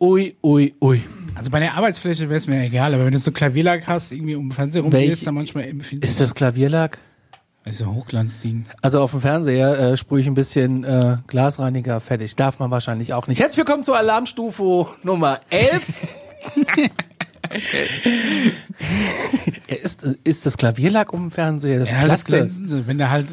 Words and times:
Ui, 0.00 0.36
ui, 0.42 0.74
ui. 0.80 1.02
Also 1.34 1.50
bei 1.50 1.60
der 1.60 1.74
Arbeitsfläche 1.74 2.28
wäre 2.28 2.36
es 2.36 2.46
mir 2.46 2.62
egal, 2.62 2.94
aber 2.94 3.04
wenn 3.04 3.12
du 3.12 3.18
so 3.18 3.32
Klavierlack 3.32 3.86
hast, 3.86 4.12
irgendwie 4.12 4.34
um 4.34 4.48
den 4.48 4.52
Fernseher 4.54 4.82
rumgehst, 4.82 5.26
dann 5.26 5.34
manchmal 5.34 5.64
empfindest 5.64 6.10
Ist 6.12 6.20
das 6.20 6.34
Klavierlack? 6.34 6.98
Das 7.64 7.76
ist 7.76 7.82
ein 7.82 7.94
Hochglanzding. 7.94 8.66
Also 8.80 9.00
auf 9.00 9.10
dem 9.10 9.20
Fernseher 9.20 9.78
äh, 9.78 9.96
sprühe 9.96 10.20
ich 10.20 10.26
ein 10.26 10.34
bisschen 10.34 10.84
äh, 10.84 11.18
Glasreiniger 11.26 12.00
fertig. 12.00 12.34
Darf 12.36 12.58
man 12.60 12.70
wahrscheinlich 12.70 13.12
auch 13.12 13.26
nicht. 13.26 13.40
Herzlich 13.40 13.58
willkommen 13.58 13.82
zur 13.82 13.96
Alarmstufe 13.96 14.86
Nummer 15.02 15.40
11. 15.50 15.82
ist, 19.68 20.02
ist 20.24 20.46
das 20.46 20.56
Klavierlack 20.56 21.12
um 21.12 21.24
den 21.26 21.30
Fernseher? 21.30 21.78
Das 21.80 21.90
Ja, 21.90 21.96
das 21.98 22.06
Plaste. 22.06 22.30
Glänzende. 22.30 22.86
Wenn 22.86 22.98
der 22.98 23.10
halt, 23.10 23.26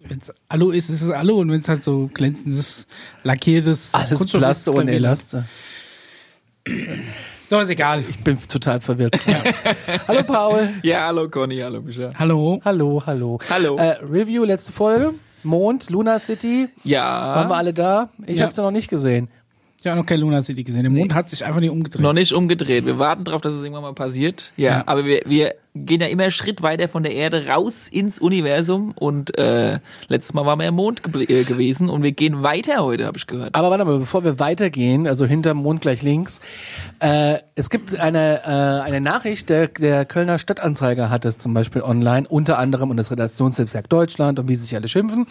wenn 0.00 0.18
es 0.18 0.32
Alu 0.48 0.70
ist, 0.70 0.88
ist 0.90 1.02
es 1.02 1.10
Alu 1.10 1.40
und 1.40 1.50
wenn 1.50 1.60
es 1.60 1.68
halt 1.68 1.82
so 1.82 2.08
glänzendes, 2.12 2.86
lackiertes 3.24 3.92
Alles 3.94 4.18
Kunststoff 4.18 4.40
Plaste 4.40 4.70
ist, 4.70 4.78
dann- 4.78 4.88
Elaste. 4.88 5.44
So, 7.48 7.58
ist 7.58 7.68
egal. 7.68 8.04
Ich 8.08 8.22
bin 8.22 8.38
total 8.46 8.80
verwirrt. 8.80 9.18
hallo 10.06 10.22
Paul. 10.22 10.68
Ja, 10.84 11.06
hallo 11.08 11.28
Conny, 11.28 11.58
hallo 11.58 11.80
Micha. 11.80 12.12
Hallo. 12.16 12.60
Hallo, 12.64 13.02
hallo. 13.04 13.40
Hallo. 13.50 13.76
Äh, 13.76 13.96
Review, 14.08 14.44
letzte 14.44 14.70
Folge. 14.72 15.14
Mond, 15.42 15.90
Luna 15.90 16.20
City. 16.20 16.68
Ja, 16.84 17.02
Waren 17.34 17.48
wir 17.48 17.56
alle 17.56 17.74
da? 17.74 18.10
Ich 18.24 18.36
Ja. 18.36 18.44
hab's 18.44 18.56
ja 18.56 18.62
noch 18.62 18.70
nicht 18.70 18.88
gesehen. 18.88 19.28
Ich 19.82 19.86
habe 19.86 19.98
noch 19.98 20.04
kein 20.06 20.20
Luna 20.20 20.42
City 20.42 20.62
gesehen. 20.62 20.82
Der 20.82 20.90
Mond 20.90 21.14
hat 21.14 21.28
sich 21.30 21.44
einfach 21.44 21.60
nicht 21.60 21.70
umgedreht. 21.70 22.02
noch 22.02 22.12
nicht 22.12 22.32
umgedreht. 22.32 22.84
Wir 22.84 22.98
warten 22.98 23.24
drauf, 23.24 23.40
dass 23.40 23.54
es 23.54 23.62
irgendwann 23.62 23.82
mal 23.82 23.94
passiert. 23.94 24.52
Ja, 24.58 24.70
Ja. 24.70 24.82
aber 24.86 25.06
wir, 25.06 25.22
wir 25.24 25.54
gehen 25.74 26.00
ja 26.02 26.08
immer 26.08 26.24
einen 26.24 26.32
Schritt 26.32 26.62
weiter 26.62 26.86
von 26.88 27.02
der 27.02 27.12
Erde 27.14 27.46
raus 27.46 27.86
ins 27.90 28.18
Universum 28.18 28.92
und 28.98 29.38
äh, 29.38 29.78
letztes 30.08 30.34
Mal 30.34 30.44
waren 30.44 30.58
wir 30.58 30.66
im 30.66 30.74
Mond 30.74 31.00
gebl- 31.02 31.30
äh, 31.30 31.44
gewesen 31.44 31.88
und 31.88 32.02
wir 32.02 32.12
gehen 32.12 32.42
weiter 32.42 32.82
heute, 32.82 33.06
habe 33.06 33.16
ich 33.16 33.26
gehört. 33.26 33.54
Aber 33.54 33.70
warte 33.70 33.84
mal, 33.86 33.98
bevor 34.00 34.22
wir 34.24 34.38
weitergehen, 34.38 35.06
also 35.06 35.24
hinterm 35.26 35.58
Mond 35.58 35.80
gleich 35.80 36.02
links, 36.02 36.40
äh, 36.98 37.36
es 37.54 37.70
gibt 37.70 37.98
eine, 37.98 38.40
äh, 38.44 38.48
eine 38.84 39.00
Nachricht, 39.00 39.48
der, 39.48 39.68
der 39.68 40.04
Kölner 40.04 40.38
Stadtanzeiger 40.38 41.08
hat 41.08 41.24
es 41.24 41.38
zum 41.38 41.54
Beispiel 41.54 41.80
online, 41.82 42.26
unter 42.28 42.58
anderem 42.58 42.90
und 42.90 42.96
das 42.98 43.10
Redaktionsnetzwerk 43.12 43.88
Deutschland 43.88 44.38
und 44.40 44.48
wie 44.48 44.56
sie 44.56 44.64
sich 44.64 44.74
alle 44.76 44.88
schimpfen. 44.88 45.26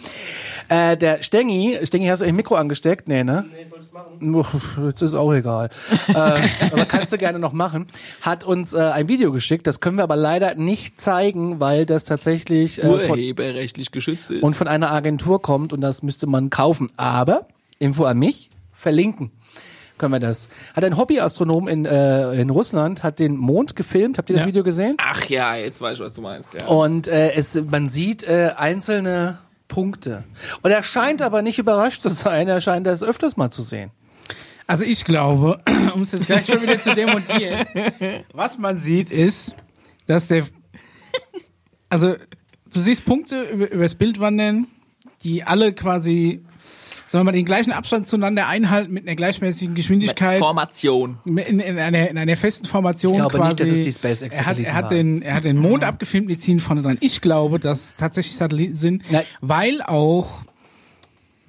Äh, 0.68 0.96
der 0.96 1.22
Stengi, 1.22 1.78
Stengi, 1.84 2.06
hast 2.06 2.20
du 2.22 2.24
ein 2.26 2.34
Mikro 2.34 2.54
angesteckt? 2.56 3.06
Nee, 3.08 3.22
ne? 3.24 3.44
Nee, 3.52 3.66
machen. 3.92 4.86
Jetzt 4.86 5.02
ist 5.02 5.14
auch 5.14 5.32
egal. 5.32 5.70
äh, 6.08 6.12
aber 6.14 6.84
kannst 6.86 7.12
du 7.12 7.18
gerne 7.18 7.38
noch 7.38 7.52
machen. 7.52 7.86
Hat 8.20 8.44
uns 8.44 8.74
äh, 8.74 8.78
ein 8.80 9.08
Video 9.08 9.32
geschickt, 9.32 9.66
das 9.66 9.80
können 9.80 9.96
wir 9.96 10.04
aber 10.04 10.16
leider 10.16 10.54
nicht 10.54 11.00
zeigen, 11.00 11.60
weil 11.60 11.86
das 11.86 12.04
tatsächlich 12.04 12.82
äh, 12.82 12.86
von, 12.86 13.10
Urheberrechtlich 13.10 13.90
geschützt 13.90 14.30
ist. 14.30 14.42
und 14.42 14.54
von 14.54 14.68
einer 14.68 14.90
Agentur 14.90 15.42
kommt 15.42 15.72
und 15.72 15.80
das 15.80 16.02
müsste 16.02 16.26
man 16.26 16.50
kaufen. 16.50 16.90
Aber, 16.96 17.46
Info 17.78 18.04
an 18.04 18.18
mich, 18.18 18.50
verlinken 18.72 19.32
können 20.00 20.14
wir 20.14 20.18
das. 20.18 20.48
Hat 20.74 20.82
ein 20.82 20.96
Hobbyastronom 20.96 21.68
in, 21.68 21.84
äh, 21.84 22.32
in 22.32 22.50
Russland, 22.50 23.02
hat 23.02 23.20
den 23.20 23.36
Mond 23.36 23.76
gefilmt. 23.76 24.16
Habt 24.18 24.30
ihr 24.30 24.34
das 24.34 24.44
Ja. 24.44 24.48
Video 24.48 24.64
gesehen? 24.64 24.96
Ach 24.98 25.26
ja, 25.26 25.54
jetzt 25.54 25.80
weiß 25.80 25.98
ich, 25.98 26.04
was 26.04 26.14
du 26.14 26.22
meinst. 26.22 26.58
Ja. 26.58 26.66
Und 26.66 27.06
äh, 27.06 27.34
es, 27.34 27.62
man 27.70 27.88
sieht 27.90 28.24
äh, 28.24 28.52
einzelne 28.56 29.38
Punkte. 29.70 30.24
Und 30.62 30.70
er 30.70 30.82
scheint 30.82 31.22
aber 31.22 31.40
nicht 31.40 31.58
überrascht 31.58 32.02
zu 32.02 32.10
sein. 32.10 32.48
Er 32.48 32.60
scheint 32.60 32.86
das 32.86 33.02
öfters 33.02 33.38
mal 33.38 33.50
zu 33.50 33.62
sehen. 33.62 33.90
Also 34.66 34.84
ich 34.84 35.04
glaube, 35.04 35.58
um 35.94 36.02
es 36.02 36.12
jetzt 36.12 36.26
gleich 36.26 36.46
mal 36.48 36.60
wieder 36.60 36.80
zu 36.80 36.94
demontieren, 36.94 37.64
was 38.34 38.58
man 38.58 38.78
sieht 38.78 39.10
ist, 39.10 39.56
dass 40.06 40.28
der, 40.28 40.46
also 41.88 42.14
du 42.72 42.80
siehst 42.80 43.04
Punkte 43.06 43.42
über, 43.44 43.70
über 43.70 43.82
das 43.84 43.94
Bild 43.94 44.20
wandern, 44.20 44.66
die 45.24 45.44
alle 45.44 45.72
quasi, 45.72 46.44
sagen 47.10 47.22
wir 47.22 47.24
mal, 47.24 47.32
den 47.32 47.44
gleichen 47.44 47.72
Abstand 47.72 48.06
zueinander 48.06 48.46
einhalten 48.46 48.92
mit 48.92 49.04
einer 49.04 49.16
gleichmäßigen 49.16 49.74
Geschwindigkeit. 49.74 50.38
Formation. 50.38 51.18
In, 51.24 51.38
in, 51.38 51.76
einer, 51.76 52.08
in 52.08 52.16
einer 52.16 52.36
festen 52.36 52.66
Formation 52.66 53.14
Ich 53.14 53.18
glaube 53.18 53.36
quasi. 53.36 53.48
nicht, 53.48 53.60
dass 53.60 53.68
es 53.68 53.84
die 53.84 53.90
SpaceX 53.90 54.36
er 54.36 54.46
hat, 54.46 54.60
er 54.60 54.74
hat 54.74 54.92
den, 54.92 55.20
er 55.20 55.34
hat 55.34 55.44
den 55.44 55.58
Mond 55.58 55.82
abgefilmt, 55.82 56.30
die 56.30 56.38
ziehen 56.38 56.60
vorne 56.60 56.82
dran. 56.82 56.98
Ich 57.00 57.20
glaube, 57.20 57.58
dass 57.58 57.80
es 57.80 57.96
tatsächlich 57.96 58.36
Satelliten 58.36 58.76
sind, 58.76 59.02
Nein. 59.10 59.24
weil 59.40 59.82
auch 59.82 60.42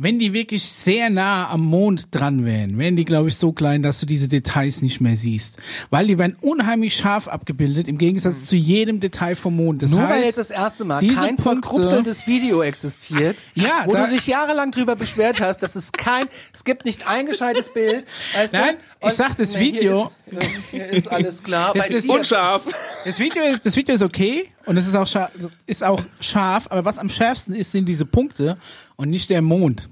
wenn 0.01 0.17
die 0.17 0.33
wirklich 0.33 0.63
sehr 0.63 1.09
nah 1.11 1.49
am 1.49 1.61
Mond 1.61 2.07
dran 2.11 2.43
wären, 2.43 2.77
wären 2.79 2.95
die, 2.95 3.05
glaube 3.05 3.29
ich, 3.29 3.37
so 3.37 3.51
klein, 3.51 3.83
dass 3.83 3.99
du 3.99 4.05
diese 4.07 4.27
Details 4.27 4.81
nicht 4.81 4.99
mehr 4.99 5.15
siehst. 5.15 5.57
Weil 5.91 6.07
die 6.07 6.17
werden 6.17 6.35
unheimlich 6.41 6.95
scharf 6.95 7.27
abgebildet, 7.27 7.87
im 7.87 7.97
Gegensatz 7.99 8.45
zu 8.45 8.55
jedem 8.55 8.99
Detail 8.99 9.35
vom 9.35 9.55
Mond. 9.55 9.83
Das 9.83 9.91
Nur 9.91 10.01
heißt, 10.01 10.11
weil 10.11 10.23
jetzt 10.23 10.37
das 10.39 10.49
erste 10.49 10.85
Mal 10.85 11.05
kein 11.07 11.37
verkrupseltes 11.37 12.25
Video 12.25 12.61
existiert, 12.63 13.37
Ja, 13.53 13.83
wo 13.85 13.93
du 13.93 14.07
dich 14.07 14.25
jahrelang 14.25 14.71
drüber 14.71 14.95
beschwert 14.95 15.39
hast, 15.39 15.59
dass 15.59 15.75
es 15.75 15.91
kein, 15.91 16.25
es 16.53 16.63
gibt 16.63 16.85
nicht 16.85 17.07
ein 17.07 17.27
gescheites 17.27 17.71
Bild. 17.71 18.05
Weißt 18.35 18.53
du? 18.53 18.57
Nein, 18.57 18.75
ich 19.01 19.05
Und- 19.05 19.13
sag, 19.13 19.37
das 19.37 19.53
Nee, 19.53 19.59
Video- 19.59 20.11
Hier 20.29 20.41
ist, 20.41 20.49
hier 20.71 20.85
ist 20.89 21.07
alles 21.09 21.43
klar. 21.43 21.73
Das 21.75 21.89
ist 21.89 22.07
dir- 22.07 22.13
Unscharf. 22.13 22.63
Das 23.05 23.19
Video, 23.19 23.43
ist- 23.43 23.65
das 23.65 23.75
Video 23.75 23.93
ist 23.95 24.01
okay 24.03 24.49
und 24.65 24.77
es 24.77 24.87
ist 24.87 24.95
auch, 24.95 25.05
scharf, 25.05 25.31
ist 25.67 25.83
auch 25.83 26.01
scharf, 26.19 26.67
aber 26.69 26.85
was 26.85 26.97
am 26.97 27.09
schärfsten 27.09 27.53
ist, 27.53 27.71
sind 27.71 27.85
diese 27.85 28.05
Punkte 28.05 28.57
und 29.01 29.09
nicht 29.09 29.31
der 29.31 29.41
Mond. 29.41 29.89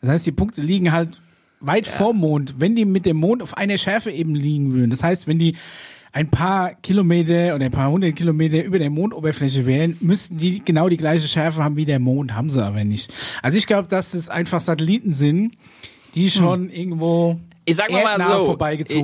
Das 0.00 0.10
heißt, 0.10 0.26
die 0.26 0.32
Punkte 0.32 0.60
liegen 0.60 0.92
halt 0.92 1.20
weit 1.60 1.86
vorm 1.86 2.18
Mond, 2.18 2.56
wenn 2.58 2.74
die 2.74 2.84
mit 2.84 3.06
dem 3.06 3.16
Mond 3.16 3.42
auf 3.42 3.56
einer 3.56 3.78
Schärfe 3.78 4.10
eben 4.10 4.34
liegen 4.34 4.72
würden. 4.72 4.90
Das 4.90 5.04
heißt, 5.04 5.28
wenn 5.28 5.38
die 5.38 5.56
ein 6.12 6.28
paar 6.28 6.74
Kilometer 6.74 7.54
oder 7.54 7.66
ein 7.66 7.70
paar 7.70 7.90
hundert 7.90 8.16
Kilometer 8.16 8.64
über 8.64 8.80
der 8.80 8.90
Mondoberfläche 8.90 9.66
wären, 9.66 9.96
müssten 10.00 10.36
die 10.36 10.64
genau 10.64 10.88
die 10.88 10.96
gleiche 10.96 11.28
Schärfe 11.28 11.62
haben 11.62 11.76
wie 11.76 11.84
der 11.84 12.00
Mond, 12.00 12.34
haben 12.34 12.50
sie 12.50 12.64
aber 12.64 12.82
nicht. 12.82 13.14
Also 13.40 13.56
ich 13.56 13.68
glaube, 13.68 13.86
dass 13.86 14.14
es 14.14 14.28
einfach 14.28 14.60
Satelliten 14.60 15.14
sind, 15.14 15.52
die 16.16 16.28
schon 16.28 16.70
irgendwo 16.70 17.38
Ich 17.66 17.76
sag 17.76 17.90
mal, 17.90 18.18
mal 18.18 18.26
so, 18.26 18.58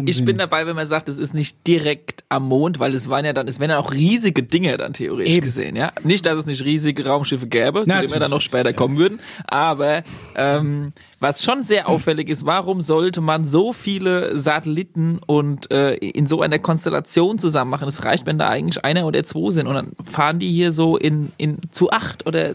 ich 0.07 0.25
bin 0.25 0.39
dabei, 0.39 0.67
wenn 0.67 0.75
man 0.75 0.87
sagt, 0.87 1.09
es 1.09 1.19
ist 1.19 1.35
nicht 1.35 1.67
direkt 1.67 2.25
am 2.29 2.49
Mond, 2.49 2.81
weil 2.81 2.95
es 2.95 3.09
waren 3.09 3.25
ja 3.25 3.33
dann, 3.33 3.47
es 3.49 3.61
wären 3.61 3.71
ja 3.71 3.79
auch 3.79 3.93
riesige 3.93 4.43
Dinge 4.43 4.77
dann 4.77 4.95
theoretisch 4.95 5.35
Eben. 5.35 5.45
gesehen, 5.45 5.77
ja. 5.77 5.93
Nicht, 6.03 6.27
dass 6.27 6.39
es 6.39 6.47
nicht 6.47 6.65
riesige 6.65 7.07
Raumschiffe 7.07 7.47
gäbe, 7.47 7.83
zu 7.83 7.87
denen 7.87 8.11
wir 8.11 8.19
dann 8.19 8.31
noch 8.31 8.41
später 8.41 8.73
kommen 8.73 8.97
würden, 8.97 9.21
aber 9.47 10.03
ähm, 10.35 10.93
was 11.21 11.43
schon 11.43 11.63
sehr 11.63 11.89
auffällig 11.89 12.29
ist, 12.29 12.45
warum 12.47 12.81
sollte 12.81 13.21
man 13.21 13.47
so 13.47 13.73
viele 13.73 14.39
Satelliten 14.39 15.21
und 15.27 15.71
äh, 15.71 15.95
in 15.95 16.27
so 16.27 16.43
einer 16.43 16.59
Konstellation 16.59 17.39
zusammen 17.39 17.71
machen? 17.71 17.89
Es 17.89 18.05
reicht, 18.05 18.27
wenn 18.27 18.39
da 18.39 18.49
eigentlich 18.49 18.85
einer 18.85 19.07
oder 19.07 19.23
zwei 19.25 19.51
sind 19.51 19.67
und 19.67 19.75
dann 19.75 19.93
fahren 20.05 20.39
die 20.39 20.51
hier 20.51 20.73
so 20.73 20.97
in, 20.97 21.33
in 21.37 21.59
zu 21.71 21.91
acht 21.91 22.27
oder 22.27 22.55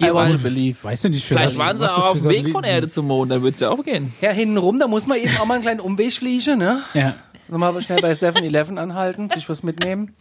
I 0.00 0.12
want 0.12 0.32
to 0.32 0.38
believe. 0.38 0.76
Weiß 0.82 1.02
du 1.02 1.08
nicht, 1.10 1.24
Vielleicht 1.26 1.54
was- 1.54 1.58
waren 1.58 1.78
sie 1.78 1.84
das 1.84 1.92
auch 1.92 2.10
auf 2.10 2.20
dem 2.22 2.28
Weg 2.30 2.50
von. 2.50 2.64
Erde 2.64 2.88
zum 2.88 3.06
Mond, 3.06 3.32
dann 3.32 3.42
wird's 3.42 3.60
ja 3.60 3.70
auch 3.70 3.82
gehen. 3.84 4.12
Ja, 4.20 4.30
hintenrum, 4.30 4.78
da 4.78 4.86
muss 4.88 5.06
man 5.06 5.18
eben 5.18 5.36
auch 5.38 5.44
mal 5.46 5.54
einen 5.54 5.62
kleinen 5.62 5.80
Umweg 5.80 6.12
fliegen, 6.12 6.58
ne? 6.58 6.80
Ja. 6.94 7.14
Nochmal 7.48 7.80
schnell 7.82 8.00
bei 8.00 8.12
7-Eleven 8.12 8.78
anhalten, 8.78 9.30
sich 9.30 9.48
was 9.48 9.62
mitnehmen. 9.62 10.14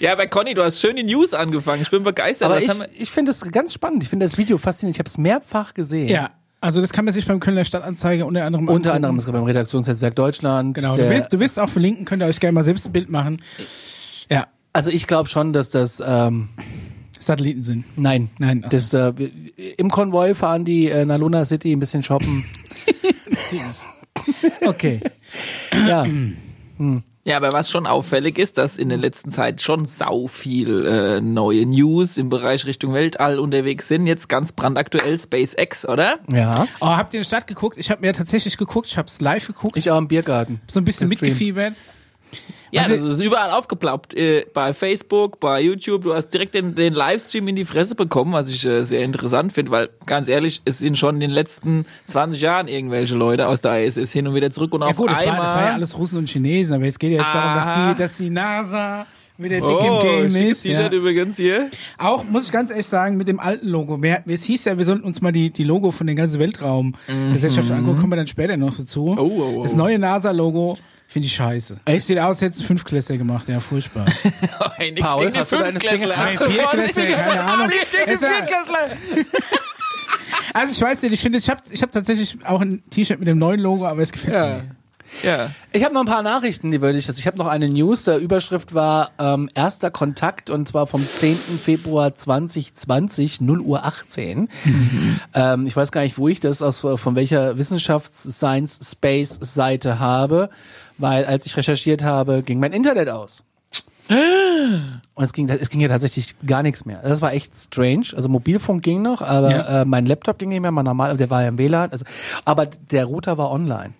Ja, 0.00 0.12
aber 0.12 0.26
Conny, 0.26 0.54
du 0.54 0.62
hast 0.62 0.80
schön 0.80 0.96
die 0.96 1.02
News 1.04 1.34
angefangen. 1.34 1.82
Ich 1.82 1.90
bin 1.90 2.02
begeistert. 2.02 2.46
Aber 2.50 2.58
ich, 2.60 2.70
ich 2.98 3.10
finde 3.10 3.30
es 3.30 3.42
ganz 3.50 3.72
spannend. 3.74 4.02
Ich 4.02 4.08
finde 4.08 4.26
das 4.26 4.36
Video 4.36 4.58
faszinierend. 4.58 4.96
Ich 4.96 4.98
habe 5.00 5.08
es 5.08 5.18
mehrfach 5.18 5.72
gesehen. 5.74 6.08
Ja, 6.08 6.30
also 6.60 6.80
das 6.80 6.92
kann 6.92 7.04
man 7.04 7.12
sich 7.14 7.26
beim 7.26 7.40
Kölner 7.40 7.64
Stadtanzeiger 7.64 8.26
unter 8.26 8.44
anderem 8.44 8.66
Unter 8.68 8.90
angucken. 8.90 8.96
anderem 8.96 9.18
ist 9.18 9.30
beim 9.30 9.44
Redaktionsnetzwerk 9.44 10.16
Deutschland. 10.16 10.74
Genau, 10.74 10.96
du 10.96 11.08
wirst, 11.08 11.32
du 11.32 11.38
wirst 11.40 11.60
auch 11.60 11.68
verlinken, 11.68 12.04
könnt 12.06 12.22
ihr 12.22 12.26
euch 12.26 12.40
gerne 12.40 12.52
mal 12.54 12.64
selbst 12.64 12.86
ein 12.86 12.92
Bild 12.92 13.08
machen. 13.10 13.40
Ja, 14.30 14.46
also 14.72 14.90
ich 14.90 15.06
glaube 15.06 15.28
schon, 15.28 15.52
dass 15.52 15.68
das 15.68 16.02
ähm, 16.04 16.48
Satelliten 17.26 17.62
sind. 17.62 17.84
nein, 17.98 18.30
Nein, 18.38 18.62
ach 18.66 18.70
so. 18.70 18.76
das, 18.76 19.16
äh, 19.18 19.30
im 19.76 19.90
Konvoi 19.90 20.34
fahren 20.34 20.64
die 20.64 20.88
äh, 20.90 21.04
nach 21.04 21.18
Luna 21.18 21.44
City 21.44 21.72
ein 21.72 21.78
bisschen 21.80 22.02
shoppen. 22.02 22.44
Okay. 24.66 25.00
ja, 25.86 26.06
Ja, 27.26 27.36
aber 27.38 27.52
was 27.52 27.70
schon 27.70 27.86
auffällig 27.86 28.38
ist, 28.38 28.58
dass 28.58 28.76
in 28.78 28.88
der 28.90 28.98
letzten 28.98 29.30
Zeit 29.30 29.60
schon 29.62 29.86
sau 29.86 30.26
viel 30.26 30.84
äh, 30.86 31.20
neue 31.20 31.64
News 31.66 32.16
im 32.18 32.28
Bereich 32.28 32.66
Richtung 32.66 32.92
Weltall 32.92 33.38
unterwegs 33.38 33.88
sind. 33.88 34.06
Jetzt 34.06 34.28
ganz 34.28 34.52
brandaktuell 34.52 35.18
SpaceX, 35.18 35.86
oder? 35.86 36.18
ja. 36.30 36.66
Oh, 36.80 36.86
habt 36.88 37.14
ihr 37.14 37.18
in 37.20 37.22
die 37.22 37.26
Stadt 37.26 37.46
geguckt? 37.46 37.78
Ich 37.78 37.90
habe 37.90 38.02
mir 38.02 38.12
tatsächlich 38.12 38.56
geguckt, 38.56 38.88
ich 38.88 38.98
habe 38.98 39.08
es 39.08 39.20
live 39.20 39.46
geguckt, 39.46 39.76
Ich 39.76 39.90
auch 39.90 39.98
im 39.98 40.08
Biergarten. 40.08 40.60
so 40.70 40.80
ein 40.80 40.84
bisschen 40.84 41.08
mitgefiebert. 41.08 41.74
Ja, 42.70 42.82
Also- 42.82 42.96
das 42.96 43.04
ist 43.04 43.20
überall 43.20 43.50
aufgeploppt. 43.50 44.14
Äh, 44.14 44.46
bei 44.52 44.72
Facebook, 44.72 45.38
bei 45.40 45.60
YouTube. 45.60 46.02
Du 46.02 46.14
hast 46.14 46.28
direkt 46.30 46.54
den, 46.54 46.74
den 46.74 46.92
Livestream 46.94 47.46
in 47.48 47.56
die 47.56 47.64
Fresse 47.64 47.94
bekommen, 47.94 48.32
was 48.32 48.48
ich 48.48 48.64
äh, 48.66 48.82
sehr 48.84 49.02
interessant 49.04 49.52
finde, 49.52 49.70
weil 49.72 49.88
ganz 50.06 50.28
ehrlich, 50.28 50.60
es 50.64 50.78
sind 50.78 50.98
schon 50.98 51.14
in 51.16 51.20
den 51.20 51.30
letzten 51.30 51.86
20 52.06 52.40
Jahren 52.42 52.68
irgendwelche 52.68 53.14
Leute 53.14 53.48
aus 53.48 53.60
der 53.60 53.84
ISS 53.84 54.12
hin 54.12 54.26
und 54.26 54.34
wieder 54.34 54.50
zurück 54.50 54.72
und 54.74 54.80
Ja 54.82 54.88
auf 54.88 54.96
gut, 54.96 55.10
das 55.10 55.18
war, 55.18 55.22
einmal. 55.32 55.40
das 55.42 55.54
war 55.54 55.66
ja 55.66 55.74
alles 55.74 55.98
Russen 55.98 56.18
und 56.18 56.28
Chinesen, 56.28 56.74
aber 56.74 56.84
jetzt 56.84 56.98
geht 57.00 57.12
ja 57.12 57.18
jetzt 57.22 57.34
darum, 57.34 57.54
dass 57.58 57.66
Aha. 57.66 57.92
die, 57.92 57.98
dass 57.98 58.16
die 58.16 58.30
NASA 58.30 59.06
wieder 59.36 59.56
dick 59.56 59.64
oh, 59.64 60.00
im 60.00 60.30
Game 60.32 60.46
ist. 60.46 60.62
T-Shirt 60.62 60.92
Ja. 60.92 60.98
übrigens 60.98 61.36
hier. 61.36 61.68
Auch, 61.98 62.22
muss 62.22 62.46
ich 62.46 62.52
ganz 62.52 62.70
ehrlich 62.70 62.86
sagen, 62.86 63.16
mit 63.16 63.26
dem 63.26 63.40
alten 63.40 63.66
Logo. 63.66 64.00
Wir, 64.00 64.22
es 64.26 64.44
hieß 64.44 64.64
ja, 64.66 64.78
wir 64.78 64.84
sollten 64.84 65.02
uns 65.04 65.20
mal 65.22 65.32
die, 65.32 65.50
die 65.50 65.64
Logo 65.64 65.90
von 65.90 66.06
den 66.06 66.14
ganzen 66.14 66.38
Weltraumgesellschaften 66.38 67.76
angucken, 67.76 67.98
kommen 67.98 68.12
wir 68.12 68.16
dann 68.16 68.26
später 68.28 68.56
noch 68.56 68.76
dazu. 68.76 69.06
Mhm. 69.12 69.18
Oh, 69.18 69.22
oh, 69.38 69.54
oh. 69.58 69.62
Das 69.64 69.74
neue 69.74 69.98
NASA-Logo 69.98 70.76
finde 71.06 71.26
ich 71.26 71.34
scheiße. 71.34 71.76
Echt? 71.84 72.06
Sieht 72.06 72.18
aus, 72.18 72.28
als 72.30 72.40
hätte 72.42 72.58
es 72.60 72.62
Fünftklässler 72.66 73.16
gemacht, 73.16 73.48
ja, 73.48 73.60
furchtbar. 73.60 74.06
Hey, 74.76 74.90
nix 74.92 75.06
Paul, 75.08 75.26
gegen 75.30 75.38
du. 75.38 75.44
Finger- 75.46 75.64
Hast 76.16 76.38
Nein, 76.40 76.48
du 76.48 76.50
Viertklässler, 76.50 77.04
keine 77.06 77.40
Ahnung. 77.42 77.66
Nichts 77.68 77.90
gegen 77.92 78.20
war- 78.22 78.28
Viertklässler. 78.30 78.88
Also 80.52 80.72
ich 80.72 80.80
weiß 80.82 81.02
nicht, 81.02 81.12
ich 81.12 81.20
finde, 81.20 81.38
ich 81.38 81.48
habe 81.50 81.60
ich 81.70 81.82
hab 81.82 81.90
tatsächlich 81.92 82.36
auch 82.44 82.60
ein 82.60 82.82
T-Shirt 82.90 83.18
mit 83.18 83.28
dem 83.28 83.38
neuen 83.38 83.60
Logo, 83.60 83.86
aber 83.86 84.02
es 84.02 84.12
gefällt 84.12 84.34
Ja. 84.34 84.48
mir. 84.56 84.64
Ja. 85.22 85.50
Ich 85.72 85.84
habe 85.84 85.94
noch 85.94 86.00
ein 86.02 86.06
paar 86.06 86.22
Nachrichten, 86.22 86.70
die 86.70 86.82
würde 86.82 86.98
ich 86.98 87.06
jetzt. 87.06 87.18
Ich 87.18 87.26
habe 87.26 87.38
noch 87.38 87.46
eine 87.46 87.68
News. 87.68 88.04
Der 88.04 88.18
Überschrift 88.18 88.74
war 88.74 89.10
ähm, 89.18 89.48
erster 89.54 89.90
Kontakt 89.90 90.50
und 90.50 90.68
zwar 90.68 90.86
vom 90.86 91.06
10. 91.06 91.36
Februar 91.36 92.14
2020, 92.14 93.40
0 93.40 93.60
Uhr 93.60 93.84
18. 93.84 94.48
Ähm, 95.34 95.66
ich 95.66 95.76
weiß 95.76 95.92
gar 95.92 96.02
nicht, 96.02 96.18
wo 96.18 96.28
ich 96.28 96.40
das 96.40 96.62
aus 96.62 96.80
von 96.80 97.14
welcher 97.16 97.56
Wissenschafts-, 97.58 98.30
Science, 98.32 98.80
Space 98.90 99.38
Seite 99.40 99.98
habe, 99.98 100.50
weil 100.98 101.24
als 101.24 101.46
ich 101.46 101.56
recherchiert 101.56 102.02
habe, 102.04 102.42
ging 102.42 102.58
mein 102.60 102.72
Internet 102.72 103.08
aus. 103.08 103.44
Und 104.08 105.24
es 105.24 105.32
ging, 105.32 105.48
es 105.48 105.70
ging 105.70 105.80
ja 105.80 105.88
tatsächlich 105.88 106.34
gar 106.46 106.62
nichts 106.62 106.84
mehr. 106.84 107.00
Das 107.02 107.22
war 107.22 107.32
echt 107.32 107.56
strange. 107.56 108.06
Also 108.14 108.28
Mobilfunk 108.28 108.82
ging 108.82 109.00
noch, 109.02 109.22
aber 109.22 109.50
Ja. 109.50 109.82
äh, 109.82 109.84
mein 109.84 110.04
Laptop 110.06 110.38
ging 110.38 110.50
nicht 110.50 110.60
mehr, 110.60 110.70
mein 110.72 110.84
normal, 110.84 111.16
der 111.16 111.30
war 111.30 111.42
ja 111.42 111.48
im 111.48 111.58
WLAN. 111.58 111.90
Also, 111.90 112.04
aber 112.44 112.66
der 112.66 113.06
Router 113.06 113.38
war 113.38 113.50
online. 113.50 113.94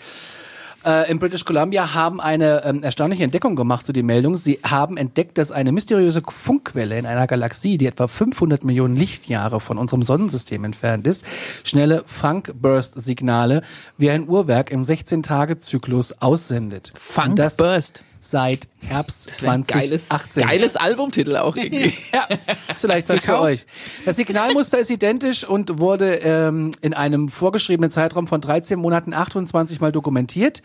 Äh, 0.86 1.10
in 1.10 1.18
British 1.18 1.44
Columbia 1.44 1.94
haben 1.94 2.20
eine 2.20 2.64
ähm, 2.64 2.82
erstaunliche 2.82 3.24
Entdeckung 3.24 3.56
gemacht 3.56 3.84
zu 3.84 3.92
die 3.92 4.02
Meldung. 4.02 4.36
Sie 4.36 4.60
haben 4.64 4.96
entdeckt, 4.96 5.38
dass 5.38 5.50
eine 5.50 5.72
mysteriöse 5.72 6.22
Funkquelle 6.26 6.98
in 6.98 7.06
einer 7.06 7.26
Galaxie, 7.26 7.78
die 7.78 7.86
etwa 7.86 8.06
500 8.06 8.64
Millionen 8.64 8.94
Lichtjahre 8.94 9.60
von 9.60 9.78
unserem 9.78 10.02
Sonnensystem 10.02 10.64
entfernt 10.64 11.06
ist, 11.06 11.24
schnelle 11.64 12.04
Funk-Burst-Signale 12.06 13.62
wie 13.96 14.10
ein 14.10 14.28
Uhrwerk 14.28 14.70
im 14.70 14.84
16-Tage-Zyklus 14.84 16.20
aussendet. 16.22 16.92
Funk 16.96 17.30
Und 17.30 17.38
das 17.38 17.56
Burst. 17.56 18.02
Seit 18.20 18.68
Herbst 18.86 19.28
Das 19.28 19.42
wär 19.42 19.52
ein 19.52 19.62
geiles, 19.64 20.08
2018. 20.08 20.42
geiles 20.46 20.76
Albumtitel 20.76 21.36
auch 21.36 21.54
irgendwie. 21.56 21.94
Ja, 22.12 22.26
ist 22.72 22.80
vielleicht 22.80 23.08
was 23.08 23.20
für 23.20 23.40
euch. 23.40 23.64
Das 24.04 24.16
Signalmuster 24.16 24.78
ist 24.78 24.90
identisch 24.90 25.44
und 25.46 25.78
wurde 25.78 26.16
ähm, 26.24 26.70
in 26.80 26.94
einem 26.94 27.28
vorgeschriebenen 27.28 27.90
Zeitraum 27.90 28.26
von 28.26 28.40
13 28.40 28.78
Monaten 28.78 29.12
28 29.14 29.80
Mal 29.80 29.92
dokumentiert. 29.92 30.62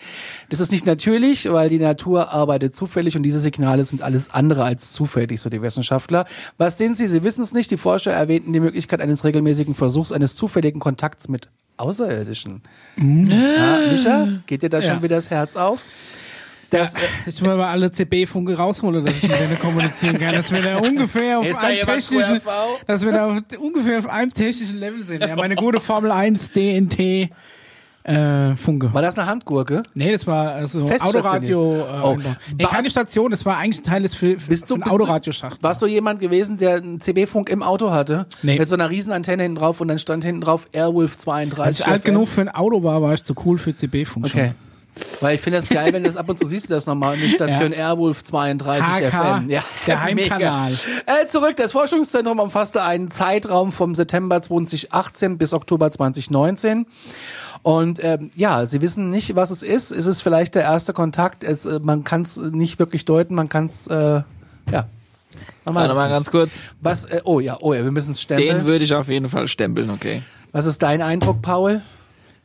Das 0.50 0.60
ist 0.60 0.72
nicht 0.72 0.86
natürlich, 0.86 1.52
weil 1.52 1.70
die 1.70 1.80
Natur 1.80 2.32
arbeitet 2.34 2.76
zufällig 2.76 3.16
und 3.18 3.24
diese 3.24 3.40
Signale 3.40 3.86
sind 3.86 4.02
alles 4.02 4.30
andere 4.34 4.64
als 4.64 4.92
zufällig, 4.94 5.42
so 5.42 5.50
die 5.50 5.62
Wissenschaftler. 5.62 6.26
Was 6.58 6.78
sind 6.78 6.98
sie? 6.98 7.08
Sie 7.08 7.24
wissen 7.24 7.42
es 7.44 7.54
nicht. 7.54 7.70
Die 7.72 7.78
Forscher 7.78 8.14
erwähnten 8.14 8.52
die 8.54 8.60
Möglichkeit 8.60 9.02
eines 9.02 9.24
regelmäßigen 9.24 9.76
Versuchs 9.76 10.12
eines 10.12 10.36
zufälligen 10.36 10.80
Kontakts 10.80 11.28
mit 11.28 11.50
Außerirdischen. 11.78 12.62
Ja, 12.98 13.80
Micha, 13.92 14.28
geht 14.46 14.62
dir 14.64 14.70
da 14.70 14.82
schon 14.82 14.98
Ja. 14.98 15.04
wieder 15.04 15.16
das 15.18 15.30
Herz 15.30 15.56
auf? 15.56 15.80
Das, 16.74 16.96
Ich 17.26 17.42
will 17.46 17.56
mal 17.56 17.68
alle 17.70 17.92
CB-Funke 17.92 18.58
rausholen, 18.58 19.06
dass 19.06 19.16
ich 19.16 19.24
mit 19.24 19.40
denen 19.40 19.60
kommunizieren 19.60 20.18
kann, 20.18 20.34
dass 20.36 20.52
wir 20.52 20.62
da 20.62 20.78
ungefähr 20.80 21.40
auf 21.40 21.48
da 21.52 21.60
einem 21.68 21.86
technischen, 21.86 22.42
dass 22.88 23.06
wir 23.06 23.12
da 23.12 23.28
auf, 23.28 23.38
ungefähr 23.60 24.00
auf 24.00 24.10
einem 24.10 24.34
technischen 24.34 24.78
Level 24.78 25.06
sind. 25.06 25.22
Ja, 25.22 25.36
meine 25.36 25.56
gute 25.56 25.80
Formel 25.80 26.12
1 26.12 26.52
DNT 26.52 27.30
äh, 28.06 28.56
Funke. 28.58 28.94
war 28.94 29.02
das 29.02 29.18
eine 29.18 29.28
Handgurke? 29.28 29.82
Nee, 29.94 30.12
das 30.12 30.28
war 30.28 30.52
also. 30.52 30.90
Autoradio. 31.00 31.76
Äh, 31.76 32.02
Oh. 32.04 32.18
Nee, 32.58 32.66
keine 32.66 32.90
Station, 32.90 33.32
das 33.32 33.46
war 33.46 33.58
eigentlich 33.58 33.80
ein 33.80 33.84
Teil 33.84 34.04
des 34.04 34.14
Fil 34.16 34.38
Bist 34.50 34.70
du, 34.70 34.76
Autoradioschacht. 34.76 35.64
Warst 35.64 35.82
du 35.82 35.86
jemand 35.86 36.20
gewesen, 36.20 36.58
der 36.58 36.76
einen 36.78 37.00
CB-Funk 37.00 37.50
im 37.50 37.64
Auto 37.64 37.92
hatte? 37.92 38.26
Nee. 38.42 38.60
Mit 38.60 38.68
so 38.68 38.76
einer 38.76 38.90
riesen 38.90 39.14
Antenne 39.14 39.44
hinten 39.44 39.56
drauf 39.58 39.80
und 39.80 39.88
dann 39.88 40.00
stand 40.00 40.26
hinten 40.26 40.42
drauf 40.42 40.68
Airwolf 40.74 41.18
32. 41.18 41.64
Als 41.66 41.80
ich 41.80 41.88
alt 41.88 42.04
genug 42.04 42.28
für 42.28 42.42
ein 42.42 42.50
Auto 42.50 42.84
war, 42.84 43.02
war 43.02 43.14
ich 43.14 43.24
zu 43.24 43.36
cool 43.46 43.58
für 43.58 43.74
CB-Funk 43.74 44.26
Okay. 44.26 44.52
Weil 45.22 45.36
ich 45.36 45.42
finde 45.42 45.60
das 45.60 45.70
geil, 45.70 45.92
wenn 45.94 46.04
du 46.04 46.10
das 46.10 46.18
ab 46.18 46.30
und 46.30 46.38
zu 46.38 46.46
siehst, 46.46 46.70
du 46.70 46.74
das 46.74 46.86
nochmal, 46.86 47.16
eine 47.16 47.30
Station 47.30 47.72
Airwolf 47.72 48.24
32 48.24 48.84
HK, 48.86 49.10
FM. 49.12 49.50
Ja, 49.50 49.64
der 49.88 50.02
Heimkanal. 50.02 50.72
mega. 50.72 51.22
Äh, 51.22 51.28
zurück, 51.28 51.56
das 51.56 51.72
Forschungszentrum 51.72 52.40
umfasste 52.40 52.84
einen 52.84 53.10
Zeitraum 53.12 53.72
vom 53.72 53.96
September 53.96 54.42
2018 54.42 55.38
bis 55.38 55.54
Oktober 55.54 55.90
2019. 55.92 56.86
Und 57.64 58.04
ähm, 58.04 58.30
ja, 58.36 58.66
sie 58.66 58.82
wissen 58.82 59.10
nicht, 59.10 59.36
was 59.36 59.50
es 59.50 59.64
ist. 59.64 59.92
Es 59.92 60.06
ist 60.06 60.22
vielleicht 60.22 60.56
der 60.56 60.64
erste 60.64 60.94
Kontakt. 60.94 61.44
Es, 61.44 61.66
äh, 61.66 61.80
man 61.82 62.04
kann 62.04 62.22
es 62.24 62.38
nicht 62.38 62.78
wirklich 62.80 63.06
deuten. 63.06 63.36
Man 63.36 63.50
kann 63.50 63.68
es, 63.68 63.88
äh, 63.88 63.96
ja. 64.72 64.88
Man 65.66 65.74
weiß 65.76 65.82
Warte 65.84 65.92
es 65.94 65.98
mal 65.98 66.04
nicht. 66.08 66.14
ganz 66.14 66.32
kurz. 66.32 66.52
Was, 66.82 67.06
äh, 67.06 67.22
oh 67.24 67.40
ja, 67.40 67.58
oh 67.62 67.74
ja, 67.74 67.84
wir 67.84 67.92
müssen 67.92 68.12
es 68.12 68.18
Den 68.28 68.38
stempeln. 68.38 68.66
würde 68.66 68.84
ich 68.84 68.94
auf 68.94 69.08
jeden 69.08 69.30
Fall 69.30 69.48
stempeln, 69.48 69.90
okay. 69.90 70.22
Was 70.52 70.66
ist 70.66 70.84
dein 70.84 71.02
Eindruck, 71.02 71.42
Paul? 71.42 71.82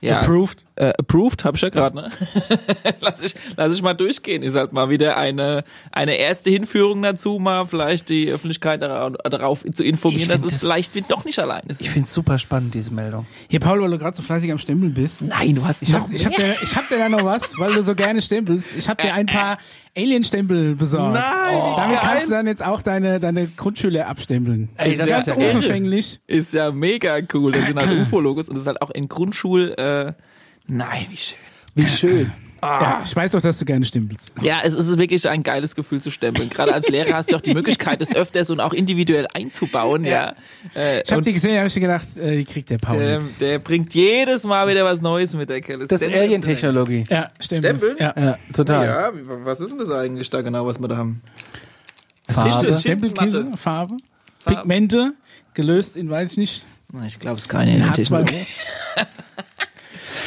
Ja. 0.00 0.20
Approved. 0.20 0.64
Äh, 0.78 0.92
approved, 0.96 1.44
hab 1.44 1.56
ich 1.56 1.62
ja 1.62 1.70
gerade, 1.70 1.96
ne? 1.96 2.10
lass, 3.00 3.20
ich, 3.20 3.34
lass 3.56 3.74
ich 3.74 3.82
mal 3.82 3.94
durchgehen. 3.94 4.44
Ist 4.44 4.54
halt 4.54 4.72
mal 4.72 4.90
wieder 4.90 5.16
eine, 5.16 5.64
eine 5.90 6.14
erste 6.14 6.50
Hinführung 6.50 7.02
dazu, 7.02 7.40
mal 7.40 7.66
vielleicht 7.66 8.08
die 8.10 8.30
Öffentlichkeit 8.30 8.80
darauf, 8.82 9.14
darauf 9.24 9.64
zu 9.74 9.82
informieren, 9.82 10.28
dass 10.28 10.38
find 10.40 10.52
es 10.52 10.52
das- 10.52 10.60
vielleicht 10.60 10.94
wie 10.94 11.02
doch 11.08 11.24
nicht 11.24 11.40
allein 11.40 11.64
ist. 11.66 11.80
Ich 11.80 11.90
finde 11.90 12.06
es 12.06 12.14
super 12.14 12.38
spannend, 12.38 12.74
diese 12.74 12.94
Meldung. 12.94 13.26
Hier, 13.48 13.58
Paul, 13.58 13.82
weil 13.82 13.90
du 13.90 13.98
gerade 13.98 14.16
so 14.16 14.22
fleißig 14.22 14.52
am 14.52 14.58
Stempeln 14.58 14.94
bist. 14.94 15.22
Nein, 15.22 15.56
du 15.56 15.64
hast 15.64 15.82
Ich 15.82 15.92
hab, 15.92 16.08
ich 16.12 16.24
hab 16.24 16.36
dir, 16.36 16.54
ich 16.62 16.76
hab 16.76 16.88
dir 16.88 16.98
da 16.98 17.08
noch 17.08 17.24
was, 17.24 17.58
weil 17.58 17.74
du 17.74 17.82
so 17.82 17.96
gerne 17.96 18.22
stempelst. 18.22 18.76
Ich 18.78 18.88
hab 18.88 19.02
dir 19.02 19.14
ein 19.14 19.26
paar 19.26 19.58
Alien-Stempel 19.96 20.76
besorgt. 20.76 21.14
Nein, 21.14 21.56
wie 21.56 21.76
Damit 21.76 22.00
kannst 22.00 22.26
du 22.26 22.30
dann 22.30 22.46
jetzt 22.46 22.64
auch 22.64 22.82
deine, 22.82 23.18
deine 23.18 23.48
Grundschüler 23.48 24.06
abstempeln. 24.06 24.68
Ey, 24.76 24.96
das 24.96 25.06
ganz 25.08 25.26
ist 25.26 25.36
ja 25.36 25.44
unverfänglich. 25.44 26.20
Ist 26.28 26.54
ja 26.54 26.70
mega 26.70 27.18
cool. 27.34 27.50
Das 27.50 27.66
sind 27.66 27.76
halt 27.78 27.90
UFO-Logos 28.02 28.48
und 28.48 28.54
das 28.54 28.62
ist 28.62 28.66
halt 28.68 28.80
auch 28.80 28.90
in 28.90 29.08
Grundschul, 29.08 29.74
äh, 29.76 30.12
nein, 30.68 31.06
wie 31.10 31.16
schön. 31.16 31.36
Wie 31.74 31.86
schön. 31.86 32.32
Ja, 32.60 33.02
ich 33.04 33.14
weiß 33.14 33.30
doch, 33.30 33.40
dass 33.40 33.60
du 33.60 33.64
gerne 33.64 33.84
stempelst. 33.84 34.32
Ja, 34.42 34.58
es 34.64 34.74
ist 34.74 34.98
wirklich 34.98 35.28
ein 35.28 35.44
geiles 35.44 35.76
Gefühl 35.76 36.02
zu 36.02 36.10
stempeln. 36.10 36.50
Gerade 36.50 36.74
als 36.74 36.88
Lehrer 36.88 37.14
hast 37.14 37.30
du 37.30 37.36
auch 37.36 37.40
die 37.40 37.54
Möglichkeit, 37.54 38.00
das 38.00 38.12
öfters 38.12 38.50
und 38.50 38.58
auch 38.58 38.72
individuell 38.72 39.28
einzubauen, 39.32 40.04
ja. 40.04 40.34
Äh, 40.74 41.02
Ich 41.02 41.10
hab 41.12 41.18
und 41.18 41.26
die 41.26 41.32
gesehen, 41.34 41.56
hab 41.56 41.66
ich 41.66 41.74
gedacht, 41.74 42.16
äh, 42.16 42.38
die 42.38 42.44
kriegt 42.44 42.68
der 42.70 42.78
Paul 42.78 42.98
der, 42.98 43.22
der 43.38 43.58
bringt 43.60 43.94
jedes 43.94 44.42
Mal 44.42 44.66
wieder 44.66 44.84
was 44.84 45.00
Neues 45.00 45.36
mit, 45.36 45.48
der 45.50 45.60
Kerl. 45.60 45.86
Das 45.86 46.02
ist 46.02 46.12
Alien-Technologie. 46.12 47.04
Ja, 47.08 47.30
Stempel. 47.38 47.70
Stempeln? 47.70 47.96
Ja. 48.00 48.14
Ja, 48.20 48.38
total. 48.52 48.86
Ja, 48.86 49.12
was 49.44 49.60
ist 49.60 49.70
denn 49.70 49.78
das 49.78 49.92
eigentlich 49.92 50.28
da 50.28 50.42
genau, 50.42 50.66
was 50.66 50.80
wir 50.80 50.88
da 50.88 50.96
haben? 50.96 51.22
Farbe. 52.28 52.76
Stempelkäse, 52.80 53.52
Farbe, 53.54 53.98
Pigmente, 54.44 55.12
gelöst 55.54 55.96
in, 55.96 56.10
weiß 56.10 56.32
ich 56.32 56.38
nicht, 56.38 56.66
Ich 57.06 57.20
glaube, 57.20 57.36
es 57.36 57.42
ist 57.42 57.48
keine 57.48 57.70
in 57.76 57.82
Alien-Technologie. 57.82 58.46
H2O. 58.96 59.06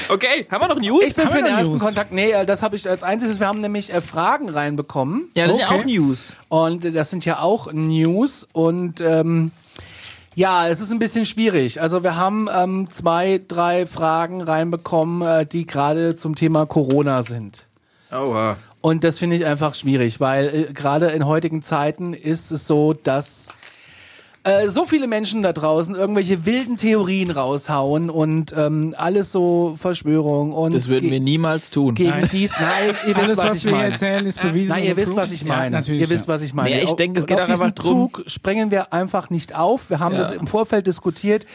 Okay, 0.10 0.48
haben 0.52 0.62
wir 0.62 0.68
noch 0.68 0.80
News? 0.80 1.04
Ich 1.06 1.16
bin 1.16 1.26
Haben 1.26 1.32
für 1.32 1.38
den 1.44 1.46
ersten 1.56 1.74
News? 1.74 1.82
Kontakt. 1.84 2.12
Nee, 2.12 2.32
äh, 2.32 2.46
das 2.46 2.62
habe 2.62 2.76
ich 2.76 2.88
als 2.90 3.04
einziges. 3.04 3.40
Wir 3.40 3.48
haben 3.48 3.62
nämlich 3.62 3.94
äh, 3.94 4.02
Fragen 4.02 4.50
reinbekommen. 4.50 5.30
ja, 5.34 5.46
das 5.48 5.52
sind 5.56 5.62
ja 5.62 5.68
Okay. 5.70 5.80
auch 5.82 5.86
News. 5.86 6.34
Und 6.50 6.86
äh, 6.86 6.92
das 6.92 7.10
sind 7.10 7.26
ja 7.26 7.40
auch 7.40 7.72
News. 7.72 8.48
Und 8.54 9.00
ähm, 9.02 9.52
ja, 10.36 10.68
es 10.68 10.80
ist 10.80 10.92
ein 10.92 11.00
bisschen 11.00 11.26
schwierig. 11.26 11.82
Also 11.82 12.04
wir 12.04 12.16
haben 12.16 12.48
ähm, 12.54 12.88
zwei, 12.92 13.42
drei 13.48 13.86
Fragen 13.88 14.42
reinbekommen, 14.42 15.22
äh, 15.28 15.46
die 15.46 15.66
gerade 15.66 16.16
zum 16.16 16.36
Thema 16.36 16.66
Corona 16.66 17.24
sind. 17.24 17.68
Oha. 18.12 18.58
Und 18.82 19.04
das 19.04 19.20
finde 19.20 19.36
ich 19.36 19.46
einfach 19.46 19.76
schwierig, 19.76 20.20
weil 20.20 20.48
äh, 20.70 20.74
gerade 20.74 21.08
in 21.08 21.26
heutigen 21.26 21.62
Zeiten 21.62 22.14
ist 22.14 22.52
es 22.52 22.68
so, 22.68 22.94
dass 22.94 23.48
äh, 24.44 24.70
so 24.70 24.86
viele 24.86 25.08
Menschen 25.08 25.44
da 25.44 25.54
draußen 25.54 25.94
irgendwelche 25.96 26.46
wilden 26.46 26.76
Theorien 26.78 27.30
raushauen 27.32 28.10
und 28.10 28.56
ähm, 28.58 28.96
alles 28.98 29.32
so 29.32 29.76
Verschwörung 29.80 30.52
und 30.52 30.74
Das 30.74 30.88
würden 30.88 31.12
wir 31.12 31.20
niemals 31.20 31.70
tun. 31.70 31.94
gegen 31.94 32.10
Nein. 32.10 32.30
dies. 32.32 32.54
Nein, 32.60 32.96
ihr 33.08 33.16
wisst, 33.16 33.18
Alles, 33.18 33.38
was, 33.38 33.46
was, 33.52 33.58
ich 33.58 33.66
wir 33.66 33.72
hier 33.72 33.78
meine. 33.82 33.92
erzählen, 33.94 34.26
ist 34.26 34.42
bewiesen. 34.42 34.70
Nein, 34.70 34.84
ihr 34.86 34.98
wisst, 34.98 35.16
was 35.16 35.32
ich 35.32 35.42
Ja, 35.42 35.48
meine. 35.56 35.70
natürlich, 35.72 36.02
ihr 36.02 36.10
wisst, 36.10 36.28
ja. 36.28 36.34
was 36.34 36.42
ich 36.42 36.54
meine. 36.54 36.70
Nee, 36.76 36.82
ich 36.84 36.90
Auf- 36.90 36.96
denke, 36.96 37.20
es 37.20 37.28
geht 37.28 37.40
auf 37.40 37.46
diesen 37.46 37.76
drum- 37.76 38.10
Zug 38.14 38.24
sprengen 38.26 38.72
wir 38.72 38.94
einfach 38.94 39.30
nicht 39.30 39.56
auf. 39.56 39.90
Wir 39.90 40.00
haben 40.00 40.14
Ja. 40.16 40.20
das 40.22 40.32
im 40.32 40.48
Vorfeld 40.48 40.88
diskutiert. 40.88 41.46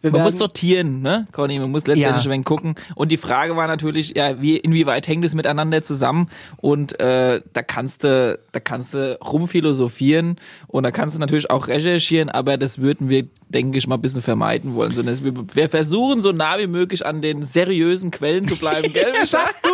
Wir 0.00 0.12
Man 0.12 0.22
muss 0.22 0.38
sortieren, 0.38 1.02
ne, 1.02 1.26
Conny? 1.32 1.58
Man 1.58 1.72
muss 1.72 1.86
letztendlich 1.88 2.24
Ja. 2.24 2.30
ein 2.30 2.44
gucken. 2.44 2.76
Und 2.94 3.10
die 3.10 3.16
Frage 3.16 3.56
war 3.56 3.66
natürlich, 3.66 4.14
ja, 4.16 4.40
wie, 4.40 4.56
inwieweit 4.56 5.08
hängt 5.08 5.24
es 5.24 5.34
miteinander 5.34 5.82
zusammen? 5.82 6.28
Und 6.56 7.00
äh, 7.00 7.40
da 7.52 7.62
kannst 7.62 8.04
du, 8.04 8.38
da 8.52 8.60
kannst 8.60 8.94
du 8.94 9.18
rumphilosophieren 9.20 10.36
und 10.68 10.84
da 10.84 10.92
kannst 10.92 11.16
du 11.16 11.18
natürlich 11.18 11.50
auch 11.50 11.66
recherchieren, 11.66 12.28
aber 12.28 12.58
das 12.58 12.78
würden 12.78 13.10
wir, 13.10 13.26
denke 13.48 13.76
ich, 13.78 13.88
mal 13.88 13.96
ein 13.96 14.00
bisschen 14.00 14.22
vermeiden 14.22 14.76
wollen. 14.76 14.92
Sondern 14.92 15.18
wir, 15.24 15.32
wir 15.52 15.68
versuchen 15.68 16.20
so 16.20 16.30
nah 16.30 16.58
wie 16.60 16.68
möglich 16.68 17.04
an 17.04 17.20
den 17.20 17.42
seriösen 17.42 18.12
Quellen 18.12 18.46
zu 18.46 18.56
bleiben, 18.56 18.92
gell? 18.92 19.12
Sagst 19.26 19.64
du? 19.64 19.70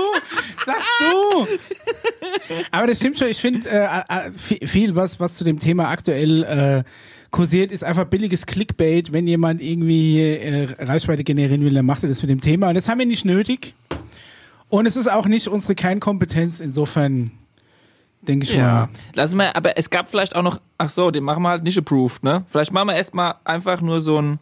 Sagst 0.64 0.88
du? 1.00 1.46
Aber 2.70 2.86
das 2.86 2.98
stimmt 2.98 3.18
schon. 3.18 3.28
Ich 3.28 3.38
finde 3.38 3.68
äh, 3.68 3.84
äh, 4.08 4.30
viel, 4.32 4.66
viel 4.66 4.96
was, 4.96 5.20
was 5.20 5.34
zu 5.34 5.44
dem 5.44 5.58
Thema 5.58 5.90
aktuell 5.90 6.44
äh, 6.44 6.84
kursiert, 7.34 7.72
ist 7.72 7.82
einfach 7.82 8.04
billiges 8.04 8.46
Clickbait. 8.46 9.12
Wenn 9.12 9.26
jemand 9.26 9.60
irgendwie 9.60 10.20
äh, 10.20 10.68
Reichweite 10.78 11.24
generieren 11.24 11.64
will, 11.64 11.74
dann 11.74 11.84
macht 11.84 12.04
er 12.04 12.08
das 12.08 12.22
mit 12.22 12.30
dem 12.30 12.40
Thema. 12.40 12.68
Und 12.68 12.74
das 12.76 12.88
haben 12.88 13.00
wir 13.00 13.06
nicht 13.06 13.24
nötig. 13.24 13.74
Und 14.68 14.86
es 14.86 14.96
ist 14.96 15.08
auch 15.10 15.26
nicht 15.26 15.48
unsere 15.48 15.74
Kernkompetenz. 15.74 16.60
Insofern 16.60 17.32
denke 18.22 18.44
ich 18.44 18.52
Ja, 18.52 18.72
mal. 18.72 18.88
lassen 19.14 19.36
wir, 19.36 19.56
aber 19.56 19.76
es 19.76 19.90
gab 19.90 20.08
vielleicht 20.08 20.36
auch 20.36 20.42
noch, 20.42 20.60
ach 20.78 20.90
so, 20.90 21.10
den 21.10 21.24
machen 21.24 21.42
wir 21.42 21.48
halt 21.50 21.64
nicht 21.64 21.76
approved, 21.76 22.22
ne? 22.22 22.44
Vielleicht 22.48 22.72
machen 22.72 22.86
wir 22.88 22.94
erstmal 22.94 23.34
einfach 23.44 23.80
nur 23.80 24.00
so 24.00 24.22
ein 24.22 24.38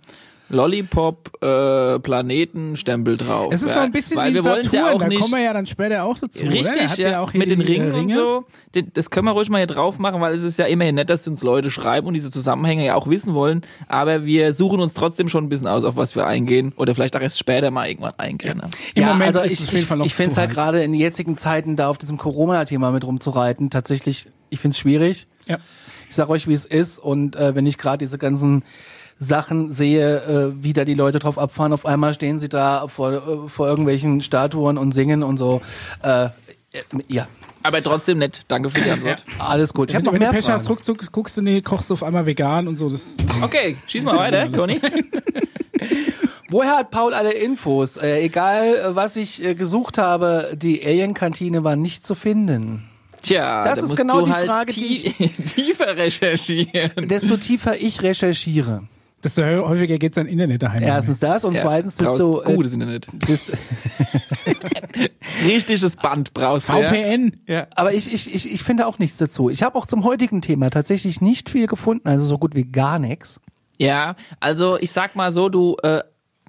Lollipop 0.52 1.42
äh, 1.42 1.98
Planetenstempel 1.98 3.16
drauf. 3.16 3.52
Es 3.52 3.62
ist 3.62 3.70
ja? 3.70 3.74
so 3.74 3.80
ein 3.80 3.90
bisschen 3.90 4.18
Weil 4.18 4.30
wie 4.30 4.34
wir 4.34 4.42
Saturn, 4.42 4.72
ja 4.72 4.92
auch 4.92 4.98
da 4.98 5.08
nicht 5.08 5.20
kommen 5.20 5.32
wir 5.32 5.40
ja 5.40 5.52
dann 5.54 5.66
später 5.66 6.04
auch 6.04 6.18
dazu. 6.18 6.44
Richtig, 6.44 6.88
hat 6.88 6.98
ja, 6.98 7.20
auch 7.20 7.32
hier 7.32 7.38
mit 7.38 7.50
den 7.50 7.62
äh, 7.62 7.64
Ringen, 7.64 7.92
und 7.92 8.12
so. 8.12 8.44
Das 8.92 9.10
können 9.10 9.26
wir 9.26 9.32
ruhig 9.32 9.48
mal 9.48 9.58
hier 9.58 9.66
drauf 9.66 9.98
machen, 9.98 10.20
weil 10.20 10.34
es 10.34 10.42
ist 10.42 10.58
ja 10.58 10.66
immerhin 10.66 10.94
nett, 10.94 11.08
dass 11.08 11.26
uns 11.26 11.42
Leute 11.42 11.70
schreiben 11.70 12.06
und 12.06 12.14
diese 12.14 12.30
Zusammenhänge 12.30 12.84
ja 12.84 12.94
auch 12.94 13.08
wissen 13.08 13.32
wollen. 13.34 13.62
Aber 13.88 14.26
wir 14.26 14.52
suchen 14.52 14.80
uns 14.80 14.92
trotzdem 14.92 15.28
schon 15.28 15.44
ein 15.44 15.48
bisschen 15.48 15.68
aus, 15.68 15.84
auf 15.84 15.96
was 15.96 16.14
wir 16.14 16.26
eingehen. 16.26 16.72
Oder 16.76 16.94
vielleicht 16.94 17.16
auch 17.16 17.20
erst 17.20 17.38
später 17.38 17.70
mal 17.70 17.88
irgendwann 17.88 18.14
eingehen. 18.18 18.58
Ne? 18.58 18.68
Im 18.94 19.02
ja, 19.02 19.08
Moment 19.08 19.36
also 19.36 19.40
ist 19.40 19.52
ich, 19.52 19.60
es 19.60 19.66
auf 19.66 19.72
jeden 19.72 19.82
ich, 19.82 19.88
Fall 19.88 19.98
noch 19.98 20.06
ich 20.06 20.14
finde 20.14 20.32
es 20.32 20.36
halt 20.36 20.50
gerade 20.50 20.82
in 20.82 20.92
den 20.92 21.00
jetzigen 21.00 21.38
Zeiten 21.38 21.76
da 21.76 21.88
auf 21.88 21.96
diesem 21.96 22.18
Corona-Thema 22.18 22.90
mit 22.90 23.04
rumzureiten, 23.04 23.70
tatsächlich, 23.70 24.28
ich 24.50 24.60
finde 24.60 24.74
es 24.74 24.78
schwierig. 24.78 25.28
Ja. 25.46 25.58
Ich 26.08 26.16
sag 26.16 26.28
euch, 26.28 26.46
wie 26.46 26.52
es 26.52 26.66
ist. 26.66 26.98
Und 26.98 27.36
äh, 27.36 27.54
wenn 27.54 27.66
ich 27.66 27.78
gerade 27.78 27.96
diese 27.96 28.18
ganzen 28.18 28.64
Sachen 29.22 29.72
sehe, 29.72 30.16
äh, 30.16 30.52
wie 30.62 30.72
da 30.72 30.84
die 30.84 30.94
Leute 30.94 31.18
drauf 31.18 31.38
abfahren, 31.38 31.72
auf 31.72 31.86
einmal 31.86 32.12
stehen 32.14 32.38
sie 32.38 32.48
da 32.48 32.86
vor, 32.88 33.12
äh, 33.12 33.48
vor 33.48 33.68
irgendwelchen 33.68 34.20
Statuen 34.20 34.78
und 34.78 34.92
singen 34.92 35.22
und 35.22 35.38
so. 35.38 35.62
Äh, 36.02 36.24
äh, 36.24 36.30
ja, 37.08 37.26
Aber 37.62 37.82
trotzdem 37.82 38.18
nett. 38.18 38.42
Danke 38.48 38.70
für 38.70 38.80
die 38.80 38.90
Antwort. 38.90 39.22
alles 39.38 39.72
gut. 39.74 39.90
Ich 39.90 39.94
habe 39.94 40.04
noch 40.04 40.12
wenn 40.12 40.20
du 40.20 40.24
mehr 40.26 40.32
Pech 40.32 40.48
hast, 40.48 40.68
ruckzuck, 40.70 41.12
guckst 41.12 41.36
du, 41.36 41.42
nee, 41.42 41.60
kochst 41.60 41.90
du 41.90 41.94
auf 41.94 42.02
einmal 42.02 42.26
vegan 42.26 42.66
und 42.66 42.76
so. 42.76 42.88
Das, 42.88 43.16
Okay, 43.42 43.76
schieß 43.86 44.04
mal 44.04 44.16
weiter, 44.16 44.48
Conny. 44.48 44.80
Woher 46.48 46.76
hat 46.76 46.90
Paul 46.90 47.14
alle 47.14 47.32
Infos? 47.32 47.96
Äh, 47.96 48.20
egal, 48.24 48.76
äh, 48.76 48.94
was 48.94 49.16
ich 49.16 49.42
äh, 49.44 49.54
gesucht 49.54 49.96
habe, 49.96 50.52
die 50.54 50.84
Alien-Kantine 50.84 51.64
war 51.64 51.76
nicht 51.76 52.06
zu 52.06 52.14
finden. 52.14 52.88
Tja, 53.22 53.64
Das 53.64 53.78
da 53.78 53.84
ist 53.86 53.96
genau 53.96 54.20
du 54.20 54.26
die 54.26 54.32
halt 54.32 54.46
Frage, 54.46 54.72
die 54.72 55.02
tie 55.12 55.28
tiefer 55.46 55.96
recherchieren. 55.96 57.08
Desto 57.08 57.36
tiefer 57.38 57.80
ich 57.80 58.02
recherchiere. 58.02 58.82
Desto 59.22 59.42
häufiger 59.42 59.98
geht's 59.98 60.18
an 60.18 60.26
Internet 60.26 60.62
daheim. 60.62 60.82
Erstens 60.82 61.20
das 61.20 61.44
und 61.44 61.54
Ja, 61.54 61.62
zweitens, 61.62 61.96
desto, 61.96 62.42
äh, 62.42 62.54
gutes 62.54 62.72
Internet. 62.72 63.06
desto 63.28 63.52
Richtiges 65.44 65.96
Band 65.96 66.34
brauchst 66.34 66.68
du. 66.68 66.72
VPN. 66.72 67.36
Ja. 67.46 67.66
Aber 67.74 67.92
ich, 67.94 68.12
ich, 68.12 68.34
ich, 68.34 68.52
ich 68.52 68.62
finde 68.62 68.86
auch 68.86 68.98
nichts 68.98 69.18
dazu. 69.18 69.50
Ich 69.50 69.62
habe 69.62 69.76
auch 69.78 69.86
zum 69.86 70.04
heutigen 70.04 70.40
Thema 70.40 70.70
tatsächlich 70.70 71.20
nicht 71.20 71.50
viel 71.50 71.66
gefunden, 71.66 72.08
also 72.08 72.26
so 72.26 72.38
gut 72.38 72.54
wie 72.54 72.64
gar 72.64 72.98
nichts. 72.98 73.40
Ja, 73.78 74.16
also 74.40 74.78
ich 74.78 74.92
sag 74.92 75.16
mal 75.16 75.32
so, 75.32 75.48
du, 75.48 75.76
äh, 75.82 76.02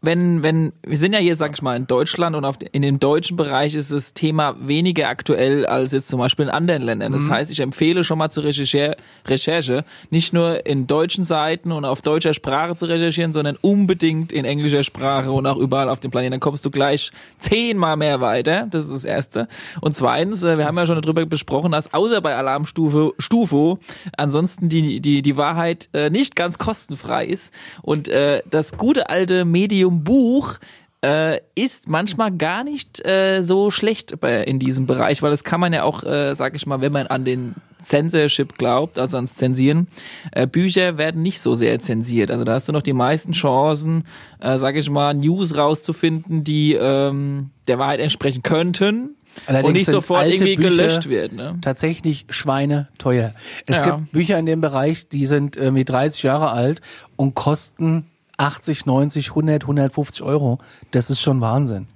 wenn, 0.04 0.44
wenn, 0.44 0.74
wir 0.86 0.98
sind 0.98 1.14
ja 1.14 1.20
hier, 1.20 1.38
sag 1.38 1.54
ich 1.54 1.62
mal, 1.62 1.78
in 1.78 1.88
Deutschland 1.88 2.36
und 2.36 2.44
auf, 2.44 2.58
in 2.74 2.82
dem 2.82 3.00
deutschen 3.00 3.38
Bereich 3.38 3.74
ist 3.74 3.92
das 3.94 4.14
Thema 4.14 4.56
weniger 4.60 5.08
aktuell 5.08 5.66
als 5.66 5.94
jetzt 5.94 6.10
zum 6.10 6.20
Beispiel 6.20 6.46
in 6.46 6.52
anderen 6.52 6.84
Ländern. 6.84 7.14
Das 7.14 7.30
heißt, 7.30 7.50
ich 7.50 7.62
empfehle 7.62 8.04
schon 8.04 8.18
mal 8.18 8.30
zur 8.30 8.44
Recherche, 8.44 8.98
Recherche, 9.26 9.86
nicht 10.10 10.34
nur 10.34 10.66
in 10.66 10.88
deutschen 10.88 11.24
Seiten 11.24 11.72
und 11.72 11.86
auf 11.86 12.02
deutscher 12.02 12.34
Sprache 12.34 12.76
zu 12.76 12.86
recherchieren, 12.86 13.32
sondern 13.32 13.58
unbedingt 13.62 14.34
in 14.34 14.44
englischer 14.44 14.84
Sprache 14.84 15.32
und 15.32 15.48
auch 15.48 15.56
überall 15.58 15.88
auf 15.88 16.02
dem 16.02 16.12
Planeten. 16.12 16.32
Dann 16.32 16.42
kommst 16.42 16.66
du 16.66 16.70
gleich 16.70 17.12
zehnmal 17.38 17.96
mehr 17.96 18.20
weiter. 18.20 18.68
Das 18.70 18.88
ist 18.88 18.94
das 18.94 19.06
Erste. 19.06 19.48
Und 19.80 19.96
zweitens, 19.96 20.44
äh, 20.44 20.58
wir 20.58 20.66
haben 20.66 20.76
ja 20.76 20.86
schon 20.86 21.02
darüber 21.02 21.26
besprochen, 21.26 21.72
dass 21.72 21.94
außer 21.94 22.20
bei 22.20 22.36
Alarmstufe 22.36 23.14
Stufo 23.20 23.80
ansonsten 24.18 24.68
die, 24.68 25.00
die, 25.00 25.22
die 25.22 25.38
Wahrheit 25.38 25.88
äh, 25.94 26.10
nicht 26.10 26.36
ganz 26.36 26.58
kostenfrei 26.58 27.26
ist. 27.26 27.54
Und 27.82 28.10
äh, 28.10 28.42
das 28.52 28.78
gute 28.78 29.10
alte 29.10 29.46
Medium 29.46 29.93
Buch 30.02 30.58
äh, 31.04 31.40
ist 31.56 31.90
manchmal 31.90 32.32
gar 32.32 32.64
nicht 32.64 33.06
äh, 33.06 33.44
so 33.44 33.72
schlecht 33.72 34.20
bei, 34.22 34.44
in 34.44 34.58
diesem 34.58 34.86
Bereich, 34.88 35.22
weil 35.22 35.32
das 35.32 35.44
kann 35.44 35.60
man 35.60 35.74
ja 35.74 35.84
auch, 35.84 36.04
äh, 36.04 36.34
sag 36.34 36.56
ich 36.56 36.66
mal, 36.66 36.80
wenn 36.80 36.94
man 36.94 37.08
an 37.08 37.26
den 37.26 37.56
Censorship 37.82 38.58
glaubt, 38.58 38.98
also 38.98 39.18
ans 39.18 39.34
Zensieren, 39.36 39.88
äh, 40.32 40.48
Bücher 40.48 40.98
werden 40.98 41.22
nicht 41.22 41.42
so 41.42 41.56
sehr 41.56 41.80
zensiert. 41.80 42.32
Also 42.32 42.46
da 42.46 42.54
hast 42.54 42.70
du 42.70 42.72
noch 42.72 42.82
die 42.82 42.94
meisten 42.94 43.34
Chancen, 43.34 44.06
äh, 44.40 44.58
sag 44.58 44.78
ich 44.78 44.90
mal, 44.90 45.14
News 45.14 45.58
rauszufinden, 45.58 46.46
die 46.46 46.74
ähm, 46.76 47.50
der 47.68 47.80
Wahrheit 47.80 48.00
entsprechen 48.00 48.42
könnten 48.42 49.18
Allerdings 49.46 49.68
und 49.68 49.74
nicht 49.74 49.86
sofort 49.88 50.26
irgendwie 50.28 50.56
Bücher 50.56 50.70
gelöscht 50.70 51.10
werden. 51.10 51.38
Ne? 51.38 51.58
Tatsächlich 51.62 52.26
schweineteuer. 52.30 53.34
Es 53.66 53.80
Ja. 53.80 53.98
gibt 53.98 54.14
Bücher 54.14 54.40
in 54.40 54.46
dem 54.46 54.62
Bereich, 54.62 55.10
die 55.10 55.26
sind 55.26 55.58
irgendwie 55.58 55.84
30 55.84 56.24
Jahre 56.24 56.52
alt 56.52 56.82
und 57.18 57.36
kosten 57.36 58.06
80, 58.38 58.86
90, 58.86 59.30
100, 59.30 59.64
150 59.64 60.24
Euro. 60.24 60.60
Das 60.92 61.10
ist 61.10 61.22
schon 61.22 61.42
Wahnsinn. 61.42 61.88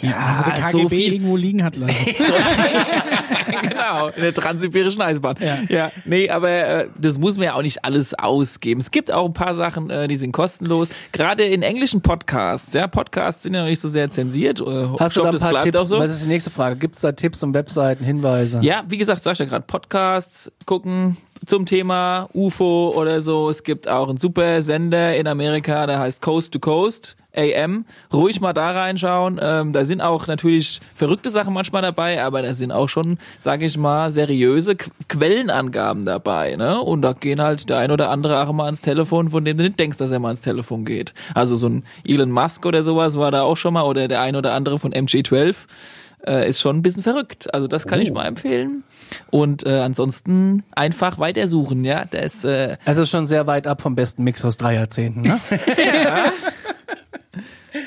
Ja, 0.00 0.16
also 0.16 0.50
der 0.50 0.68
so 0.70 0.78
KGB 0.78 0.88
viel- 0.96 1.12
irgendwo 1.14 1.36
liegen 1.36 1.62
hat 1.62 1.76
lassen. 1.76 1.94
genau, 3.62 4.08
in 4.08 4.22
der 4.22 4.32
transsibirischen 4.34 5.02
Eisbahn. 5.02 5.36
Ja. 5.40 5.58
ja. 5.68 5.92
Nee, 6.04 6.30
aber 6.30 6.48
äh, 6.48 6.88
das 6.98 7.18
muss 7.18 7.36
man 7.36 7.44
ja 7.46 7.54
auch 7.54 7.62
nicht 7.62 7.84
alles 7.84 8.14
ausgeben. 8.14 8.80
Es 8.80 8.90
gibt 8.90 9.12
auch 9.12 9.26
ein 9.26 9.32
paar 9.32 9.54
Sachen, 9.54 9.90
äh, 9.90 10.08
die 10.08 10.16
sind 10.16 10.32
kostenlos. 10.32 10.88
Gerade 11.12 11.44
in 11.44 11.62
englischen 11.62 12.00
Podcasts, 12.00 12.72
ja, 12.72 12.86
Podcasts 12.86 13.42
sind 13.42 13.54
ja 13.54 13.60
noch 13.62 13.68
nicht 13.68 13.80
so 13.80 13.88
sehr 13.88 14.08
zensiert. 14.10 14.60
Äh, 14.60 14.64
Hast 14.98 15.16
du 15.16 15.20
da 15.22 15.28
ein 15.28 15.32
das 15.32 15.42
paar 15.42 15.58
Tipps? 15.58 15.88
so. 15.88 15.98
Was 15.98 16.12
ist 16.12 16.24
die 16.24 16.28
nächste 16.28 16.50
Frage? 16.50 16.76
Gibt 16.76 16.96
es 16.96 17.02
da 17.02 17.12
Tipps 17.12 17.42
und 17.42 17.54
Webseiten, 17.54 18.04
Hinweise? 18.04 18.60
Ja, 18.62 18.84
wie 18.88 18.96
gesagt, 18.98 19.22
sag 19.22 19.32
ich 19.32 19.38
ja 19.40 19.44
gerade, 19.46 19.64
Podcasts 19.66 20.50
gucken 20.66 21.16
zum 21.46 21.66
Thema 21.66 22.28
UFO 22.34 22.92
oder 22.94 23.22
so. 23.22 23.50
Es 23.50 23.62
gibt 23.62 23.88
auch 23.88 24.08
einen 24.08 24.18
super 24.18 24.62
Sender 24.62 25.16
in 25.16 25.26
Amerika, 25.26 25.86
der 25.86 25.98
heißt 25.98 26.20
Coast 26.20 26.52
to 26.52 26.58
Coast. 26.58 27.16
AM, 27.36 27.84
ruhig 28.12 28.40
mal 28.40 28.52
da 28.52 28.72
reinschauen. 28.72 29.38
Ähm, 29.40 29.72
da 29.72 29.84
sind 29.84 30.00
auch 30.00 30.26
natürlich 30.26 30.80
verrückte 30.94 31.30
Sachen 31.30 31.54
manchmal 31.54 31.82
dabei, 31.82 32.22
aber 32.22 32.42
da 32.42 32.52
sind 32.54 32.72
auch 32.72 32.88
schon, 32.88 33.18
sage 33.38 33.66
ich 33.66 33.76
mal, 33.78 34.10
seriöse 34.10 34.74
Qu 34.74 34.90
Quellenangaben 35.08 36.04
dabei. 36.04 36.56
Ne? 36.56 36.80
Und 36.80 37.02
da 37.02 37.12
gehen 37.12 37.40
halt 37.40 37.68
der 37.68 37.78
ein 37.78 37.90
oder 37.90 38.10
andere 38.10 38.42
auch 38.42 38.52
mal 38.52 38.64
ans 38.64 38.80
Telefon, 38.80 39.30
von 39.30 39.44
dem 39.44 39.56
du 39.56 39.64
nicht 39.64 39.78
denkst, 39.78 39.98
dass 39.98 40.10
er 40.10 40.18
mal 40.18 40.28
ans 40.28 40.40
Telefon 40.40 40.84
geht. 40.84 41.14
Also 41.34 41.56
so 41.56 41.68
ein 41.68 41.84
Elon 42.04 42.30
Musk 42.30 42.66
oder 42.66 42.82
sowas 42.82 43.16
war 43.16 43.30
da 43.30 43.42
auch 43.42 43.56
schon 43.56 43.74
mal 43.74 43.82
oder 43.82 44.08
der 44.08 44.20
ein 44.20 44.34
oder 44.34 44.52
andere 44.52 44.78
von 44.78 44.92
MJ12 44.92 45.54
äh, 46.26 46.48
ist 46.48 46.60
schon 46.60 46.76
ein 46.76 46.82
bisschen 46.82 47.02
verrückt. 47.02 47.52
Also 47.54 47.66
das 47.66 47.86
kann 47.86 48.00
ich 48.00 48.12
mal 48.12 48.26
empfehlen. 48.26 48.84
Und 49.30 49.66
äh, 49.66 49.80
ansonsten 49.80 50.62
einfach 50.72 51.18
weitersuchen, 51.18 51.84
ja. 51.84 52.04
Das, 52.04 52.44
äh, 52.44 52.76
Also 52.84 53.06
schon 53.06 53.26
sehr 53.26 53.46
weit 53.46 53.66
ab 53.66 53.82
vom 53.82 53.94
besten 53.94 54.24
Mix 54.24 54.44
aus 54.44 54.56
drei 54.56 54.74
Jahrzehnten. 54.74 55.22
Ne? 55.22 55.40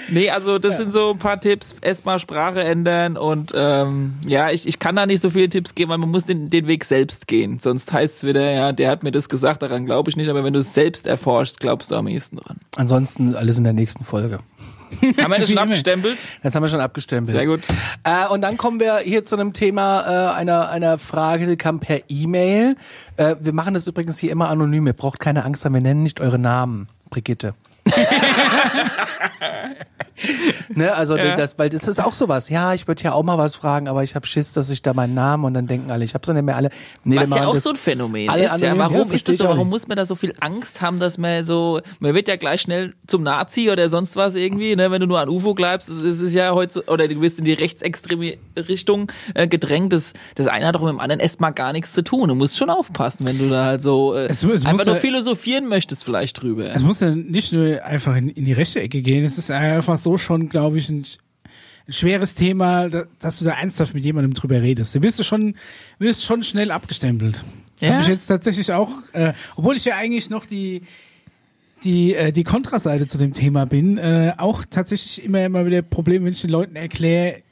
nee, 0.09 0.29
also 0.29 0.59
das 0.59 0.77
sind 0.77 0.91
so 0.91 1.11
ein 1.11 1.19
paar 1.19 1.39
Tipps. 1.39 1.75
Erstmal 1.81 2.19
Sprache 2.19 2.63
ändern 2.63 3.17
und 3.17 3.51
ähm, 3.55 4.13
ja, 4.25 4.51
ich, 4.51 4.67
ich 4.67 4.79
kann 4.79 4.95
da 4.95 5.05
nicht 5.05 5.21
so 5.21 5.29
viele 5.29 5.49
Tipps 5.49 5.75
geben, 5.75 5.91
weil 5.91 5.97
man 5.97 6.09
muss 6.09 6.25
den, 6.25 6.49
den 6.49 6.67
Weg 6.67 6.85
selbst 6.85 7.27
gehen. 7.27 7.59
Sonst 7.59 7.91
heißt 7.91 8.17
es 8.17 8.23
wieder, 8.23 8.51
ja, 8.51 8.71
der 8.71 8.89
hat 8.89 9.03
mir 9.03 9.11
das 9.11 9.29
gesagt, 9.29 9.61
daran 9.61 9.85
glaube 9.85 10.09
ich 10.09 10.15
nicht. 10.15 10.29
Aber 10.29 10.43
wenn 10.43 10.53
du 10.53 10.59
es 10.59 10.73
selbst 10.73 11.07
erforschst, 11.07 11.59
glaubst 11.59 11.91
du 11.91 11.95
am 11.95 12.07
ehesten 12.07 12.37
dran. 12.37 12.57
Ansonsten 12.75 13.35
alles 13.35 13.57
in 13.57 13.63
der 13.63 13.73
nächsten 13.73 14.03
Folge. 14.03 14.39
Haben 15.01 15.31
wir 15.31 15.39
das 15.39 15.49
schon 15.49 15.57
abgestempelt? 15.59 16.17
Das 16.41 16.55
haben 16.55 16.63
wir 16.63 16.69
schon 16.69 16.79
abgestempelt. 16.79 17.37
Sehr 17.37 17.45
gut. 17.45 17.61
Äh, 18.03 18.27
und 18.27 18.41
dann 18.41 18.57
kommen 18.57 18.79
wir 18.79 18.97
hier 18.99 19.25
zu 19.25 19.35
einem 19.35 19.53
Thema 19.53 20.01
äh, 20.01 20.35
einer, 20.35 20.69
einer 20.69 20.97
Frage, 20.97 21.47
die 21.47 21.57
kam 21.57 21.79
per 21.79 22.01
E-Mail. 22.09 22.75
Äh, 23.17 23.35
wir 23.39 23.53
machen 23.53 23.73
das 23.73 23.87
übrigens 23.87 24.19
hier 24.19 24.31
immer 24.31 24.49
anonym. 24.49 24.87
Ihr 24.87 24.93
braucht 24.93 25.19
keine 25.19 25.45
Angst 25.45 25.65
haben, 25.65 25.73
wir 25.73 25.81
nennen 25.81 26.03
nicht 26.03 26.21
eure 26.21 26.39
Namen, 26.39 26.87
Brigitte. 27.09 27.53
Ne, 30.75 30.93
also 30.93 31.17
Ja. 31.17 31.35
das, 31.35 31.57
weil 31.57 31.69
das 31.69 31.83
ist 31.87 32.01
auch 32.01 32.13
sowas. 32.13 32.47
Ja, 32.49 32.73
ich 32.73 32.87
würde 32.87 33.03
ja 33.03 33.13
auch 33.13 33.23
mal 33.23 33.37
was 33.37 33.55
fragen, 33.55 33.87
aber 33.87 34.03
ich 34.03 34.15
habe 34.15 34.25
Schiss, 34.27 34.53
dass 34.53 34.69
ich 34.69 34.81
da 34.81 34.93
meinen 34.93 35.13
Namen 35.15 35.43
und 35.43 35.53
dann 35.53 35.67
denken 35.67 35.91
alle, 35.91 36.05
ich 36.05 36.13
hab's 36.13 36.27
dann 36.27 36.35
nicht 36.35 36.45
mehr 36.45 36.55
alle. 36.55 36.69
Nee, 37.03 37.17
Was 37.17 37.31
ja 37.31 37.45
auch 37.47 37.53
das- 37.55 37.63
so 37.63 37.71
ein 37.71 37.75
Phänomen 37.75 38.29
alle 38.29 38.45
ist. 38.45 38.59
Ja, 38.61 38.77
warum 38.77 39.09
ja, 39.09 39.15
ist 39.15 39.27
das 39.27 39.37
so? 39.37 39.45
Warum 39.45 39.69
muss 39.69 39.87
man 39.87 39.97
da 39.97 40.05
so 40.05 40.15
viel 40.15 40.33
Angst 40.39 40.81
haben, 40.81 40.99
dass 40.99 41.17
man 41.17 41.43
so, 41.45 41.81
man 41.99 42.13
wird 42.13 42.27
ja 42.27 42.35
gleich 42.35 42.61
schnell 42.61 42.93
zum 43.07 43.23
Nazi 43.23 43.69
oder 43.71 43.89
sonst 43.89 44.15
was 44.15 44.35
irgendwie, 44.35 44.75
ne? 44.75 44.91
Wenn 44.91 45.01
du 45.01 45.07
nur 45.07 45.19
an 45.19 45.29
UFO 45.29 45.53
bleibst, 45.55 45.89
es 45.89 46.01
es 46.01 46.19
ist 46.21 46.33
ja 46.33 46.53
heute, 46.53 46.73
so- 46.75 46.83
oder 46.85 47.07
du 47.07 47.15
bist 47.15 47.39
in 47.39 47.45
die 47.45 47.53
rechtsextreme 47.53 48.37
Richtung 48.57 49.11
äh, 49.33 49.47
gedrängt. 49.47 49.93
Das, 49.93 50.13
das 50.35 50.47
eine 50.47 50.67
hat 50.67 50.75
doch 50.75 50.81
mit 50.81 50.89
dem 50.91 50.99
anderen 50.99 51.19
erstmal 51.19 51.53
gar 51.53 51.73
nichts 51.73 51.91
zu 51.91 52.03
tun. 52.03 52.29
Du 52.29 52.35
musst 52.35 52.57
schon 52.57 52.69
aufpassen, 52.69 53.25
wenn 53.25 53.37
du 53.39 53.49
da 53.49 53.65
halt 53.65 53.81
so 53.81 54.13
äh, 54.15 54.27
Es 54.27 54.43
es 54.43 54.65
einfach 54.65 54.85
nur 54.85 54.95
ja- 54.95 55.01
philosophieren 55.01 55.67
möchtest 55.67 56.03
vielleicht 56.03 56.41
drüber. 56.41 56.73
Es 56.73 56.83
muss 56.83 56.99
ja 56.99 57.09
nicht 57.11 57.51
nur 57.51 57.83
einfach 57.83 58.15
in, 58.15 58.29
in 58.29 58.45
die 58.45 58.53
rechte 58.63 58.81
Ecke 58.81 59.01
gehen, 59.01 59.25
es 59.25 59.37
ist 59.37 59.51
einfach 59.51 59.97
so 59.97 60.17
schon, 60.17 60.49
glaube 60.49 60.77
ich, 60.77 60.89
ein, 60.89 61.05
ein 61.87 61.93
schweres 61.93 62.33
Thema, 62.33 62.89
da, 62.89 63.03
dass 63.19 63.39
du 63.39 63.45
da 63.45 63.51
ernsthaft 63.51 63.93
mit 63.93 64.05
jemandem 64.05 64.33
drüber 64.33 64.61
redest. 64.61 64.95
Du 64.95 65.01
bist 65.01 65.19
du 65.19 65.23
schon, 65.23 65.55
wirst 65.99 66.23
schon 66.23 66.43
schnell 66.43 66.71
abgestempelt. 66.71 67.43
Ja? 67.81 67.91
Habe 67.91 68.01
ich 68.01 68.07
jetzt 68.07 68.27
tatsächlich 68.27 68.71
auch, 68.71 68.91
äh, 69.11 69.33
obwohl 69.55 69.75
ich 69.75 69.85
ja 69.85 69.97
eigentlich 69.97 70.29
noch 70.29 70.45
die 70.45 70.81
die 71.83 72.15
äh, 72.15 72.31
die 72.31 72.45
Kontraseite 72.45 73.07
zu 73.07 73.17
dem 73.17 73.33
Thema 73.33 73.65
bin, 73.65 73.97
äh, 73.97 74.33
auch 74.37 74.63
tatsächlich 74.69 75.21
immer 75.25 75.43
immer 75.43 75.65
wieder 75.65 75.81
Probleme, 75.81 76.25
wenn 76.25 76.31
ich 76.31 76.39
den 76.39 76.49
Leuten 76.49 76.77
erkläre, 76.77 77.43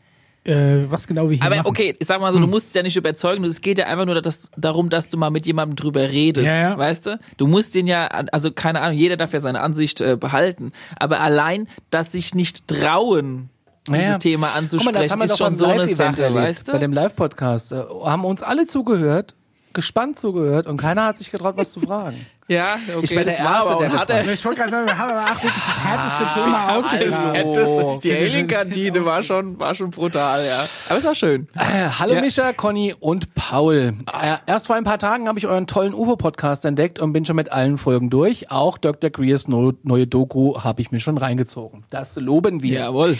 äh, 0.43 0.86
was 0.89 1.05
genau 1.07 1.29
wir 1.29 1.38
hier 1.38 1.45
Aber 1.45 1.55
machen. 1.57 1.67
okay, 1.67 1.95
ich 2.00 2.07
sag 2.07 2.19
mal 2.19 2.31
so, 2.33 2.39
Hm. 2.39 2.45
du 2.45 2.50
musst 2.51 2.67
es 2.69 2.74
ja 2.74 2.83
nicht 2.83 2.98
überzeugen, 2.98 3.43
es 3.43 3.62
geht 3.62 3.77
ja 3.77 3.86
einfach 3.86 4.05
nur 4.05 4.19
das, 4.21 4.50
darum, 4.57 4.89
dass 4.89 5.10
du 5.10 5.17
mal 5.17 5.29
mit 5.29 5.45
jemandem 5.45 5.75
drüber 5.75 6.01
redest, 6.10 6.48
Ja, 6.48 6.57
ja. 6.71 6.77
weißt 6.77 7.05
du? 7.05 7.19
Du 7.38 7.48
musst 7.48 7.75
den 7.75 7.88
ja, 7.88 8.07
also 8.07 8.51
keine 8.51 8.81
Ahnung, 8.81 8.98
jeder 8.98 9.17
darf 9.17 9.33
ja 9.33 9.39
seine 9.39 9.62
Ansicht 9.62 10.01
äh, 10.01 10.15
behalten, 10.17 10.71
aber 11.00 11.19
allein, 11.19 11.67
dass 11.91 12.12
sich 12.13 12.33
nicht 12.36 12.67
trauen, 12.67 13.50
dieses 13.88 14.01
Ja. 14.03 14.17
Thema 14.19 14.48
Guck 14.48 14.57
anzusprechen, 14.57 14.93
mal, 14.95 15.01
das 15.03 15.12
haben 15.12 15.19
wir 15.19 15.25
ist 15.25 15.31
doch 15.31 15.38
schon 15.38 15.45
beim 15.48 15.55
so 15.55 15.65
eine 15.65 15.88
Sache, 15.88 16.21
erlebt, 16.24 16.43
weißt 16.43 16.67
du? 16.67 16.71
bei 16.74 16.77
dem 16.77 16.93
Live-Podcast. 16.93 17.71
Äh, 17.71 17.83
haben 18.05 18.25
uns 18.25 18.43
alle 18.43 18.67
zugehört, 18.67 19.36
gespannt 19.74 20.20
zugehört 20.20 20.68
und 20.68 20.78
keiner 20.78 21.06
hat 21.06 21.18
sich 21.18 21.32
getraut, 21.32 21.58
was 21.58 21.72
zu 21.72 21.80
fragen. 21.80 22.25
ja, 22.48 22.75
okay, 22.88 23.00
Ich 23.04 23.10
bin 23.10 23.24
der 23.24 23.38
Erste, 23.38 23.44
aber 23.44 23.80
der 23.80 23.94
auch, 23.94 23.98
hat 23.98 24.10
er, 24.10 24.28
ich 24.28 24.44
wollte 24.44 24.60
gerade 24.60 24.72
sagen, 24.72 24.88
wir 24.88 24.98
haben 24.98 25.12
aber 25.12 25.24
auch 25.24 25.44
wirklich 25.44 25.63
das 25.66 25.84
härteste 25.84 26.34
Thema 26.40 26.68
das 26.68 26.86
ausgegraben. 26.86 27.34
Härteste. 27.36 28.00
Die 28.04 28.12
Alien-Kantine 28.13 29.06
war 29.06 29.24
schon, 29.24 29.58
war 29.60 29.74
schon 29.75 29.90
brutal, 29.92 30.46
ja. 30.46 30.66
Aber 30.90 31.00
es 31.00 31.06
war 31.06 31.16
schön. 31.16 31.48
Äh, 31.56 31.90
hallo 32.00 32.16
Ja. 32.16 32.22
Micha, 32.22 32.54
Conny 32.54 32.94
und 33.00 33.34
Paul. 33.36 33.94
Äh, 34.22 34.38
erst 34.46 34.68
vor 34.68 34.75
ein 34.75 34.84
paar 34.84 35.00
Tagen 35.00 35.28
habe 35.28 35.40
ich 35.40 35.48
euren 35.48 35.68
tollen 35.68 35.94
UFO-Podcast 35.94 36.66
entdeckt 36.66 37.00
und 37.00 37.13
bin 37.13 37.25
schon 37.25 37.36
mit 37.36 37.51
allen 37.51 37.78
Folgen 37.78 38.10
durch. 38.10 38.51
Auch 38.51 38.78
Dr. 38.78 39.10
Greers 39.10 39.48
no 39.48 39.74
neue 39.84 40.08
Doku 40.08 40.62
habe 40.62 40.82
ich 40.82 40.92
mir 40.92 41.00
schon 41.00 41.18
reingezogen. 41.18 41.86
Das 41.90 42.16
loben 42.18 42.62
wir. 42.62 42.80
Jawohl. 42.80 43.18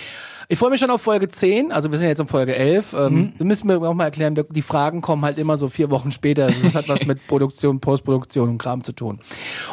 Ich 0.52 0.60
freue 0.60 0.70
mich 0.70 0.82
schon 0.82 0.90
auf 0.90 1.02
Folge 1.02 1.30
10, 1.30 1.72
also 1.72 1.90
wir 1.94 1.98
sind 1.98 2.10
jetzt 2.10 2.20
um 2.20 2.28
Folge 2.28 2.54
11. 2.54 2.92
Ähm, 2.94 3.14
Mhm. 3.16 3.34
Da 3.40 3.46
müssen 3.46 3.70
wir 3.70 3.82
auch 3.82 3.94
mal 3.94 4.04
erklären, 4.04 4.36
wir- 4.36 4.44
die 4.50 4.62
Fragen 4.62 5.00
kommen 5.00 5.24
halt 5.24 5.38
immer 5.38 5.58
so 5.58 5.70
vier 5.70 5.90
Wochen 5.92 6.12
später. 6.12 6.50
Das 6.62 6.76
hat 6.76 6.90
was 6.90 7.06
mit 7.06 7.26
Produktion, 7.28 7.80
Postproduktion 7.80 8.50
und 8.50 8.58
Kram 8.58 8.84
zu 8.84 8.92
tun. 8.92 9.20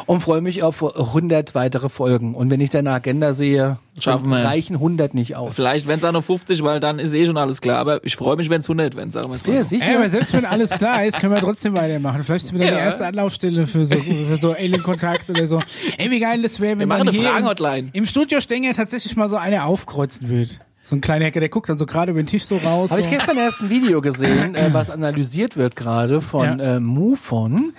Und 0.05 0.21
freue 0.21 0.39
mich 0.39 0.63
auf 0.63 0.81
100 0.81 1.53
weitere 1.53 1.89
Folgen. 1.89 2.33
Und 2.33 2.49
wenn 2.49 2.61
ich 2.61 2.69
dann 2.69 2.87
eine 2.87 2.95
Agenda 2.95 3.33
sehe, 3.33 3.77
Schaffen 3.99 4.29
wir. 4.29 4.37
reichen 4.45 4.77
100 4.79 5.13
nicht 5.13 5.35
aus. 5.35 5.57
Vielleicht, 5.57 5.85
wenn 5.85 5.99
es 5.99 6.05
auch 6.05 6.13
noch 6.13 6.23
50, 6.23 6.63
weil 6.63 6.79
dann 6.79 6.97
ist 6.99 7.13
eh 7.13 7.25
schon 7.25 7.35
alles 7.37 7.59
klar. 7.59 7.79
Aber 7.79 8.01
ich 8.05 8.15
freue 8.15 8.37
mich, 8.37 8.49
wenn 8.49 8.61
es 8.61 8.69
100 8.69 8.95
werden, 8.95 9.11
sagen 9.11 9.27
wir 9.27 9.35
es 9.35 9.45
mal 9.45 9.51
Sehr 9.55 9.63
so. 9.65 9.69
sicher. 9.71 9.89
Ey, 9.89 9.95
aber 9.97 10.09
selbst 10.09 10.31
wenn 10.31 10.45
alles 10.45 10.69
klar 10.69 11.03
ist, 11.03 11.19
können 11.19 11.33
wir 11.33 11.41
trotzdem 11.41 11.73
weitermachen. 11.73 12.23
Vielleicht 12.23 12.45
sind 12.47 12.57
wir 12.57 12.65
dann 12.65 12.73
Ja. 12.75 12.79
die 12.79 12.85
erste 12.85 13.05
Anlaufstelle 13.05 13.67
für 13.67 13.85
so, 13.85 13.97
für 13.97 14.37
so 14.37 14.53
Alien-Kontakt 14.53 15.29
oder 15.29 15.45
so. 15.45 15.59
Ey, 15.97 16.09
wie 16.09 16.21
geil 16.21 16.41
das 16.41 16.61
wäre, 16.61 16.79
wenn 16.79 16.87
machen 16.87 16.99
man 16.99 17.09
eine 17.09 17.17
hier 17.17 17.77
im, 17.77 17.89
im 17.91 18.05
Studio 18.05 18.39
Stenger 18.39 18.73
tatsächlich 18.73 19.17
mal 19.17 19.27
so 19.27 19.35
eine 19.35 19.65
aufkreuzen 19.65 20.29
würde. 20.29 20.51
So 20.81 20.95
ein 20.95 21.01
kleiner 21.01 21.25
Hacker, 21.25 21.39
der 21.41 21.49
guckt 21.49 21.69
dann 21.69 21.77
so 21.77 21.85
gerade 21.85 22.11
über 22.11 22.21
den 22.21 22.25
Tisch 22.27 22.45
so 22.45 22.55
raus. 22.57 22.89
Habe 22.91 23.01
ich 23.01 23.09
gestern 23.09 23.37
erst 23.37 23.61
ein 23.61 23.69
Video 23.69 24.01
gesehen, 24.01 24.55
äh, 24.55 24.69
was 24.73 24.89
analysiert 24.89 25.57
wird 25.57 25.75
gerade 25.75 26.21
von 26.21 26.59
Ja. 26.59 26.75
äh, 26.77 26.79
MUFON, 26.79 27.73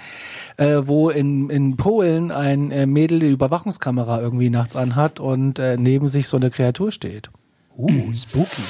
äh, 0.59 0.83
wo 0.85 1.09
in, 1.11 1.49
in 1.51 1.77
Polen 1.77 2.31
ein 2.31 2.71
äh, 2.71 2.87
Mädel 2.87 3.21
die 3.21 3.31
Überwachungskamera 3.31 4.21
irgendwie 4.21 4.51
nachts 4.51 4.77
anhat 4.77 5.19
und 5.19 5.59
äh, 5.59 5.77
neben 5.79 6.09
sich 6.09 6.29
so 6.29 6.37
eine 6.37 6.51
Kreatur 6.51 6.93
steht. 6.93 7.31
Uh, 7.77 8.13
spooky. 8.15 8.63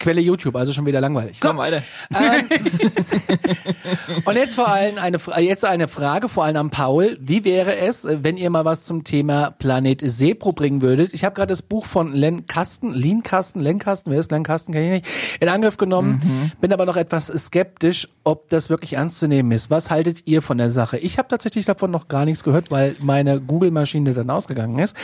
Quelle 0.00 0.20
YouTube, 0.20 0.56
also 0.56 0.72
schon 0.72 0.86
wieder 0.86 1.00
langweilig. 1.00 1.38
So, 1.40 1.48
Komm, 1.48 1.58
weiter. 1.58 1.82
ähm, 2.14 2.48
und 4.24 4.36
jetzt 4.36 4.54
vor 4.54 4.68
allem 4.68 4.98
eine, 4.98 5.18
Fra- 5.18 5.38
jetzt 5.40 5.64
eine 5.64 5.88
Frage 5.88 6.28
vor 6.28 6.44
allem 6.44 6.56
an 6.56 6.70
Paul. 6.70 7.16
Wie 7.20 7.44
wäre 7.44 7.76
es, 7.76 8.04
äh, 8.04 8.18
wenn 8.22 8.36
ihr 8.36 8.50
mal 8.50 8.64
was 8.64 8.82
zum 8.82 9.04
Thema 9.04 9.50
Planet 9.52 10.02
Sepro 10.04 10.52
bringen 10.52 10.82
würdet? 10.82 11.14
Ich 11.14 11.24
habe 11.24 11.34
gerade 11.34 11.50
das 11.52 11.62
Buch 11.62 11.86
von 11.86 12.12
Len 12.12 12.46
Kasten, 12.46 12.92
Lin 12.92 13.22
Kasten, 13.22 13.60
Len 13.60 13.78
Kasten, 13.78 14.10
wer 14.10 14.18
ist 14.20 14.30
Len 14.30 14.42
Kasten, 14.42 14.72
kenne 14.72 14.96
ich 14.96 15.02
nicht, 15.02 15.38
in 15.40 15.48
Angriff 15.48 15.76
genommen. 15.76 16.52
Bin 16.60 16.72
aber 16.72 16.86
noch 16.86 16.96
etwas 16.96 17.26
skeptisch, 17.28 18.08
ob 18.24 18.48
das 18.48 18.70
wirklich 18.70 18.94
ernst 18.94 19.20
zu 19.20 19.28
nehmen 19.28 19.52
ist. 19.52 19.70
Was 19.70 19.90
haltet 19.90 20.22
ihr 20.26 20.42
von 20.42 20.58
der 20.58 20.70
Sache? 20.70 20.98
Ich 20.98 21.18
habe 21.18 21.28
tatsächlich 21.28 21.66
davon 21.66 21.90
noch 21.90 22.08
gar 22.08 22.24
nichts 22.24 22.42
gehört, 22.44 22.70
weil 22.70 22.96
meine 23.00 23.40
Google-Maschine 23.40 24.12
dann 24.12 24.30
ausgegangen 24.30 24.78
ist. 24.78 24.96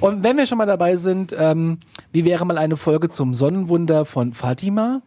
Und 0.00 0.22
wenn 0.22 0.36
wir 0.36 0.46
schon 0.46 0.58
mal 0.58 0.66
dabei 0.66 0.96
sind, 0.96 1.34
ähm, 1.38 1.78
wie 2.12 2.24
wäre 2.24 2.46
mal 2.46 2.58
eine 2.58 2.76
Folge 2.76 3.08
zum 3.08 3.34
Sonnenwunder 3.34 4.04
von 4.04 4.27
Fatima? 4.34 5.02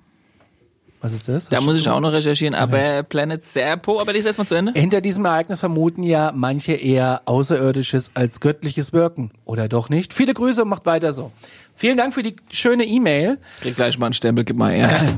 Was 1.04 1.14
ist 1.14 1.28
das? 1.28 1.50
Da 1.50 1.62
muss 1.62 1.80
ich 1.80 1.90
auch 1.90 2.00
noch 2.00 2.12
recherchieren, 2.12 2.54
aber 2.54 3.02
Planet 3.02 3.44
Serpo, 3.44 4.00
aber 4.00 4.14
lies 4.14 4.24
erstmal 4.26 4.46
zu 4.46 4.54
Ende. 4.54 4.74
Hinter 4.80 5.02
diesem 5.02 5.26
Ereignis 5.26 5.60
vermuten 5.60 6.04
ja 6.04 6.32
manche 6.36 6.74
eher 6.74 7.24
Außerirdisches 7.26 8.12
als 8.14 8.40
göttliches 8.40 8.94
Wirken. 8.94 9.32
Oder 9.44 9.68
doch 9.68 9.90
nicht? 9.90 10.14
Viele 10.14 10.36
Grüße 10.36 10.62
und 10.62 10.70
macht 10.70 10.86
weiter 10.86 11.12
so. 11.12 11.32
Vielen 11.76 11.98
Dank 11.98 12.14
für 12.14 12.22
die 12.22 12.36
schöne 12.52 12.84
E-Mail. 12.86 13.40
Krieg 13.62 13.76
gleich 13.76 13.98
mal 13.98 14.06
einen 14.08 14.14
Stempel, 14.14 14.44
gib 14.44 14.58
mal 14.58 14.72
her. 14.72 15.02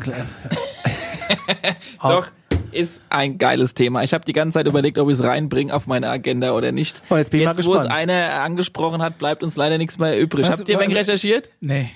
Doch, 2.01 2.27
ist 2.71 3.01
ein 3.09 3.37
geiles 3.37 3.73
Thema. 3.73 4.03
Ich 4.03 4.13
habe 4.13 4.23
die 4.25 4.33
ganze 4.33 4.59
Zeit 4.59 4.67
überlegt, 4.67 4.97
ob 4.97 5.09
ich 5.09 5.15
es 5.17 5.23
reinbringe 5.23 5.73
auf 5.73 5.87
meine 5.87 6.09
Agenda 6.09 6.53
oder 6.53 6.71
nicht. 6.71 7.01
Oh, 7.09 7.15
jetzt 7.17 7.31
bin 7.31 7.41
ich 7.41 7.45
mal 7.45 7.55
wo 7.57 7.59
es 7.59 7.65
gespannt. 7.83 7.91
einer 7.91 8.41
angesprochen 8.41 9.01
hat, 9.01 9.17
bleibt 9.17 9.43
uns 9.43 9.55
leider 9.55 9.77
nichts 9.77 9.97
mehr 9.97 10.19
übrig. 10.19 10.47
Was- 10.47 10.59
Habt 10.59 10.69
ihr 10.69 10.77
ein 10.77 10.83
wenig 10.85 10.97
recherchiert? 10.97 11.49
Nee. 11.59 11.89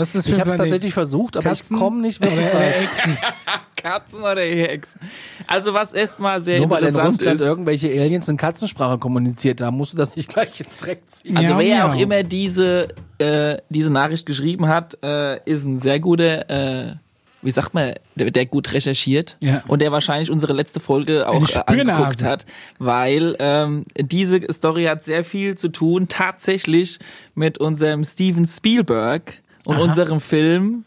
Was 0.00 0.14
ist 0.14 0.26
das 0.26 0.34
Ich 0.34 0.40
habe 0.40 0.50
es 0.50 0.56
tatsächlich 0.56 0.94
versucht, 0.94 1.36
aber 1.36 1.48
Katzen? 1.50 1.74
ich 1.76 1.80
komme 1.82 2.00
nicht 2.00 2.20
wirklich 2.20 2.38
Oder. 2.50 2.76
Echsen? 2.82 3.18
Katzen 3.76 4.20
oder 4.20 4.40
Hexen? 4.42 5.00
Also 5.46 5.72
was 5.72 5.92
erstmal 5.92 6.40
sehr 6.42 6.58
Nur 6.60 6.70
weil 6.70 6.84
in 6.84 6.96
Russland 6.96 7.40
ist. 7.40 7.46
irgendwelche 7.46 7.88
Aliens 7.88 8.28
in 8.28 8.36
Katzensprache 8.36 8.98
kommuniziert 8.98 9.60
haben, 9.60 9.76
musst 9.76 9.92
du 9.92 9.96
das 9.96 10.16
nicht 10.16 10.28
gleich 10.28 10.60
in 10.60 10.66
den 10.66 10.78
Dreck 10.78 11.02
ziehen. 11.08 11.36
Also 11.36 11.54
Miau, 11.54 11.60
wer 11.60 11.86
auch 11.86 11.94
miau. 11.94 12.02
immer 12.02 12.22
diese 12.24 12.88
äh, 13.18 13.58
diese 13.68 13.90
Nachricht 13.92 14.26
geschrieben 14.26 14.66
hat, 14.68 14.98
äh, 15.02 15.38
ist 15.44 15.64
ein 15.64 15.78
sehr 15.80 16.00
guter, 16.00 16.48
äh, 16.50 16.94
wie 17.42 17.50
sagt 17.52 17.72
man, 17.72 17.92
der, 18.16 18.32
der 18.32 18.46
gut 18.46 18.72
recherchiert 18.72 19.36
Ja. 19.40 19.62
und 19.68 19.80
der 19.80 19.92
wahrscheinlich 19.92 20.28
unsere 20.30 20.52
letzte 20.52 20.80
Folge 20.80 21.28
auch 21.28 21.48
äh, 21.48 21.62
angeguckt 21.66 22.22
hat, 22.24 22.46
weil 22.80 23.36
ähm, 23.38 23.84
diese 23.96 24.40
Story 24.52 24.84
hat 24.84 25.04
sehr 25.04 25.22
viel 25.24 25.56
zu 25.56 25.68
tun 25.68 26.08
tatsächlich 26.08 26.98
mit 27.36 27.58
unserem 27.58 28.04
Steven 28.04 28.44
Spielberg 28.46 29.34
und 29.68 29.78
unserem 29.78 30.20
Film. 30.20 30.84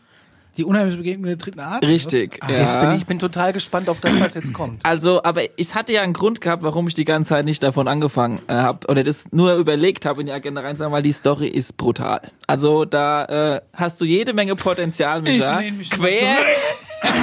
Die 0.58 0.66
unheimliche 0.66 0.98
Begegnung 0.98 1.28
der 1.28 1.38
dritten 1.38 1.62
Art? 1.62 1.86
Richtig. 1.86 2.38
Was? 2.42 2.50
Ah, 2.50 2.52
ja. 2.52 2.66
Jetzt 2.66 2.82
bin 2.82 2.92
ich 2.92 3.06
bin 3.06 3.20
total 3.20 3.54
gespannt 3.54 3.88
auf 3.88 4.02
das, 4.02 4.20
was 4.20 4.34
jetzt 4.34 4.54
kommt. 4.54 4.86
Also, 4.86 5.24
aber 5.24 5.44
ich 5.58 5.76
hatte 5.76 5.94
ja 5.94 6.02
einen 6.02 6.12
Grund 6.12 6.42
gehabt, 6.42 6.62
warum 6.62 6.90
ich 6.90 6.94
die 6.94 7.06
ganze 7.06 7.30
Zeit 7.30 7.46
nicht 7.46 7.64
davon 7.64 7.88
angefangen 7.88 8.42
äh, 8.50 8.56
habe 8.56 8.86
oder 8.90 9.02
das 9.06 9.32
nur 9.32 9.56
überlegt 9.56 10.06
habe, 10.06 10.20
in 10.20 10.28
die 10.28 10.34
Agenda 10.34 10.60
reinzusagen, 10.60 10.92
weil 10.92 11.04
die 11.04 11.14
Story 11.14 11.48
ist 11.48 11.78
brutal. 11.78 12.20
Also 12.48 12.84
da 12.84 13.56
äh, 13.56 13.62
hast 13.74 14.02
du 14.02 14.06
jede 14.06 14.34
Menge 14.34 14.58
Potenzial, 14.58 15.22
Micha. 15.22 15.62
Ich 15.62 15.72
mich 15.74 15.90
quer, 15.90 16.36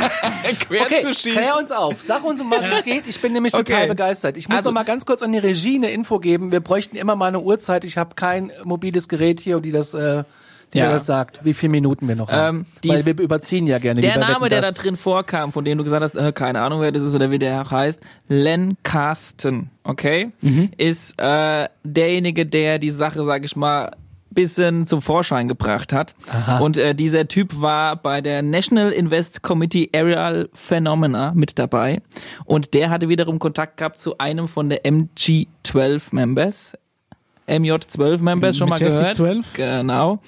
quer 0.60 0.80
Okay, 0.82 1.02
zu 1.02 1.12
schießen. 1.12 1.32
klär 1.32 1.58
uns 1.58 1.70
auf. 1.70 2.00
Sag 2.00 2.24
uns, 2.24 2.40
um 2.40 2.50
was 2.50 2.64
es 2.66 2.82
geht. 2.84 3.06
Ich 3.06 3.20
bin 3.20 3.34
nämlich 3.34 3.52
total 3.52 3.80
Okay. 3.80 3.88
begeistert. 3.88 4.38
Ich 4.38 4.48
muss 4.48 4.56
Also- 4.58 4.70
noch 4.70 4.74
mal 4.74 4.84
ganz 4.84 5.04
kurz 5.04 5.20
an 5.22 5.32
die 5.32 5.38
Regie 5.38 5.76
eine 5.76 5.90
Info 5.90 6.18
geben. 6.18 6.50
Wir 6.50 6.60
bräuchten 6.60 6.96
immer 6.96 7.14
mal 7.14 7.26
eine 7.26 7.40
Uhrzeit. 7.40 7.84
Ich 7.84 7.98
habe 7.98 8.14
kein 8.14 8.50
mobiles 8.64 9.06
Gerät 9.08 9.40
hier, 9.40 9.60
die 9.60 9.70
das, 9.72 9.92
äh, 9.92 10.24
die 10.74 10.78
Ja. 10.78 10.90
das 10.92 11.06
sagt, 11.06 11.44
wie 11.44 11.54
viele 11.54 11.70
Minuten 11.70 12.06
wir 12.08 12.16
noch 12.16 12.30
haben. 12.30 12.66
Ähm, 12.84 12.90
Weil 12.92 13.06
wir 13.06 13.18
überziehen 13.18 13.66
ja 13.66 13.78
gerne. 13.78 14.00
Der 14.00 14.18
Name, 14.18 14.46
Wetten, 14.46 14.48
der 14.50 14.60
da 14.62 14.70
drin 14.72 14.96
vorkam, 14.96 15.52
von 15.52 15.64
dem 15.64 15.78
du 15.78 15.84
gesagt 15.84 16.02
hast, 16.02 16.14
äh, 16.14 16.32
keine 16.32 16.60
Ahnung, 16.60 16.80
wer 16.80 16.92
das 16.92 17.02
ist 17.02 17.14
oder 17.14 17.30
wie 17.30 17.38
der 17.38 17.62
auch 17.62 17.70
heißt, 17.70 18.00
Len 18.28 18.76
Carsten, 18.82 19.70
okay, 19.84 20.30
Mhm. 20.42 20.70
ist 20.76 21.18
äh, 21.18 21.68
derjenige, 21.84 22.44
der 22.46 22.78
die 22.78 22.90
Sache, 22.90 23.24
sag 23.24 23.44
ich 23.44 23.56
mal, 23.56 23.90
bisschen 24.30 24.86
zum 24.86 25.00
Vorschein 25.02 25.48
gebracht 25.48 25.92
hat. 25.92 26.14
Und 26.60 26.76
äh, 26.76 26.94
dieser 26.94 27.26
Typ 27.26 27.60
war 27.60 27.96
bei 27.96 28.20
der 28.20 28.42
National 28.42 28.92
Invest 28.92 29.42
Committee 29.42 29.88
Aerial 29.92 30.48
Phenomena 30.52 31.32
mit 31.34 31.58
dabei. 31.58 32.02
Und 32.44 32.74
der 32.74 32.90
hatte 32.90 33.08
wiederum 33.08 33.38
Kontakt 33.38 33.78
gehabt 33.78 33.96
zu 33.98 34.18
einem 34.18 34.46
von 34.46 34.68
der 34.68 34.84
MG12 34.84 36.14
Members. 36.14 36.74
MJ12 37.48 38.22
Members 38.22 38.56
schon 38.56 38.68
mal 38.68 38.78
gehört. 38.78 39.16
12? 39.16 39.54
Genau. 39.54 40.20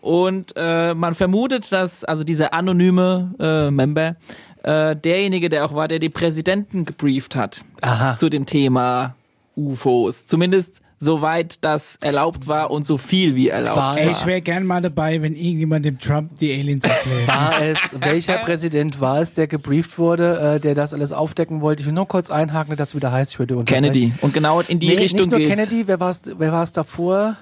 Und 0.00 0.52
äh, 0.56 0.94
man 0.94 1.14
vermutet, 1.14 1.70
dass 1.70 2.02
also 2.02 2.24
dieser 2.24 2.52
anonyme 2.52 3.34
äh, 3.38 3.70
Member 3.70 4.16
äh, 4.62 4.96
derjenige, 4.96 5.48
der 5.48 5.64
auch 5.64 5.74
war, 5.74 5.88
der 5.88 6.00
die 6.00 6.08
Präsidenten 6.08 6.84
gebrieft 6.84 7.36
hat 7.36 7.62
Aha. 7.80 8.16
zu 8.16 8.28
dem 8.28 8.44
Thema 8.46 9.14
UFOs. 9.56 10.26
Zumindest 10.26 10.81
soweit 11.02 11.58
das 11.62 11.96
erlaubt 12.00 12.46
war 12.46 12.70
und 12.70 12.86
so 12.86 12.96
viel 12.96 13.34
wie 13.34 13.48
erlaubt 13.48 13.76
War 13.76 13.96
war. 13.96 13.98
Ey, 13.98 14.12
ich 14.12 14.24
wäre 14.24 14.40
gern 14.40 14.64
mal 14.64 14.80
dabei, 14.80 15.20
wenn 15.20 15.34
irgendjemand 15.34 15.84
dem 15.84 15.98
Trump 15.98 16.38
die 16.38 16.52
Aliens 16.52 16.84
erklärt. 16.84 17.26
War 17.26 17.60
es, 17.60 17.96
welcher 18.00 18.38
Präsident 18.38 19.00
war 19.00 19.20
es, 19.20 19.32
der 19.32 19.48
gebrieft 19.48 19.98
wurde, 19.98 20.56
äh, 20.56 20.60
der 20.60 20.76
das 20.76 20.94
alles 20.94 21.12
aufdecken 21.12 21.60
wollte? 21.60 21.82
Ich 21.82 21.86
will 21.86 21.94
nur 21.94 22.06
kurz 22.06 22.30
einhaken, 22.30 22.76
dass 22.76 22.90
es 22.90 22.94
wieder 22.94 23.10
heißt, 23.10 23.32
ich 23.32 23.38
würde 23.40 23.56
unterbrechen. 23.56 23.92
Kennedy. 23.92 24.12
Und 24.20 24.32
genau 24.32 24.60
in 24.60 24.78
die 24.78 24.88
nee, 24.88 24.98
Richtung 24.98 25.20
nicht 25.20 25.30
nur 25.30 25.40
geht's. 25.40 25.50
Kennedy, 25.50 25.88
wer 25.88 25.98
war 25.98 26.10
es 26.10 26.22
wer 26.38 26.52
war's 26.52 26.72
davor? 26.72 27.36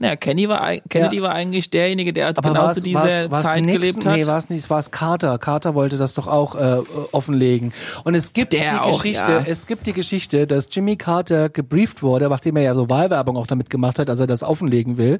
Ja, 0.00 0.14
Kenny 0.14 0.48
war, 0.48 0.76
Kennedy 0.88 1.16
Ja. 1.16 1.22
war 1.22 1.32
eigentlich 1.32 1.70
derjenige, 1.70 2.12
der 2.12 2.28
Aber 2.28 2.40
genau 2.40 2.70
zu 2.72 2.78
es 2.78 2.84
dieser 2.84 3.30
war's, 3.30 3.42
Zeit 3.42 3.64
Nixon? 3.64 3.80
gelebt 3.80 4.06
hat. 4.06 4.16
Nee, 4.16 4.26
war 4.28 4.38
es 4.38 4.48
nicht, 4.48 4.70
war 4.70 4.78
es 4.78 4.92
Carter. 4.92 5.38
Carter 5.38 5.74
wollte 5.74 5.96
das 5.96 6.14
doch 6.14 6.28
auch 6.28 6.54
äh, 6.54 6.78
offenlegen. 7.10 7.72
Und 8.04 8.14
es 8.14 8.32
gibt 8.32 8.52
Der 8.52 8.60
die 8.70 8.76
auch, 8.78 9.02
Geschichte, 9.02 9.30
ja. 9.32 9.44
es 9.44 9.66
gibt 9.66 9.86
die 9.88 9.92
Geschichte, 9.92 10.46
dass 10.46 10.68
Jimmy 10.70 10.94
Carter 10.96 11.48
gebrieft 11.48 12.02
wurde, 12.04 12.28
nachdem 12.28 12.54
er 12.56 12.62
ja 12.62 12.74
so 12.74 12.88
Wahlwerbung 12.88 13.36
auch 13.36 13.48
damit 13.48 13.70
gemacht 13.70 13.98
hat, 13.98 14.08
dass 14.08 14.20
er 14.20 14.28
das 14.28 14.44
offenlegen 14.44 14.98
will. 14.98 15.18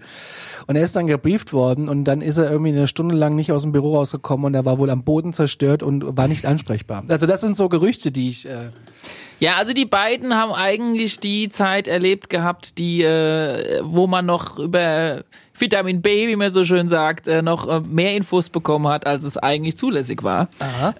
Und 0.69 0.77
er 0.77 0.83
ist 0.85 0.95
dann 0.95 1.09
gebrieft 1.09 1.53
worden 1.53 1.89
und 1.89 2.05
dann 2.05 2.21
ist 2.21 2.39
er 2.39 2.49
irgendwie 2.49 2.71
eine 2.71 2.87
Stunde 2.87 3.17
lang 3.17 3.35
nicht 3.35 3.51
aus 3.51 3.63
dem 3.63 3.73
Büro 3.73 3.97
rausgekommen 3.97 4.47
und 4.47 4.55
er 4.55 4.65
war 4.65 4.79
wohl 4.79 4.91
am 4.91 5.03
Boden 5.03 5.33
zerstört 5.33 5.83
und 5.83 6.17
war 6.17 6.29
nicht 6.29 6.47
ansprechbar. 6.47 7.03
Also 7.09 7.27
das 7.27 7.41
sind 7.41 7.57
so 7.57 7.69
Gerüchte, 7.69 8.13
die 8.13 8.29
ich 8.29 8.47
äh, 8.47 8.71
Ja, 9.41 9.57
also 9.57 9.73
die 9.73 9.85
beiden 9.85 10.35
haben 10.35 10.53
eigentlich 10.53 11.21
die 11.21 11.49
Zeit 11.49 11.87
erlebt 11.87 12.29
gehabt, 12.29 12.79
die, 12.79 13.03
äh, 13.03 13.81
wo 13.85 14.07
man 14.07 14.27
noch 14.27 14.59
über 14.59 15.23
Vitamin 15.57 16.03
B, 16.03 16.29
wie 16.29 16.37
man 16.37 16.51
so 16.51 16.65
schön 16.65 16.89
sagt, 16.89 17.29
äh, 17.29 17.43
noch 17.43 17.69
äh, 17.69 17.81
mehr 17.81 18.15
Infos 18.17 18.49
bekommen 18.49 18.89
hat, 18.89 19.07
als 19.07 19.25
es 19.25 19.37
eigentlich 19.37 19.77
zulässig 19.77 20.23
war. 20.23 20.49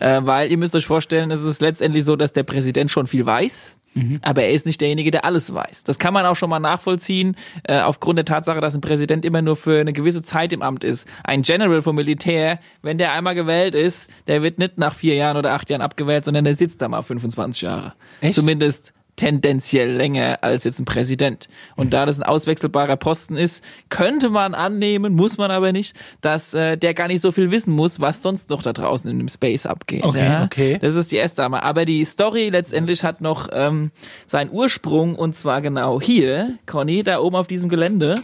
Äh, 0.01 0.21
weil 0.25 0.51
ihr 0.51 0.59
müsst 0.59 0.75
euch 0.77 0.87
vorstellen, 0.87 1.31
es 1.31 1.43
ist 1.43 1.61
letztendlich 1.61 2.05
so, 2.05 2.17
dass 2.17 2.33
der 2.33 2.45
Präsident 2.45 2.91
schon 2.91 3.07
viel 3.07 3.27
weiß. 3.27 3.75
Aber 4.23 4.43
er 4.43 4.53
ist 4.53 4.67
nicht 4.67 4.81
derjenige, 4.81 5.11
der 5.11 5.25
alles 5.25 5.53
weiß. 5.53 5.85
Das 5.85 5.99
kann 5.99 6.15
man 6.15 6.27
auch 6.27 6.37
schon 6.37 6.51
mal 6.51 6.59
nachvollziehen, 6.59 7.37
äh, 7.65 7.81
aufgrund 7.81 8.19
der 8.19 8.25
Tatsache, 8.25 8.61
dass 8.61 8.75
ein 8.75 8.81
Präsident 8.81 9.25
immer 9.25 9.43
nur 9.43 9.57
für 9.57 9.81
eine 9.81 9.93
gewisse 9.93 10.23
Zeit 10.23 10.53
im 10.53 10.63
Amt 10.63 10.85
ist. 10.85 11.09
Ein 11.25 11.43
General 11.43 11.83
vom 11.83 11.97
Militär, 11.97 12.61
wenn 12.83 12.99
der 12.99 13.13
einmal 13.13 13.35
gewählt 13.35 13.75
ist, 13.75 14.11
der 14.27 14.43
wird 14.43 14.59
nicht 14.59 14.79
nach 14.79 14.95
vier 14.95 15.15
Jahren 15.15 15.37
oder 15.37 15.53
acht 15.53 15.71
Jahren 15.71 15.83
abgewählt, 15.83 16.25
sondern 16.25 16.45
der 16.45 16.55
sitzt 16.55 16.83
da 16.83 16.89
mal 16.89 17.03
25 17.03 17.63
Jahre. 17.63 17.95
Echt? 18.21 18.35
Zumindest 18.35 18.93
tendenziell 19.19 19.91
länger 19.91 20.39
als 20.41 20.65
jetzt 20.65 20.79
ein 20.79 20.87
Präsident. 20.87 21.49
Und 21.77 21.93
da 21.93 22.07
das 22.07 22.19
ein 22.19 22.23
auswechselbarer 22.23 22.97
Posten 22.97 23.37
ist, 23.37 23.63
könnte 23.91 24.31
man 24.31 24.55
annehmen, 24.55 25.15
muss 25.15 25.37
man 25.37 25.51
aber 25.51 25.73
nicht, 25.73 25.95
dass 26.23 26.55
äh, 26.55 26.79
der 26.79 26.95
gar 26.95 27.09
nicht 27.09 27.21
so 27.21 27.33
viel 27.33 27.51
wissen 27.51 27.75
muss, 27.75 28.01
was 28.01 28.23
sonst 28.23 28.49
noch 28.49 28.63
da 28.63 28.73
draußen 28.73 29.11
in 29.11 29.19
dem 29.19 29.29
Space 29.29 29.67
abgeht. 29.67 30.05
Okay, 30.05 30.25
ja? 30.25 30.45
okay. 30.45 30.79
Das 30.81 30.95
ist 30.95 31.13
die 31.13 31.17
erste 31.17 31.45
Annahme. 31.45 31.63
Aber 31.63 31.85
die 31.85 32.05
Story 32.05 32.49
letztendlich 32.49 33.05
hat 33.05 33.21
noch 33.21 33.49
ähm, 33.53 33.91
seinen 34.27 34.51
Ursprung 34.51 35.15
und 35.17 35.35
zwar 35.35 35.61
genau 35.61 36.01
hier, 36.01 36.55
Conny, 36.67 37.03
da 37.03 37.19
oben 37.19 37.37
auf 37.37 37.49
diesem 37.49 37.69
Gelände 37.69 38.23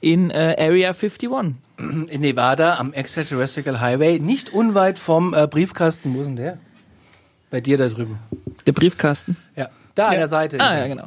in 0.00 0.30
äh, 0.30 0.56
Area 0.58 0.90
51. 0.90 1.30
in 1.78 2.20
Nevada 2.20 2.78
am 2.78 2.92
Extraterrestrial 2.92 3.80
Highway, 3.80 4.18
nicht 4.18 4.52
unweit 4.52 4.98
vom 4.98 5.32
äh, 5.32 5.46
Briefkasten. 5.46 6.14
Wo 6.14 6.20
ist 6.20 6.26
denn 6.26 6.36
der? 6.36 6.58
Bei 7.50 7.60
dir 7.60 7.78
da 7.78 7.88
drüben. 7.88 8.18
Der 8.66 8.72
Briefkasten. 8.72 9.36
Ja, 9.56 9.68
da 9.94 10.08
an 10.08 10.16
der 10.16 10.28
Seite. 10.28 10.58
Ah, 10.60 10.78
ja, 10.78 10.86
genau. 10.86 11.04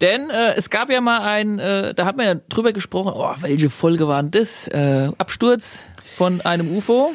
Denn 0.00 0.30
äh, 0.30 0.54
es 0.56 0.68
gab 0.68 0.90
ja 0.90 1.00
mal 1.00 1.20
ein, 1.20 1.58
äh, 1.60 1.94
da 1.94 2.04
hat 2.06 2.16
man 2.16 2.26
ja 2.26 2.34
drüber 2.48 2.72
gesprochen, 2.72 3.12
oh, 3.14 3.30
welche 3.40 3.70
Folge 3.70 4.08
war 4.08 4.20
denn 4.20 4.32
das? 4.32 4.66
Äh, 4.68 5.10
Absturz 5.18 5.86
von 6.16 6.40
einem 6.40 6.76
UFO. 6.76 7.12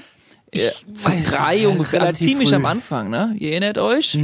Äh, 0.51 0.69
zu 0.93 1.09
weiß- 1.09 1.29
drei 1.29 1.55
ja, 1.57 1.67
ungefähr, 1.67 2.01
also 2.01 2.23
ziemlich 2.23 2.47
früh. 2.49 2.55
am 2.55 2.65
Anfang, 2.65 3.09
ne? 3.09 3.35
Ihr 3.37 3.51
erinnert 3.51 3.77
euch? 3.77 4.17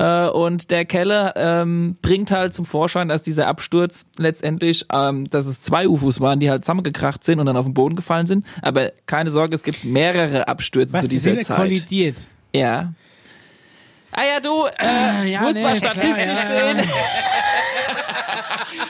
Äh, 0.00 0.26
und 0.28 0.72
der 0.72 0.84
Keller 0.84 1.34
ähm, 1.36 1.96
bringt 2.02 2.32
halt 2.32 2.52
zum 2.52 2.64
Vorschein, 2.64 3.08
dass 3.08 3.22
dieser 3.22 3.46
Absturz 3.46 4.04
letztendlich, 4.18 4.86
ähm, 4.92 5.30
dass 5.30 5.46
es 5.46 5.60
zwei 5.60 5.86
UFOs 5.86 6.18
waren, 6.20 6.40
die 6.40 6.50
halt 6.50 6.64
zusammengekracht 6.64 7.22
sind 7.22 7.38
und 7.38 7.46
dann 7.46 7.56
auf 7.56 7.64
den 7.66 7.74
Boden 7.74 7.94
gefallen 7.94 8.26
sind. 8.26 8.44
Aber 8.60 8.90
keine 9.06 9.30
Sorge, 9.30 9.54
es 9.54 9.62
gibt 9.62 9.84
mehrere 9.84 10.48
Abstürze 10.48 10.94
Was, 10.94 11.02
zu 11.02 11.08
die 11.08 11.14
dieser 11.14 11.34
sind 11.34 11.44
Zeit. 11.44 11.56
kollidiert. 11.56 12.16
Ja. 12.52 12.92
Ah 14.14 14.22
ja, 14.34 14.40
du, 14.40 14.66
äh, 14.78 15.30
ja, 15.30 15.40
muss 15.40 15.54
nee, 15.54 15.62
mal 15.62 15.74
klar, 15.76 15.92
statistisch 15.92 16.16
ja, 16.26 16.54
ja. 16.54 16.74
sehen. 16.76 16.88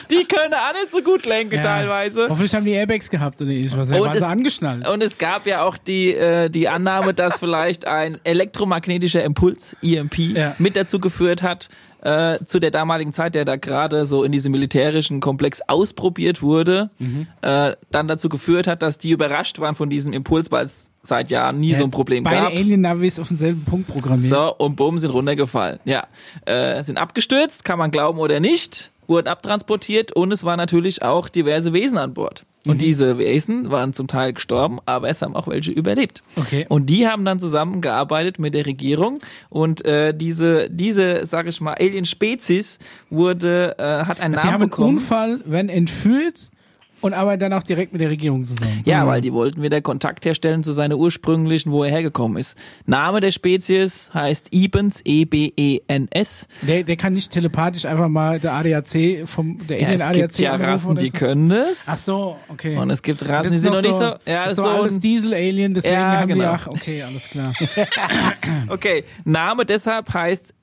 Die 0.09 0.25
können 0.25 0.53
auch 0.53 0.73
nicht 0.73 0.91
so 0.91 1.01
gut 1.01 1.25
lenken 1.25 1.61
teilweise. 1.61 2.27
Hoffentlich 2.29 2.53
haben 2.53 2.65
die 2.65 2.73
Airbags 2.73 3.09
gehabt 3.09 3.41
oder 3.41 3.49
ich 3.51 3.75
was. 3.75 3.89
Und 3.91 4.15
es- 4.15 4.21
angeschnallt. 4.21 4.87
Und 4.87 5.01
es 5.01 5.17
gab 5.17 5.47
ja 5.47 5.63
auch 5.63 5.77
die, 5.77 6.13
äh, 6.13 6.49
die 6.49 6.67
Annahme, 6.67 7.13
dass 7.13 7.39
vielleicht 7.39 7.87
ein 7.87 8.19
elektromagnetischer 8.23 9.23
Impuls, 9.23 9.75
EMP, 9.81 10.17
Ja. 10.35 10.55
mit 10.59 10.75
dazu 10.75 10.99
geführt 10.99 11.41
hat, 11.41 11.69
äh, 12.03 12.37
zu 12.45 12.59
der 12.59 12.69
damaligen 12.71 13.11
Zeit, 13.13 13.33
der 13.35 13.45
da 13.45 13.55
gerade 13.55 14.05
so 14.05 14.23
in 14.23 14.31
diesem 14.31 14.51
militärischen 14.51 15.19
Komplex 15.19 15.61
ausprobiert 15.67 16.41
wurde, 16.41 16.89
Mhm. 16.99 17.27
äh, 17.41 17.75
dann 17.91 18.07
dazu 18.07 18.29
geführt 18.29 18.67
hat, 18.67 18.81
dass 18.81 18.97
die 18.97 19.11
überrascht 19.11 19.59
waren 19.59 19.75
von 19.75 19.89
diesem 19.89 20.13
Impuls, 20.13 20.51
weil 20.51 20.65
es 20.65 20.89
seit 21.01 21.31
Jahren 21.31 21.59
nie 21.59 21.75
so 21.75 21.83
ein 21.83 21.91
Problem 21.91 22.23
Beide 22.23 22.37
gab. 22.43 22.53
Alien-Navis 22.53 23.19
auf 23.19 23.27
denselben 23.27 23.65
Punkt 23.65 23.87
programmiert. 23.87 24.29
So, 24.29 24.55
und 24.55 24.75
bumm, 24.77 24.99
sind 24.99 25.09
runtergefallen. 25.11 25.79
Ja, 25.83 26.07
äh, 26.45 26.81
sind 26.83 26.97
abgestürzt, 26.97 27.65
kann 27.65 27.77
man 27.77 27.91
glauben 27.91 28.19
oder 28.19 28.39
nicht, 28.39 28.91
wurden 29.13 29.27
abtransportiert 29.27 30.11
und 30.11 30.31
es 30.31 30.43
waren 30.43 30.57
natürlich 30.57 31.01
auch 31.03 31.29
diverse 31.29 31.71
Wesen 31.71 31.97
an 31.97 32.13
Bord. 32.13 32.45
Und 32.65 32.79
diese 32.79 33.17
Wesen 33.17 33.71
waren 33.71 33.93
zum 33.93 34.07
Teil 34.07 34.33
gestorben, 34.33 34.79
aber 34.85 35.09
es 35.09 35.21
haben 35.21 35.35
auch 35.35 35.47
welche 35.47 35.71
überlebt. 35.71 36.23
Okay. 36.37 36.65
Und 36.69 36.85
die 36.85 37.07
haben 37.07 37.25
dann 37.25 37.39
zusammengearbeitet 37.39 38.39
mit 38.39 38.53
der 38.53 38.65
Regierung 38.65 39.19
und 39.49 39.83
äh, 39.83 40.13
diese, 40.13 40.69
diese, 40.69 41.25
sag 41.25 41.47
ich 41.47 41.59
mal, 41.59 41.73
Alien-Spezies 41.73 42.79
wurde, 43.09 43.75
äh, 43.77 44.05
hat 44.05 44.21
einen 44.21 44.35
Sie 44.35 44.39
Namen 44.39 44.53
haben 44.53 44.61
einen 44.61 44.69
bekommen. 44.69 44.97
Unfall, 44.97 45.39
werden 45.45 45.69
entführt 45.69 46.49
und 47.03 47.13
arbeiten 47.13 47.41
dann 47.41 47.53
auch 47.53 47.63
direkt 47.63 47.91
mit 47.93 48.01
der 48.01 48.09
Regierung 48.09 48.41
zusammen. 48.41 48.81
Ja, 48.85 49.05
weil 49.05 49.21
die 49.21 49.33
wollten 49.33 49.61
wieder 49.61 49.81
Kontakt 49.81 50.25
herstellen 50.25 50.63
zu 50.63 50.71
seiner 50.71 50.95
ursprünglichen, 50.97 51.71
wo 51.71 51.83
er 51.83 51.91
hergekommen 51.91 52.37
ist. 52.37 52.57
Name 52.85 53.19
der 53.19 53.31
Spezies 53.31 54.09
heißt 54.13 54.47
Ebens, 54.51 55.01
E 55.05 55.21
E-B-E-N-S. 55.21 56.47
Der, 56.61 56.83
der 56.83 56.95
kann 56.95 57.13
nicht 57.13 57.31
telepathisch 57.31 57.85
einfach 57.85 58.07
mal 58.07 58.39
der 58.39 58.53
ADAC 58.53 59.27
vom 59.27 59.65
der 59.67 59.81
Ja, 59.81 59.91
es 59.91 60.01
ADAC 60.01 60.13
gibt 60.15 60.39
ja 60.39 60.55
Rassen, 60.55 60.95
die 60.95 61.09
so? 61.09 61.17
können 61.17 61.49
das. 61.49 61.85
Ach 61.87 61.97
so, 61.97 62.35
okay. 62.47 62.77
Und 62.77 62.89
es 62.89 63.01
gibt 63.01 63.27
Rassen, 63.27 63.51
die 63.51 63.57
sind 63.59 63.73
noch 63.73 63.81
nicht 63.81 63.93
so. 63.93 64.03
Ja, 64.03 64.19
Ja, 64.25 64.43
das 64.43 64.51
ist 64.53 64.55
so 64.57 64.63
so 64.63 64.69
alles 64.69 64.99
Diesel-Alien, 64.99 65.73
deswegen 65.73 65.93
Ja, 65.95 66.19
haben 66.19 66.27
die, 66.29 66.33
genau. 66.35 66.51
ach, 66.51 66.67
okay, 66.67 67.03
alles 67.03 67.29
klar. 67.29 67.53
Okay, 68.69 69.03
Name 69.25 69.65
deshalb 69.65 70.13
heißt, 70.13 70.53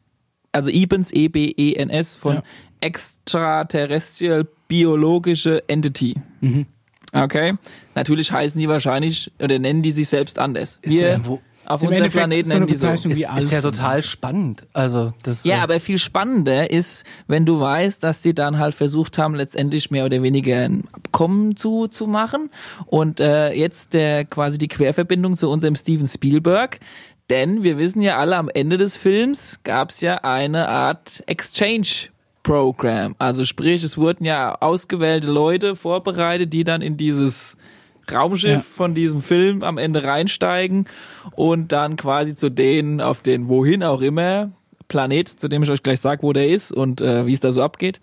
also 0.53 0.71
E 0.71 0.81
Ebens, 0.83 1.13
E-B-E-N-S 1.13 2.17
von 2.17 2.37
Ja. 2.37 2.43
Extraterrestrial 2.81 4.47
Biologische 4.71 5.63
Entity. 5.69 6.15
Mhm. 6.41 6.67
Okay, 7.13 7.55
natürlich 7.97 8.31
heißen 8.31 8.59
die 8.59 8.69
wahrscheinlich 8.69 9.33
oder 9.43 9.59
nennen 9.59 9.83
die 9.83 9.91
sich 9.91 10.09
selbst 10.09 10.39
anders. 10.39 10.79
Wir 10.83 11.09
ja 11.11 11.27
wo- 11.27 11.41
auf 11.67 11.83
unserem 11.83 11.97
Endeffekt 12.05 12.25
Planeten 12.27 12.49
so 12.51 12.55
nennen 12.55 12.67
die 12.69 12.75
so. 12.75 12.89
Ist, 12.89 13.05
ist 13.05 13.51
ja 13.53 13.61
total 13.61 14.03
spannend. 14.03 14.67
Also 14.73 15.13
das. 15.23 15.45
Ja, 15.45 15.57
äh, 15.57 15.61
aber 15.61 15.81
viel 15.81 15.99
spannender 15.99 16.71
ist, 16.71 17.05
wenn 17.27 17.45
du 17.45 17.61
weißt, 17.61 18.03
dass 18.03 18.23
die 18.23 18.33
dann 18.35 18.59
halt 18.59 18.75
versucht 18.75 19.19
haben, 19.19 19.35
letztendlich 19.35 19.91
mehr 19.91 20.05
oder 20.07 20.23
weniger 20.23 20.65
ein 20.65 20.85
Abkommen 20.93 21.57
zu, 21.57 21.87
zu 21.89 22.07
machen. 22.07 22.49
Und 22.87 23.21
äh, 23.21 23.53
jetzt 23.53 23.93
der 23.93 24.25
quasi 24.25 24.59
die 24.59 24.69
Querverbindung 24.69 25.37
zu 25.37 25.51
unserem 25.51 25.77
Steven 25.77 26.07
Spielberg. 26.07 26.79
Denn 27.29 27.63
wir 27.63 27.77
wissen 27.79 28.03
ja 28.03 28.19
alle, 28.19 28.37
am 28.37 28.49
Ende 28.49 28.77
des 28.77 28.97
Films 28.97 29.61
gab 29.63 29.91
es 29.91 30.01
ja 30.01 30.19
eine 30.25 30.69
Art 30.69 31.23
Exchange 31.27 32.09
Program. 32.43 33.15
Also 33.19 33.45
sprich, 33.45 33.83
es 33.83 33.99
wurden 33.99 34.25
ja 34.25 34.57
ausgewählte 34.61 35.31
Leute 35.31 35.77
vorbereitet, 35.77 36.53
die 36.53 36.65
dann 36.65 36.81
in 36.83 36.97
dieses 36.97 37.57
Raumschiff 38.11 38.51
Ja. 38.51 38.61
von 38.77 38.95
diesem 38.95 39.23
Film 39.23 39.63
am 39.63 39.79
Ende 39.79 40.03
reinsteigen 40.05 40.87
und 41.37 41.73
dann 41.73 41.97
quasi 41.97 42.35
zu 42.35 42.51
denen 42.51 43.01
auf 43.01 43.21
den 43.21 43.49
wohin 43.49 43.83
auch 43.85 44.01
immer 44.01 44.51
Planet, 44.89 45.29
zu 45.29 45.47
dem 45.49 45.63
ich 45.63 45.71
euch 45.71 45.83
gleich 45.83 46.01
sage, 46.01 46.23
wo 46.23 46.33
der 46.33 46.49
ist 46.49 46.73
und 46.73 47.01
äh, 47.01 47.25
wie 47.27 47.35
es 47.35 47.41
da 47.41 47.53
so 47.53 47.63
abgeht, 47.63 48.01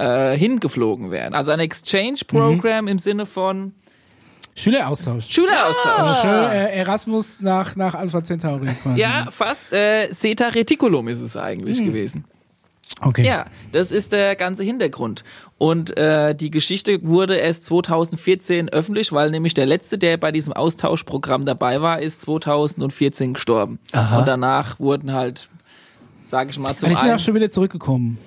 äh, 0.00 0.36
hingeflogen 0.36 1.10
werden. 1.12 1.34
Also 1.34 1.52
ein 1.52 1.60
Exchange 1.60 2.20
Program 2.26 2.88
im 2.88 2.98
Sinne 2.98 3.26
von 3.26 3.72
Schüleraustausch. 4.56 5.26
Schüleraustausch. 5.28 5.98
Also 5.98 6.14
schön, 6.22 6.50
äh, 6.50 6.72
Erasmus 6.78 7.40
nach, 7.40 7.76
nach 7.76 7.94
Alpha 7.94 8.24
Centauri. 8.24 8.66
quasi. 8.82 8.98
Ja, 9.00 9.28
fast 9.30 9.72
äh, 9.72 10.08
Theta 10.08 10.48
Reticulum 10.48 11.08
ist 11.08 11.20
es 11.20 11.36
eigentlich 11.36 11.84
gewesen. 11.84 12.24
Okay. 13.02 13.26
Ja, 13.26 13.46
das 13.72 13.92
ist 13.92 14.12
der 14.12 14.36
ganze 14.36 14.62
Hintergrund. 14.62 15.24
Und 15.58 15.96
äh, 15.96 16.34
die 16.34 16.50
Geschichte 16.50 17.00
wurde 17.02 17.36
erst 17.36 17.64
2014 17.64 18.68
öffentlich, 18.68 19.12
weil 19.12 19.30
nämlich 19.30 19.54
der 19.54 19.66
letzte, 19.66 19.98
der 19.98 20.16
bei 20.16 20.32
diesem 20.32 20.52
Austauschprogramm 20.52 21.46
dabei 21.46 21.80
war, 21.80 22.00
ist 22.00 22.20
2014 22.22 23.34
gestorben. 23.34 23.78
Aha. 23.92 24.18
Und 24.18 24.28
danach 24.28 24.78
wurden 24.78 25.12
halt, 25.12 25.48
sage 26.24 26.50
ich 26.50 26.58
mal, 26.58 26.76
zum 26.76 26.88
sind 26.88 26.98
einen 26.98 27.14
auch 27.14 27.18
schon 27.18 27.34
wieder 27.34 27.50
zurückgekommen. 27.50 28.18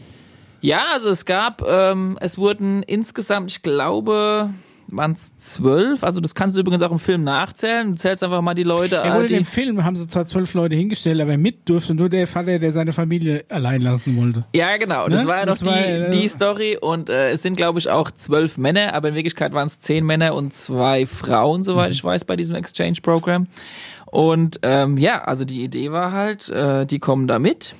Ja, 0.61 0.85
also 0.93 1.09
es 1.09 1.25
gab, 1.25 1.61
ähm, 1.65 2.17
es 2.19 2.37
wurden 2.37 2.83
insgesamt, 2.83 3.51
ich 3.51 3.61
glaube, 3.61 4.49
waren 4.91 5.11
es 5.11 5.35
zwölf. 5.35 6.03
Also 6.03 6.19
das 6.19 6.35
kannst 6.35 6.55
du 6.55 6.61
übrigens 6.61 6.81
auch 6.81 6.91
im 6.91 6.99
Film 6.99 7.23
nachzählen. 7.23 7.91
Du 7.91 7.95
zählst 7.97 8.23
einfach 8.23 8.41
mal 8.41 8.53
die 8.53 8.63
Leute. 8.63 8.95
Ja, 8.95 9.13
gut, 9.13 9.21
in 9.23 9.27
die, 9.27 9.33
dem 9.35 9.45
Film 9.45 9.83
haben 9.83 9.95
sie 9.95 10.07
zwar 10.07 10.25
zwölf 10.25 10.53
Leute 10.53 10.75
hingestellt, 10.75 11.19
aber 11.21 11.37
mit 11.37 11.67
durfte 11.69 11.93
nur 11.95 12.09
der 12.09 12.27
Vater, 12.27 12.59
der 12.59 12.71
seine 12.71 12.91
Familie 12.93 13.45
allein 13.49 13.81
lassen 13.81 14.17
wollte. 14.17 14.45
ja, 14.55 14.77
genau. 14.77 15.07
Das 15.07 15.23
Ne? 15.23 15.27
war 15.27 15.37
ja 15.39 15.45
noch 15.45 15.53
Das 15.53 15.65
war, 15.65 15.77
die, 15.77 15.83
äh, 15.89 16.09
die 16.11 16.27
Story. 16.27 16.77
Und 16.79 17.09
äh, 17.09 17.31
es 17.31 17.41
sind, 17.41 17.55
glaube 17.57 17.79
ich, 17.79 17.89
auch 17.89 18.11
zwölf 18.11 18.57
Männer, 18.57 18.93
aber 18.93 19.09
in 19.09 19.15
Wirklichkeit 19.15 19.53
waren 19.53 19.67
es 19.67 19.79
zehn 19.79 20.05
Männer 20.05 20.33
und 20.35 20.53
zwei 20.53 21.05
Frauen, 21.05 21.63
soweit 21.63 21.87
Mhm. 21.89 21.93
ich 21.93 22.03
weiß, 22.03 22.25
bei 22.25 22.35
diesem 22.35 22.55
Exchange-Programm. 22.55 23.47
Und 24.05 24.59
ähm, 24.63 24.97
ja, 24.97 25.23
also 25.23 25.45
die 25.45 25.63
Idee 25.63 25.91
war 25.91 26.11
halt, 26.11 26.49
äh, 26.49 26.85
die 26.85 26.99
kommen 26.99 27.27
da 27.27 27.37
mit 27.37 27.75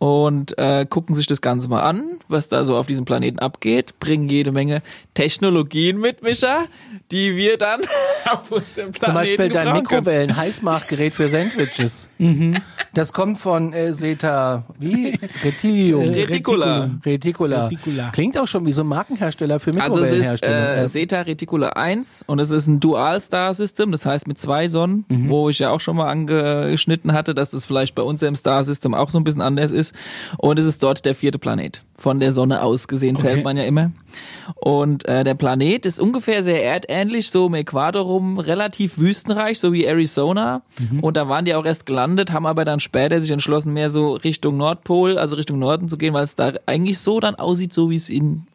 und 0.00 0.56
äh, 0.58 0.86
gucken 0.88 1.14
sich 1.14 1.26
das 1.26 1.42
Ganze 1.42 1.68
mal 1.68 1.82
an, 1.82 2.18
was 2.26 2.48
da 2.48 2.64
so 2.64 2.76
auf 2.76 2.86
diesem 2.86 3.04
Planeten 3.04 3.38
abgeht, 3.38 4.00
bringen 4.00 4.28
jede 4.30 4.50
Menge 4.50 4.82
Technologien 5.12 5.98
mit, 6.00 6.22
Micha, 6.22 6.64
die 7.12 7.36
wir 7.36 7.58
dann 7.58 7.82
auf 8.30 8.50
unserem 8.50 8.92
Planeten 8.92 9.04
Zum 9.04 9.14
Beispiel 9.14 9.48
dein. 9.50 9.72
Mikrowellen-Heißmachgerät 9.74 11.12
für 11.14 11.28
Sandwiches. 11.28 12.08
Mhm. 12.20 12.56
Das 12.92 13.12
kommt 13.14 13.38
von 13.38 13.72
äh, 13.72 13.94
Seta, 13.94 14.64
wie? 14.78 15.18
Retilium. 15.42 16.02
Äh, 16.02 16.20
Reticula. 16.22 16.90
Reticula. 17.04 17.64
Reticula. 17.64 18.10
Klingt 18.10 18.38
auch 18.38 18.46
schon 18.46 18.66
wie 18.66 18.72
so 18.72 18.82
ein 18.82 18.88
Markenhersteller 18.88 19.58
für 19.58 19.72
Also 19.80 20.00
es 20.00 20.12
ist 20.12 20.42
äh, 20.46 20.86
Zeta 20.86 21.22
Reticula 21.22 21.70
1 21.70 22.24
und 22.26 22.38
es 22.40 22.50
ist 22.50 22.66
ein 22.66 22.78
Dual-Star-System, 22.78 23.90
das 23.92 24.04
heißt 24.06 24.26
mit 24.26 24.38
zwei 24.38 24.68
Sonnen, 24.68 25.04
Mhm. 25.08 25.28
wo 25.28 25.48
ich 25.48 25.58
ja 25.60 25.70
auch 25.70 25.80
schon 25.80 25.96
mal 25.96 26.08
angeschnitten 26.10 27.12
hatte, 27.12 27.34
dass 27.34 27.50
das 27.50 27.64
vielleicht 27.64 27.94
bei 27.94 28.02
uns 28.02 28.20
im 28.22 28.36
Star-System 28.36 28.94
auch 28.94 29.10
so 29.10 29.18
ein 29.18 29.24
bisschen 29.24 29.42
anders 29.42 29.72
ist. 29.72 29.89
Und 30.38 30.58
es 30.58 30.64
ist 30.64 30.82
dort 30.82 31.04
der 31.04 31.14
vierte 31.14 31.38
Planet. 31.38 31.82
Von 31.94 32.18
der 32.20 32.32
Sonne 32.32 32.62
aus 32.62 32.88
gesehen 32.88 33.16
zählt 33.16 33.34
Okay. 33.34 33.42
man 33.42 33.56
ja 33.56 33.64
immer. 33.64 33.92
Und 34.56 35.04
äh, 35.06 35.22
der 35.24 35.34
Planet 35.34 35.84
ist 35.86 36.00
ungefähr 36.00 36.42
sehr 36.42 36.64
erdähnlich, 36.64 37.30
so 37.30 37.46
um 37.46 37.54
Äquator 37.54 38.02
rum, 38.02 38.38
relativ 38.38 38.98
wüstenreich, 38.98 39.58
so 39.60 39.72
wie 39.72 39.84
Arizona. 39.84 40.62
Mhm. 40.78 41.00
Und 41.00 41.16
da 41.16 41.28
waren 41.28 41.44
die 41.44 41.54
auch 41.54 41.64
erst 41.66 41.84
gelandet, 41.86 42.32
haben 42.32 42.46
aber 42.46 42.64
dann 42.64 42.80
später 42.80 43.20
sich 43.20 43.30
entschlossen, 43.30 43.72
mehr 43.74 43.90
so 43.90 44.14
Richtung 44.14 44.56
Nordpol, 44.56 45.18
also 45.18 45.36
Richtung 45.36 45.58
Norden 45.58 45.88
zu 45.88 45.98
gehen, 45.98 46.14
weil 46.14 46.24
es 46.24 46.34
da 46.34 46.52
eigentlich 46.66 46.98
so 46.98 47.20
dann 47.20 47.34
aussieht, 47.34 47.72
so 47.72 47.90
wie 47.90 47.96
es 47.96 48.08
in 48.08 48.46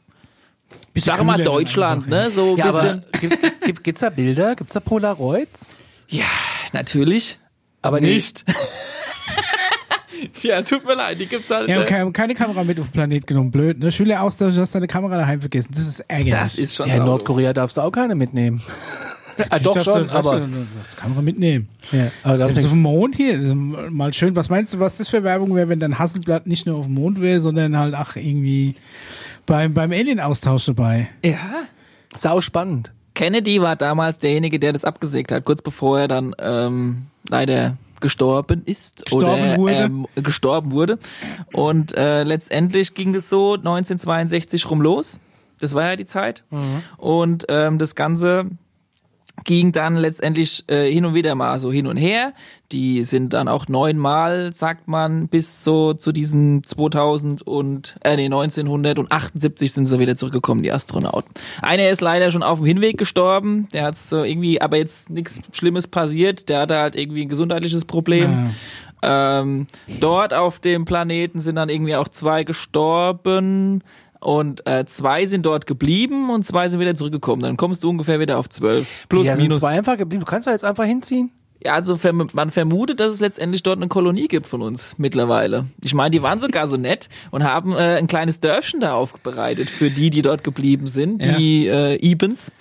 ich 0.96 1.04
sage 1.04 1.24
mal 1.26 1.44
Deutschland, 1.44 2.08
ne? 2.08 2.32
So 2.32 2.52
ein 2.52 2.58
ja, 2.58 2.68
bisschen. 2.72 3.04
aber 3.12 3.20
gibt, 3.20 3.62
gibt, 3.66 3.84
gibt's 3.84 4.02
da 4.02 4.10
Bilder? 4.10 4.56
Gibt's 4.56 4.74
da 4.74 4.80
Polaroids? 4.80 5.72
Ja, 6.08 6.24
natürlich. 6.72 7.38
Aber 7.82 8.00
die- 8.00 8.08
Nicht. 8.08 8.46
ja, 10.42 10.62
tut 10.62 10.86
mir 10.86 10.96
leid, 10.96 11.20
die 11.20 11.26
gibt's 11.26 11.50
halt. 11.50 11.68
Ja, 11.70 11.78
äh, 11.80 11.84
okay, 11.84 12.00
haben 12.00 12.14
keine 12.14 12.34
Kamera 12.36 12.64
mit 12.64 12.80
auf 12.80 12.88
den 12.88 12.92
Planet 12.94 13.28
genommen. 13.28 13.52
Blöd, 13.52 13.80
ne? 13.80 13.92
Schüleraustausch, 13.92 14.56
du 14.56 14.62
hast 14.62 14.76
deine 14.76 14.88
Kamera 14.88 15.18
daheim 15.18 15.42
vergessen. 15.42 15.72
Das 15.76 15.88
ist 15.88 16.00
ärgerlich. 16.02 16.34
Das 16.34 16.58
ist 16.58 16.76
schon 16.76 16.88
Ja, 16.88 16.98
in. 16.98 17.06
Nordkorea 17.06 17.54
darfst 17.54 17.78
du 17.78 17.82
auch 17.82 17.92
keine 17.92 18.16
mitnehmen. 18.16 18.62
ah, 19.50 19.60
doch 19.64 19.74
Das 19.76 19.84
schon, 19.84 20.10
aber 20.10 20.40
Das 20.40 21.10
man 21.16 21.24
mitnehmen. 21.24 21.70
Ja, 21.92 22.12
aber 22.24 22.38
darfst 22.38 22.56
Selbst 22.56 22.68
auf 22.68 22.74
dem 22.74 22.82
Mond 22.82 23.16
hier, 23.16 23.38
das 23.38 23.46
ist 23.46 23.56
mal 23.56 24.14
schön. 24.14 24.36
Was 24.36 24.50
meinst 24.50 24.74
du, 24.74 24.80
was 24.80 24.98
das 24.98 25.08
für 25.10 25.24
Werbung 25.24 25.56
wäre, 25.56 25.70
wenn 25.70 25.80
dein 25.80 26.00
Hasselblatt 26.00 26.48
nicht 26.48 26.66
nur 26.66 26.78
auf 26.78 26.86
dem 26.86 26.96
Mond 26.96 27.22
wäre, 27.22 27.40
sondern 27.40 27.78
halt, 27.78 27.94
ach, 27.94 28.16
irgendwie 28.16 28.76
beim, 29.46 29.74
beim 29.74 29.92
Alien-Austausch 29.92 30.66
dabei? 30.66 31.10
Ja. 31.24 31.66
sau 32.18 32.42
spannend. 32.42 32.92
Kennedy 33.14 33.62
war 33.62 33.76
damals 33.78 34.20
derjenige, 34.20 34.60
der 34.60 34.74
das 34.74 34.84
abgesägt 34.84 35.32
hat, 35.32 35.46
kurz 35.46 35.62
bevor 35.62 36.02
er 36.02 36.08
dann 36.10 36.36
ähm, 36.38 37.04
leider 37.30 37.78
gestorben 38.06 38.62
ist 38.66 39.04
Gestorben 39.06 39.26
oder 39.26 39.58
wurde. 39.58 39.74
Ähm, 39.74 40.08
gestorben 40.14 40.72
wurde. 40.72 41.00
Und 41.54 41.98
äh, 41.98 42.22
letztendlich 42.22 42.94
ging 42.94 43.14
das 43.14 43.30
so 43.30 43.56
1962 43.56 44.70
rum 44.70 44.80
los. 44.80 45.18
Das 45.60 45.74
war 45.74 45.86
ja 45.90 45.96
die 45.96 46.06
Zeit. 46.06 46.44
Und 46.98 47.46
ähm, 47.50 47.80
das 47.80 47.96
Ganze 47.96 48.46
ging 49.44 49.72
dann 49.72 49.98
letztendlich 49.98 50.64
äh, 50.68 50.92
hin 50.92 51.06
und 51.06 51.14
wieder 51.14 51.36
mal 51.36 51.60
so 51.60 51.72
hin 51.72 51.88
und 51.88 51.98
her. 51.98 52.34
Die 52.72 53.04
sind 53.04 53.34
dann 53.34 53.48
auch 53.48 53.68
neunmal, 53.68 54.54
sagt 54.54 54.88
man, 54.88 55.28
bis 55.28 55.64
so 55.64 55.94
zu 55.94 56.12
diesem 56.12 56.64
2000 56.66 57.42
und 57.44 57.96
äh, 58.04 58.16
nee, 58.16 58.26
1978 58.26 59.72
sind 59.72 59.86
sie 59.86 60.00
wieder 60.00 60.16
zurückgekommen, 60.16 60.64
die 60.64 60.72
Astronauten. 60.72 61.30
Einer 61.62 61.90
ist 61.90 62.02
leider 62.02 62.32
schon 62.32 62.44
auf 62.44 62.60
dem 62.60 62.66
Hinweg 62.66 62.98
gestorben. 62.98 63.68
Der 63.74 63.84
hat 63.84 63.98
so 63.98 64.24
irgendwie, 64.24 64.62
aber 64.62 64.78
jetzt 64.78 65.10
nichts 65.10 65.40
Schlimmes 65.52 65.88
passiert. 65.88 66.50
Der 66.50 66.62
hatte 66.62 66.78
halt 66.78 66.96
irgendwie 66.96 67.22
ein 67.22 67.30
gesundheitliches 67.30 67.86
Problem. 67.86 68.52
Ähm, 69.02 69.68
dort 70.00 70.34
auf 70.34 70.60
dem 70.60 70.86
Planeten 70.86 71.40
sind 71.40 71.58
dann 71.58 71.70
irgendwie 71.70 71.96
auch 71.96 72.08
zwei 72.08 72.44
gestorben 72.44 73.84
und 74.26 74.66
äh, 74.66 74.86
zwei 74.86 75.28
sind 75.28 75.46
dort 75.46 75.68
geblieben 75.68 76.32
und 76.32 76.44
zwei 76.44 76.68
sind 76.68 76.80
wieder 76.80 76.96
zurückgekommen. 76.96 77.44
Dann 77.44 77.58
kommst 77.58 77.84
du 77.84 77.90
ungefähr 77.92 78.20
wieder 78.20 78.40
auf 78.40 78.50
zwölf. 78.50 79.06
Plus, 79.08 79.28
ja, 79.28 79.36
sind 79.36 79.44
minus. 79.44 79.60
zwei 79.60 79.78
einfach 79.78 79.98
geblieben. 79.98 80.22
Du 80.22 80.30
kannst 80.30 80.48
da 80.48 80.52
jetzt 80.52 80.66
einfach 80.66 80.86
hinziehen. 80.86 81.30
Ja, 81.64 81.74
also 81.76 81.96
verm 81.96 82.28
man 82.34 82.50
vermutet, 82.50 83.00
dass 83.00 83.14
es 83.14 83.20
letztendlich 83.20 83.62
dort 83.62 83.78
eine 83.78 83.88
Kolonie 83.88 84.28
gibt 84.28 84.48
von 84.48 84.64
uns 84.64 84.96
mittlerweile. 84.98 85.66
Ich 85.84 85.94
meine, 85.94 86.10
die 86.10 86.24
waren 86.24 86.40
sogar 86.40 86.68
so 86.68 86.76
nett 86.76 87.08
und 87.30 87.44
haben 87.44 87.74
äh, 87.74 87.98
ein 87.98 88.08
kleines 88.08 88.40
Dörfchen 88.40 88.80
da 88.80 88.94
aufbereitet 88.94 89.70
für 89.70 89.92
die, 89.92 90.10
die 90.10 90.24
dort 90.24 90.44
geblieben 90.44 90.88
sind, 90.88 91.24
die 91.24 91.68
äh, 91.68 91.96
Ibens. 91.96 92.52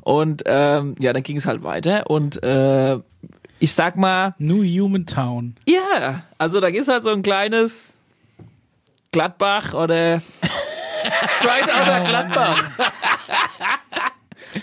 Und 0.00 0.44
ähm, 0.46 0.94
ja, 0.98 1.12
dann 1.12 1.22
ging 1.22 1.36
es 1.36 1.44
halt 1.44 1.62
weiter 1.62 2.08
und 2.08 2.42
äh, 2.42 2.98
ich 3.58 3.74
sag 3.74 3.96
mal, 3.96 4.34
New 4.38 4.64
Human 4.64 5.04
Town. 5.04 5.54
ja, 5.68 6.22
also 6.38 6.60
da 6.60 6.68
ist 6.68 6.88
halt 6.88 7.04
so 7.04 7.10
ein 7.10 7.20
kleines 7.22 7.94
Gladbach 9.12 9.74
oder 9.74 10.22
Straight 10.92 11.68
out 11.72 11.86
Gladbach. 12.08 12.70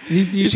Die, 0.10 0.26
die 0.26 0.50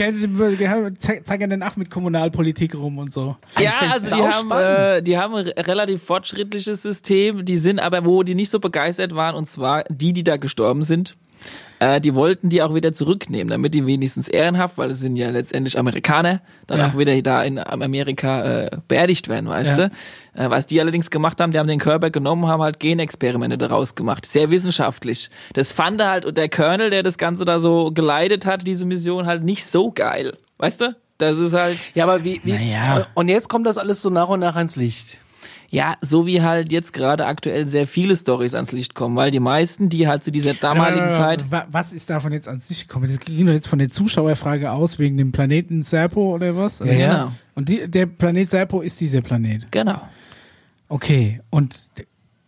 ze- 1.00 1.24
zeigen 1.24 1.50
dann 1.50 1.64
auch 1.64 1.76
mit 1.78 1.90
Kommunalpolitik 1.90 2.76
rum 2.76 2.98
und 2.98 3.14
so. 3.14 3.38
Ja, 3.60 3.72
also 3.92 4.14
die 4.16 4.22
haben, 4.22 4.52
äh, 4.52 5.02
die 5.02 5.18
haben 5.18 5.36
ein 5.36 5.46
re- 5.48 5.68
relativ 5.68 6.04
fortschrittliches 6.04 6.82
System. 6.82 7.46
Die 7.46 7.58
sind 7.58 7.80
aber, 7.80 8.04
wo 8.06 8.24
die 8.24 8.36
nicht 8.36 8.50
so 8.50 8.60
begeistert 8.60 9.16
waren, 9.16 9.36
und 9.36 9.46
zwar 9.48 9.84
die, 9.90 10.12
die 10.14 10.24
da 10.24 10.36
gestorben 10.38 10.84
sind. 10.84 11.16
Äh, 11.82 12.00
die 12.00 12.13
wollten 12.13 12.50
die 12.50 12.62
auch 12.62 12.76
wieder 12.76 12.94
zurücknehmen, 12.94 13.50
damit 13.50 13.74
die 13.74 13.88
wenigstens 13.88 14.28
ehrenhaft, 14.28 14.78
weil 14.78 14.91
es 14.91 15.00
sind 15.00 15.15
ja 15.15 15.32
letztendlich 15.32 15.80
Amerikaner, 15.80 16.41
dann 16.67 16.78
Ja. 16.80 16.88
auch 16.89 16.96
wieder 16.98 17.20
da 17.24 17.41
in 17.41 17.58
Amerika 17.58 18.44
äh, 18.65 18.70
beerdigt 18.88 19.28
werden, 19.30 19.50
weißt 19.50 19.72
Ja. 19.72 19.88
du? 19.88 19.91
Äh, 20.36 20.50
was 20.52 20.67
die 20.67 20.80
allerdings 20.80 21.10
gemacht 21.10 21.41
haben, 21.41 21.52
die 21.52 21.58
haben 21.58 21.65
den 21.65 21.80
Körper 21.80 22.12
genommen, 22.12 22.46
haben 22.48 22.62
halt 22.62 22.80
Genexperimente 22.80 23.58
daraus 23.58 23.96
gemacht. 23.96 24.28
Sehr 24.28 24.52
wissenschaftlich. 24.52 25.32
Das 25.54 25.72
fand 25.72 26.00
er 26.02 26.10
halt, 26.12 26.26
und 26.26 26.38
der 26.38 26.50
Colonel, 26.50 26.91
der 26.91 27.02
das 27.02 27.17
Ganze 27.17 27.46
da 27.46 27.60
so 27.60 27.91
geleitet 27.91 28.46
hat, 28.46 28.67
diese 28.67 28.86
Mission, 28.86 29.26
halt 29.26 29.44
nicht 29.44 29.65
so 29.65 29.91
geil. 29.91 30.38
Weißt 30.60 30.82
du? 30.82 30.96
Das 31.17 31.39
ist 31.39 31.54
halt. 31.54 31.80
Ja, 31.96 32.04
aber 32.04 32.24
wie, 32.24 32.41
wie 32.44 32.54
Naja. 32.54 33.08
und 33.15 33.28
jetzt 33.28 33.50
kommt 33.50 33.65
das 33.65 33.80
alles 33.80 34.04
so 34.04 34.12
nach 34.12 34.30
und 34.30 34.39
nach 34.39 34.56
ans 34.56 34.76
Licht. 34.76 35.17
Ja, 35.74 35.96
so 36.02 36.26
wie 36.28 36.42
halt 36.42 36.70
jetzt 36.72 36.92
gerade 36.92 37.26
aktuell 37.26 37.66
sehr 37.66 37.88
viele 37.88 38.16
Stories 38.18 38.54
ans 38.56 38.74
Licht 38.74 38.94
kommen, 38.94 39.16
weil 39.16 39.32
die 39.32 39.40
meisten, 39.40 39.88
die 39.88 40.06
halt 40.08 40.22
zu 40.24 40.30
dieser 40.30 40.54
damaligen 40.54 41.12
Zeit, 41.14 41.50
Wa- 41.50 41.66
Was 41.72 41.94
ist 41.94 42.10
davon 42.10 42.34
jetzt 42.34 42.48
ans 42.50 42.68
Licht 42.70 42.88
gekommen? 42.90 43.08
Das 43.08 43.20
ging 43.20 43.46
doch 43.48 43.54
jetzt 43.54 43.68
von 43.70 43.80
der 43.80 43.90
Zuschauerfrage 43.90 44.72
aus, 44.72 45.00
wegen 45.00 45.18
dem 45.18 45.32
Planeten 45.32 45.82
Serpo 45.82 46.36
oder 46.36 46.58
was? 46.58 46.80
Ja, 46.80 46.86
ja. 46.92 47.14
Genau. 47.14 47.32
Und 47.56 47.70
die, 47.70 47.88
der 47.90 48.06
Planet 48.06 48.50
Serpo 48.50 48.82
ist 48.82 49.00
dieser 49.02 49.22
Planet. 49.22 49.72
genau. 49.72 50.02
Okay. 50.90 51.40
Und 51.50 51.80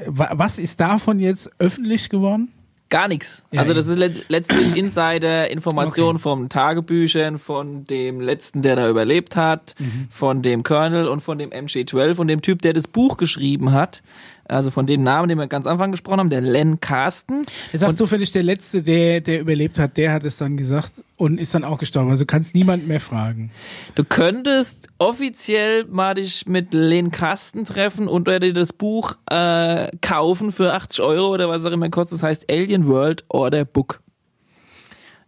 wa- 0.06 0.32
was 0.34 0.58
ist 0.58 0.80
davon 0.82 1.20
jetzt 1.20 1.50
öffentlich 1.60 2.10
geworden? 2.10 2.50
Gar 2.94 3.08
nichts. 3.08 3.44
Ja, 3.52 3.62
also 3.62 3.74
das 3.74 3.88
ist 3.88 3.98
le 3.98 4.14
letztlich 4.28 4.76
Insider-Information 5.24 6.10
Okay. 6.18 6.20
vom 6.22 6.48
Tagebüchern, 6.50 7.40
von 7.40 7.86
dem 7.86 8.22
letzten, 8.22 8.62
der 8.62 8.76
da 8.76 8.88
überlebt 8.90 9.36
hat, 9.36 9.74
Mhm. 9.80 10.08
von 10.12 10.42
dem 10.44 10.62
Colonel 10.62 11.08
und 11.08 11.22
von 11.22 11.40
dem 11.40 11.50
MJ12 11.50 12.20
und 12.20 12.28
dem 12.28 12.42
Typ, 12.42 12.62
der 12.62 12.74
das 12.74 12.88
Buch 12.88 13.18
geschrieben 13.18 13.72
hat. 13.72 14.04
Also 14.46 14.72
von 14.72 14.86
dem 14.86 15.04
Namen, 15.04 15.30
den 15.30 15.38
wir 15.38 15.48
ganz 15.48 15.66
am 15.66 15.74
Anfang 15.74 15.92
gesprochen 15.92 16.20
haben, 16.20 16.30
der 16.30 16.42
Len 16.42 16.80
Carsten. 16.80 17.44
Ist 17.72 17.84
auch 17.84 17.94
zufällig 17.94 18.32
der 18.32 18.44
Letzte, 18.44 18.84
der, 18.84 19.22
der 19.22 19.40
überlebt 19.40 19.80
hat, 19.80 19.98
der 19.98 20.12
hat 20.12 20.26
es 20.26 20.38
dann 20.38 20.58
gesagt 20.58 20.92
und 21.16 21.40
ist 21.40 21.56
dann 21.56 21.64
auch 21.64 21.78
gestorben. 21.78 22.10
Also 22.10 22.26
kannst 22.26 22.54
niemand 22.54 22.88
mehr 22.88 23.00
fragen. 23.00 23.52
Du 23.96 24.04
könntest 24.04 24.90
offiziell 24.98 25.86
mal 25.86 26.16
dich 26.16 26.46
mit 26.46 26.74
Len 26.74 27.12
Carsten 27.12 27.64
treffen 27.64 28.08
und 28.08 28.28
dir 28.28 28.54
das 28.54 28.74
Buch 28.74 29.16
äh, 29.30 29.90
kaufen 30.02 30.52
für 30.52 30.74
80 30.74 31.02
Euro 31.02 31.34
oder 31.34 31.48
was 31.48 31.64
auch 31.66 31.72
immer 31.72 31.90
kostet. 31.90 32.18
Das 32.18 32.24
heißt 32.24 32.52
Alien 32.52 32.88
World 32.88 33.24
Order 33.30 33.64
Book. 33.66 34.02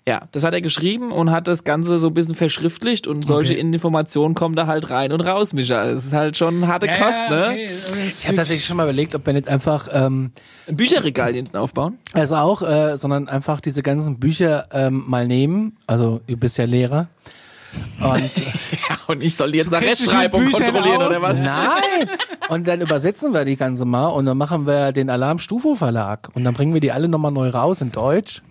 Ja, 0.07 0.21
das 0.31 0.43
hat 0.43 0.53
er 0.53 0.61
geschrieben 0.61 1.11
und 1.11 1.31
hat 1.31 1.47
das 1.47 1.63
Ganze 1.63 1.97
so 1.97 2.07
ein 2.07 2.13
bisschen 2.13 2.35
verschriftlicht 2.35 3.07
und 3.07 3.25
solche 3.25 3.53
Okay. 3.53 3.61
Informationen 3.61 4.35
kommen 4.35 4.55
da 4.55 4.67
halt 4.67 4.91
rein 4.91 5.11
und 5.11 5.21
raus, 5.21 5.51
Micha. 5.51 5.83
Das 5.87 6.05
ist 6.05 6.13
halt 6.13 6.37
schon 6.37 6.57
eine 6.57 6.67
harte 6.67 6.85
Kost, 6.85 7.29
ne? 7.31 7.55
Ich 8.07 8.27
habe 8.27 8.35
tatsächlich 8.37 8.65
schon 8.65 8.77
mal 8.77 8.83
überlegt, 8.83 9.15
ob 9.15 9.25
wir 9.25 9.33
nicht 9.33 9.47
einfach, 9.47 9.87
ähm, 9.91 10.31
Ein 10.67 10.75
Bücherregal 10.75 11.33
hinten 11.33 11.57
aufbauen. 11.57 11.97
also 12.13 12.35
auch, 12.35 12.61
äh, 12.61 12.97
sondern 12.97 13.27
einfach 13.27 13.59
diese 13.61 13.81
ganzen 13.81 14.19
Bücher 14.19 14.67
ähm, 14.71 15.05
mal 15.07 15.25
nehmen. 15.25 15.75
Also 15.87 16.21
du 16.27 16.37
bist 16.37 16.59
ja 16.59 16.65
Lehrer. 16.65 17.07
Und 17.99 18.21
Ja, 18.89 18.99
und 19.07 19.23
ich 19.23 19.35
soll 19.35 19.51
die 19.53 19.57
jetzt 19.57 19.71
nach 19.71 19.81
Rechtschreibung 19.81 20.51
kontrollieren 20.51 21.01
aus? 21.01 21.07
oder 21.09 21.21
was? 21.23 21.39
nein! 21.39 22.07
Und 22.49 22.67
dann 22.67 22.79
übersetzen 22.81 23.33
wir 23.33 23.43
die 23.43 23.55
ganze 23.55 23.85
mal 23.85 24.09
und 24.09 24.27
dann 24.27 24.37
machen 24.37 24.67
wir 24.67 24.91
den 24.91 25.09
Alarm 25.09 25.39
Stufo 25.39 25.73
Verlag 25.73 26.29
und 26.35 26.43
dann 26.43 26.53
bringen 26.53 26.75
wir 26.75 26.81
die 26.81 26.91
alle 26.91 27.07
nochmal 27.07 27.31
neu 27.31 27.49
raus 27.49 27.81
in 27.81 27.91
Deutsch. 27.91 28.43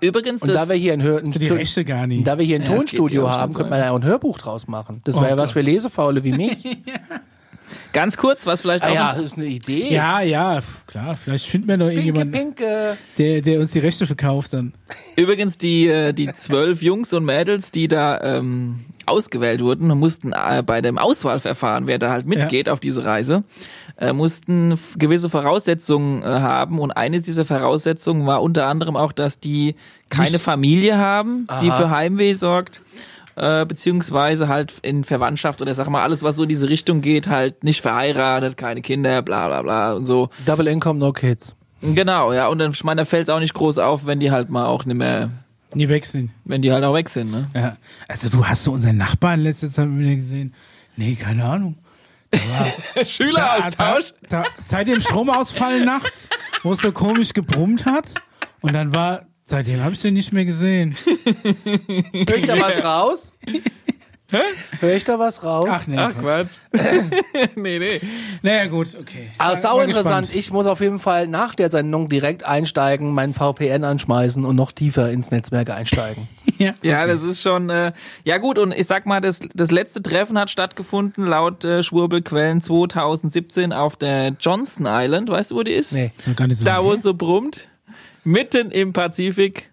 Übrigens, 0.00 0.42
Und 0.42 0.48
das, 0.48 0.56
da 0.56 0.68
wir 0.68 0.76
hier 0.76 0.92
ein, 0.92 1.02
Hör 1.02 1.20
die 1.22 1.46
Rechte 1.48 1.84
gar 1.84 2.06
nicht. 2.06 2.26
da 2.26 2.38
wir 2.38 2.44
hier 2.44 2.56
ein 2.56 2.62
Ja, 2.62 2.68
Tonstudio 2.76 3.24
ja 3.24 3.30
haben, 3.30 3.54
könnte 3.54 3.70
man 3.70 3.80
ja 3.80 3.90
auch 3.90 3.96
ein 3.96 4.04
Hörbuch 4.04 4.38
draus 4.38 4.66
machen. 4.66 5.00
Das 5.04 5.16
Oh 5.16 5.20
wäre 5.20 5.30
ja 5.32 5.36
was 5.36 5.52
für 5.52 5.60
Lesefaule 5.60 6.24
wie 6.24 6.32
mich. 6.32 6.64
ganz 7.92 8.16
kurz, 8.16 8.46
was 8.46 8.62
vielleicht 8.62 8.84
ah 8.84 8.88
auch 8.88 8.94
ja, 8.94 9.10
ist 9.12 9.36
eine 9.36 9.46
Idee. 9.46 9.92
Ja, 9.92 10.20
ja, 10.20 10.60
klar. 10.86 11.16
Vielleicht 11.16 11.46
finden 11.46 11.68
wir 11.68 11.76
noch 11.76 11.88
Pinke, 11.88 12.02
irgendjemanden, 12.02 12.54
pinke. 12.54 12.96
der, 13.18 13.42
der 13.42 13.60
uns 13.60 13.72
die 13.72 13.78
Rechte 13.78 14.06
verkauft 14.06 14.52
dann. 14.52 14.72
Übrigens 15.16 15.58
die 15.58 15.88
äh, 15.88 16.12
die 16.12 16.32
zwölf 16.32 16.82
Jungs 16.82 17.12
und 17.12 17.24
Mädels, 17.24 17.70
die 17.70 17.88
da 17.88 18.20
ähm, 18.22 18.80
ausgewählt 19.06 19.60
wurden, 19.62 19.88
mussten 19.98 20.32
äh, 20.32 20.62
bei 20.64 20.80
dem 20.80 20.98
Auswahlverfahren, 20.98 21.86
wer 21.86 21.98
da 21.98 22.10
halt 22.10 22.26
mitgeht 22.26 22.68
auf 22.68 22.80
diese 22.80 23.04
Reise, 23.04 23.44
äh, 24.00 24.12
mussten 24.12 24.78
gewisse 24.98 25.28
Voraussetzungen 25.30 26.22
äh, 26.22 26.26
haben 26.26 26.78
und 26.78 26.90
eines 26.90 27.22
dieser 27.22 27.44
Voraussetzungen 27.44 28.26
war 28.26 28.42
unter 28.42 28.66
anderem 28.66 28.96
auch, 28.96 29.12
dass 29.12 29.38
die 29.38 29.76
keine 30.08 30.38
Familie 30.38 30.98
haben, 30.98 31.46
die 31.62 31.70
Aha. 31.70 31.76
für 31.76 31.90
Heimweh 31.90 32.34
sorgt. 32.34 32.82
Äh, 33.36 33.64
beziehungsweise 33.64 34.48
halt 34.48 34.74
in 34.82 35.04
Verwandtschaft 35.04 35.62
oder 35.62 35.72
sag 35.72 35.88
mal 35.88 36.02
alles, 36.02 36.22
was 36.22 36.36
so 36.36 36.42
in 36.42 36.48
diese 36.48 36.68
Richtung 36.68 37.00
geht, 37.00 37.28
halt 37.28 37.62
nicht 37.62 37.80
verheiratet, 37.80 38.56
keine 38.56 38.82
Kinder, 38.82 39.22
bla 39.22 39.46
bla 39.46 39.62
bla 39.62 39.92
und 39.94 40.04
so. 40.04 40.28
Double 40.44 40.66
Income, 40.66 40.98
no 40.98 41.12
kids. 41.12 41.54
Genau, 41.80 42.32
ja, 42.32 42.48
und 42.48 42.58
dann, 42.58 42.72
ich 42.72 42.84
meine, 42.84 43.02
da 43.02 43.04
fällt 43.06 43.28
es 43.28 43.28
auch 43.30 43.38
nicht 43.38 43.54
groß 43.54 43.78
auf, 43.78 44.04
wenn 44.04 44.20
die 44.20 44.30
halt 44.30 44.50
mal 44.50 44.66
auch 44.66 44.84
nicht 44.84 44.96
mehr, 44.96 45.30
Nie 45.74 45.88
wechseln. 45.88 46.32
wenn 46.44 46.60
die 46.60 46.72
halt 46.72 46.84
auch 46.84 46.92
weg 46.92 47.08
sind, 47.08 47.30
ne? 47.30 47.48
Ja. 47.54 47.76
Also 48.08 48.28
du 48.28 48.44
hast 48.44 48.66
du 48.66 48.72
unseren 48.72 48.96
Nachbarn 48.98 49.40
letzte 49.40 49.70
Zeit 49.70 49.88
wieder 49.88 50.16
gesehen? 50.16 50.52
Nee, 50.96 51.14
keine 51.14 51.44
Ahnung. 51.44 51.76
Schüleraustausch. 53.04 54.14
Da, 54.28 54.42
da, 54.42 54.48
seit 54.64 54.88
dem 54.88 55.00
Stromausfall 55.00 55.84
nachts, 55.84 56.28
wo 56.62 56.72
es 56.72 56.80
so 56.80 56.92
komisch 56.92 57.32
gebrummt 57.32 57.86
hat. 57.86 58.14
Und 58.60 58.74
dann 58.74 58.92
war, 58.92 59.26
seitdem 59.44 59.82
habe 59.82 59.94
ich 59.94 60.00
den 60.00 60.14
nicht 60.14 60.32
mehr 60.32 60.44
gesehen. 60.44 60.96
Hör 61.04 62.36
ich 62.36 62.46
da 62.46 62.60
was 62.60 62.84
raus? 62.84 63.32
Hör 64.80 64.94
ich 64.94 65.02
da 65.02 65.18
was 65.18 65.42
raus? 65.42 65.66
Ach 65.68 65.86
nee. 65.88 65.96
Ach 65.98 66.12
Quatsch. 66.16 66.50
nee, 67.56 67.78
nee. 67.78 68.00
Naja, 68.42 68.66
gut, 68.66 68.96
okay. 68.98 69.28
Aber 69.38 69.54
War- 69.54 69.60
sau 69.60 69.80
interessant. 69.80 70.20
gespannt. 70.28 70.38
Ich 70.38 70.52
muss 70.52 70.66
auf 70.66 70.80
jeden 70.80 71.00
Fall 71.00 71.26
nach 71.26 71.56
der 71.56 71.68
Sendung 71.70 72.08
direkt 72.08 72.44
einsteigen, 72.44 73.12
meinen 73.12 73.34
VPN 73.34 73.82
anschmeißen 73.82 74.44
und 74.44 74.54
noch 74.54 74.70
tiefer 74.70 75.10
ins 75.10 75.32
Netzwerk 75.32 75.70
einsteigen. 75.70 76.28
Ja. 76.60 76.74
Ja, 76.82 77.06
das 77.06 77.22
ist 77.22 77.40
schon, 77.40 77.70
äh, 77.70 77.92
ja 78.24 78.36
gut, 78.36 78.58
und 78.58 78.72
ich 78.72 78.86
sag 78.86 79.06
mal, 79.06 79.20
das, 79.20 79.40
das 79.54 79.70
letzte 79.70 80.02
Treffen 80.02 80.38
hat 80.38 80.50
stattgefunden, 80.50 81.24
laut 81.24 81.64
äh, 81.64 81.82
Schwurbelquellen 81.82 82.60
2017 82.60 83.72
auf 83.72 83.96
der 83.96 84.36
Johnston 84.38 84.86
Island. 84.86 85.30
Weißt 85.30 85.52
du, 85.52 85.56
wo 85.56 85.62
die 85.62 85.72
ist? 85.72 85.92
Nee. 85.92 86.10
Gar 86.36 86.48
nicht 86.48 86.58
so 86.58 86.64
Da, 86.66 86.84
wo 86.84 86.92
es 86.92 87.02
so 87.02 87.14
brummt. 87.14 87.68
Mitten 88.24 88.70
im 88.70 88.92
Pazifik. 88.92 89.70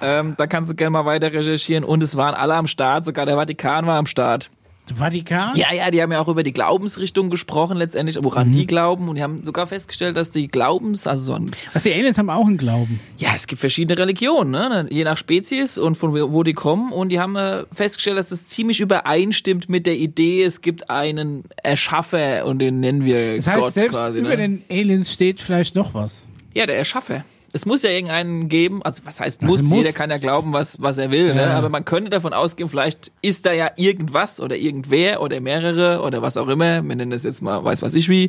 Ähm, 0.00 0.34
da 0.36 0.46
kannst 0.46 0.70
du 0.70 0.76
gerne 0.76 0.90
mal 0.90 1.04
weiter 1.04 1.32
recherchieren. 1.32 1.82
Und 1.82 2.02
es 2.02 2.16
waren 2.16 2.34
alle 2.34 2.54
am 2.54 2.68
Start, 2.68 3.04
sogar 3.04 3.26
der 3.26 3.34
Vatikan 3.36 3.86
war 3.86 3.98
am 3.98 4.06
Start. 4.06 4.50
Vatikan? 4.92 5.56
Ja, 5.56 5.72
ja, 5.72 5.90
die 5.90 6.02
haben 6.02 6.12
ja 6.12 6.20
auch 6.20 6.28
über 6.28 6.42
die 6.42 6.52
Glaubensrichtung 6.52 7.30
gesprochen 7.30 7.76
letztendlich, 7.78 8.18
woran 8.22 8.48
Mhm. 8.48 8.52
die 8.52 8.66
glauben. 8.66 9.08
Und 9.08 9.16
die 9.16 9.22
haben 9.22 9.42
sogar 9.44 9.66
festgestellt, 9.66 10.16
dass 10.16 10.30
die 10.30 10.46
Glaubens, 10.48 11.06
also 11.06 11.24
so 11.24 11.34
ein 11.34 11.50
Was 11.72 11.84
die 11.84 11.92
Aliens 11.92 12.18
haben 12.18 12.28
auch 12.30 12.46
einen 12.46 12.58
Glauben. 12.58 13.00
Ja, 13.16 13.30
es 13.34 13.46
gibt 13.46 13.60
verschiedene 13.60 13.98
Religionen, 13.98 14.50
ne? 14.50 14.86
je 14.90 15.04
nach 15.04 15.16
Spezies 15.16 15.78
und 15.78 15.94
von 15.96 16.12
wo 16.12 16.42
die 16.42 16.52
kommen. 16.52 16.92
Und 16.92 17.08
die 17.10 17.18
haben 17.20 17.36
äh, 17.36 17.64
festgestellt, 17.72 18.18
dass 18.18 18.28
das 18.28 18.46
ziemlich 18.46 18.80
übereinstimmt 18.80 19.68
mit 19.68 19.86
der 19.86 19.96
Idee, 19.96 20.44
es 20.44 20.60
gibt 20.60 20.90
einen 20.90 21.44
Erschaffer 21.62 22.44
und 22.46 22.58
den 22.58 22.80
nennen 22.80 23.04
wir 23.04 23.36
Das 23.36 23.46
heißt, 23.46 23.60
Gott 23.60 23.72
selbst 23.74 23.90
quasi. 23.94 24.18
über 24.18 24.30
Ne? 24.30 24.36
den 24.36 24.62
Aliens 24.70 25.12
steht 25.12 25.40
vielleicht 25.40 25.74
noch 25.76 25.94
was. 25.94 26.28
Ja, 26.52 26.66
der 26.66 26.76
Erschaffer. 26.76 27.24
Es 27.56 27.66
muss 27.66 27.82
ja 27.82 27.90
irgendeinen 27.90 28.48
geben, 28.48 28.82
also 28.82 29.02
was 29.04 29.20
heißt 29.20 29.42
Also 29.42 29.54
muss, 29.56 29.62
muss. 29.62 29.78
jeder 29.78 29.92
kann 29.92 30.10
ja 30.10 30.18
glauben, 30.18 30.52
was, 30.52 30.82
was 30.82 30.98
er 30.98 31.12
will, 31.12 31.34
ne? 31.34 31.42
Ja. 31.42 31.56
aber 31.56 31.68
man 31.68 31.84
könnte 31.84 32.10
davon 32.10 32.32
ausgehen, 32.32 32.68
vielleicht 32.68 33.12
ist 33.22 33.46
da 33.46 33.52
ja 33.52 33.70
irgendwas 33.76 34.40
oder 34.40 34.56
irgendwer 34.56 35.22
oder 35.22 35.40
mehrere 35.40 36.02
oder 36.02 36.20
was 36.20 36.36
auch 36.36 36.48
immer, 36.48 36.82
wir 36.82 36.96
nennen 36.96 37.12
das 37.12 37.22
jetzt 37.22 37.42
mal, 37.42 37.64
weiß 37.64 37.80
was 37.82 37.94
ich 37.94 38.08
wie, 38.08 38.28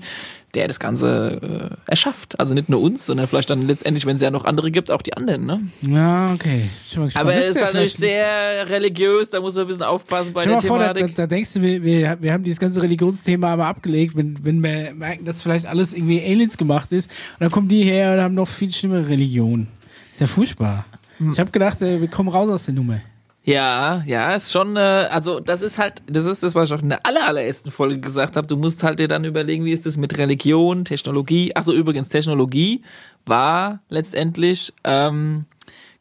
der 0.56 0.68
das 0.68 0.80
Ganze 0.80 1.70
äh, 1.86 1.92
erschafft. 1.92 2.40
Also 2.40 2.54
nicht 2.54 2.70
nur 2.70 2.82
uns, 2.82 3.06
sondern 3.06 3.28
vielleicht 3.28 3.50
dann 3.50 3.68
letztendlich, 3.68 4.06
wenn 4.06 4.16
es 4.16 4.22
ja 4.22 4.32
noch 4.32 4.46
andere 4.46 4.72
gibt, 4.72 4.90
auch 4.92 5.02
die 5.02 5.16
anderen. 5.16 5.46
Ne? 5.46 5.62
Ja, 5.82 6.32
okay. 6.34 6.70
Aber 7.14 7.36
es 7.36 7.50
ist 7.50 7.56
halt 7.56 7.74
natürlich 7.74 7.96
vielleicht- 7.96 7.98
sehr 7.98 8.70
religiös, 8.70 9.30
da 9.30 9.42
muss 9.42 9.56
man 9.56 9.66
ein 9.66 9.68
bisschen 9.68 9.84
aufpassen 9.84 10.34
bei 10.34 10.46
der 10.46 10.62
vor, 10.62 10.80
da, 10.80 10.88
da, 10.88 10.94
Thematik. 10.94 11.16
da 11.16 11.28
denkst 11.28 11.54
du, 11.54 11.62
wir, 11.62 11.84
wir, 11.84 12.18
wir 12.22 12.34
haben 12.34 12.44
dieses 12.44 12.60
ganze 12.60 12.82
Religionsthema 12.82 13.54
aber 13.54 13.66
abgelegt, 13.68 14.16
wenn, 14.16 14.38
wenn 14.44 14.64
wir 14.64 14.94
merken, 14.94 15.26
dass 15.26 15.42
vielleicht 15.42 15.66
alles 15.66 15.94
irgendwie 15.94 16.22
Aliens 16.22 16.58
gemacht 16.58 16.92
ist. 16.92 17.10
Und 17.34 17.42
dann 17.42 17.52
kommen 17.52 17.68
die 17.68 17.84
her 17.84 18.14
und 18.14 18.22
haben 18.22 18.36
noch 18.36 18.48
viel 18.48 18.74
schlimmere 18.74 19.10
Religionen. 19.10 19.68
Ist 20.14 20.22
ja 20.22 20.28
furchtbar. 20.28 20.86
Hm. 21.18 21.32
Ich 21.34 21.40
habe 21.40 21.52
gedacht, 21.52 21.82
äh, 21.82 22.00
wir 22.02 22.08
kommen 22.08 22.30
raus 22.30 22.50
aus 22.50 22.66
der 22.66 22.74
Nummer. 22.74 23.02
Ja, 23.48 24.02
ja, 24.08 24.34
ist 24.34 24.52
schon, 24.52 24.76
äh, 24.76 24.80
also 24.80 25.40
das 25.40 25.62
ist 25.62 25.78
halt, 25.78 26.02
das 26.08 26.26
ist 26.26 26.42
das, 26.42 26.56
was 26.56 26.70
ich 26.70 26.76
auch 26.76 26.82
in 26.82 26.90
der 26.90 27.06
aller, 27.06 27.28
allerersten 27.28 27.70
Folge 27.70 28.00
gesagt 28.00 28.38
habe. 28.38 28.48
Du 28.48 28.58
musst 28.58 28.82
halt 28.82 28.98
dir 28.98 29.08
dann 29.08 29.24
überlegen, 29.24 29.66
wie 29.66 29.72
ist 29.72 29.86
das 29.86 29.98
mit 29.98 30.18
Religion, 30.18 30.84
Technologie. 30.84 31.56
Achso, 31.56 31.72
übrigens, 31.72 32.10
Technologie 32.10 32.80
war 33.28 33.82
letztendlich 33.88 34.74
ähm, 34.84 35.46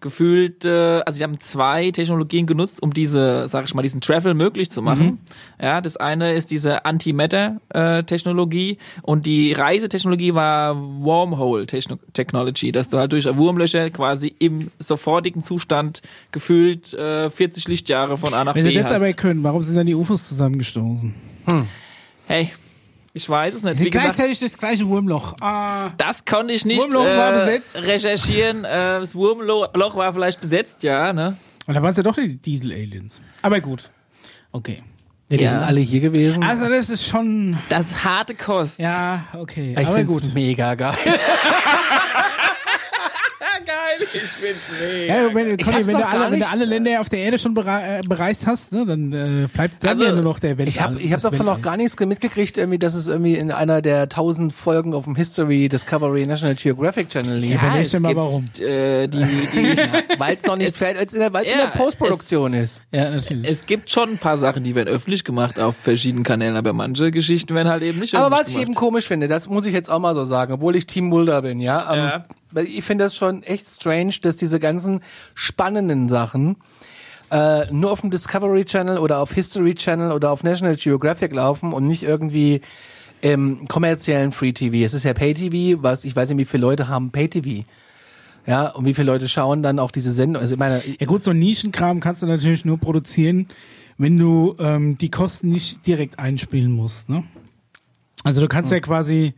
gefühlt, 0.04 0.66
äh, 0.66 1.00
also 1.06 1.18
die 1.18 1.24
haben 1.24 1.40
zwei 1.40 1.90
Technologien 1.90 2.46
genutzt, 2.46 2.80
um 2.82 2.92
diese, 2.92 3.48
sag 3.48 3.64
ich 3.64 3.74
mal, 3.74 3.80
diesen 3.80 4.02
Travel 4.02 4.34
möglich 4.34 4.70
zu 4.70 4.82
machen. 4.82 5.18
Ja, 5.60 5.80
das 5.80 5.96
eine 5.96 6.34
ist 6.34 6.50
diese 6.50 6.84
Antimatter-Technologie 6.84 8.76
und 9.02 9.24
die 9.24 9.54
Reisetechnologie 9.54 10.34
war 10.34 10.76
Wormhole-Technology, 10.76 12.70
dass 12.70 12.90
du 12.90 12.98
halt 12.98 13.12
durch 13.12 13.24
Wurmlöcher 13.34 13.88
quasi 13.88 14.34
im 14.38 14.70
sofortigen 14.78 15.40
Zustand 15.42 16.02
gefühlt 16.32 16.92
äh, 16.92 17.30
40 17.30 17.66
Lichtjahre 17.68 18.18
von 18.18 18.34
A 18.34 18.44
nach 18.44 18.54
Wenn 18.54 18.64
B 18.64 18.70
sie 18.70 18.76
das 18.76 18.86
hast. 18.86 18.96
aber 18.96 19.10
können, 19.14 19.42
warum 19.42 19.64
sind 19.64 19.76
dann 19.76 19.86
die 19.86 19.94
UFOs 19.94 20.28
zusammengestoßen? 20.28 21.14
hey, 22.26 22.50
ich 23.16 23.28
weiß 23.28 23.54
es 23.54 23.62
nicht. 23.62 23.80
Wie 23.80 23.88
gesagt, 23.90 24.16
gleichzeitig 24.16 24.40
das 24.40 24.58
gleiche 24.58 24.86
Wurmloch. 24.88 25.34
Ah, 25.40 25.90
das 25.96 26.24
konnte 26.24 26.52
ich 26.52 26.64
nicht 26.66 26.82
Wurmloch 26.82 27.04
war 27.06 27.30
äh, 27.32 27.38
besetzt. 27.38 27.80
recherchieren. 27.82 28.64
Äh, 28.64 29.00
das 29.00 29.14
Wurmloch 29.14 29.96
war 29.96 30.12
vielleicht 30.12 30.40
besetzt, 30.40 30.82
ja, 30.82 31.12
ne? 31.12 31.36
und 31.66 31.72
da 31.74 31.80
waren 31.80 31.92
es 31.92 31.96
ja 31.96 32.02
doch 32.02 32.14
die 32.16 32.36
Diesel-Aliens. 32.36 33.22
Aber 33.40 33.60
gut. 33.60 33.88
Okay. 34.52 34.82
Ja, 35.30 35.38
die 35.38 35.44
Ja. 35.44 35.50
sind 35.52 35.62
alle 35.62 35.80
hier 35.80 36.00
gewesen. 36.00 36.42
Also 36.42 36.68
das 36.68 36.90
ist 36.90 37.06
schon, 37.06 37.56
Das 37.70 37.86
ist 37.86 38.04
harte 38.04 38.34
Kost. 38.34 38.78
ja, 38.78 39.24
okay. 39.32 39.74
ich 39.78 39.86
aber 39.86 39.96
find's 39.96 40.20
gut. 40.20 40.34
mega 40.34 40.74
geil. 40.74 40.94
Ich 44.14 44.22
find's 44.22 44.60
mega. 44.80 45.14
Ja, 45.22 45.34
wenn, 45.34 45.58
Ich 45.58 45.64
Conny, 45.66 45.86
wenn, 45.86 45.96
du 45.98 46.06
alle, 46.08 46.30
wenn 46.32 46.40
du 46.40 46.46
alle 46.46 46.64
Länder 46.64 47.00
auf 47.00 47.08
der 47.08 47.18
Erde 47.20 47.38
schon 47.38 47.54
bere 47.54 47.98
äh, 47.98 48.02
bereist 48.08 48.46
hast, 48.46 48.72
ne, 48.72 48.84
dann 48.86 49.12
äh, 49.12 49.46
bleibt, 49.52 49.80
bleibt 49.80 49.84
Also, 49.86 50.04
ja 50.04 50.12
nur 50.12 50.22
noch 50.22 50.38
der 50.38 50.56
Weltall. 50.58 50.68
Ich 50.68 50.80
habe 50.80 51.00
ich 51.00 51.12
hab 51.12 51.20
davon 51.20 51.46
noch 51.46 51.60
gar 51.60 51.76
nichts 51.76 51.98
mitgekriegt, 51.98 52.56
irgendwie, 52.58 52.78
dass 52.78 52.94
es 52.94 53.08
irgendwie 53.08 53.34
in 53.34 53.50
einer 53.50 53.82
der 53.82 54.08
tausend 54.08 54.52
Folgen 54.52 54.94
auf 54.94 55.04
dem 55.04 55.16
History 55.16 55.68
Discovery 55.68 56.26
National 56.26 56.54
Geographic 56.54 57.08
Channel 57.08 57.36
lief. 57.38 57.60
Ja, 57.62 57.76
es 57.78 57.90
dir 57.90 58.00
mal, 58.00 58.08
gibt, 58.08 58.18
warum. 58.18 58.48
Äh, 58.60 59.08
die, 59.08 59.18
die, 59.18 59.76
Weil 60.18 60.36
es 60.36 60.46
noch 60.46 60.56
nicht 60.56 60.76
fertig, 60.76 61.00
weil's 61.00 61.14
in 61.14 61.20
der, 61.20 61.32
weil's 61.32 61.50
in 61.50 61.58
Ja, 61.58 61.66
der 61.66 61.72
Postproduktion 61.78 62.52
ist. 62.54 62.82
Ja, 62.92 63.10
natürlich. 63.10 63.50
es 63.50 63.66
gibt 63.66 63.90
schon 63.90 64.10
ein 64.10 64.18
paar 64.18 64.38
Sachen, 64.38 64.62
die 64.64 64.74
werden 64.74 64.88
öffentlich 64.88 65.24
gemacht 65.24 65.58
auf 65.58 65.76
verschiedenen 65.76 66.22
Kanälen, 66.24 66.56
aber 66.56 66.72
manche 66.72 67.10
Geschichten 67.10 67.54
werden 67.54 67.68
halt 67.68 67.82
eben 67.82 67.98
nicht 67.98 68.14
Aber 68.14 68.26
öffentlich 68.26 68.40
was 68.40 68.48
ich 68.48 68.54
gemacht. 68.54 68.66
eben 68.68 68.74
komisch 68.74 69.08
finde, 69.08 69.28
das 69.28 69.48
muss 69.48 69.66
ich 69.66 69.72
jetzt 69.74 69.90
auch 69.90 69.98
mal 69.98 70.14
so 70.14 70.24
sagen, 70.24 70.52
obwohl 70.52 70.76
ich 70.76 70.86
Team 70.86 71.06
Mulder 71.06 71.42
bin, 71.42 71.58
ja. 71.60 71.92
Ähm, 71.92 71.98
Ja. 71.98 72.24
Ich 72.62 72.84
finde 72.84 73.04
das 73.04 73.16
schon 73.16 73.42
echt 73.42 73.68
strange, 73.68 74.14
dass 74.22 74.36
diese 74.36 74.60
ganzen 74.60 75.00
spannenden 75.34 76.08
Sachen 76.08 76.56
äh, 77.30 77.72
nur 77.72 77.90
auf 77.90 78.00
dem 78.00 78.10
Discovery 78.10 78.64
Channel 78.64 78.98
oder 78.98 79.18
auf 79.18 79.32
History 79.32 79.74
Channel 79.74 80.12
oder 80.12 80.30
auf 80.30 80.42
National 80.42 80.76
Geographic 80.76 81.32
laufen 81.32 81.72
und 81.72 81.86
nicht 81.86 82.02
irgendwie 82.02 82.60
im 83.22 83.66
kommerziellen 83.68 84.32
Free 84.32 84.52
TV. 84.52 84.84
Es 84.84 84.92
ist 84.92 85.04
ja 85.04 85.14
Pay 85.14 85.34
TV, 85.34 85.82
was 85.82 86.04
ich 86.04 86.14
weiß 86.14 86.28
nicht, 86.28 86.38
wie 86.38 86.44
viele 86.44 86.60
Leute 86.60 86.88
haben 86.88 87.10
Pay 87.10 87.28
TV. 87.28 87.64
Ja, 88.46 88.68
und 88.68 88.84
wie 88.84 88.92
viele 88.92 89.10
Leute 89.10 89.28
schauen 89.28 89.62
dann 89.62 89.78
auch 89.78 89.90
diese 89.90 90.12
Sendung. 90.12 90.42
Also 90.42 90.54
ich 90.54 90.58
meine, 90.58 90.82
Ja 91.00 91.06
gut, 91.06 91.24
so 91.24 91.30
ein 91.30 91.38
Nischenkram 91.38 92.00
kannst 92.00 92.22
du 92.22 92.26
natürlich 92.26 92.66
nur 92.66 92.78
produzieren, 92.78 93.48
wenn 93.96 94.18
du 94.18 94.54
ähm, 94.58 94.98
die 94.98 95.10
Kosten 95.10 95.48
nicht 95.48 95.86
direkt 95.86 96.18
einspielen 96.18 96.70
musst. 96.70 97.08
Ne? 97.08 97.24
Also 98.24 98.40
du 98.40 98.48
kannst 98.48 98.70
ja 98.70 98.80
quasi, 98.80 99.32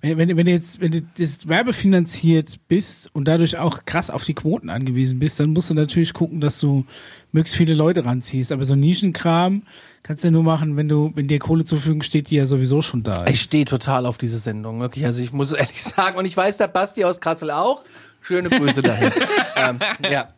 wenn, 0.00 0.16
wenn, 0.16 0.36
wenn 0.36 0.46
du 0.46 0.52
jetzt, 0.52 0.80
wenn 0.80 0.92
du 0.92 1.02
das 1.18 1.46
werbefinanziert 1.46 2.58
bist 2.68 3.10
und 3.12 3.26
dadurch 3.26 3.58
auch 3.58 3.84
krass 3.84 4.10
auf 4.10 4.24
die 4.24 4.34
Quoten 4.34 4.70
angewiesen 4.70 5.18
bist, 5.18 5.38
dann 5.40 5.50
musst 5.50 5.70
du 5.70 5.74
natürlich 5.74 6.14
gucken, 6.14 6.40
dass 6.40 6.58
du 6.58 6.86
möglichst 7.32 7.56
viele 7.56 7.74
Leute 7.74 8.04
ranziehst. 8.04 8.50
Aber 8.52 8.64
so 8.64 8.74
Nischenkram 8.74 9.62
kannst 10.02 10.24
du 10.24 10.28
ja 10.28 10.32
nur 10.32 10.42
machen, 10.42 10.76
wenn 10.76 10.88
du, 10.88 11.12
wenn 11.14 11.28
dir 11.28 11.38
Kohle 11.38 11.64
zur 11.64 11.78
Verfügung 11.78 12.02
steht, 12.02 12.30
die 12.30 12.36
ja 12.36 12.46
sowieso 12.46 12.80
schon 12.80 13.02
da 13.02 13.24
ist. 13.24 13.34
Ich 13.34 13.42
stehe 13.42 13.66
total 13.66 14.06
auf 14.06 14.16
diese 14.16 14.38
Sendung, 14.38 14.80
wirklich. 14.80 15.04
Also 15.04 15.22
ich 15.22 15.32
muss 15.32 15.52
ehrlich 15.52 15.82
sagen, 15.82 16.16
und 16.16 16.24
ich 16.24 16.36
weiß, 16.36 16.56
der 16.56 16.68
Basti 16.68 17.04
aus 17.04 17.20
Kassel 17.20 17.50
auch. 17.50 17.84
Schöne 18.20 18.50
Grüße 18.50 18.82
dahin. 18.82 19.12
ähm, 19.56 19.78
ja. 20.10 20.28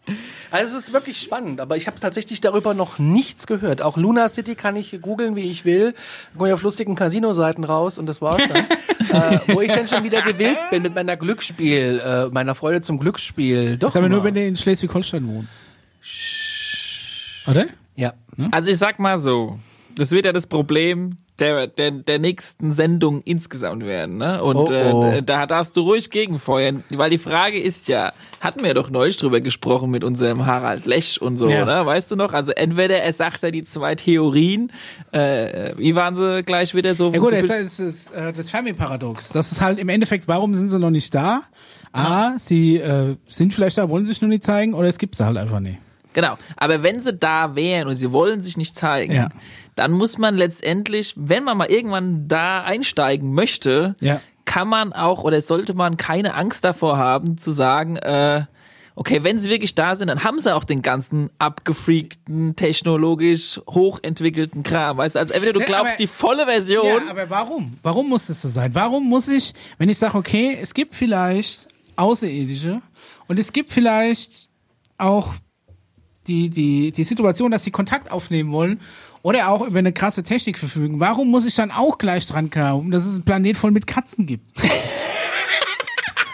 Also 0.50 0.76
es 0.76 0.84
ist 0.84 0.92
wirklich 0.92 1.20
spannend, 1.20 1.60
aber 1.60 1.76
ich 1.76 1.86
habe 1.86 1.98
tatsächlich 1.98 2.40
darüber 2.40 2.74
noch 2.74 2.98
nichts 2.98 3.46
gehört. 3.46 3.82
Auch 3.82 3.96
Luna 3.96 4.28
City 4.28 4.54
kann 4.54 4.76
ich 4.76 5.00
googeln, 5.00 5.34
wie 5.34 5.48
ich 5.48 5.64
will. 5.64 5.92
Dann 5.92 6.38
komme 6.38 6.48
ich 6.48 6.54
auf 6.54 6.62
lustigen 6.62 6.94
Casino-Seiten 6.94 7.64
raus 7.64 7.98
und 7.98 8.06
das 8.06 8.20
war's 8.20 8.42
dann. 8.48 8.66
äh, 9.32 9.38
wo 9.54 9.60
ich 9.60 9.72
dann 9.72 9.88
schon 9.88 10.04
wieder 10.04 10.22
gewillt 10.22 10.58
bin 10.70 10.82
mit 10.82 10.94
meiner 10.94 11.16
Glücksspiel, 11.16 12.00
äh, 12.04 12.26
meiner 12.26 12.54
Freude 12.54 12.82
zum 12.82 12.98
Glücksspiel. 12.98 13.78
Doch 13.78 13.88
Das 13.88 13.92
ist 13.92 13.96
aber 13.96 14.08
nur, 14.08 14.24
wenn 14.24 14.34
du 14.34 14.46
in 14.46 14.56
Schleswig-Holstein 14.56 15.26
wohnst. 15.26 15.66
Oder? 17.46 17.66
ja. 17.96 18.14
Also 18.50 18.70
ich 18.70 18.78
sag 18.78 18.98
mal 18.98 19.18
so, 19.18 19.58
das 19.96 20.10
wird 20.10 20.24
ja 20.24 20.32
das 20.32 20.46
Problem 20.46 21.16
der, 21.42 21.66
der, 21.66 21.90
der 21.90 22.18
nächsten 22.18 22.72
Sendung 22.72 23.20
insgesamt 23.24 23.84
werden. 23.84 24.16
Ne? 24.18 24.42
Und 24.42 24.56
Oh, 24.56 24.68
oh. 24.70 25.04
Äh, 25.04 25.22
da 25.22 25.46
darfst 25.46 25.76
du 25.76 25.80
ruhig 25.82 26.08
gegenfeuern, 26.10 26.84
weil 26.90 27.10
die 27.10 27.18
Frage 27.18 27.58
ist 27.60 27.88
ja, 27.88 28.12
hatten 28.40 28.62
wir 28.62 28.74
doch 28.74 28.90
neulich 28.90 29.16
drüber 29.16 29.40
gesprochen 29.40 29.90
mit 29.90 30.04
unserem 30.04 30.46
Harald 30.46 30.86
Lesch 30.86 31.18
und 31.18 31.36
so, 31.36 31.48
Ja. 31.48 31.62
oder? 31.64 31.84
Weißt 31.84 32.10
du 32.12 32.16
noch? 32.16 32.32
Also 32.32 32.52
entweder 32.52 32.98
er 33.02 33.12
sagt 33.12 33.42
ja 33.42 33.50
die 33.50 33.64
zwei 33.64 33.94
Theorien, 33.94 34.70
äh, 35.10 35.72
wie 35.76 35.94
waren 35.94 36.14
sie 36.16 36.42
gleich 36.44 36.74
wieder 36.74 36.94
so? 36.94 37.10
Ja 37.12 37.18
gut, 37.18 37.32
das 37.32 37.44
ist, 37.50 37.78
ist 37.80 38.14
äh, 38.14 38.32
das 38.32 38.48
Fermi-Paradox. 38.50 39.30
Das 39.30 39.50
ist 39.52 39.60
halt 39.60 39.78
im 39.78 39.88
Endeffekt, 39.88 40.28
warum 40.28 40.54
sind 40.54 40.68
sie 40.68 40.78
noch 40.78 40.90
nicht 40.90 41.14
da? 41.14 41.42
A, 41.92 42.38
sie 42.38 42.76
äh, 42.78 43.16
sind 43.26 43.52
vielleicht 43.52 43.76
da, 43.78 43.88
wollen 43.90 44.06
sich 44.06 44.22
nur 44.22 44.28
nicht 44.28 44.44
zeigen, 44.44 44.72
oder 44.74 44.88
es 44.88 44.98
gibt 44.98 45.14
sie 45.16 45.26
halt 45.26 45.36
einfach 45.36 45.60
nicht. 45.60 45.78
Genau. 46.14 46.36
Aber 46.56 46.82
wenn 46.82 47.00
sie 47.00 47.14
da 47.14 47.54
wären 47.56 47.88
und 47.88 47.96
sie 47.96 48.12
wollen 48.12 48.40
sich 48.42 48.56
nicht 48.56 48.76
zeigen, 48.76 49.14
Ja. 49.14 49.28
Dann 49.74 49.92
muss 49.92 50.18
man 50.18 50.36
letztendlich, 50.36 51.14
wenn 51.16 51.44
man 51.44 51.56
mal 51.56 51.70
irgendwann 51.70 52.28
da 52.28 52.62
einsteigen 52.62 53.32
möchte, 53.34 53.94
Ja. 54.00 54.20
kann 54.44 54.68
man 54.68 54.92
auch 54.92 55.24
oder 55.24 55.40
sollte 55.40 55.74
man 55.74 55.96
keine 55.96 56.34
Angst 56.34 56.64
davor 56.64 56.98
haben 56.98 57.38
zu 57.38 57.52
sagen, 57.52 57.96
äh, 57.96 58.44
okay, 58.94 59.24
wenn 59.24 59.38
sie 59.38 59.48
wirklich 59.48 59.74
da 59.74 59.96
sind, 59.96 60.08
dann 60.08 60.22
haben 60.24 60.38
sie 60.38 60.54
auch 60.54 60.64
den 60.64 60.82
ganzen 60.82 61.30
abgefreakten, 61.38 62.56
technologisch 62.56 63.58
hochentwickelten 63.68 64.62
Kram. 64.62 64.98
Weißt 64.98 65.14
du, 65.14 65.18
also 65.20 65.32
entweder 65.32 65.54
du 65.54 65.60
Ja, 65.60 65.66
glaubst 65.66 65.92
aber- 65.92 65.96
die 65.98 66.06
volle 66.06 66.44
Version, 66.44 66.86
Ja, 66.86 67.10
aber 67.10 67.30
warum? 67.30 67.72
Warum 67.82 68.08
muss 68.10 68.26
das 68.26 68.42
so 68.42 68.48
sein? 68.48 68.74
Warum 68.74 69.08
muss 69.08 69.28
ich, 69.28 69.54
wenn 69.78 69.88
ich 69.88 69.98
sage, 69.98 70.18
okay, 70.18 70.58
es 70.60 70.74
gibt 70.74 70.94
vielleicht 70.94 71.66
Außerirdische 71.96 72.82
und 73.28 73.38
es 73.38 73.52
gibt 73.52 73.70
vielleicht 73.72 74.48
auch 74.98 75.32
die, 76.28 76.50
die, 76.50 76.92
die 76.92 77.04
Situation, 77.04 77.50
dass 77.50 77.64
sie 77.64 77.70
Kontakt 77.70 78.10
aufnehmen 78.12 78.52
wollen 78.52 78.80
oder 79.22 79.48
auch 79.48 79.62
über 79.62 79.78
eine 79.78 79.92
krasse 79.92 80.22
Technik 80.22 80.58
verfügen, 80.58 81.00
warum 81.00 81.30
muss 81.30 81.44
ich 81.44 81.54
dann 81.54 81.70
auch 81.70 81.98
gleich 81.98 82.26
dran 82.26 82.50
glauben, 82.50 82.90
dass 82.90 83.06
es 83.06 83.14
einen 83.14 83.24
Planet 83.24 83.56
voll 83.56 83.70
mit 83.70 83.86
Katzen 83.86 84.26
gibt? 84.26 84.50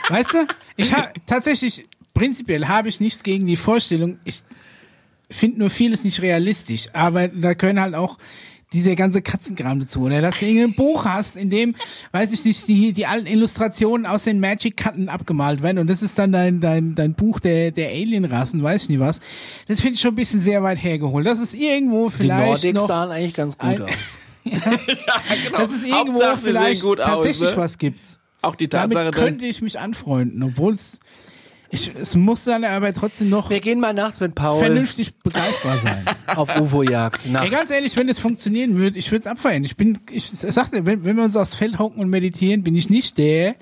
weißt 0.08 0.32
du? 0.34 0.46
Ich 0.76 0.92
habe 0.94 1.12
tatsächlich, 1.26 1.86
prinzipiell 2.14 2.66
habe 2.66 2.88
ich 2.88 3.00
nichts 3.00 3.22
gegen 3.22 3.46
die 3.46 3.56
Vorstellung. 3.56 4.18
Ich 4.24 4.42
finde 5.30 5.58
nur 5.58 5.70
vieles 5.70 6.04
nicht 6.04 6.22
realistisch, 6.22 6.88
aber 6.92 7.28
da 7.28 7.54
können 7.54 7.80
halt 7.80 7.94
auch 7.94 8.16
dieser 8.72 8.94
ganze 8.96 9.22
Katzenkram 9.22 9.80
dazu, 9.80 10.02
oder 10.02 10.20
dass 10.20 10.40
du 10.40 10.46
irgendein 10.46 10.74
Buch 10.74 11.04
hast, 11.06 11.36
in 11.36 11.48
dem, 11.48 11.74
weiß 12.12 12.32
ich 12.32 12.44
nicht, 12.44 12.68
die, 12.68 12.92
die 12.92 13.06
alten 13.06 13.26
Illustrationen 13.26 14.04
aus 14.04 14.24
den 14.24 14.40
Magic-Karten 14.40 15.08
abgemalt 15.08 15.62
werden 15.62 15.78
und 15.78 15.86
das 15.88 16.02
ist 16.02 16.18
dann 16.18 16.32
dein, 16.32 16.60
dein, 16.60 16.94
dein 16.94 17.14
Buch 17.14 17.40
der, 17.40 17.70
der 17.70 17.88
Alien-Rassen, 17.88 18.62
weiß 18.62 18.82
ich 18.84 18.88
nicht 18.90 19.00
was. 19.00 19.20
Das 19.68 19.80
finde 19.80 19.94
ich 19.94 20.00
schon 20.02 20.12
ein 20.12 20.16
bisschen 20.16 20.40
sehr 20.40 20.62
weit 20.62 20.82
hergeholt. 20.82 21.26
Das 21.26 21.40
ist 21.40 21.54
irgendwo 21.54 22.10
Die 22.10 22.16
vielleicht 22.16 22.46
Nordics 22.64 22.74
noch, 22.74 22.86
sahen 22.88 23.10
eigentlich 23.10 23.34
ganz 23.34 23.56
gut 23.56 23.68
ein- 23.80 23.82
aus. 23.82 23.88
dass 25.52 25.70
es 25.72 25.82
irgendwo 25.82 25.96
Hauptsache, 26.22 26.36
sie 26.38 26.42
sehen 26.52 26.52
vielleicht 26.52 26.82
gut 26.82 27.00
aus, 27.00 27.06
tatsächlich 27.06 27.50
ne? 27.50 27.56
was 27.56 27.78
gibt. 27.78 28.00
auch 28.42 28.54
die 28.54 28.68
Tatsache, 28.68 28.94
Damit 28.94 29.14
könnte 29.14 29.46
ich 29.46 29.62
mich 29.62 29.78
anfreunden, 29.78 30.42
obwohl 30.42 30.72
es, 30.74 31.00
ich, 31.70 31.92
es 31.94 32.14
muss 32.14 32.44
dann 32.44 32.64
aber 32.64 32.92
trotzdem 32.94 33.28
noch 33.28 33.50
Wir 33.50 33.60
gehen 33.60 33.78
mal 33.80 33.92
nachts 33.92 34.20
mit 34.20 34.34
Paul 34.34 34.58
vernünftig 34.58 35.14
begreifbar 35.16 35.76
sein. 35.78 36.04
auf 36.26 36.54
UFO-Jagd. 36.56 37.26
Ja, 37.26 37.32
nachts. 37.32 37.50
ganz 37.50 37.70
ehrlich, 37.70 37.96
wenn 37.96 38.08
es 38.08 38.18
funktionieren 38.18 38.76
würde, 38.76 38.98
ich 38.98 39.10
würde 39.10 39.22
es 39.22 39.26
abfeiern. 39.26 39.64
Ich 39.64 39.76
bin, 39.76 39.98
ich 40.10 40.30
sagte, 40.30 40.86
wenn, 40.86 41.04
wenn 41.04 41.16
wir 41.16 41.24
uns 41.24 41.36
aufs 41.36 41.54
Feld 41.54 41.78
hocken 41.78 42.00
und 42.00 42.08
meditieren, 42.08 42.62
bin 42.62 42.74
ich 42.74 42.88
nicht 42.88 43.18
der, 43.18 43.54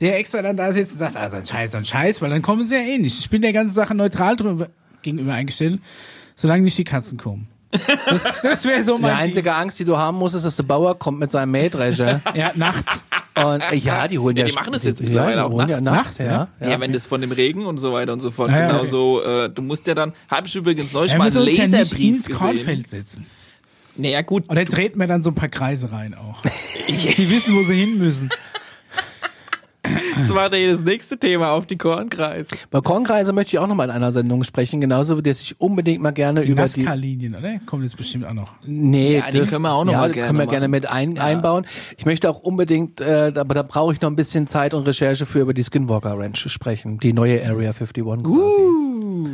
der 0.00 0.18
extra 0.18 0.42
dann 0.42 0.56
da 0.56 0.72
sitzt 0.72 0.92
und 0.92 0.98
sagt, 0.98 1.16
also 1.16 1.36
ein 1.36 1.46
Scheiß, 1.46 1.74
ein 1.76 1.84
Scheiß, 1.84 2.20
weil 2.22 2.30
dann 2.30 2.42
kommen 2.42 2.66
sie 2.66 2.74
ja 2.74 2.80
eh 2.80 2.98
nicht. 2.98 3.20
Ich 3.20 3.30
bin 3.30 3.42
der 3.42 3.52
ganzen 3.52 3.74
Sache 3.74 3.94
neutral 3.94 4.36
drüber, 4.36 4.70
gegenüber 5.02 5.34
eingestellt, 5.34 5.80
solange 6.34 6.64
nicht 6.64 6.76
die 6.76 6.84
Katzen 6.84 7.18
kommen. 7.18 7.48
Das, 8.06 8.40
das 8.40 8.64
wäre 8.64 8.82
so 8.82 8.96
Die 8.96 9.02
mein 9.02 9.16
einzige 9.16 9.54
Angst, 9.54 9.78
die 9.78 9.84
du 9.84 9.96
haben 9.96 10.18
musst, 10.18 10.34
ist, 10.34 10.44
dass 10.44 10.56
der 10.56 10.62
Bauer 10.64 10.98
kommt 10.98 11.18
mit 11.18 11.30
seinem 11.30 11.52
Mähdrescher. 11.52 12.20
Ja, 12.34 12.52
nachts. 12.54 13.04
Und 13.36 13.60
äh, 13.60 13.74
ja, 13.74 14.06
die 14.06 14.18
holen 14.18 14.36
Ja, 14.36 14.44
ja, 14.44 14.48
die 14.48 14.54
machen 14.54 14.72
das 14.72 14.84
jetzt 14.84 15.00
ja, 15.00 15.06
mittlerweile 15.06 15.36
die 15.36 15.40
auch 15.42 15.50
holen 15.50 15.68
ja 15.68 15.80
Nachts, 15.80 16.18
nachts, 16.20 16.48
ja. 16.60 16.70
Ja, 16.70 16.80
wenn 16.80 16.92
das 16.92 17.06
von 17.06 17.20
dem 17.20 17.32
Regen 17.32 17.66
und 17.66 17.78
so 17.78 17.92
weiter 17.92 18.12
und 18.12 18.20
so 18.20 18.30
fort. 18.30 18.48
Ja, 18.48 18.68
genau 18.68 18.84
so. 18.84 19.22
Äh, 19.22 19.50
du 19.50 19.60
musst 19.62 19.86
ja 19.86 19.94
dann, 19.94 20.12
habe 20.28 20.46
ich 20.46 20.54
übrigens 20.54 20.92
neulich 20.92 21.12
Er 21.12 21.18
mal 21.18 21.26
einen 21.28 21.36
uns 21.36 21.56
ja 21.56 21.64
nicht 21.64 21.72
Laserbrief 21.72 22.08
ins 22.14 22.26
gesehen. 22.26 22.38
Kornfeld 22.38 22.88
setzen. 22.90 23.26
Naja, 23.96 24.22
gut. 24.22 24.48
Und 24.48 24.56
er 24.56 24.64
dreht 24.64 24.96
mir 24.96 25.06
dann 25.06 25.22
so 25.22 25.30
ein 25.30 25.34
paar 25.34 25.48
Kreise 25.48 25.90
rein 25.92 26.14
auch. 26.14 26.40
Die 26.88 27.30
wissen, 27.30 27.56
wo 27.56 27.62
sie 27.62 27.74
hin 27.74 27.98
müssen. 27.98 28.28
Das 30.16 30.32
war 30.34 30.54
ja 30.54 30.68
das 30.70 30.82
nächste 30.82 31.18
Thema 31.18 31.50
auf 31.52 31.66
die 31.66 31.76
Kornkreis. 31.78 32.48
Bei 32.70 32.80
Kornkreise 32.80 33.32
möchte 33.32 33.54
ich 33.56 33.58
auch 33.58 33.66
noch 33.66 33.74
mal 33.74 33.84
in 33.84 33.90
einer 33.90 34.12
Sendung 34.12 34.44
sprechen, 34.44 34.80
genauso 34.80 35.18
wie 35.18 35.22
dass 35.22 35.40
ich 35.40 35.60
unbedingt 35.60 36.02
mal 36.02 36.12
gerne 36.12 36.42
Die 36.42 36.48
über 36.50 36.66
die 36.66 36.80
NASCAR-Linien, 36.82 37.34
oder? 37.34 37.60
Kommt 37.66 37.82
jetzt 37.82 37.96
bestimmt 37.96 38.26
auch 38.26 38.32
noch. 38.34 38.52
Nee, 38.64 39.18
Ja, 39.18 39.30
die 39.30 39.40
können 39.40 39.62
wir 39.62 39.72
auch 39.72 39.84
noch 39.84 39.92
ja, 39.92 39.98
mal 40.00 40.08
die 40.08 40.14
gerne 40.14 40.26
können 40.28 40.38
wir 40.38 40.44
machen. 40.46 40.50
gerne 40.52 40.68
mit 40.68 40.88
ein, 40.90 41.18
einbauen. 41.18 41.66
Ich 41.96 42.06
möchte 42.06 42.28
auch 42.30 42.40
unbedingt, 42.40 43.00
äh, 43.00 43.32
aber 43.36 43.54
da 43.54 43.62
brauche 43.62 43.92
ich 43.92 44.00
noch 44.00 44.10
ein 44.10 44.16
bisschen 44.16 44.46
Zeit 44.46 44.74
und 44.74 44.86
Recherche 44.86 45.26
für 45.26 45.40
über 45.40 45.54
die 45.54 45.62
Skinwalker 45.64 46.18
Ranch 46.18 46.48
sprechen, 46.50 46.98
die 47.00 47.12
neue 47.12 47.40
Area 47.44 47.70
51 47.70 48.02
quasi. 48.04 48.26
Uh. 48.26 49.28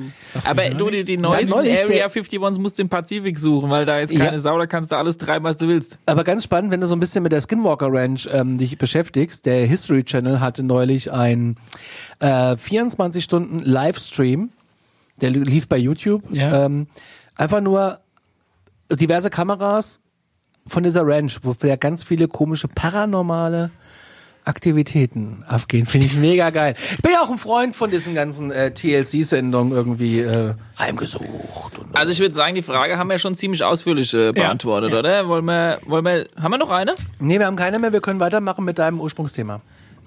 Aber 0.44 0.68
du, 0.70 0.90
die, 0.90 1.04
die 1.04 1.16
neuesten 1.16 1.52
Area 1.52 1.84
der- 1.84 2.10
51s 2.10 2.58
musst 2.60 2.78
du 2.78 2.82
im 2.82 2.88
Pazifik 2.88 3.38
suchen, 3.38 3.70
weil 3.70 3.84
da 3.86 3.98
ist 3.98 4.10
keine 4.16 4.32
Ja. 4.34 4.38
Sau, 4.38 4.58
da 4.58 4.66
kannst 4.66 4.92
du 4.92 4.96
alles 4.96 5.16
treiben, 5.18 5.44
was 5.44 5.56
du 5.56 5.68
willst. 5.68 5.98
Aber 6.06 6.22
ganz 6.24 6.44
spannend, 6.44 6.70
wenn 6.70 6.80
du 6.80 6.86
so 6.86 6.94
ein 6.94 7.00
bisschen 7.00 7.22
mit 7.22 7.32
der 7.32 7.40
Skinwalker 7.40 7.88
Ranch 7.90 8.28
ähm, 8.32 8.58
dich 8.58 8.78
beschäftigst. 8.78 9.46
Der 9.46 9.66
History 9.66 10.04
Channel 10.04 10.40
hatte 10.40 10.62
neulich 10.70 11.12
ein 11.12 11.56
äh, 12.20 12.56
24 12.56 13.22
Stunden 13.24 13.58
Livestream, 13.58 14.50
der 15.20 15.30
lief 15.30 15.68
bei 15.68 15.76
YouTube. 15.76 16.22
Ja. 16.30 16.64
Ähm, 16.66 16.86
einfach 17.34 17.60
nur 17.60 17.98
diverse 18.90 19.30
Kameras 19.30 20.00
von 20.66 20.82
dieser 20.82 21.06
Ranch, 21.06 21.40
wo 21.42 21.54
ja 21.66 21.76
ganz 21.76 22.04
viele 22.04 22.28
komische 22.28 22.68
paranormale 22.68 23.70
Aktivitäten 24.44 25.44
abgehen. 25.46 25.86
Finde 25.86 26.06
ich 26.06 26.14
mega 26.16 26.50
geil. 26.50 26.74
Ich 26.92 27.02
bin 27.02 27.12
ja 27.12 27.20
auch 27.20 27.30
ein 27.30 27.38
Freund 27.38 27.76
von 27.76 27.90
diesen 27.90 28.14
ganzen 28.14 28.50
äh, 28.50 28.70
TLC-Sendungen 28.72 29.72
irgendwie 29.72 30.20
äh, 30.20 30.54
heimgesucht. 30.78 31.78
Und, 31.78 31.94
Also 31.94 32.10
ich 32.10 32.20
würde 32.20 32.34
sagen, 32.34 32.54
die 32.54 32.62
Frage 32.62 32.96
haben 32.96 33.10
wir 33.10 33.18
schon 33.18 33.34
ziemlich 33.34 33.62
ausführlich 33.62 34.14
äh, 34.14 34.32
beantwortet, 34.32 34.92
Ja. 34.92 34.98
oder? 35.00 35.28
Wollen 35.28 35.44
wir, 35.44 35.78
wollen 35.86 36.04
wir, 36.04 36.26
haben 36.40 36.52
wir 36.52 36.58
noch 36.58 36.70
eine? 36.70 36.94
nee, 37.18 37.38
wir 37.38 37.46
haben 37.46 37.56
keine 37.56 37.78
mehr. 37.78 37.92
Wir 37.92 38.00
können 38.00 38.18
weitermachen 38.18 38.64
mit 38.64 38.78
deinem 38.78 39.00
Ursprungsthema. 39.00 39.60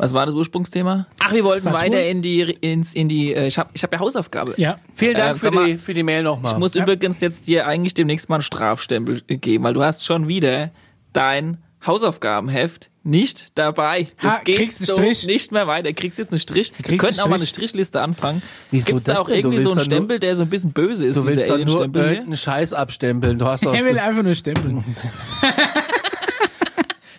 Was 0.03 0.13
war 0.13 0.25
das 0.25 0.35
Ursprungsthema? 0.35 1.07
Ach, 1.19 1.31
wir 1.33 1.43
wollten 1.45 1.63
Saturn? 1.63 1.81
weiter 1.81 2.05
in 2.05 2.21
die, 2.21 2.41
ins, 2.41 2.93
in 2.93 3.07
die, 3.07 3.33
äh, 3.33 3.47
ich 3.47 3.57
habe 3.57 3.69
ich 3.73 3.83
hab 3.83 3.93
ja 3.93 3.99
Hausaufgabe. 3.99 4.53
Ja. 4.57 4.77
Vielen 4.93 5.15
Dank 5.15 5.37
Äh, 5.37 5.39
für, 5.39 5.51
mal, 5.51 5.65
die, 5.65 5.77
für 5.77 5.93
die 5.93 6.03
Mail 6.03 6.23
nochmal. 6.23 6.51
Ich 6.53 6.57
muss 6.59 6.75
übrigens 6.75 7.21
jetzt 7.21 7.47
dir 7.47 7.65
eigentlich 7.67 7.93
demnächst 7.93 8.27
mal 8.27 8.35
einen 8.35 8.41
Strafstempel 8.43 9.21
geben, 9.21 9.63
weil 9.63 9.73
du 9.73 9.81
hast 9.83 10.05
schon 10.05 10.27
wieder 10.27 10.71
dein 11.13 11.57
Hausaufgabenheft 11.85 12.89
nicht 13.05 13.47
dabei. 13.55 14.07
Das 14.21 14.35
Ha, 14.35 14.41
geht 14.45 14.55
kriegst 14.57 14.79
einen 14.79 14.87
so 14.87 14.95
Strich? 14.95 15.25
nicht 15.25 15.51
mehr 15.51 15.67
weiter. 15.67 15.91
Kriegst 15.91 16.17
jetzt 16.17 16.31
einen 16.31 16.39
Strich. 16.39 16.71
Wir 16.77 16.83
Kriegst 16.85 16.99
könnten 16.99 17.15
einen 17.19 17.25
auch 17.25 17.29
mal 17.29 17.35
eine 17.35 17.45
Strich? 17.47 17.69
Strichliste 17.69 17.99
anfangen. 18.01 18.41
Wieso 18.71 18.87
Gibt's 18.87 19.03
da 19.03 19.13
das 19.13 19.21
auch 19.21 19.27
denn? 19.27 19.37
Irgendwie 19.39 19.59
so 19.59 19.71
einen 19.71 19.81
Stempel, 19.81 20.19
der 20.19 20.35
so 20.37 20.43
ein 20.43 20.49
bisschen 20.49 20.71
böse 20.71 21.05
ist, 21.05 21.17
Du 21.17 21.25
willst 21.25 21.49
doch 21.49 21.57
nur 21.57 21.81
irgendeinen 21.81 22.37
Scheiß 22.37 22.73
abstempeln. 22.73 23.39
Du 23.39 23.45
hast 23.45 23.65
doch. 23.65 23.73
Er 23.75 23.83
will 23.85 23.99
einfach 23.99 24.23
nur 24.23 24.35
stempeln. 24.35 24.83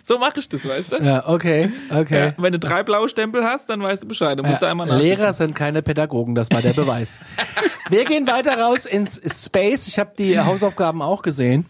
So 0.07 0.19
mache 0.19 0.37
ich 0.39 0.47
das, 0.47 0.63
weißt 0.67 0.91
du? 0.91 0.95
ja, 1.03 1.27
okay, 1.27 1.71
okay. 1.89 2.27
Ja, 2.27 2.33
wenn 2.37 2.51
du 2.51 2.59
drei 2.59 2.83
blaue 2.83 3.09
Stempel 3.09 3.43
hast, 3.43 3.69
dann 3.71 3.81
weißt 3.81 4.03
du 4.03 4.07
Bescheid. 4.07 4.37
Dann 4.37 4.45
musst 4.45 4.61
du 4.61 4.67
einmal 4.67 4.87
Ja, 4.87 4.93
nachsitzen. 4.93 5.17
Lehrer 5.17 5.33
sind 5.33 5.55
keine 5.55 5.81
Pädagogen, 5.81 6.35
das 6.35 6.51
war 6.51 6.61
der 6.61 6.73
Beweis. 6.73 7.21
Wir 7.89 8.05
gehen 8.05 8.27
weiter 8.27 8.59
raus 8.59 8.85
ins 8.85 9.19
Space. 9.45 9.87
Ich 9.87 9.97
habe 9.97 10.11
die 10.15 10.39
Hausaufgaben 10.39 11.01
auch 11.01 11.23
gesehen. 11.23 11.65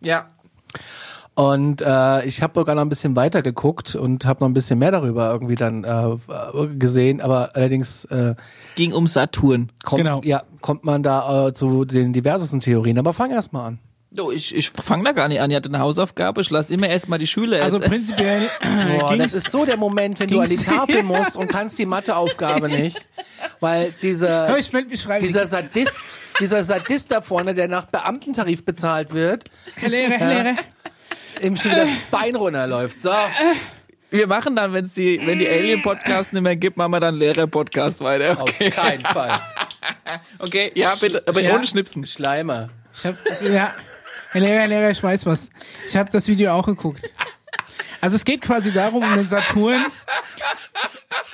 Ja. 0.00 0.26
Und 1.34 1.82
äh, 1.82 2.24
ich 2.26 2.42
habe 2.42 2.52
sogar 2.60 2.76
noch 2.76 2.82
ein 2.82 2.88
bisschen 2.88 3.16
weiter 3.16 3.42
geguckt 3.42 3.96
und 3.96 4.24
habe 4.24 4.44
noch 4.44 4.48
ein 4.48 4.54
bisschen 4.54 4.78
mehr 4.78 4.92
darüber 4.92 5.30
irgendwie 5.32 5.56
dann 5.56 5.82
äh, 5.82 6.66
gesehen. 6.76 7.20
Aber 7.20 7.50
allerdings 7.54 8.04
äh, 8.04 8.36
Es 8.60 8.74
ging 8.76 8.92
um 8.92 9.08
Saturn. 9.08 9.72
kommt, 9.84 9.98
Genau. 9.98 10.20
ja, 10.22 10.44
kommt 10.60 10.84
man 10.84 11.02
da 11.02 11.48
äh, 11.48 11.52
zu 11.52 11.84
den 11.84 12.12
diversesten 12.12 12.60
Theorien. 12.60 12.98
Aber 12.98 13.12
fang 13.12 13.32
erst 13.32 13.52
mal 13.52 13.66
an. 13.66 13.78
Du, 14.16 14.30
ich, 14.30 14.54
ich 14.54 14.70
fange 14.70 15.02
da 15.02 15.10
gar 15.12 15.26
nicht 15.26 15.40
an. 15.40 15.50
Ich 15.50 15.56
hatte 15.56 15.68
eine 15.68 15.80
Hausaufgabe. 15.80 16.40
Ich 16.40 16.48
lasse 16.50 16.72
immer 16.72 16.88
erstmal 16.88 17.18
die 17.18 17.26
Schüler. 17.26 17.62
Also 17.62 17.78
erzählen. 17.78 17.90
prinzipiell 17.92 18.50
Boah, 19.00 19.08
ging's- 19.10 19.18
das 19.32 19.34
ist 19.34 19.50
so 19.50 19.64
der 19.64 19.76
Moment, 19.76 20.20
wenn 20.20 20.28
du 20.28 20.38
an 20.40 20.48
die 20.48 20.56
Tafel 20.56 21.02
musst 21.02 21.36
und 21.36 21.48
kannst 21.48 21.78
die 21.80 21.86
Matheaufgabe 21.86 22.68
nicht. 22.68 23.04
Weil 23.58 23.92
dieser, 24.02 24.44
Aber 24.48 24.58
ich 24.58 24.72
melde 24.72 24.90
mich 24.90 25.02
freiwillig. 25.02 25.26
dieser 25.32 25.46
Sadist, 25.48 26.20
dieser 26.38 26.62
Sadist 26.62 27.10
da 27.10 27.22
vorne, 27.22 27.54
der 27.54 27.66
nach 27.66 27.86
Beamtentarif 27.86 28.64
bezahlt 28.64 29.12
wird, 29.12 29.44
Herr 29.76 29.88
Lehrer, 29.88 30.10
Herr 30.12 30.42
Lehrer. 30.44 30.56
ihm 31.42 31.56
schon 31.56 31.72
das 31.72 31.88
Bein 32.12 32.36
runterläuft. 32.36 33.00
So. 33.00 33.10
wir 34.12 34.28
machen 34.28 34.54
dann, 34.54 34.72
wenn's 34.72 34.94
die, 34.94 35.20
wenn 35.26 35.40
die 35.40 35.48
Alien-Podcasts 35.48 36.32
nicht 36.32 36.42
mehr 36.42 36.54
gibt, 36.54 36.76
machen 36.76 36.92
wir 36.92 37.00
dann 37.00 37.16
Lehrer-Podcast 37.16 38.00
weiter. 38.00 38.40
Auf 38.40 38.56
keinen 38.58 39.00
Fall. 39.00 39.40
Okay, 40.38 40.70
ja, 40.76 40.92
bitte. 41.00 41.24
Aber 41.26 41.40
Ja. 41.40 41.54
ohne 41.56 41.66
Schnipsen. 41.66 42.06
Schleimer. 42.06 42.68
Ich 42.96 43.04
hab, 43.06 43.16
ja. 43.42 43.74
Herr 44.34 44.40
Lehrer, 44.40 44.60
Herr 44.60 44.68
Lehrer, 44.68 44.90
ich 44.90 45.02
weiß 45.02 45.26
was. 45.26 45.48
Ich 45.88 45.96
habe 45.96 46.10
das 46.12 46.26
Video 46.28 46.52
auch 46.52 46.66
geguckt. 46.66 47.02
Also 48.00 48.16
es 48.16 48.24
geht 48.24 48.42
quasi 48.42 48.72
darum, 48.72 49.02
um 49.02 49.14
den 49.14 49.28
Saturn. 49.28 49.76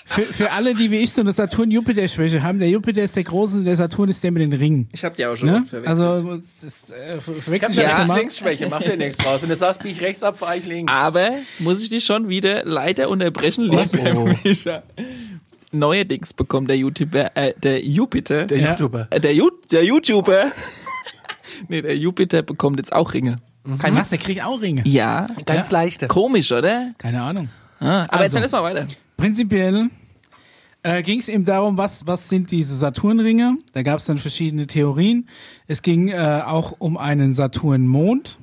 Für, 0.04 0.22
für 0.24 0.50
alle, 0.52 0.74
die 0.74 0.90
wie 0.90 0.98
ich 0.98 1.12
so 1.12 1.20
eine 1.20 1.32
Saturn-Jupiter-Schwäche 1.32 2.42
haben, 2.42 2.58
der 2.58 2.68
Jupiter 2.68 3.02
ist 3.02 3.14
der 3.14 3.22
große 3.22 3.58
und 3.58 3.64
der 3.64 3.76
Saturn 3.76 4.08
ist 4.08 4.22
der 4.24 4.32
mit 4.32 4.42
den 4.42 4.52
Ringen. 4.52 4.88
Ich 4.92 5.04
hab 5.04 5.14
die 5.14 5.24
auch 5.24 5.36
schon 5.36 5.48
Ne? 5.50 5.64
verwechselt. 5.68 5.86
Also 5.86 6.36
das 6.36 6.62
ist, 6.64 6.92
äh, 6.92 7.20
ver- 7.20 7.32
Ich 7.36 7.44
verwechsel 7.44 7.70
ich 7.70 7.76
ja 7.76 7.84
öfter 7.84 7.96
rechts 7.98 8.08
mal. 8.08 8.18
links 8.18 8.38
Schwäche, 8.38 8.68
mach 8.68 8.82
dir 8.82 8.96
nichts 8.96 9.18
draus. 9.18 9.40
Wenn 9.40 9.48
du 9.50 9.56
sagst, 9.56 9.82
bieg 9.82 9.92
ich 9.92 10.00
rechts 10.02 10.22
ab, 10.24 10.38
fahr 10.38 10.56
ich 10.56 10.66
links. 10.66 10.92
Aber 10.92 11.30
muss 11.60 11.80
ich 11.80 11.90
dich 11.90 12.04
schon 12.04 12.28
wieder 12.28 12.62
leider 12.64 13.08
unterbrechen, 13.08 13.64
lieber 13.64 14.16
Oh. 14.16 14.28
Micha. 14.44 14.82
Neuerdings 15.72 16.32
bekommt 16.32 16.68
der 16.70 16.76
YouTuber, 16.76 17.36
äh, 17.36 17.54
der 17.62 17.80
Jupiter, 17.80 18.46
Der 18.46 18.58
Ja. 18.58 18.70
YouTuber. 18.72 19.06
äh, 19.10 19.20
der, 19.20 19.32
Ju 19.34 19.48
der 19.70 19.84
YouTuber, 19.84 20.50
nee, 21.68 21.82
der 21.82 21.96
Jupiter 21.96 22.42
bekommt 22.42 22.78
jetzt 22.78 22.92
auch 22.92 23.12
Ringe. 23.14 23.38
Kein 23.78 23.94
Was, 23.94 24.08
der 24.10 24.18
kriegt 24.18 24.42
auch 24.42 24.60
Ringe? 24.60 24.82
Ja, 24.86 25.26
Ganz 25.44 25.70
leichte. 25.70 26.08
komisch, 26.08 26.50
oder? 26.50 26.92
Keine 26.98 27.22
Ahnung. 27.22 27.48
Ah, 27.78 28.04
aber 28.04 28.12
Also. 28.12 28.22
jetzt 28.24 28.34
dann 28.34 28.42
erst 28.42 28.52
mal 28.52 28.62
weiter. 28.62 28.86
Prinzipiell 29.16 29.90
äh, 30.82 31.02
ging 31.02 31.20
es 31.20 31.28
eben 31.28 31.44
darum, 31.44 31.76
was, 31.76 32.06
was 32.06 32.28
sind 32.28 32.50
diese 32.50 32.74
Saturnringe? 32.74 33.58
Da 33.74 33.82
gab 33.82 33.98
es 33.98 34.06
dann 34.06 34.16
verschiedene 34.16 34.66
Theorien. 34.66 35.28
Es 35.66 35.82
ging 35.82 36.08
äh, 36.08 36.42
auch 36.44 36.74
um 36.78 36.96
einen 36.96 37.34
Saturn-Mond. 37.34 38.38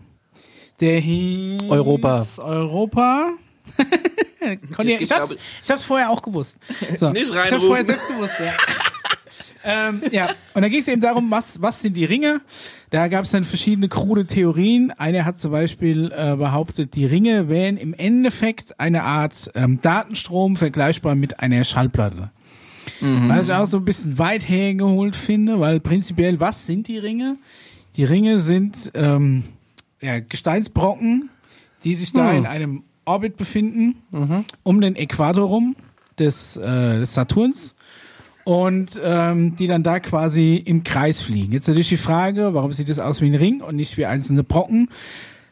Der 0.80 1.00
hieß 1.00 1.64
Europa. 1.68 2.26
Europa. 2.38 3.32
Conny, 4.76 4.94
ich, 5.00 5.12
hab's, 5.12 5.36
ich 5.64 5.72
hab's 5.72 5.84
vorher 5.84 6.12
auch 6.12 6.22
gewusst. 6.22 6.58
So. 7.00 7.10
Nicht 7.12 7.32
Ich 7.32 7.36
hab's 7.52 7.64
vorher 7.64 7.86
selbst 7.86 8.08
gewusst, 8.08 8.36
ja. 8.40 8.54
ähm, 9.90 10.02
ja, 10.12 10.30
und 10.54 10.62
da 10.62 10.70
ging 10.70 10.80
es 10.80 10.88
eben 10.88 11.02
darum, 11.02 11.30
was, 11.32 11.60
was 11.62 11.82
sind 11.82 11.98
die 11.98 12.06
Ringe? 12.06 12.42
Da 12.90 13.10
gab 13.10 13.26
es 13.26 13.32
dann 13.32 13.44
verschiedene 13.44 13.90
krude 13.90 14.26
Theorien. 14.26 14.92
Einer 14.92 15.26
hat 15.26 15.40
zum 15.40 15.52
Beispiel 15.52 16.12
äh, 16.16 16.36
behauptet, 16.36 16.96
die 16.96 17.06
Ringe 17.06 17.50
wären 17.50 17.76
im 17.76 17.94
Endeffekt 17.94 18.80
eine 18.80 19.04
Art 19.04 19.52
ähm, 19.56 19.82
Datenstrom 19.82 20.56
vergleichbar 20.56 21.16
mit 21.16 21.40
einer 21.42 21.64
Schallplatte. 21.64 22.32
Was 23.28 23.50
ich 23.50 23.54
auch 23.54 23.66
so 23.66 23.78
ein 23.78 23.86
bisschen 23.86 24.18
weit 24.18 24.48
hergeholt 24.48 25.16
finde, 25.16 25.60
weil 25.60 25.80
prinzipiell, 25.82 26.40
was 26.40 26.66
sind 26.66 26.88
die 26.88 26.98
Ringe? 26.98 27.38
Die 27.98 28.06
Ringe 28.06 28.40
sind 28.40 28.92
ähm, 28.94 29.44
ja, 30.02 30.20
Gesteinsbrocken, 30.20 31.30
die 31.84 31.96
sich 31.96 32.14
da 32.14 32.32
in 32.32 32.46
einem 32.46 32.84
Orbit 33.06 33.38
befinden, 33.38 33.96
um 34.64 34.82
den 34.82 34.96
Äquator 34.96 35.48
rum 35.48 35.76
des, 36.18 36.58
äh, 36.58 37.00
des 37.00 37.14
Saturns 37.14 37.76
und 38.48 38.98
ähm, 39.04 39.58
die 39.58 39.68
dann 39.68 39.84
da 39.84 40.00
quasi 40.00 40.56
im 40.56 40.86
Kreis 40.86 41.22
fliegen. 41.22 41.52
Jetzt 41.52 41.68
natürlich 41.68 41.90
die 41.90 41.98
Frage, 41.98 42.54
warum 42.54 42.72
sieht 42.72 42.88
das 42.88 42.98
aus 42.98 43.20
wie 43.20 43.26
ein 43.26 43.36
Ring 43.36 43.60
und 43.60 43.76
nicht 43.76 43.98
wie 43.98 44.06
einzelne 44.06 44.42
Brocken? 44.42 44.88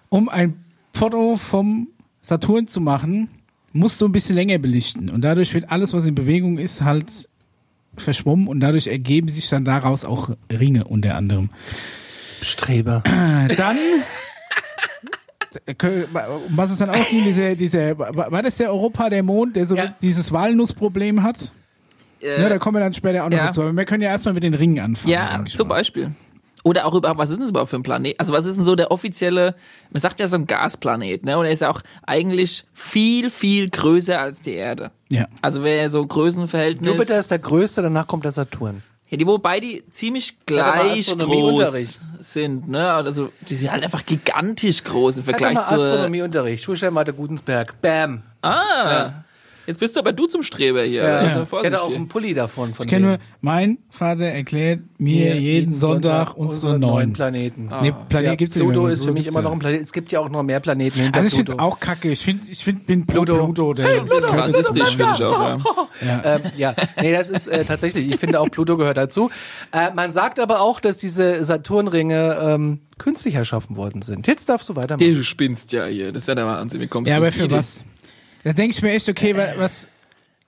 Um 0.07 0.29
ein 0.29 0.63
Foto 0.93 1.35
vom 1.35 1.89
Saturn 2.21 2.67
zu 2.67 2.79
machen, 2.79 3.27
musst 3.73 3.99
du 3.99 4.05
ein 4.05 4.13
bisschen 4.13 4.35
länger 4.35 4.59
belichten 4.59 5.09
und 5.09 5.23
dadurch 5.25 5.53
wird 5.53 5.71
alles, 5.71 5.93
was 5.93 6.05
in 6.05 6.15
Bewegung 6.15 6.57
ist, 6.57 6.83
halt 6.83 7.27
verschwommen 7.97 8.47
und 8.47 8.61
dadurch 8.61 8.87
ergeben 8.87 9.27
sich 9.27 9.49
dann 9.49 9.65
daraus 9.65 10.05
auch 10.05 10.29
Ringe 10.49 10.85
unter 10.85 11.15
anderem. 11.15 11.49
Streber. 12.41 13.03
Dann 13.57 13.77
um 16.49 16.57
was 16.57 16.71
es 16.71 16.77
dann 16.77 16.91
auch 16.91 17.09
ging, 17.09 17.25
diese, 17.25 17.57
diese, 17.57 17.97
war 17.99 18.31
war 18.31 18.41
das 18.41 18.55
der 18.55 18.69
Europa, 18.69 19.09
der 19.09 19.23
Mond, 19.23 19.57
der 19.57 19.65
so 19.65 19.75
Ja. 19.75 19.93
dieses 20.01 20.31
Walnussproblem 20.31 21.23
hat? 21.23 21.51
Äh, 22.21 22.41
ja, 22.41 22.49
da 22.49 22.57
kommen 22.57 22.77
wir 22.77 22.81
dann 22.81 22.93
später 22.93 23.25
auch 23.25 23.29
noch 23.29 23.37
ja. 23.37 23.45
dazu. 23.47 23.61
Aber 23.61 23.73
wir 23.73 23.85
können 23.85 24.03
ja 24.03 24.09
erstmal 24.09 24.33
mit 24.33 24.43
den 24.43 24.53
Ringen 24.53 24.79
anfangen. 24.79 25.11
Ja, 25.11 25.43
zum 25.45 25.67
mal. 25.67 25.75
Beispiel. 25.75 26.11
Oder 26.65 26.87
auch 26.87 26.95
überhaupt, 26.95 27.19
was 27.19 27.29
ist 27.29 27.35
denn 27.35 27.43
das 27.43 27.51
überhaupt 27.51 27.69
für 27.69 27.75
ein 27.75 27.83
Planet? 27.83 28.19
Also 28.19 28.33
was 28.33 28.47
ist 28.47 28.55
denn 28.55 28.63
so 28.63 28.75
der 28.75 28.89
offizielle, 28.89 29.53
man 29.91 30.01
sagt 30.01 30.19
ja 30.19 30.27
so 30.27 30.35
ein 30.35 30.47
Gasplanet, 30.47 31.23
ne? 31.23 31.37
Und 31.37 31.45
er 31.45 31.51
ist 31.51 31.61
ja 31.61 31.69
auch 31.69 31.81
eigentlich 32.07 32.65
viel, 32.73 33.29
viel 33.29 33.69
größer 33.69 34.19
als 34.19 34.41
die 34.41 34.53
Erde. 34.55 34.89
Ja. 35.11 35.27
Also 35.43 35.63
wäre 35.63 35.91
so 35.91 36.03
Größenverhältnis. 36.03 36.87
Jupiter 36.87 37.19
ist 37.19 37.29
der 37.29 37.37
größte, 37.37 37.83
danach 37.83 38.07
kommt 38.07 38.25
der 38.25 38.31
Saturn. 38.31 38.81
Ja, 39.09 39.17
die, 39.17 39.27
wobei 39.27 39.59
die 39.59 39.83
ziemlich 39.91 40.43
gleich 40.47 41.05
groß 41.05 41.13
Astronomieunterricht. 41.13 41.99
sind, 42.19 42.67
ne? 42.67 42.91
Also 42.91 43.31
die 43.47 43.55
sind 43.55 43.71
halt 43.71 43.83
einfach 43.83 44.03
gigantisch 44.03 44.83
groß 44.83 45.17
im 45.17 45.27
Halt 45.27 45.37
Vergleich 45.37 45.67
zu. 45.67 45.75
Astronomieunterricht. 45.75 46.63
Schulsteinmate 46.63 47.13
Gutensberg. 47.13 47.79
Bam. 47.81 48.23
Ah, 48.41 49.11
jetzt 49.67 49.79
bist 49.79 49.95
du 49.95 49.99
aber 49.99 50.13
du 50.13 50.25
zum 50.27 50.41
Streber 50.43 50.83
hier. 50.83 51.03
Ja. 51.03 51.17
Also 51.19 51.47
Ich 51.57 51.63
hätte 51.63 51.81
auch 51.81 51.93
einen 51.93 52.07
Pulli 52.07 52.33
davon. 52.33 52.73
Von 52.73 52.85
Ich 52.85 52.89
kenne 52.89 53.19
mein 53.41 53.77
Vater 53.89 54.25
erklärt 54.25 54.81
mir 54.97 55.35
jeden 55.37 55.73
Sonntag 55.73 56.35
unsere 56.37 56.77
neun. 56.79 57.13
Planeten. 57.13 57.69
Nee, 57.81 57.93
Planet 58.09 58.25
Ja, 58.27 58.35
gibt's 58.35 58.55
ja 58.55 58.61
Pluto 58.61 58.79
nicht 58.79 58.83
mehr. 58.85 58.93
ist 58.93 59.05
für 59.05 59.11
mich 59.13 59.27
immer 59.27 59.41
noch 59.41 59.51
ein 59.51 59.59
Planet. 59.59 59.81
Es 59.83 59.93
gibt 59.93 60.11
ja 60.11 60.19
auch 60.19 60.29
noch 60.29 60.43
mehr 60.43 60.59
Planeten 60.59 60.99
hinter 60.99 61.17
Also 61.17 61.27
ich 61.27 61.33
finde 61.35 61.51
Pluto. 61.53 61.63
auch 61.63 61.79
kacke. 61.79 62.11
Ich 62.11 62.21
finde, 62.21 62.43
ich 62.49 62.63
find, 62.63 62.85
bin 62.85 63.05
Pluto. 63.05 63.35
Pluto. 63.45 63.73
Der, 63.73 63.85
Hey, 63.87 63.99
das 63.99 64.09
Pluto, 64.09 64.27
Rassistisch 64.33 64.95
finde 64.97 65.13
ich 65.15 65.23
auch, 65.23 65.39
ja. 65.41 65.57
Ähm, 66.23 66.41
ja, 66.57 66.75
nee, 67.01 67.11
das 67.13 67.29
ist 67.29 67.47
äh, 67.47 67.63
tatsächlich, 67.65 68.07
ich 68.09 68.17
finde 68.17 68.39
auch 68.39 68.49
Pluto 68.49 68.77
gehört 68.77 68.97
dazu. 68.97 69.29
Äh, 69.71 69.93
man 69.95 70.11
sagt 70.11 70.39
aber 70.39 70.61
auch, 70.61 70.79
dass 70.79 70.97
diese 70.97 71.43
Saturnringe 71.45 72.37
ähm, 72.41 72.79
künstlich 72.97 73.35
erschaffen 73.35 73.75
worden 73.75 74.01
sind. 74.01 74.27
Jetzt 74.27 74.49
darfst 74.49 74.69
du 74.69 74.75
weitermachen. 74.75 75.13
Du 75.13 75.23
spinnst 75.23 75.71
ja 75.71 75.85
hier. 75.85 76.11
Das 76.11 76.23
ist 76.23 76.27
ja 76.27 76.35
der 76.35 76.45
Wahnsinn. 76.45 76.81
Wie 76.81 76.87
kommst 76.87 77.09
Ja, 77.09 77.17
du 77.17 77.21
aber 77.23 77.31
für 77.31 77.49
was? 77.51 77.83
Da 78.45 78.53
denke 78.53 78.75
ich 78.75 78.81
mir 78.83 78.91
echt, 78.93 79.09
okay, 79.09 79.35
wa- 79.35 79.53
was 79.57 79.87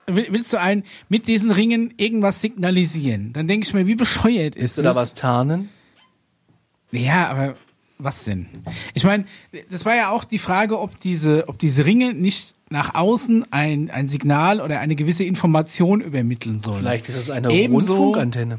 will- 0.06 0.28
willst 0.30 0.52
du 0.52 0.60
ein 0.60 0.84
mit 1.08 1.26
diesen 1.26 1.50
Ringen 1.50 1.92
irgendwas 1.96 2.40
signalisieren? 2.40 3.32
Dann 3.32 3.48
denke 3.48 3.66
ich 3.66 3.74
mir, 3.74 3.86
wie 3.88 3.96
bescheuert 3.96 4.54
ist 4.56 4.62
Willst 4.62 4.78
du 4.78 4.82
da 4.82 4.88
das? 4.90 4.96
was 4.96 5.14
tarnen? 5.14 5.68
Ja, 6.92 7.28
aber 7.28 7.56
was 7.98 8.24
denn? 8.24 8.46
Ich 8.94 9.02
meine, 9.04 9.24
das 9.70 9.84
war 9.84 9.96
ja 9.96 10.10
auch 10.10 10.22
die 10.24 10.38
Frage, 10.38 10.78
ob 10.80 11.00
diese, 11.00 11.48
ob 11.48 11.58
diese 11.58 11.84
Ringe 11.84 12.14
nicht 12.14 12.54
nach 12.70 12.94
außen 12.94 13.46
ein, 13.50 13.90
ein 13.90 14.06
Signal 14.08 14.60
oder 14.60 14.78
eine 14.78 14.94
gewisse 14.94 15.24
Information 15.24 16.00
übermitteln 16.00 16.60
sollen. 16.60 16.78
Vielleicht 16.78 17.08
ist 17.08 17.16
es 17.16 17.30
eine 17.30 17.50
Ebenso- 17.50 17.94
Rundfunkantenne. 17.96 18.58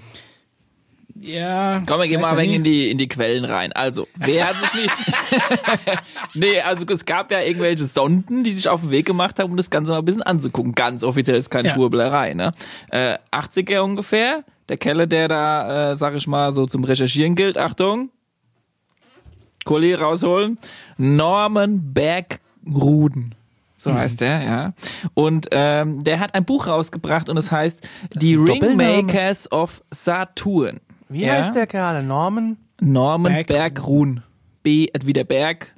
Ja. 1.21 1.81
Komm, 1.85 1.99
wir 1.99 2.07
gehen 2.07 2.21
mal 2.21 2.31
ein 2.31 2.37
wenig 2.37 2.55
in 2.57 2.63
die, 2.63 2.89
in 2.89 2.97
die 2.97 3.07
Quellen 3.07 3.43
rein. 3.45 3.73
Also, 3.73 4.07
wer 4.15 4.47
hat 4.47 4.55
sich 4.57 4.81
nicht. 4.83 4.93
nee, 6.33 6.61
also 6.61 6.85
es 6.87 7.05
gab 7.05 7.31
ja 7.31 7.41
irgendwelche 7.41 7.83
Sonden, 7.85 8.43
die 8.43 8.53
sich 8.53 8.69
auf 8.69 8.81
den 8.81 8.91
Weg 8.91 9.05
gemacht 9.05 9.39
haben, 9.39 9.51
um 9.51 9.57
das 9.57 9.69
Ganze 9.69 9.91
mal 9.91 9.99
ein 9.99 10.05
bisschen 10.05 10.23
anzugucken. 10.23 10.73
Ganz 10.73 11.03
offiziell 11.03 11.37
ist 11.37 11.49
keine 11.49 11.67
Ja. 11.69 11.73
Schwurbelerei, 11.73 12.33
ne? 12.33 12.51
Äh, 12.89 13.17
80er 13.31 13.79
ungefähr. 13.79 14.43
Der 14.69 14.77
Kelle, 14.77 15.07
der 15.07 15.27
da, 15.27 15.91
äh, 15.91 15.95
sag 15.95 16.15
ich 16.15 16.27
mal, 16.27 16.51
so 16.51 16.65
zum 16.65 16.83
Recherchieren 16.83 17.35
gilt. 17.35 17.57
Achtung. 17.57 18.09
Kollege 19.65 19.99
rausholen. 19.99 20.57
Norman 20.97 21.93
Bergruden. 21.93 23.35
So 23.77 23.93
heißt 23.93 24.21
der, 24.21 24.43
ja. 24.43 24.73
Und 25.13 25.47
ähm, 25.51 26.03
der 26.03 26.19
hat 26.19 26.35
ein 26.35 26.43
Buch 26.45 26.67
rausgebracht 26.67 27.29
und 27.29 27.37
es 27.37 27.51
heißt 27.51 27.87
Die 28.13 28.35
Doppelname. 28.35 28.97
Ringmakers 28.97 29.51
of 29.51 29.83
Saturn. 29.91 30.81
Wie 31.09 31.25
Ja. 31.25 31.33
heißt 31.33 31.55
der 31.55 31.67
Kerl? 31.67 32.03
Norman? 32.03 32.57
Norman 32.79 33.43
Bergruhn. 33.45 34.23
B 34.63 34.87
wie 35.03 35.13
der 35.13 35.23
Berg 35.23 35.73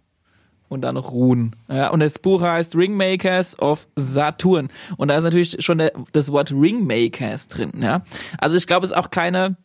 und 0.67 0.81
dann 0.81 0.95
noch 0.95 1.11
Ruhn. 1.11 1.55
Ja, 1.69 1.89
und 1.89 1.99
das 1.99 2.17
Buch 2.19 2.41
heißt 2.41 2.75
Ringmakers 2.75 3.59
of 3.59 3.87
Saturn. 3.95 4.69
Und 4.97 5.07
da 5.09 5.17
ist 5.17 5.23
natürlich 5.23 5.57
schon 5.63 5.77
der, 5.79 5.91
das 6.13 6.31
Wort 6.31 6.51
Ringmakers 6.51 7.47
drin. 7.47 7.73
Ja, 7.81 8.01
also 8.39 8.57
ich 8.57 8.67
glaube, 8.67 8.85
es 8.85 8.91
ist 8.91 8.97
auch 8.97 9.09
keine 9.11 9.55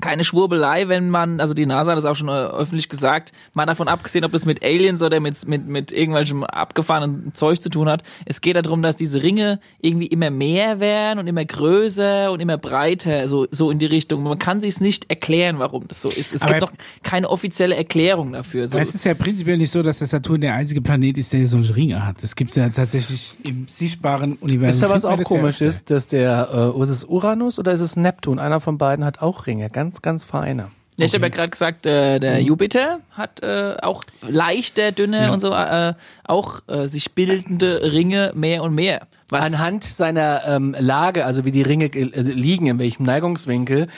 keine 0.00 0.24
Schwurbelei, 0.24 0.88
wenn 0.88 1.08
man, 1.08 1.40
also 1.40 1.54
die 1.54 1.64
NASA 1.64 1.92
hat 1.92 1.98
das 1.98 2.04
auch 2.04 2.16
schon 2.16 2.28
äh, 2.28 2.32
öffentlich 2.32 2.88
gesagt, 2.88 3.32
mal 3.54 3.64
davon 3.64 3.88
abgesehen, 3.88 4.24
ob 4.24 4.32
das 4.32 4.44
mit 4.44 4.62
Aliens 4.62 5.00
oder 5.02 5.20
mit, 5.20 5.48
mit, 5.48 5.66
mit 5.66 5.90
irgendwelchem 5.90 6.44
abgefahrenen 6.44 7.32
Zeug 7.34 7.62
zu 7.62 7.70
tun 7.70 7.88
hat. 7.88 8.02
Es 8.26 8.42
geht 8.42 8.56
darum, 8.56 8.82
dass 8.82 8.96
diese 8.96 9.22
Ringe 9.22 9.58
irgendwie 9.80 10.06
immer 10.06 10.30
mehr 10.30 10.80
werden 10.80 11.18
und 11.18 11.26
immer 11.26 11.44
größer 11.44 12.30
und 12.30 12.40
immer 12.40 12.58
breiter, 12.58 13.28
so, 13.28 13.46
so 13.50 13.70
in 13.70 13.78
die 13.78 13.86
Richtung. 13.86 14.22
Man 14.22 14.38
kann 14.38 14.60
sich 14.60 14.80
nicht 14.80 15.08
erklären, 15.08 15.58
warum 15.58 15.88
das 15.88 16.02
so 16.02 16.10
ist. 16.10 16.34
Es 16.34 16.42
Aber- 16.42 16.52
gibt 16.52 16.62
doch 16.64 16.72
keine 17.02 17.30
offizielle 17.30 17.74
Erklärung 17.74 18.32
dafür. 18.32 18.68
So. 18.68 18.76
Es 18.76 18.94
ist 18.94 19.04
ja 19.06 19.14
prinzipiell 19.14 19.56
nicht 19.56 19.70
so, 19.70 19.82
dass 19.82 19.98
der 19.98 20.08
Saturn 20.08 20.42
der 20.42 20.54
einzige 20.54 20.82
Planet 20.82 21.16
ist, 21.16 21.32
der 21.32 21.46
solche 21.46 21.74
Ringe 21.74 22.04
hat. 22.06 22.22
Das 22.22 22.36
gibt 22.36 22.50
es 22.50 22.56
ja 22.56 22.68
tatsächlich 22.68 23.38
im 23.48 23.66
sichtbaren 23.66 24.34
Universum. 24.34 24.68
Wisst 24.68 24.82
ihr, 24.82 24.90
was 24.90 25.04
auch 25.06 25.16
ja 25.18 25.24
komisch 25.24 25.62
ist? 25.62 25.90
Dass 25.90 26.06
der, 26.08 26.74
äh, 26.76 26.82
ist 26.82 26.90
es 26.90 27.04
Uranus 27.04 27.58
oder 27.58 27.72
ist 27.72 27.80
es 27.80 27.96
Neptun? 27.96 28.38
Einer 28.38 28.60
von 28.60 28.76
beiden 28.76 29.04
hat 29.04 29.22
auch 29.22 29.46
Ringe. 29.46 29.68
Ganz, 29.70 29.85
ganz 30.02 30.24
feine. 30.24 30.70
Ja, 30.98 31.04
ich 31.04 31.12
habe 31.12 31.24
ja 31.24 31.28
gerade 31.28 31.50
gesagt, 31.50 31.84
äh, 31.84 32.18
der 32.18 32.40
Mhm. 32.40 32.46
Jupiter 32.46 33.00
hat 33.10 33.42
äh, 33.42 33.76
auch 33.82 34.02
leichter, 34.26 34.92
dünner 34.92 35.30
und 35.32 35.40
so 35.40 35.52
äh, 35.52 35.92
auch 36.24 36.60
äh, 36.68 36.88
sich 36.88 37.12
bildende 37.12 37.92
Ringe 37.92 38.32
mehr 38.34 38.62
und 38.62 38.74
mehr. 38.74 39.06
Was 39.28 39.44
Anhand 39.44 39.84
seiner 39.84 40.42
ähm, 40.46 40.74
Lage, 40.78 41.26
also 41.26 41.44
wie 41.44 41.50
die 41.50 41.60
Ringe 41.60 41.86
äh, 41.86 42.04
liegen, 42.22 42.66
in 42.66 42.78
welchem 42.78 43.04
Neigungswinkel, 43.04 43.88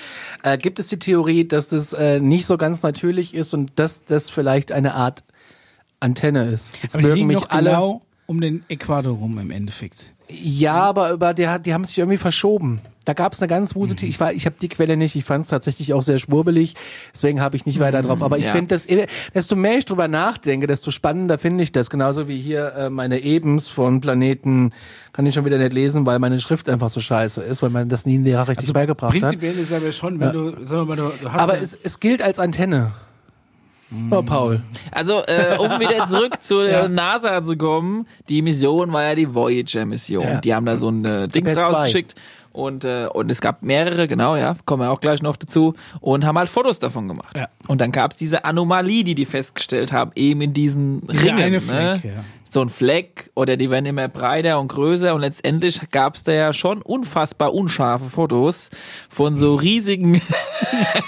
äh, 0.43 0.59
gibt 0.59 0.81
es 0.81 0.89
die 0.89 0.99
Theorie, 0.99 1.47
dass 1.47 1.69
das 1.69 1.93
äh, 1.93 2.19
nicht 2.19 2.47
so 2.47 2.57
ganz 2.57 2.83
natürlich 2.83 3.33
ist 3.33 3.55
und 3.55 3.79
dass 3.79 4.05
das 4.05 4.29
vielleicht 4.29 4.73
eine 4.73 4.95
Art 4.95 5.23
Antenne 6.01 6.47
ist. 6.51 6.73
Jetzt 6.83 6.97
Aber 6.97 7.07
mögen 7.07 7.27
mich 7.29 7.37
noch 7.37 7.51
alle. 7.51 7.71
genau 7.71 8.03
um 8.27 8.41
den 8.41 8.65
Äquator 8.69 9.13
rum 9.13 9.39
im 9.39 9.51
Endeffekt. 9.53 10.13
Ja, 10.31 10.75
aber 10.75 11.13
über 11.13 11.33
die, 11.35 11.49
hat- 11.49 11.65
die 11.67 11.73
haben 11.75 11.85
sich 11.85 11.99
irgendwie 11.99 12.19
verschoben. 12.19 12.81
Da 13.07 13.15
gab 13.15 13.33
es 13.33 13.41
eine 13.41 13.49
ganz 13.49 13.75
wuselige, 13.75 14.05
Mhm. 14.05 14.11
ich 14.11 14.21
war, 14.21 14.33
ich 14.35 14.45
habe 14.45 14.57
die 14.61 14.69
Quelle 14.69 14.99
nicht, 14.99 15.17
ich 15.17 15.25
fand 15.25 15.45
es 15.45 15.51
tatsächlich 15.51 15.95
auch 15.95 16.03
sehr 16.03 16.19
schwurbelig, 16.19 16.75
deswegen 17.15 17.41
habe 17.41 17.57
ich 17.57 17.65
nicht 17.65 17.79
weiter 17.81 18.03
drauf. 18.03 18.23
Aber 18.23 18.37
ich 18.37 18.45
ja. 18.45 18.53
finde 18.53 18.75
das, 18.75 18.87
desto 19.35 19.57
mehr 19.57 19.79
ich 19.79 19.87
drüber 19.87 20.09
nachdenke, 20.09 20.67
desto 20.67 20.91
spannender 20.91 21.39
finde 21.39 21.65
ich 21.65 21.73
das. 21.73 21.89
Genauso 21.89 22.29
wie 22.29 22.39
hier 22.39 22.75
äh, 22.75 22.91
meine 22.91 23.21
Ebens 23.21 23.69
von 23.69 24.03
Planeten 24.03 24.73
kann 25.15 25.25
ich 25.25 25.35
schon 25.35 25.47
wieder 25.47 25.57
nicht 25.57 25.73
lesen, 25.73 26.05
weil 26.05 26.19
meine 26.19 26.39
Schrift 26.41 26.69
einfach 26.69 26.91
so 26.91 27.01
scheiße 27.01 27.41
ist, 27.41 27.63
weil 27.63 27.71
man 27.71 27.89
das 27.89 28.05
nie 28.05 28.19
ein 28.19 28.25
Lehrer 28.25 28.47
richtig 28.49 28.71
beigebracht 28.75 29.15
hat. 29.15 29.21
Prinzipiell 29.23 29.59
ist 29.59 29.73
aber 29.73 29.91
schon, 29.93 30.21
wenn 30.21 30.33
du, 30.33 30.63
sagen 30.63 30.87
wir 30.87 30.95
mal, 30.95 30.97
du, 30.97 31.11
du 31.23 31.33
hast 31.33 31.41
Aber 31.41 31.57
ja- 31.57 31.63
es, 31.63 31.79
es 31.83 32.01
gilt 32.01 32.21
als 32.21 32.39
Antenne. 32.39 32.91
Oh, 34.11 34.23
Paul. 34.23 34.61
Also, 34.91 35.23
äh, 35.27 35.57
um 35.59 35.81
wieder 35.81 36.05
zurück 36.07 36.43
zur 36.43 36.69
Ja. 36.69 36.89
NASA 36.89 37.43
zu 37.43 37.57
kommen, 37.57 38.07
die 38.29 38.43
Mission 38.43 38.93
war 38.93 39.05
ja 39.05 39.15
die 39.15 39.35
Voyager-Mission. 39.35 40.25
Ja. 40.25 40.41
Die 40.41 40.55
haben 40.55 40.67
da 40.67 40.77
so 40.77 40.91
ein 40.91 41.05
äh, 41.05 41.29
Dings 41.29 41.55
Tabelle 41.55 41.91
zwei. 41.91 42.05
Und, 42.53 42.85
äh, 42.85 43.09
und 43.13 43.31
es 43.31 43.41
gab 43.41 43.63
mehrere, 43.63 44.09
genau, 44.09 44.37
ja, 44.37 44.57
kommen 44.65 44.83
wir 44.83 44.91
auch 44.91 45.01
gleich 45.01 45.23
noch 45.23 45.37
dazu, 45.37 45.75
und 46.01 46.25
haben 46.25 46.39
halt 46.39 46.49
Fotos 46.49 46.79
davon 46.79 47.09
gemacht. 47.09 47.37
Ja. 47.37 47.49
Und 47.67 47.81
dann 47.81 47.93
gab 47.93 48.13
es 48.13 48.17
diese 48.17 48.45
Anomalie, 48.45 49.05
die 49.05 49.15
die 49.15 49.27
festgestellt 49.27 49.93
haben, 49.93 50.13
eben 50.15 50.41
in 50.41 50.53
diesen 50.53 51.07
Dieser 51.07 51.25
Ringen. 51.25 51.39
eine 51.39 51.57
ne? 51.57 51.61
Fleck, 51.61 52.05
ja. 52.05 52.25
So 52.51 52.63
ein 52.63 52.71
Fleck 52.71 53.31
oder 53.35 53.59
die 53.59 53.69
werden 53.69 53.85
immer 53.85 54.09
breiter 54.09 54.59
und 54.59 54.69
größer 54.69 55.15
und 55.15 55.21
letztendlich 55.21 55.83
gab 55.91 56.15
es 56.15 56.25
da 56.25 56.33
ja 56.33 56.55
schon 56.55 56.81
unfassbar 56.81 57.53
unscharfe 57.53 58.09
Fotos 58.09 58.71
von 59.11 59.37
so 59.37 59.57
riesigen 59.57 60.23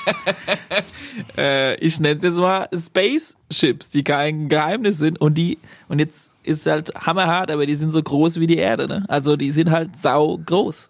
äh, 1.38 1.76
ich 1.76 1.99
nenne 1.99 2.16
es 2.16 2.22
jetzt 2.22 2.38
mal 2.38 2.68
Spaceships, 2.74 3.88
die 3.88 4.05
kein 4.05 4.51
Geheimnis 4.51 4.99
sind 4.99 5.18
und 5.18 5.36
die 5.36 5.57
und 5.88 5.99
jetzt 5.99 6.34
ist 6.43 6.66
halt 6.66 6.95
hammerhart, 6.95 7.51
aber 7.51 7.64
die 7.64 7.74
sind 7.74 7.91
so 7.91 8.03
groß 8.03 8.38
wie 8.38 8.47
die 8.47 8.59
Erde, 8.59 8.86
ne? 8.86 9.05
Also 9.09 9.36
die 9.36 9.53
sind 9.53 9.70
halt 9.70 9.97
sau 9.97 10.38
groß. 10.45 10.88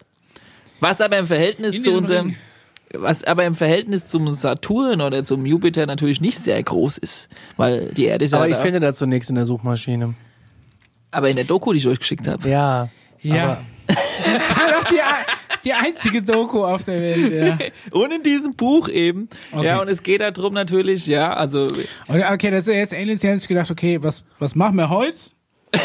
Was 0.81 0.99
aber 0.99 1.17
im 1.17 1.27
Verhältnis 1.27 1.75
In 1.75 1.81
zu 1.81 1.91
unserem 1.93 2.25
Ring. 2.27 2.35
was 2.93 3.23
aber 3.23 3.45
im 3.45 3.55
Verhältnis 3.55 4.07
zum 4.07 4.29
Saturn 4.33 4.99
oder 4.99 5.23
zum 5.23 5.45
Jupiter 5.45 5.85
natürlich 5.85 6.19
nicht 6.19 6.37
sehr 6.39 6.61
groß 6.61 6.97
ist, 6.97 7.29
weil 7.55 7.89
die 7.95 8.05
Erde 8.05 8.25
ist 8.25 8.33
Aber 8.33 8.45
ja 8.47 8.51
ich 8.51 8.57
da, 8.57 8.63
finde 8.63 8.79
dazu 8.81 9.05
nichts 9.05 9.29
in 9.29 9.35
der 9.35 9.45
Suchmaschine. 9.45 10.13
aber 11.11 11.29
in 11.29 11.35
der 11.37 11.45
Doku, 11.45 11.71
die 11.71 11.77
ich 11.79 11.87
euch 11.87 11.99
geschickt 11.99 12.27
habe. 12.27 12.49
Ja. 12.49 12.89
Ja. 13.21 13.43
Aber 13.43 13.57
Das 14.23 14.35
ist 14.35 14.55
halt 14.55 14.75
auch 14.75 14.83
die, 14.89 14.99
die 15.65 15.73
einzige 15.73 16.21
Doku 16.21 16.63
auf 16.65 16.83
der 16.85 16.99
Welt, 17.01 17.31
ja. 17.33 17.57
Und 17.91 18.11
in 18.13 18.23
diesem 18.23 18.55
Buch 18.55 18.87
eben. 18.89 19.29
Okay. 19.51 19.65
Ja, 19.65 19.79
und 19.81 19.87
es 19.89 20.01
geht 20.03 20.21
darum 20.21 20.53
natürlich, 20.53 21.07
ja, 21.07 21.33
also 21.33 21.67
Und 22.07 22.23
okay, 22.23 22.51
das 22.51 22.67
ist 22.67 22.73
jetzt 22.73 22.93
Aliens, 22.93 23.21
die 23.21 23.27
haben 23.29 23.37
sich 23.37 23.47
gedacht, 23.47 23.69
okay, 23.71 24.01
was, 24.01 24.23
was 24.39 24.55
machen 24.55 24.75
wir 24.75 24.89
heute? 24.89 25.17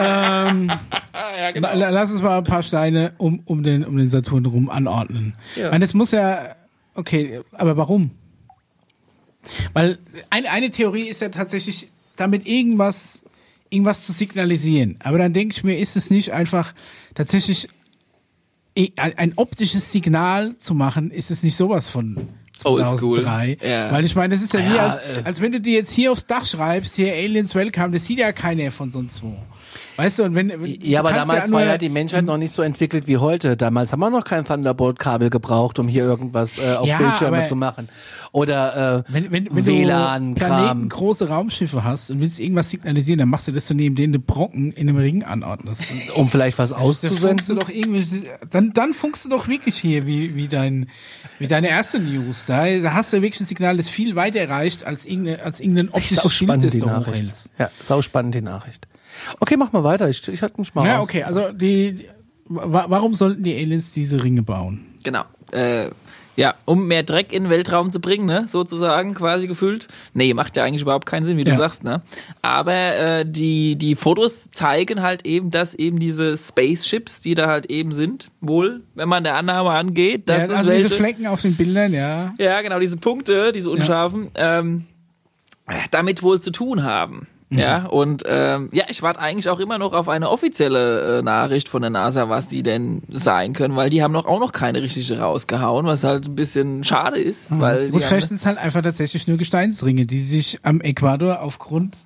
ähm, 0.00 0.66
la- 1.54 1.74
la- 1.74 1.90
Lass 1.90 2.10
uns 2.10 2.22
mal 2.22 2.38
ein 2.38 2.44
paar 2.44 2.62
Steine 2.62 3.14
um, 3.18 3.40
um, 3.44 3.62
den, 3.62 3.84
um 3.84 3.96
den 3.96 4.08
Saturn 4.10 4.46
rum 4.46 4.70
anordnen. 4.70 5.34
Ja. 5.56 5.66
Ich 5.66 5.70
meine, 5.72 5.84
das 5.84 5.94
muss 5.94 6.10
ja, 6.12 6.54
okay, 6.94 7.40
aber 7.52 7.76
warum? 7.76 8.10
Weil 9.72 9.98
eine, 10.30 10.50
eine 10.50 10.70
Theorie 10.70 11.08
ist 11.08 11.20
ja 11.20 11.28
tatsächlich, 11.28 11.88
damit 12.16 12.46
irgendwas, 12.46 13.22
irgendwas 13.70 14.02
zu 14.02 14.12
signalisieren. 14.12 14.96
Aber 15.02 15.18
dann 15.18 15.32
denke 15.32 15.52
ich 15.56 15.64
mir, 15.64 15.78
ist 15.78 15.96
es 15.96 16.10
nicht 16.10 16.32
einfach 16.32 16.74
tatsächlich 17.14 17.68
i- 18.78 18.92
ein, 18.96 19.18
ein 19.18 19.32
optisches 19.36 19.90
Signal 19.90 20.56
zu 20.58 20.74
machen, 20.74 21.10
ist 21.10 21.30
es 21.30 21.42
nicht 21.42 21.56
sowas 21.56 21.88
von 21.88 22.28
Oldschool. 22.64 23.20
2003? 23.22 23.58
Ja. 23.68 23.90
Weil 23.92 24.04
ich 24.04 24.14
meine, 24.14 24.34
das 24.34 24.42
ist 24.42 24.52
ja 24.54 24.60
wie, 24.60 24.76
Ja, 24.76 24.86
als, 24.90 24.98
äh. 25.02 25.22
als 25.24 25.40
wenn 25.40 25.50
du 25.50 25.60
dir 25.60 25.72
jetzt 25.74 25.90
hier 25.90 26.12
aufs 26.12 26.26
Dach 26.26 26.46
schreibst, 26.46 26.94
hier 26.94 27.12
Aliens 27.12 27.56
Welcome, 27.56 27.90
das 27.90 28.06
sieht 28.06 28.18
ja 28.18 28.30
keiner 28.32 28.70
von 28.70 28.92
sonst 28.92 29.22
wo. 29.24 29.36
Weißt 29.96 30.18
du, 30.18 30.24
und 30.24 30.34
wenn, 30.34 30.52
Ja, 30.82 31.00
aber 31.00 31.12
damals 31.12 31.48
nur- 31.48 31.60
war 31.60 31.66
ja 31.66 31.76
die 31.78 31.88
Menschheit 31.90 32.24
noch 32.24 32.38
nicht 32.38 32.52
so 32.54 32.62
entwickelt 32.62 33.06
wie 33.06 33.18
heute. 33.18 33.56
Damals 33.56 33.92
haben 33.92 34.00
wir 34.00 34.10
noch 34.10 34.24
kein 34.24 34.44
Thunderbolt-Kabel 34.44 35.28
gebraucht, 35.30 35.78
um 35.78 35.86
hier 35.88 36.04
irgendwas 36.04 36.58
äh, 36.58 36.74
auf 36.74 36.86
Ja, 36.88 36.96
Bildschirme 36.98 37.44
zu 37.44 37.56
machen. 37.56 37.88
Oder 38.32 39.04
äh, 39.06 39.12
Wenn, 39.12 39.30
wenn, 39.30 39.54
wenn 39.54 39.66
WLAN, 39.66 40.34
du 40.34 40.40
Planeten 40.44 40.88
große 40.88 41.28
Raumschiffe 41.28 41.84
hast 41.84 42.10
und 42.10 42.20
willst 42.20 42.40
irgendwas 42.40 42.70
signalisieren, 42.70 43.18
dann 43.18 43.28
machst 43.28 43.48
du 43.48 43.52
das 43.52 43.68
so 43.68 43.74
neben 43.74 43.94
denen 43.94 44.14
du 44.14 44.18
Brocken 44.18 44.72
in 44.72 44.88
einem 44.88 44.96
Ring 44.96 45.22
anordnest. 45.24 45.84
Um 46.14 46.30
vielleicht 46.30 46.58
was 46.58 46.70
Da 46.70 46.76
funkst 46.78 47.02
du 47.04 47.08
auszusenden. 47.08 47.58
doch 47.58 47.68
irgendwie, 47.68 48.04
dann, 48.50 48.72
dann 48.72 48.94
funkst 48.94 49.24
du 49.26 49.28
doch 49.28 49.48
wirklich 49.48 49.76
hier 49.76 50.06
wie, 50.06 50.34
wie 50.34 50.48
dein, 50.48 50.88
wie 51.38 51.46
deine 51.46 51.68
erste 51.68 52.00
News. 52.00 52.46
Da, 52.46 52.64
da 52.80 52.94
hast 52.94 53.12
du 53.12 53.20
wirklich 53.20 53.40
ein 53.40 53.46
Signal, 53.46 53.76
das 53.76 53.88
viel 53.90 54.16
weiter 54.16 54.48
reicht 54.48 54.84
als 54.86 55.04
irgendein, 55.04 55.40
als 55.40 55.60
irgendein 55.60 55.90
optisches 55.90 56.32
spannend 56.34 56.64
das 56.66 56.72
die 56.72 56.80
du 56.80 56.86
Nachricht. 56.86 57.08
hochhältst. 57.24 57.50
Ja, 57.58 57.70
sau 57.84 58.00
spannend 58.00 58.34
die 58.34 58.40
Nachricht. 58.42 58.88
Okay, 59.40 59.56
mach 59.56 59.72
mal 59.72 59.84
weiter. 59.84 60.08
Ich, 60.08 60.26
ich 60.28 60.42
halte 60.42 60.60
mich 60.60 60.74
mal 60.74 60.86
Ja, 60.86 60.96
raus. 60.98 61.04
okay, 61.08 61.22
also 61.24 61.52
die, 61.52 61.94
die 61.94 62.08
wa- 62.46 62.86
warum 62.88 63.14
sollten 63.14 63.42
die 63.42 63.54
Aliens 63.56 63.90
diese 63.92 64.22
Ringe 64.22 64.42
bauen? 64.42 64.86
Genau. 65.02 65.24
Äh, 65.52 65.90
ja, 66.34 66.54
um 66.64 66.86
mehr 66.86 67.02
Dreck 67.02 67.30
in 67.30 67.42
den 67.44 67.50
Weltraum 67.50 67.90
zu 67.90 68.00
bringen, 68.00 68.24
ne, 68.24 68.46
sozusagen, 68.48 69.12
quasi 69.12 69.46
gefühlt. 69.46 69.86
Nee, 70.14 70.32
macht 70.32 70.56
ja 70.56 70.64
eigentlich 70.64 70.80
überhaupt 70.80 71.04
keinen 71.04 71.24
Sinn, 71.24 71.36
wie 71.36 71.44
Ja. 71.44 71.52
du 71.52 71.58
sagst, 71.58 71.84
ne? 71.84 72.00
Aber 72.40 72.72
äh, 72.72 73.26
die, 73.30 73.76
die 73.76 73.94
Fotos 73.96 74.50
zeigen 74.50 75.02
halt 75.02 75.26
eben, 75.26 75.50
dass 75.50 75.74
eben 75.74 75.98
diese 75.98 76.34
Spaceships, 76.38 77.20
die 77.20 77.34
da 77.34 77.48
halt 77.48 77.66
eben 77.66 77.92
sind, 77.92 78.30
wohl, 78.40 78.80
wenn 78.94 79.10
man 79.10 79.24
der 79.24 79.34
Annahme 79.34 79.70
angeht, 79.72 80.30
dass 80.30 80.48
ja, 80.48 80.56
also 80.56 80.70
welche, 80.70 80.84
diese 80.84 80.96
Flecken 80.96 81.26
auf 81.26 81.42
den 81.42 81.54
Bildern, 81.54 81.92
ja. 81.92 82.32
Ja, 82.38 82.62
genau, 82.62 82.78
diese 82.80 82.96
Punkte, 82.96 83.52
diese 83.52 83.68
unscharfen, 83.68 84.30
ähm, 84.34 84.86
damit 85.90 86.22
wohl 86.22 86.40
zu 86.40 86.50
tun 86.50 86.82
haben. 86.82 87.26
Ja, 87.58 87.86
und 87.86 88.22
ähm, 88.26 88.68
ja, 88.72 88.84
ich 88.88 89.02
warte 89.02 89.20
eigentlich 89.20 89.48
auch 89.48 89.60
immer 89.60 89.78
noch 89.78 89.92
auf 89.92 90.08
eine 90.08 90.30
offizielle 90.30 91.18
äh, 91.18 91.22
Nachricht 91.22 91.68
von 91.68 91.82
der 91.82 91.90
NASA, 91.90 92.28
was 92.28 92.48
die 92.48 92.62
denn 92.62 93.02
sein 93.10 93.52
können, 93.52 93.76
weil 93.76 93.90
die 93.90 94.02
haben 94.02 94.12
noch 94.12 94.26
auch 94.26 94.40
noch 94.40 94.52
keine 94.52 94.82
richtige 94.82 95.18
rausgehauen, 95.18 95.86
was 95.86 96.04
halt 96.04 96.26
ein 96.26 96.34
bisschen 96.34 96.84
schade 96.84 97.18
ist, 97.18 97.46
weil 97.50 97.86
die 97.86 97.92
Gut, 97.92 98.04
vielleicht 98.04 98.28
sind 98.28 98.38
es 98.38 98.46
halt 98.46 98.58
einfach 98.58 98.82
tatsächlich 98.82 99.28
nur 99.28 99.36
Gesteinsringe, 99.36 100.06
die 100.06 100.20
sich 100.20 100.58
am 100.62 100.80
Äquator 100.80 101.40
aufgrund 101.40 101.96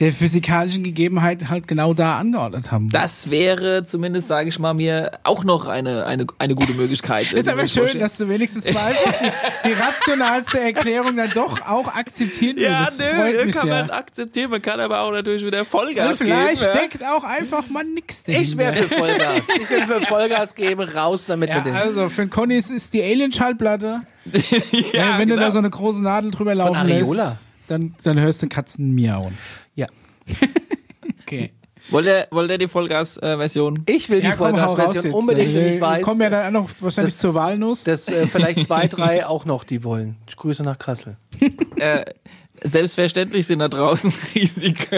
der 0.00 0.12
physikalischen 0.12 0.82
Gegebenheit 0.82 1.48
halt 1.50 1.68
genau 1.68 1.92
da 1.94 2.18
angeordnet 2.18 2.72
haben. 2.72 2.88
das 2.88 3.30
wäre 3.30 3.84
zumindest, 3.84 4.28
sage 4.28 4.48
ich 4.48 4.58
mal, 4.58 4.72
mir 4.74 5.12
auch 5.24 5.44
noch 5.44 5.66
eine 5.66 6.06
eine 6.06 6.26
eine 6.38 6.54
gute 6.54 6.72
Möglichkeit. 6.72 7.32
ist 7.34 7.48
aber 7.48 7.64
ich 7.64 7.72
schön, 7.72 7.98
dass 7.98 8.16
du 8.16 8.28
wenigstens 8.28 8.72
mal 8.72 8.94
die, 8.94 9.68
die 9.68 9.72
rationalste 9.74 10.58
Erklärung 10.60 11.16
dann 11.16 11.30
doch 11.34 11.60
auch 11.66 11.86
akzeptieren 11.94 12.56
ja, 12.58 12.80
würdest. 12.80 12.98
nö, 13.00 13.04
Das 13.06 13.14
freut 13.16 13.46
mich 13.46 13.54
kann 13.54 13.68
ja. 13.68 13.74
man 13.74 13.90
akzeptieren, 13.90 14.50
man 14.50 14.62
kann 14.62 14.80
aber 14.80 15.00
auch 15.00 15.12
natürlich 15.12 15.44
wieder 15.44 15.64
Vollgas 15.64 16.16
vielleicht 16.18 16.62
geben. 16.62 16.72
ja. 16.74 16.86
steckt 16.88 17.04
auch 17.04 17.24
einfach 17.24 17.68
mal 17.68 17.84
nix 17.84 18.24
dahinter. 18.24 18.42
Ich 18.42 18.56
wäre 18.56 18.74
für 18.74 18.88
Vollgas. 18.88 19.42
Ich 19.60 19.68
bin 19.68 19.86
für 19.86 20.00
Vollgas 20.06 20.54
geben, 20.54 20.80
raus 20.88 21.26
damit 21.26 21.50
ja, 21.50 21.56
mit 21.56 21.66
dem. 21.66 21.76
also 21.76 22.08
für 22.08 22.22
den 22.22 22.30
Conny 22.30 22.56
ist- 22.56 22.70
ist 22.70 22.94
die 22.94 23.02
Alien-Schallplatte. 23.02 24.00
ja, 24.32 25.18
wenn 25.18 25.18
wenn 25.18 25.28
du 25.28 25.34
genau. 25.34 25.46
da 25.46 25.50
so 25.52 25.58
eine 25.58 25.70
große 25.70 26.02
Nadel 26.02 26.30
drüber 26.30 26.54
laufen 26.54 26.76
Areola. 26.76 27.24
lässt, 27.24 27.36
dann, 27.70 27.94
dann 28.02 28.18
hörst 28.20 28.42
du 28.42 28.48
Katzen 28.48 28.90
miauen. 28.94 29.36
Ja. 29.74 29.86
Okay. 31.22 31.52
Wollt 31.90 32.06
ihr, 32.06 32.26
wollt 32.32 32.50
ihr 32.50 32.58
die 32.58 32.66
Vollgas-Version? 32.66 33.84
Ich 33.86 34.10
will 34.10 34.20
die 34.20 34.26
Ja, 34.26 34.34
raus 34.34 34.38
Vollgas-Version 34.74 35.14
unbedingt, 35.14 35.54
wenn 35.54 35.74
ich 35.74 35.80
weiß, 35.80 36.02
kommen 36.02 36.20
ja 36.20 36.28
dann 36.30 36.56
auch 36.56 36.62
noch 36.62 36.70
wahrscheinlich 36.80 37.14
das- 37.14 37.20
zur 37.20 37.34
Walnuss. 37.34 37.84
dass 37.84 38.08
äh, 38.08 38.26
vielleicht 38.26 38.66
zwei, 38.66 38.86
drei 38.88 39.24
auch 39.26 39.44
noch 39.44 39.62
die 39.64 39.84
wollen. 39.84 40.16
Ich 40.28 40.36
grüße 40.36 40.62
nach 40.64 40.76
Kassel. 40.78 41.16
äh, 41.76 42.04
selbstverständlich 42.62 43.46
sind 43.46 43.60
da 43.60 43.68
draußen 43.68 44.12
riesig. 44.34 44.88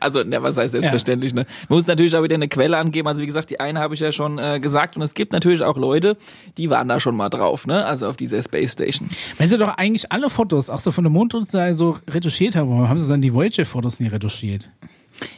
Also, 0.00 0.22
ne, 0.22 0.42
was 0.42 0.56
heißt 0.56 0.72
selbstverständlich, 0.72 1.34
ne? 1.34 1.46
Man 1.68 1.78
muss 1.78 1.86
natürlich 1.86 2.14
auch 2.16 2.22
wieder 2.22 2.34
eine 2.34 2.48
Quelle 2.48 2.76
angeben. 2.76 3.08
Also, 3.08 3.22
wie 3.22 3.26
gesagt, 3.26 3.50
die 3.50 3.60
eine 3.60 3.80
habe 3.80 3.94
ich 3.94 4.00
ja 4.00 4.12
schon 4.12 4.38
äh, 4.38 4.60
gesagt. 4.60 4.96
Und 4.96 5.02
es 5.02 5.14
gibt 5.14 5.32
natürlich 5.32 5.62
auch 5.62 5.76
Leute, 5.76 6.16
die 6.56 6.70
waren 6.70 6.88
da 6.88 7.00
schon 7.00 7.16
mal 7.16 7.28
drauf, 7.28 7.66
ne? 7.66 7.84
Also 7.84 8.08
auf 8.08 8.16
dieser 8.16 8.42
Space 8.42 8.72
Station. 8.72 9.08
Wenn 9.38 9.48
sie 9.48 9.58
doch 9.58 9.76
eigentlich 9.76 10.10
alle 10.12 10.30
Fotos, 10.30 10.70
auch 10.70 10.80
so 10.80 10.92
von 10.92 11.04
der 11.04 11.10
Mondunterseite 11.10 11.74
so 11.74 11.96
retuschiert 12.08 12.56
haben, 12.56 12.70
warum 12.70 12.88
haben 12.88 12.98
sie 12.98 13.08
dann 13.08 13.22
die 13.22 13.32
Voyager-Fotos 13.32 14.00
nie 14.00 14.08
retuschiert? 14.08 14.70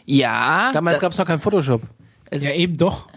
Ja. 0.05 0.71
Damals 0.73 0.99
da, 0.99 1.03
gab 1.03 1.13
es 1.13 1.19
noch 1.19 1.27
kein 1.27 1.41
Photoshop. 1.41 1.83
es, 2.31 2.45
Ja, 2.45 2.53
eben 2.53 2.77
doch. 2.77 3.09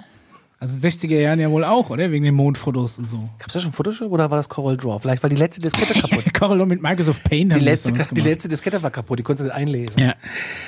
Also 0.63 0.77
in 0.77 0.81
den 0.81 0.91
60er 0.91 1.19
Jahren 1.19 1.41
ja 1.41 1.51
wohl 1.51 1.65
auch, 1.65 1.89
oder? 1.89 2.09
Wegen 2.13 2.23
den 2.23 2.35
Mondfotos 2.35 2.97
und 2.97 3.09
so. 3.09 3.17
Gab 3.37 3.47
es 3.47 3.53
da 3.53 3.59
schon 3.59 3.73
Photoshop 3.73 4.09
oder 4.13 4.31
war 4.31 4.37
das 4.37 4.47
Coral 4.47 4.77
Draw? 4.77 4.97
Vielleicht 4.97 5.21
war 5.21 5.29
die 5.29 5.35
letzte 5.35 5.59
Diskette 5.59 5.93
kaputt. 5.99 6.33
Corel 6.33 6.65
mit 6.65 6.81
Microsoft 6.81 7.23
Paint 7.23 7.55
Die 7.55 7.59
letzte, 7.59 7.91
die 7.91 8.21
letzte 8.21 8.49
Diskette 8.49 8.81
war 8.83 8.91
kaputt, 8.91 9.19
die 9.19 9.23
konntest 9.23 9.49
du 9.49 9.53
nicht 9.53 9.57
einlesen. 9.57 9.99
Ja. 9.99 10.13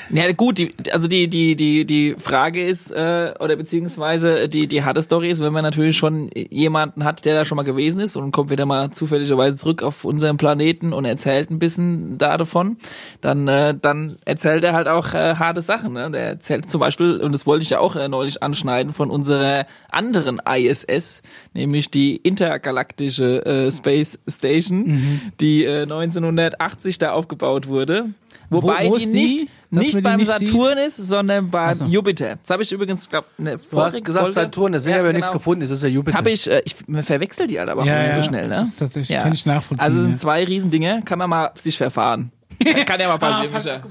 Ja 0.10 0.32
gut, 0.32 0.58
die, 0.58 0.74
also 0.92 1.08
die 1.08 1.28
die 1.28 1.56
die 1.56 1.86
die 1.86 2.16
Frage 2.18 2.66
ist 2.66 2.92
äh, 2.92 3.34
oder 3.40 3.56
beziehungsweise 3.56 4.48
die 4.48 4.68
die 4.68 4.84
harte 4.84 5.02
Story 5.02 5.30
ist, 5.30 5.42
wenn 5.42 5.54
man 5.54 5.64
natürlich 5.64 5.98
schon 5.98 6.30
jemanden 6.34 7.04
hat, 7.04 7.26
der 7.26 7.36
da 7.36 7.46
schon 7.46 7.56
mal 7.56 7.64
gewesen 7.64 8.00
ist 8.00 8.16
und 8.16 8.32
kommt 8.32 8.50
wieder 8.50 8.66
mal 8.66 8.92
zufälligerweise 8.92 9.56
zurück 9.56 9.84
auf 9.84 10.06
unseren 10.06 10.38
Planeten 10.38 10.94
und 10.94 11.06
erzählt 11.06 11.52
ein 11.52 11.60
bisschen 11.60 12.18
da 12.18 12.38
davon, 12.38 12.78
dann 13.22 13.48
äh, 13.48 13.76
dann 13.80 14.18
erzählt 14.26 14.64
er 14.64 14.74
halt 14.74 14.88
auch 14.88 15.14
äh, 15.14 15.36
harte 15.36 15.62
Sachen. 15.62 15.94
Ne? 15.94 16.10
Der 16.12 16.28
erzählt 16.28 16.70
zum 16.70 16.80
Beispiel 16.80 17.18
und 17.22 17.34
das 17.34 17.46
wollte 17.46 17.64
ich 17.64 17.70
ja 17.70 17.80
auch 17.80 17.96
äh, 17.96 18.08
neulich 18.08 18.42
anschneiden 18.42 18.94
von 18.94 19.10
unserer 19.10 19.66
anderen 19.92 20.40
ISS, 20.48 21.22
nämlich 21.54 21.90
die 21.92 22.16
intergalaktische 22.18 23.46
äh, 23.46 23.72
Space 23.72 24.20
Station, 24.28 25.22
die 25.40 25.64
äh, 25.66 25.84
1980 25.84 26.98
da 26.98 27.12
aufgebaut 27.12 27.68
wurde. 27.68 28.06
Wobei 28.50 28.86
Wo- 28.88 28.92
wo 28.94 28.98
die 28.98 29.08
nicht, 29.08 29.42
die? 29.42 29.50
Nicht 29.72 30.04
beim 30.04 30.18
nicht 30.18 30.28
Saturn 30.28 30.78
ist, 30.78 30.98
sondern 30.98 31.50
beim 31.50 31.74
so. 31.74 31.86
Jupiter. 31.86 32.36
Das 32.42 32.52
habe 32.52 32.62
ich 32.64 32.72
übrigens, 32.72 33.10
glaube 33.10 33.28
eine 33.40 33.58
Du 33.58 33.82
hast 33.82 34.02
gesagt 34.04 34.34
Saturn, 34.34 34.72
deswegen 34.72 34.96
habe 34.98 35.08
ich 35.08 35.14
nichts 35.16 35.32
gefunden. 35.32 35.64
Es 35.64 35.72
ist 35.72 35.82
ja 35.82 35.90
Jupiter. 35.90 36.16
Habe 36.18 36.30
ich, 36.30 36.50
äh, 36.50 36.62
ich 36.64 36.76
man 36.88 37.02
verwechselt 37.04 37.50
die 37.50 37.58
halt 37.60 37.70
aber 37.70 37.82
auch 37.82 37.86
Ja, 37.86 38.04
immer 38.04 38.14
so 38.14 38.20
ja, 38.20 38.24
schnell, 38.24 38.44
ne? 38.48 38.56
das 38.56 38.68
ist 38.70 38.78
tatsächlich- 38.78 39.18
kann 39.18 39.34
ich 39.34 39.46
nachvollziehen, 39.48 39.84
Also 39.86 40.02
sind 40.04 40.12
ja. 40.12 40.18
zwei 40.18 40.44
Riesendinge, 40.44 41.02
kann 41.04 41.18
man 41.20 41.30
mal 41.30 41.52
sich 41.56 41.76
verfahren. 41.78 42.32
Kann, 42.64 42.86
kann 42.86 43.00
ja 43.00 43.08
mal 43.08 43.16
Ah, 43.16 43.18
passieren, 43.18 43.54
Micha. 43.54 43.82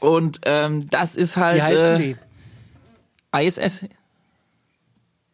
Und 0.00 0.40
ähm, 0.44 0.88
das 0.90 1.16
ist 1.16 1.36
halt 1.36 1.56
Wie 1.56 1.62
heißen 1.62 1.86
äh, 1.94 1.98
die? 1.98 2.16
ISS. 3.46 3.84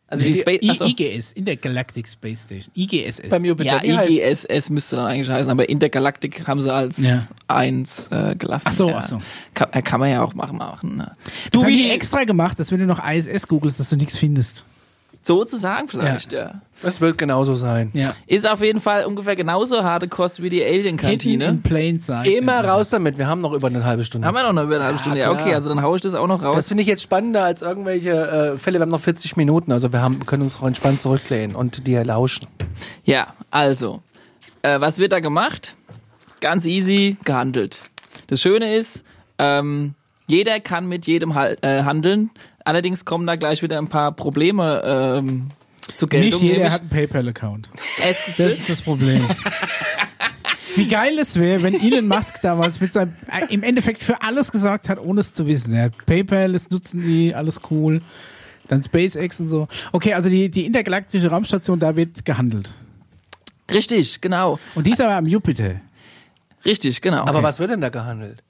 Also 0.07 0.23
Nee, 0.25 0.33
die 0.33 0.39
Space, 0.39 0.59
I 0.63 0.71
achso. 0.71 0.85
IGS, 0.87 1.33
Intergalactic 1.33 2.07
Space 2.07 2.45
Station. 2.45 2.71
IGSS. 2.77 3.29
Beim 3.31 3.45
Jupiter. 3.45 3.83
ja, 3.85 4.07
Wie 4.07 4.23
heißt- 4.23 4.45
IGSS 4.51 4.71
müsste 4.71 4.97
dann 4.97 5.07
eigentlich 5.07 5.31
heißen, 5.31 5.51
aber 5.51 5.69
Intergalactic 5.69 6.47
haben 6.47 6.61
sie 6.61 6.73
als 6.73 6.99
Ja. 6.99 7.27
eins 7.49 8.09
äh, 8.09 8.37
gelassen. 8.37 8.67
Ach 8.69 8.73
so, 8.75 8.89
ja. 8.91 8.99
ach 8.99 9.05
so. 9.09 9.19
Kann, 9.55 9.69
äh, 9.73 9.83
kann 9.83 10.01
man 10.01 10.11
ja 10.11 10.23
auch 10.23 10.35
machen. 10.35 10.59
machen 10.59 10.97
ne? 10.99 11.17
Du, 11.53 11.67
wie 11.67 11.77
die 11.85 11.91
extra 11.91 12.25
gemacht, 12.25 12.61
dass 12.61 12.71
wenn 12.71 12.81
du 12.81 12.87
noch 12.87 13.03
ISS 13.05 13.49
googelst, 13.49 13.81
dass 13.81 13.89
du 13.91 13.97
nichts 13.97 14.19
findest. 14.19 14.65
Sozusagen 15.27 15.89
vielleicht, 15.89 16.33
ja. 16.33 16.61
Das 16.83 17.01
wird 17.01 17.17
genauso 17.17 17.55
sein. 17.57 17.91
Ja. 17.95 18.15
Ist 18.27 18.47
auf 18.49 18.61
jeden 18.61 18.81
Fall 18.81 19.07
ungefähr 19.07 19.37
genauso 19.37 19.83
harte 19.83 20.07
Kost 20.07 20.43
wie 20.43 20.51
die 20.51 20.63
Alien-Kantine. 20.63 21.47
in 21.47 21.63
plain 21.63 22.01
sight. 22.01 22.27
Immer 22.27 22.63
raus 22.65 22.91
damit. 22.91 23.17
Wir 23.17 23.27
haben 23.27 23.41
noch 23.41 23.53
über 23.53 23.69
eine 23.69 23.85
halbe 23.85 24.05
Stunde. 24.05 24.27
Haben 24.27 24.35
wir 24.35 24.53
noch 24.53 24.63
über 24.65 24.75
eine 24.77 24.85
halbe 24.85 24.99
Stunde? 24.99 25.19
Ja, 25.19 25.31
okay, 25.31 25.55
also 25.55 25.71
dann 25.71 25.81
hau 25.83 25.95
ich 25.95 26.03
das 26.03 26.15
auch 26.15 26.27
noch 26.27 26.43
Das 26.43 26.57
raus. 26.57 26.69
finde 26.69 26.83
ich 26.83 26.89
jetzt 26.89 27.03
spannender 27.03 27.43
als 27.45 27.63
irgendwelche 27.63 28.11
äh, 28.55 28.59
Fälle. 28.59 28.79
Wir 28.79 28.83
haben 28.83 28.91
noch 28.91 29.01
40 29.01 29.37
Minuten, 29.37 29.73
also 29.73 29.93
wir 29.93 30.03
haben, 30.03 30.27
können 30.27 30.43
uns 30.43 30.57
auch 30.61 30.67
entspannt 30.67 31.01
zurücklehnen 31.01 31.57
und 31.57 31.87
dir 31.87 32.05
lauschen. 32.05 32.47
Ja, 33.05 33.29
also, 33.51 34.03
äh, 34.63 34.79
was 34.81 34.99
wird 34.99 35.13
da 35.13 35.21
gemacht? 35.21 35.75
Ganz 36.41 36.67
easy 36.67 37.17
gehandelt. 37.25 37.81
Das 38.27 38.43
Schöne 38.43 38.75
ist, 38.77 39.05
ähm, 39.39 39.95
jeder 40.27 40.61
kann 40.61 40.87
mit 40.87 41.07
jedem 41.07 41.31
äh, 41.31 41.83
handeln. 41.83 42.31
Allerdings 42.65 43.05
kommen 43.05 43.27
da 43.27 43.37
gleich 43.37 43.63
wieder 43.63 43.79
ein 43.79 43.89
paar 43.89 44.13
Probleme 44.13 44.83
ähm, 44.85 45.51
zu 45.95 46.07
Geltung. 46.07 46.41
Nicht 46.43 46.55
jeder 46.55 46.73
hat 46.73 46.81
einen 46.81 46.91
PayPal-Account. 46.91 47.69
Das 48.39 48.59
ist 48.59 48.71
das 48.71 48.83
Problem. 48.83 49.29
Wie 50.77 50.89
geil 50.89 51.17
es 51.21 51.39
wäre, 51.39 51.63
wenn 51.63 51.75
Elon 51.75 52.09
Musk 52.09 52.41
damals 52.43 52.81
mit 52.81 52.93
seinem, 52.93 53.15
äh, 53.31 53.53
im 53.53 53.63
Endeffekt 53.63 54.03
für 54.03 54.23
alles 54.23 54.51
gesorgt 54.51 54.89
hat, 54.89 54.99
ohne 54.99 55.21
es 55.21 55.33
zu 55.33 55.47
wissen. 55.47 55.75
Er 55.75 55.85
hat 55.85 56.07
PayPal, 56.07 56.53
das 56.53 56.71
nutzen 56.71 57.03
die, 57.03 57.35
alles 57.35 57.61
cool. 57.71 58.03
Dann 58.67 58.83
SpaceX 58.83 59.41
und 59.41 59.49
so. 59.49 59.69
Okay, 59.93 60.15
also 60.15 60.29
die, 60.31 60.51
die 60.51 60.65
intergalaktische 60.65 61.31
Raumstation, 61.31 61.79
da 61.79 61.95
wird 61.95 62.25
gehandelt. 62.25 62.71
richtig, 63.71 64.21
genau. 64.21 64.59
Und 64.75 64.87
die 64.87 64.93
ist 64.93 65.01
aber 65.01 65.17
am 65.17 65.27
Jupiter. 65.27 65.81
Richtig, 66.65 67.03
genau. 67.03 67.25
Aber 67.27 67.43
was 67.43 67.59
wird 67.59 67.71
denn 67.71 67.83
da 67.83 67.91
gehandelt? 67.91 68.43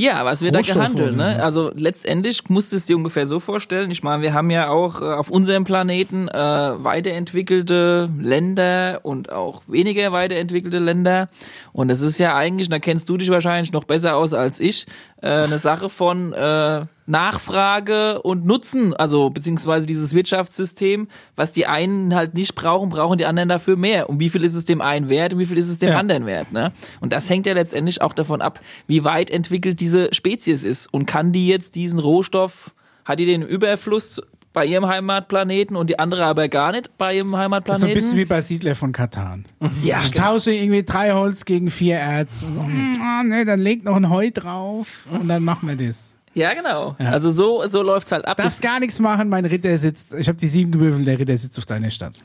Ja, 0.00 0.24
was 0.24 0.42
wird 0.42 0.54
da 0.54 0.60
gehandelt? 0.60 1.16
Ne? 1.16 1.42
Also 1.42 1.72
letztendlich 1.74 2.48
musst 2.48 2.70
du 2.70 2.76
es 2.76 2.86
dir 2.86 2.96
ungefähr 2.96 3.26
so 3.26 3.40
vorstellen. 3.40 3.90
Ich 3.90 4.04
meine, 4.04 4.22
wir 4.22 4.32
haben 4.32 4.48
ja 4.48 4.68
auch 4.68 5.02
äh, 5.02 5.04
auf 5.04 5.28
unserem 5.28 5.64
Planeten 5.64 6.28
äh, 6.28 6.38
weiterentwickelte 6.38 8.08
Länder 8.16 9.00
und 9.02 9.32
auch 9.32 9.62
weniger 9.66 10.12
weiterentwickelte 10.12 10.78
Länder. 10.78 11.28
Und 11.72 11.90
es 11.90 12.00
ist 12.00 12.18
ja 12.18 12.36
eigentlich, 12.36 12.68
da 12.68 12.78
kennst 12.78 13.08
du 13.08 13.16
dich 13.16 13.28
wahrscheinlich 13.30 13.72
noch 13.72 13.82
besser 13.82 14.14
aus 14.14 14.34
als 14.34 14.60
ich, 14.60 14.86
äh, 15.20 15.30
eine 15.30 15.58
Sache 15.58 15.88
von 15.90 16.32
äh, 16.32 16.82
Nachfrage 17.08 18.22
und 18.22 18.44
Nutzen, 18.46 18.94
also 18.94 19.30
beziehungsweise 19.30 19.86
dieses 19.86 20.14
Wirtschaftssystem, 20.14 21.08
was 21.36 21.52
die 21.52 21.66
einen 21.66 22.14
halt 22.14 22.34
nicht 22.34 22.54
brauchen, 22.54 22.88
brauchen 22.90 23.18
die 23.18 23.26
anderen 23.26 23.48
dafür 23.48 23.76
mehr. 23.76 24.08
Und 24.08 24.20
wie 24.20 24.28
viel 24.28 24.44
ist 24.44 24.54
es 24.54 24.64
dem 24.64 24.80
einen 24.80 25.08
wert 25.08 25.32
und 25.32 25.38
wie 25.38 25.46
viel 25.46 25.58
ist 25.58 25.68
es 25.68 25.78
dem 25.78 25.90
Ja. 25.90 25.98
anderen 25.98 26.26
wert? 26.26 26.52
Ne? 26.52 26.72
Und 27.00 27.12
das 27.12 27.28
hängt 27.30 27.46
ja 27.46 27.54
letztendlich 27.54 28.02
auch 28.02 28.12
davon 28.12 28.40
ab, 28.42 28.60
wie 28.86 29.04
weit 29.04 29.30
entwickelt 29.30 29.80
diese 29.80 30.12
Spezies 30.12 30.64
ist 30.64 30.92
und 30.92 31.06
kann 31.06 31.32
die 31.32 31.48
jetzt 31.48 31.74
diesen 31.74 31.98
Rohstoff, 31.98 32.74
hat 33.04 33.18
die 33.18 33.26
den 33.26 33.42
Überfluss 33.42 34.20
bei 34.52 34.64
ihrem 34.66 34.86
Heimatplaneten 34.86 35.76
und 35.76 35.90
die 35.90 35.98
andere 35.98 36.24
aber 36.24 36.48
gar 36.48 36.72
nicht 36.72 36.96
bei 36.98 37.14
ihrem 37.14 37.28
ist 37.28 37.30
so 37.32 37.36
ein 37.36 37.42
Heimatplaneten? 37.42 37.94
bisschen 37.94 38.16
wie 38.18 38.24
bei 38.24 38.40
Siedler 38.40 38.74
von 38.74 38.92
Katan. 38.92 39.44
ja, 39.82 40.00
Ich 40.02 40.12
tausche 40.12 40.52
irgendwie 40.52 40.82
drei 40.82 41.12
Holz 41.12 41.44
gegen 41.44 41.70
vier 41.70 41.96
Erz. 41.96 42.42
Und 42.42 42.54
so, 42.54 42.60
ah, 43.02 43.22
ne, 43.22 43.44
dann 43.44 43.60
legt 43.60 43.84
noch 43.84 43.96
ein 43.96 44.08
Heu 44.10 44.30
drauf 44.32 45.06
und 45.10 45.28
dann 45.28 45.44
machen 45.44 45.68
wir 45.68 45.76
das. 45.76 46.14
Ja, 46.38 46.54
genau. 46.54 46.96
Ja. 46.98 47.10
Also 47.10 47.30
so, 47.30 47.66
so 47.66 47.82
läuft's 47.82 48.12
halt 48.12 48.26
ab. 48.26 48.36
Darfst 48.36 48.62
gar 48.62 48.80
nichts 48.80 48.98
machen, 48.98 49.28
mein 49.28 49.44
Ritter 49.44 49.76
sitzt, 49.78 50.14
ich 50.14 50.28
habe 50.28 50.38
die 50.38 50.46
sieben 50.46 50.72
gewürfelt, 50.72 51.06
der 51.06 51.18
Ritter 51.18 51.36
sitzt 51.36 51.58
auf 51.58 51.66
deiner 51.66 51.90
Stadt. 51.90 52.18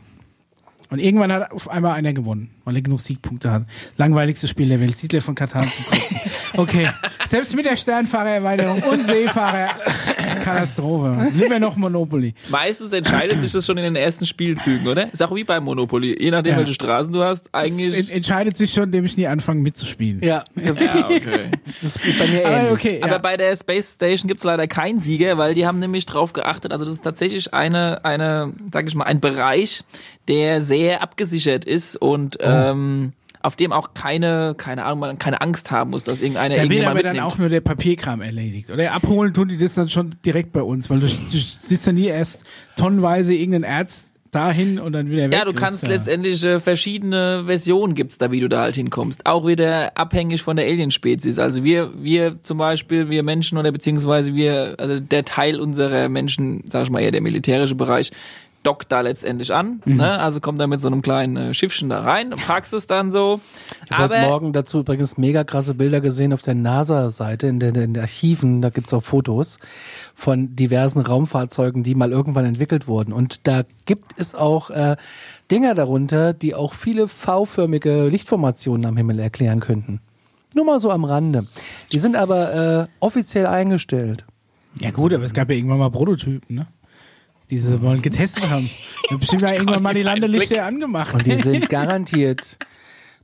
Und 0.90 1.00
irgendwann 1.00 1.32
hat 1.32 1.52
auf 1.52 1.70
einmal 1.70 1.94
einer 1.94 2.14
gewonnen, 2.14 2.52
weil 2.66 2.76
er 2.76 2.84
genug 2.84 3.02
Siegpunkte 3.02 3.52
hat. 3.52 3.64
Langweiligste 3.98 4.48
Spiel 4.48 4.70
der 4.70 4.80
Welt, 4.80 4.96
Siedler 4.98 5.22
von 5.22 5.34
Katan 5.34 5.68
zum 5.68 5.86
Kotzen. 5.86 6.20
Okay, 6.56 6.90
selbst 7.26 7.56
mit 7.56 7.66
der 7.66 7.78
Sternfahrererweiterung 7.78 8.82
und 8.84 9.06
Seefahrer, 9.08 9.70
Katastrophe. 10.44 11.30
Lieber 11.36 11.60
noch 11.60 11.76
Monopoly. 11.76 12.34
Meistens 12.50 12.94
entscheidet 12.94 13.42
sich 13.42 13.52
das 13.52 13.66
schon 13.66 13.78
in 13.78 13.84
den 13.84 13.96
ersten 13.96 14.26
Spielzügen, 14.26 14.88
oder? 14.88 15.12
Ist 15.12 15.24
auch 15.24 15.34
wie 15.36 15.44
beim 15.44 15.64
Monopoly. 15.64 16.16
Je 16.22 16.32
nachdem, 16.32 16.54
Ja. 16.54 16.60
welche 16.60 16.74
Straßen 16.74 17.12
du 17.12 17.24
hast, 17.24 17.48
Es 17.48 17.54
eigentlich. 17.54 18.12
entscheidet 18.12 18.58
sich 18.58 18.72
schon, 18.72 18.86
indem 18.86 19.06
ich 19.06 19.18
nie 19.18 19.28
anfange 19.28 19.62
mitzuspielen. 19.62 20.22
Ja, 20.24 20.44
Ja, 20.56 20.72
okay. 21.06 21.50
das 21.82 21.96
ist 21.96 22.20
bei 22.20 22.28
mir 22.28 22.46
Aber 22.46 22.56
ähnlich. 22.58 22.72
okay, 22.72 23.00
ja. 23.00 23.06
Aber 23.06 23.20
bei 23.20 23.38
der 23.38 23.56
Space 23.56 23.94
Station 23.94 24.28
gibt's 24.28 24.44
leider 24.44 24.68
keinen 24.68 25.00
Sieger, 25.00 25.38
weil 25.38 25.54
die 25.54 25.66
haben 25.66 25.80
nämlich 25.80 26.06
drauf 26.06 26.34
geachtet. 26.34 26.72
Also 26.72 26.86
das 26.86 26.94
ist 26.96 27.04
tatsächlich 27.04 27.54
eine, 27.54 28.04
eine, 28.06 28.54
sag 28.72 28.88
ich 28.88 28.96
mal, 28.96 29.06
ein 29.06 29.20
Bereich, 29.20 29.84
der 30.28 30.62
sehr 30.62 31.02
abgesichert 31.02 31.66
ist 31.66 31.96
und 31.96 32.38
Oh. 32.42 32.46
ähm, 32.46 33.14
auf 33.44 33.56
dem 33.56 33.72
auch 33.72 33.94
keine, 33.94 34.56
keine 34.58 34.86
Ahnung, 34.86 35.00
man 35.00 35.20
keine 35.20 35.42
Angst 35.42 35.70
haben 35.70 35.92
muss, 35.92 36.04
dass 36.04 36.22
irgendeiner 36.22 36.56
Da 36.56 36.70
wird 36.70 36.86
aber 36.88 37.04
dann 37.04 37.12
mitnimmt. 37.14 37.34
auch 37.34 37.38
nur 37.38 37.50
der 37.50 37.62
Papierkram 37.62 38.22
erledigt. 38.22 38.72
Oder 38.72 38.94
abholen 38.94 39.34
tun 39.34 39.50
die 39.50 39.58
das 39.58 39.74
dann 39.76 39.90
schon 39.90 40.16
direkt 40.26 40.54
bei 40.54 40.62
uns, 40.64 40.90
weil 40.90 41.00
du, 41.02 41.06
du 41.32 41.38
siehst 41.38 41.86
ja 41.86 41.92
nie 41.94 42.08
erst 42.08 42.44
tonnenweise 42.78 43.34
irgendeinen 43.34 43.66
Arzt 43.66 44.10
dahin 44.32 44.80
und 44.80 44.94
dann 44.94 45.12
wieder 45.12 45.26
weg. 45.26 45.34
Ja, 45.34 45.46
du 45.46 45.54
kannst 45.54 45.84
ja- 45.84 45.90
letztendlich 45.90 46.44
äh, 46.44 46.60
verschiedene 46.60 47.44
Versionen 47.46 47.94
gibt's 47.94 48.18
da, 48.18 48.32
wie 48.32 48.40
du 48.40 48.50
da 48.50 48.62
halt 48.62 48.76
hinkommst. 48.76 49.26
Auch 49.28 49.46
wieder 49.46 49.96
abhängig 49.96 50.42
von 50.42 50.56
der 50.56 50.66
Alien-Spezies. 50.66 51.38
Also 51.38 51.64
wir, 51.64 51.92
wir 52.02 52.42
zum 52.42 52.58
Beispiel, 52.58 53.10
wir 53.12 53.22
Menschen 53.22 53.60
oder 53.60 53.72
beziehungsweise 53.72 54.34
wir, 54.34 54.76
also 54.80 55.00
der 55.00 55.24
Teil 55.26 55.60
unserer 55.60 56.10
Menschen, 56.10 56.64
sag 56.68 56.84
ich 56.84 56.90
mal 56.90 57.02
eher 57.02 57.12
der 57.12 57.22
militärische 57.22 57.76
Bereich, 57.76 58.12
dockt 58.64 58.92
da 58.92 59.02
letztendlich 59.02 59.54
an. 59.54 59.82
Mhm. 59.86 59.98
Ne? 59.98 60.20
Also 60.20 60.40
kommt 60.40 60.60
da 60.60 60.68
mit 60.68 60.80
so 60.80 60.88
einem 60.88 61.02
kleinen 61.02 61.38
äh, 61.38 61.54
Schiffchen 61.54 61.90
da 61.90 62.02
rein, 62.02 62.32
packst 62.32 62.74
es 62.74 62.88
dann 62.88 63.12
so. 63.12 63.40
Ich 63.86 63.92
habe 63.92 64.16
heute 64.16 64.28
Morgen 64.28 64.54
dazu 64.54 64.80
übrigens 64.80 65.18
mega 65.18 65.44
krasse 65.44 65.74
Bilder 65.74 66.02
gesehen 66.02 66.34
auf 66.34 66.42
der 66.42 66.56
NASA-Seite, 66.56 67.48
in, 67.48 67.60
der, 67.60 67.70
in 67.70 67.94
den 67.94 68.00
Archiven, 68.00 68.62
da 68.62 68.70
gibt's 68.70 68.94
auch 68.94 69.04
Fotos 69.04 69.60
von 70.16 70.56
diversen 70.56 71.02
Raumfahrzeugen, 71.02 71.84
die 71.84 71.96
mal 71.96 72.12
irgendwann 72.12 72.46
entwickelt 72.46 72.88
wurden. 72.88 73.14
Und 73.14 73.48
da 73.48 73.64
gibt 73.86 74.20
es 74.20 74.34
auch 74.34 74.70
äh, 74.70 74.96
Dinger 75.52 75.76
darunter, 75.76 76.34
die 76.34 76.56
auch 76.56 76.74
viele 76.74 77.08
V-förmige 77.08 78.08
Lichtformationen 78.08 78.86
am 78.86 78.98
Himmel 78.98 79.20
erklären 79.20 79.60
könnten. 79.60 80.00
Nur 80.56 80.66
mal 80.66 80.80
so 80.80 80.92
am 80.92 81.04
Rande. 81.04 81.48
Die 81.92 82.00
sind 82.00 82.16
aber 82.16 82.84
äh, 82.84 82.88
offiziell 83.00 83.48
eingestellt. 83.48 84.26
Ja 84.80 84.92
gut, 84.92 85.14
aber 85.14 85.24
es 85.24 85.34
gab 85.34 85.50
ja 85.50 85.56
irgendwann 85.56 85.80
mal 85.80 85.92
Prototypen, 85.92 86.56
ne? 86.56 86.68
Die 87.50 87.58
sie 87.58 87.78
mal 87.78 88.00
getestet 88.00 88.50
haben. 88.50 88.70
Ja, 89.12 89.18
bestimmt 89.18 89.42
mal 89.42 89.52
irgendwann 89.54 89.84
mal 89.84 89.94
die 89.94 90.02
Landelichter 90.02 90.66
angemacht. 90.66 91.14
Und 91.14 91.28
die 91.28 91.36
sind 91.36 91.68
garantiert 91.70 92.58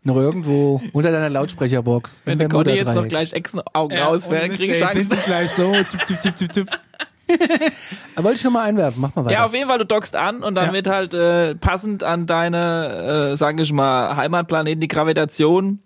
noch 0.04 0.18
irgendwo 0.18 0.82
unter 0.92 1.10
deiner 1.12 1.30
Lautsprecherbox. 1.30 2.24
wenn 2.26 2.38
der 2.38 2.50
Conny 2.50 2.74
jetzt 2.74 2.94
noch 2.94 3.08
gleich 3.08 3.32
Echsenaugen 3.34 3.98
Ja, 3.98 4.08
ausfährt, 4.08 4.42
ohne 4.44 4.48
dann 4.50 4.58
krieg 4.58 4.72
ich 4.72 4.86
Angst. 4.86 5.10
gleich 5.26 5.52
so. 5.52 5.72
Tipp, 5.90 6.06
tipp, 6.06 6.22
tipp, 6.22 6.36
tipp, 6.38 6.52
tipp. 6.52 6.68
Aber 8.16 8.26
wollte 8.26 8.38
ich 8.40 8.44
nur 8.44 8.52
mal 8.54 8.64
einwerfen, 8.64 9.02
mach 9.02 9.16
mal 9.16 9.24
weiter. 9.26 9.34
Ja, 9.36 9.46
auf 9.46 9.54
jeden 9.54 9.70
Fall, 9.70 9.78
du 9.78 9.86
dockst 9.86 10.16
an 10.16 10.44
und 10.44 10.56
dann 10.56 10.68
Ja. 10.68 10.74
wird 10.74 10.88
halt 10.88 11.14
äh, 11.14 11.56
passend 11.56 12.04
an 12.04 12.26
deine, 12.28 13.32
äh, 13.34 13.38
sag 13.38 13.60
ich 13.60 13.72
mal, 13.72 14.16
Heimatplaneten 14.16 14.82
die 14.82 14.88
Gravitation 14.88 15.80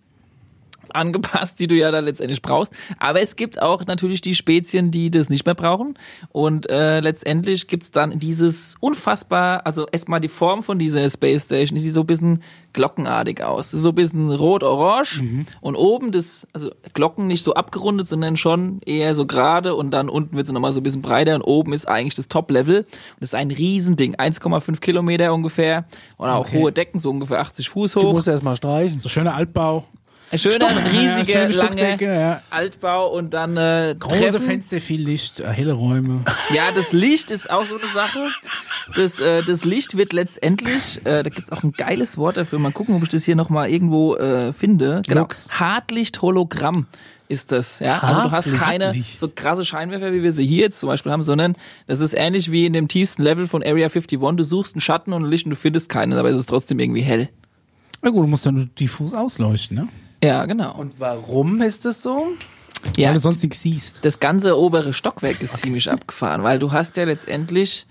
angepasst, 0.91 1.59
die 1.59 1.67
du 1.67 1.75
ja 1.75 1.91
da 1.91 1.99
letztendlich 1.99 2.41
brauchst. 2.41 2.73
Aber 2.99 3.21
es 3.21 3.35
gibt 3.35 3.61
auch 3.61 3.85
natürlich 3.85 4.21
die 4.21 4.35
Spezien, 4.35 4.91
die 4.91 5.11
das 5.11 5.29
nicht 5.29 5.45
mehr 5.45 5.55
brauchen. 5.55 5.97
Und 6.31 6.69
äh, 6.69 6.99
letztendlich 6.99 7.67
gibt's 7.67 7.91
dann 7.91 8.19
dieses 8.19 8.75
unfassbar, 8.79 9.65
also 9.65 9.85
erstmal 9.91 10.19
die 10.19 10.27
Form 10.27 10.63
von 10.63 10.79
dieser 10.79 11.09
Space 11.09 11.45
Station, 11.45 11.75
die 11.77 11.83
sieht 11.83 11.93
so 11.93 12.01
ein 12.01 12.07
bisschen 12.07 12.43
glockenartig 12.73 13.43
aus. 13.43 13.67
Das 13.71 13.73
ist 13.75 13.81
so 13.83 13.89
ein 13.89 13.95
bisschen 13.95 14.31
rot-orange 14.31 15.21
und 15.61 15.75
oben 15.75 16.11
das, 16.11 16.47
also 16.53 16.71
Glocken 16.93 17.27
nicht 17.27 17.43
so 17.43 17.53
abgerundet, 17.53 18.07
sondern 18.07 18.35
schon 18.35 18.81
eher 18.85 19.13
so 19.13 19.27
gerade 19.27 19.75
und 19.75 19.91
dann 19.91 20.09
unten 20.09 20.35
wird 20.35 20.47
sie 20.47 20.53
nochmal 20.53 20.73
so 20.73 20.79
ein 20.79 20.83
bisschen 20.83 21.01
breiter 21.03 21.35
und 21.35 21.43
oben 21.43 21.73
ist 21.73 21.87
eigentlich 21.87 22.15
das 22.15 22.29
Top-Level. 22.29 22.79
Und 22.79 22.87
das 23.19 23.29
ist 23.29 23.35
ein 23.35 23.51
Riesending, 23.51 24.15
1,5 24.15 24.79
Kilometer 24.79 25.33
ungefähr 25.33 25.85
und 26.17 26.29
auch 26.29 26.43
Okay. 26.43 26.59
hohe 26.59 26.71
Decken, 26.71 26.99
so 26.99 27.09
ungefähr 27.11 27.39
80 27.39 27.69
Fuß 27.69 27.93
Du 27.93 28.01
hoch. 28.01 28.13
musst 28.13 28.27
erst 28.27 28.43
mal 28.43 28.55
streichen. 28.55 28.99
So 28.99 29.07
schöner 29.07 29.35
Altbau. 29.35 29.85
Ein 30.31 30.39
schöner, 30.39 30.55
Stock- 30.55 30.71
ja, 30.71 30.77
riesiger, 31.17 31.51
schöne 31.51 31.53
lange 31.53 31.97
ja. 32.01 32.41
Altbau 32.49 33.11
und 33.15 33.33
dann 33.33 33.55
äh, 33.55 33.95
Große 33.99 34.19
Treppen. 34.19 34.41
Fenster, 34.41 34.81
viel 34.81 35.01
Licht, 35.03 35.39
äh, 35.39 35.47
helle 35.47 35.73
Räume. 35.73 36.21
Ja, 36.53 36.71
das 36.75 36.91
Licht 36.93 37.31
ist 37.31 37.49
auch 37.49 37.65
so 37.65 37.77
eine 37.77 37.87
Sache. 37.93 38.27
Das, 38.95 39.19
äh, 39.19 39.43
das 39.43 39.63
Licht 39.65 39.95
wird 39.97 40.13
letztendlich, 40.13 41.05
äh, 41.05 41.23
da 41.23 41.29
gibt's 41.29 41.51
auch 41.51 41.63
ein 41.63 41.71
geiles 41.71 42.17
Wort 42.17 42.37
dafür. 42.37 42.59
Mal 42.59 42.71
gucken, 42.71 42.95
ob 42.95 43.03
ich 43.03 43.09
das 43.09 43.23
hier 43.23 43.35
nochmal 43.35 43.69
irgendwo 43.69 44.15
äh, 44.15 44.53
finde. 44.53 45.01
Genau. 45.07 45.27
Hartlicht-Hologramm 45.51 46.87
ist 47.29 47.51
das. 47.51 47.79
Ja? 47.79 47.99
Also 47.99 48.23
du 48.23 48.31
hast 48.31 48.53
keine 48.53 48.93
so 49.15 49.29
krasse 49.33 49.65
Scheinwerfer, 49.65 50.13
wie 50.13 50.23
wir 50.23 50.33
sie 50.33 50.45
hier 50.45 50.61
jetzt 50.63 50.79
zum 50.79 50.87
Beispiel 50.87 51.11
haben, 51.11 51.23
sondern 51.23 51.55
das 51.87 51.99
ist 51.99 52.13
ähnlich 52.13 52.51
wie 52.51 52.65
in 52.65 52.73
dem 52.73 52.87
tiefsten 52.87 53.23
Level 53.23 53.47
von 53.47 53.63
Area 53.63 53.85
51. 53.87 54.19
Du 54.19 54.43
suchst 54.43 54.75
einen 54.75 54.81
Schatten 54.81 55.13
und 55.13 55.23
ein 55.23 55.29
Licht 55.29 55.45
und 55.45 55.51
du 55.51 55.55
findest 55.55 55.89
keinen, 55.89 56.13
aber 56.13 56.29
es 56.29 56.39
ist 56.39 56.47
trotzdem 56.47 56.79
irgendwie 56.79 57.01
hell. 57.01 57.29
Na 58.01 58.09
gut, 58.09 58.23
du 58.23 58.27
musst 58.27 58.45
dann 58.45 58.55
nur 58.55 58.65
diffus 58.65 59.13
ausleuchten, 59.13 59.77
ne? 59.77 59.87
Ja, 60.23 60.45
genau. 60.45 60.75
Und 60.75 60.93
warum 60.99 61.61
ist 61.61 61.85
das 61.85 62.01
so? 62.01 62.27
ja, 62.97 63.07
Weil 63.09 63.13
du 63.15 63.19
sonst 63.19 63.43
nichts 63.43 63.61
siehst. 63.61 64.03
das 64.05 64.19
ganze 64.19 64.57
obere 64.57 64.93
Stockwerk 64.93 65.41
ist 65.41 65.57
ziemlich 65.57 65.89
abgefahren, 65.89 66.43
weil 66.43 66.59
du 66.59 66.71
hast 66.71 66.97
ja 66.97 67.03
letztendlich 67.05 67.85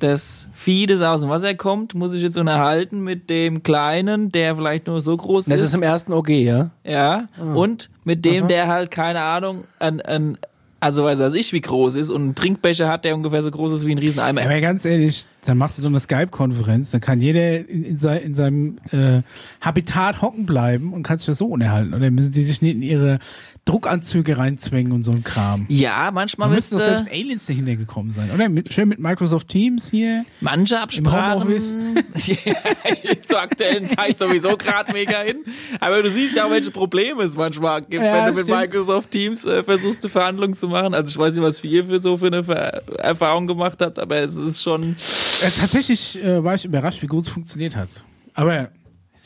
das 0.00 0.48
Vieh, 0.52 0.86
das 0.86 1.00
aus 1.02 1.20
dem 1.20 1.30
Wasser 1.30 1.54
kommt, 1.54 1.94
muss 1.94 2.12
ich 2.12 2.22
jetzt 2.22 2.36
unterhalten 2.36 3.00
mit 3.00 3.30
dem 3.30 3.62
Kleinen, 3.62 4.30
der 4.32 4.56
vielleicht 4.56 4.86
nur 4.86 5.00
so 5.00 5.16
groß 5.16 5.44
Das 5.46 5.60
ist. 5.60 5.68
ist 5.68 5.74
im 5.74 5.82
ersten 5.82 6.12
OG, 6.12 6.28
ja? 6.30 6.70
ja. 6.84 7.28
Und 7.38 7.90
mit 8.02 8.24
dem, 8.24 8.48
der 8.48 8.66
halt, 8.66 8.90
keine 8.90 9.22
Ahnung, 9.22 9.64
ein, 9.78 10.00
ein, 10.00 10.36
also 10.84 11.02
weiß 11.04 11.18
was 11.20 11.32
ich, 11.32 11.54
wie 11.54 11.62
groß 11.62 11.96
ist 11.96 12.10
und 12.10 12.22
einen 12.22 12.34
Trinkbecher 12.34 12.88
hat, 12.88 13.06
der 13.06 13.14
ungefähr 13.14 13.42
so 13.42 13.50
groß 13.50 13.72
ist 13.72 13.86
wie 13.86 13.92
ein 13.92 13.98
Rieseneimer. 13.98 14.42
Aber 14.42 14.60
ganz 14.60 14.84
ehrlich, 14.84 15.24
dann 15.42 15.56
machst 15.56 15.78
du 15.78 15.82
doch 15.82 15.88
eine 15.88 15.98
Skype-Konferenz, 15.98 16.90
dann 16.90 17.00
kann 17.00 17.22
jeder 17.22 17.66
in, 17.66 17.84
in, 17.84 17.96
sei, 17.96 18.18
in 18.18 18.34
seinem 18.34 18.76
äh, 18.90 19.22
Habitat 19.62 20.20
hocken 20.20 20.44
bleiben 20.44 20.92
und 20.92 21.02
kann 21.02 21.16
sich 21.16 21.26
das 21.26 21.38
so 21.38 21.46
unterhalten. 21.46 21.94
Oder 21.94 22.10
müssen 22.10 22.32
die 22.32 22.42
sich 22.42 22.60
nicht 22.60 22.76
in 22.76 22.82
ihre 22.82 23.18
Druckanzüge 23.64 24.36
reinzwängen 24.36 24.92
und 24.92 25.04
so 25.04 25.12
ein 25.12 25.24
Kram. 25.24 25.64
Ja, 25.68 26.10
manchmal 26.12 26.50
Da 26.50 26.54
müssten 26.54 26.76
doch 26.76 26.84
selbst 26.84 27.08
Aliens 27.10 27.46
dahinter 27.46 27.76
gekommen 27.76 28.12
sein, 28.12 28.30
oder? 28.30 28.48
Mit, 28.50 28.72
schön 28.74 28.88
mit 28.88 28.98
Microsoft 28.98 29.48
Teams 29.48 29.90
hier. 29.90 30.24
manche. 30.40 30.78
Absprachen 30.80 31.48
zur 33.24 33.40
aktuellen 33.40 33.86
Zeit 33.86 34.18
sowieso 34.18 34.56
gerade 34.56 34.92
mega 34.92 35.20
hin. 35.22 35.44
Aber 35.80 36.02
du 36.02 36.10
siehst 36.10 36.36
ja 36.36 36.44
auch, 36.44 36.50
welche 36.50 36.70
Probleme 36.70 37.22
es 37.22 37.36
manchmal 37.36 37.80
gibt, 37.82 38.02
Ja, 38.04 38.26
wenn 38.26 38.32
du 38.32 38.38
mit 38.40 38.44
stimmt. 38.44 38.60
Microsoft 38.60 39.10
Teams 39.10 39.44
äh, 39.46 39.64
versuchst, 39.64 40.04
eine 40.04 40.10
Verhandlung 40.10 40.54
zu 40.54 40.68
machen. 40.68 40.92
Also 40.92 41.10
ich 41.10 41.18
weiß 41.18 41.32
nicht, 41.32 41.42
was 41.42 41.64
ihr 41.64 41.86
für 41.86 42.00
so 42.00 42.18
für 42.18 42.26
eine 42.26 42.44
Ver 42.44 42.82
Erfahrung 42.98 43.46
gemacht 43.46 43.78
habt, 43.80 43.98
aber 43.98 44.16
es 44.18 44.36
ist 44.36 44.62
schon 44.62 44.96
Äh, 45.42 45.50
tatsächlich 45.58 46.22
äh, 46.22 46.44
war 46.44 46.54
ich 46.54 46.64
überrascht, 46.64 47.00
wie 47.02 47.06
gut 47.06 47.22
es 47.22 47.28
funktioniert 47.28 47.76
hat. 47.76 47.88
Aber 48.34 48.54
ja 48.54 48.68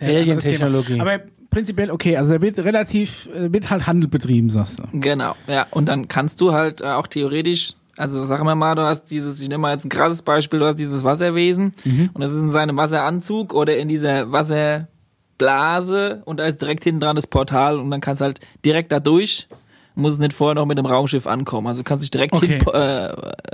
Alien-Technologie. 0.01 1.01
Aber 1.01 1.21
prinzipiell 1.51 1.91
okay, 1.91 2.17
also 2.17 2.35
da 2.35 2.43
wird 2.43 2.59
relativ, 2.59 3.29
äh, 3.35 3.53
wird 3.53 3.71
halt 3.71 3.87
Handel 3.87 4.09
betrieben, 4.09 4.51
sagst 4.51 4.81
du. 4.81 4.85
Genau, 4.93 5.35
ja. 5.47 5.67
Und 5.71 5.89
dann 5.89 6.09
kannst 6.09 6.41
du 6.41 6.53
halt 6.53 6.81
äh, 6.81 6.87
auch 6.87 7.07
theoretisch, 7.07 7.75
also 7.97 8.25
sagen 8.25 8.47
wir 8.47 8.55
mal, 8.55 8.75
du 8.75 8.83
hast 8.83 9.05
dieses, 9.07 9.41
ich 9.41 9.49
nehme 9.49 9.63
mal 9.63 9.73
jetzt 9.73 9.85
ein 9.85 9.89
krasses 9.89 10.23
Beispiel, 10.23 10.61
du 10.61 10.67
hast 10.67 10.77
dieses 10.79 11.05
Wasserwesen 11.05 11.73
und 12.15 12.21
das 12.21 12.33
ist 12.33 12.41
in 12.41 12.51
seinem 12.51 12.77
Wasseranzug 12.77 13.55
oder 13.55 13.77
in 13.77 13.89
dieser 13.89 14.31
Wasserblase 14.31 16.23
und 16.25 16.39
da 16.39 16.47
ist 16.47 16.61
direkt 16.61 16.85
hinten 16.85 17.01
dran 17.01 17.17
das 17.17 17.27
Portal 17.27 17.79
und 17.79 17.91
dann 17.91 18.01
kannst 18.01 18.21
du 18.21 18.27
halt 18.27 18.41
direkt 18.65 18.93
da 18.93 19.01
durch. 19.01 19.49
Muss 19.99 20.13
es 20.13 20.19
nicht 20.21 20.33
vorher 20.33 20.55
noch 20.55 20.65
mit 20.67 20.79
dem 20.79 20.87
Raumschiff 20.87 21.27
ankommen. 21.27 21.67
Also 21.67 21.81
du 21.81 21.85
kannst 21.85 22.05
dich 22.05 22.11
direkt 22.11 22.33
Okay. 22.33 22.59
hin, 22.61 22.67
äh, 22.73 23.13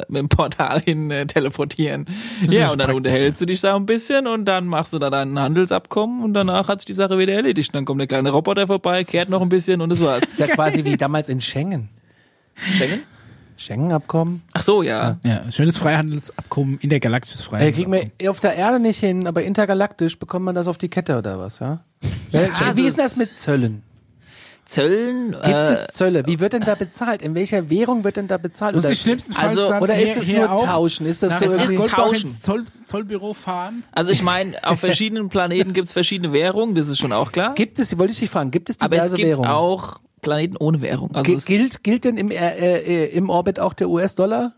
mit 0.09 0.21
dem 0.21 0.29
Portal 0.29 0.81
hin 0.83 1.11
äh, 1.11 1.27
teleportieren. 1.27 2.05
ist 2.43 2.53
Ja, 2.53 2.71
und 2.71 2.79
dann 2.79 2.87
praktisch. 2.87 2.97
unterhältst 2.97 3.41
du 3.41 3.47
dich 3.47 3.61
da 3.63 3.75
ein 3.75 3.87
bisschen 3.87 4.27
und 4.27 4.45
dann 4.45 4.67
machst 4.67 4.93
du 4.93 4.99
da 4.99 5.09
dein 5.09 5.39
Handelsabkommen 5.39 6.23
und 6.23 6.35
danach 6.35 6.69
hat 6.69 6.81
sich 6.81 6.87
die 6.87 6.93
Sache 6.93 7.19
wieder 7.19 7.33
erledigt. 7.33 7.75
Dann 7.75 7.85
kommt 7.87 8.01
der 8.01 8.09
kleine 8.09 8.29
Roboter 8.31 8.67
vorbei, 8.67 9.05
kehrt 9.05 9.31
noch 9.31 9.41
ein 9.41 9.49
bisschen 9.49 9.81
und 9.81 9.89
das 9.89 10.01
war's. 10.03 10.23
ist 10.25 10.39
ja 10.39 10.47
quasi 10.49 10.85
wie 10.85 10.97
damals 10.99 11.29
in 11.31 11.41
Schengen. 11.41 11.89
Schengen? 12.77 13.01
Schengen-Abkommen. 13.57 14.43
Ach 14.53 14.63
so, 14.63 14.83
ja. 14.83 15.19
Ja, 15.25 15.51
schönes 15.51 15.79
Freihandelsabkommen, 15.79 16.79
intergalaktisches 16.81 17.41
Äh, 17.41 17.45
Freihandelsabkommen. 17.45 18.01
kriegen 18.01 18.13
wir 18.19 18.31
auf 18.31 18.41
der 18.41 18.55
Erde 18.57 18.81
nicht 18.81 18.99
hin, 18.99 19.27
aber 19.27 19.45
intergalaktisch 19.45 20.19
bekommt 20.19 20.45
man 20.45 20.55
das 20.55 20.67
auf 20.69 20.77
die 20.77 20.89
Kette 20.89 21.17
oder 21.19 21.39
was, 21.39 21.61
ja? 21.61 21.81
Wel- 22.33 22.49
also 22.63 22.77
wie 22.77 22.87
ist 22.87 22.99
das 22.99 23.17
mit 23.17 23.29
Zöllen? 23.39 23.83
Zöllen. 24.65 25.33
Gibt 25.33 25.45
äh, 25.47 25.69
es 25.73 25.87
Zölle? 25.89 26.25
Wie 26.27 26.41
wird 26.41 26.53
denn 26.55 26.63
da 26.65 26.75
bezahlt? 26.75 27.23
In 27.23 27.35
welcher 27.35 27.69
Währung 27.71 28.03
wird 28.05 28.17
denn 28.17 28.29
da 28.29 28.39
bezahlt? 28.39 28.75
Das 28.75 28.85
ist 28.85 28.87
Oder- 28.89 28.95
die 28.95 29.01
schlimmsten 29.01 29.33
Fall 29.35 29.49
Also- 29.49 29.75
oder 29.75 29.99
ist 30.01 30.17
es 30.17 30.29
nur 30.29 30.47
Tauschen? 30.47 31.07
Ist 31.07 31.23
das 31.23 31.39
so 31.39 31.45
Es 31.45 31.71
ist 31.71 31.87
Tauschen. 31.91 32.41
Zoll, 32.41 32.65
Zollbüro 32.87 33.35
fahren. 33.35 33.85
Also 33.93 34.13
ich 34.13 34.23
meine, 34.23 34.53
auf 34.65 34.81
verschiedenen 34.81 35.29
Planeten 35.29 35.73
gibt's 35.73 35.93
verschiedene 35.93 36.33
Währungen, 36.33 36.75
das 36.75 36.89
ist 36.89 36.99
schon 36.99 37.13
auch 37.13 37.31
klar. 37.33 37.55
Gibt 37.55 37.79
es, 37.79 37.99
wollte 37.99 38.13
ich 38.13 38.19
dich 38.21 38.31
fragen, 38.31 38.51
gibt 38.51 38.71
es 38.71 38.81
Aber 38.81 38.97
es 38.97 39.03
diverse 39.05 39.17
gibt 39.17 39.29
Währungen? 39.29 39.51
auch 39.51 40.01
Planeten 40.23 40.57
ohne 40.57 40.81
Währung. 40.81 41.15
Also 41.15 41.31
Gi- 41.31 41.37
es, 41.37 41.45
gilt, 41.45 41.85
gilt 41.85 42.05
denn 42.05 42.17
im, 42.17 42.31
äh, 42.31 42.37
äh, 42.37 43.11
im 43.11 43.29
Orbit 43.29 43.61
auch 43.61 43.75
der 43.75 43.91
US-Dollar? 43.91 44.53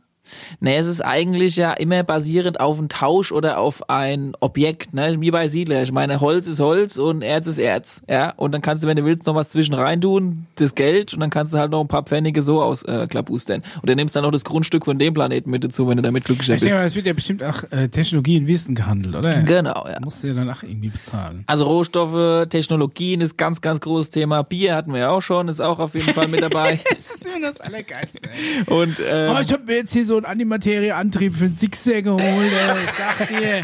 Nee, 0.61 0.77
es 0.77 0.87
ist 0.87 1.01
eigentlich 1.01 1.57
ja 1.57 1.73
immer 1.73 2.03
basierend 2.03 2.61
auf 2.61 2.79
einen 2.79 2.89
Tausch 2.89 3.33
oder 3.33 3.59
auf 3.59 3.89
ein 3.89 4.33
Objekt, 4.41 4.95
ne? 4.95 5.17
Wie 5.21 5.31
bei 5.31 5.49
Siedler. 5.49 5.83
Ich 5.83 5.93
meine, 5.93 6.21
Holz 6.21 6.47
ist 6.47 6.61
Holz 6.61 6.97
und 6.97 7.23
Erz 7.23 7.47
ist 7.47 7.59
Erz, 7.59 8.03
ja. 8.09 8.33
Und 8.37 8.53
dann 8.53 8.63
kannst 8.63 8.85
du, 8.85 8.89
wenn 8.89 8.97
du 8.97 9.05
willst, 9.05 9.27
noch 9.27 9.35
was 9.35 9.49
zwischen 9.49 9.75
rein 9.75 10.01
tun, 10.01 10.47
das 10.57 10.75
Geld, 10.75 11.15
und 11.15 11.21
dann 11.21 11.31
kannst 11.31 11.55
du 11.55 11.59
halt 11.59 11.71
noch 11.71 11.81
ein 11.81 11.89
paar 11.89 12.03
Pfennige 12.03 12.43
so 12.43 12.63
ausklabustern. 12.63 13.63
Äh, 13.63 13.79
und 13.81 13.89
dann 13.89 13.97
nimmst 13.97 14.15
du 14.15 14.19
dann 14.19 14.25
noch 14.25 14.33
das 14.33 14.45
Grundstück 14.45 14.85
von 14.85 14.99
dem 14.99 15.15
Planeten 15.15 15.51
mit 15.51 15.65
dazu, 15.65 15.89
wenn 15.89 15.97
du 15.97 16.03
damit 16.03 16.25
glücklicher 16.25 16.55
bist. 16.55 16.65
mal, 16.67 16.85
es 16.85 16.95
wird 16.95 17.07
ja 17.07 17.13
bestimmt 17.13 17.43
auch 17.43 17.65
äh, 17.71 17.89
Technologie 17.89 18.37
in 18.37 18.47
Wissen 18.47 18.75
gehandelt, 18.75 19.15
oder? 19.15 19.43
Genau, 19.43 19.87
ja. 19.87 19.99
Musst 20.03 20.23
du 20.23 20.29
ja 20.29 20.35
danach 20.35 20.63
irgendwie 20.63 20.89
bezahlen. 20.89 21.45
Also 21.47 21.65
Rohstoffe, 21.65 22.49
Technologien 22.49 23.21
ist 23.21 23.37
ganz, 23.37 23.61
ganz 23.61 23.81
großes 23.81 24.11
Thema. 24.11 24.43
Bier 24.43 24.75
hatten 24.75 24.93
wir 24.93 25.01
ja 25.01 25.11
auch 25.11 25.23
schon, 25.23 25.49
ist 25.49 25.61
auch 25.61 25.79
auf 25.79 25.95
jeden 25.95 26.13
Fall 26.13 26.29
mit 26.29 26.43
dabei. 26.43 26.81
Das 26.97 27.11
ist 27.11 27.25
immer 27.27 27.51
das 27.53 27.61
Allergeilste, 27.61 28.21
ey. 28.25 28.75
Und 28.75 29.01
äh, 29.01 29.29
Oh, 29.31 29.39
ich 29.41 29.53
hab 29.53 29.67
mir 29.67 29.77
jetzt 29.77 29.93
hier 29.93 30.05
so 30.07 30.16
einen 30.17 30.27
Antimaterieantrieb 30.27 31.37
für 31.37 31.45
einen 31.45 31.57
Sixer 31.57 32.03
geholt, 32.03 32.23
ey. 32.25 32.85
Ich 32.85 32.91
sag 32.93 33.29
dir. 33.29 33.63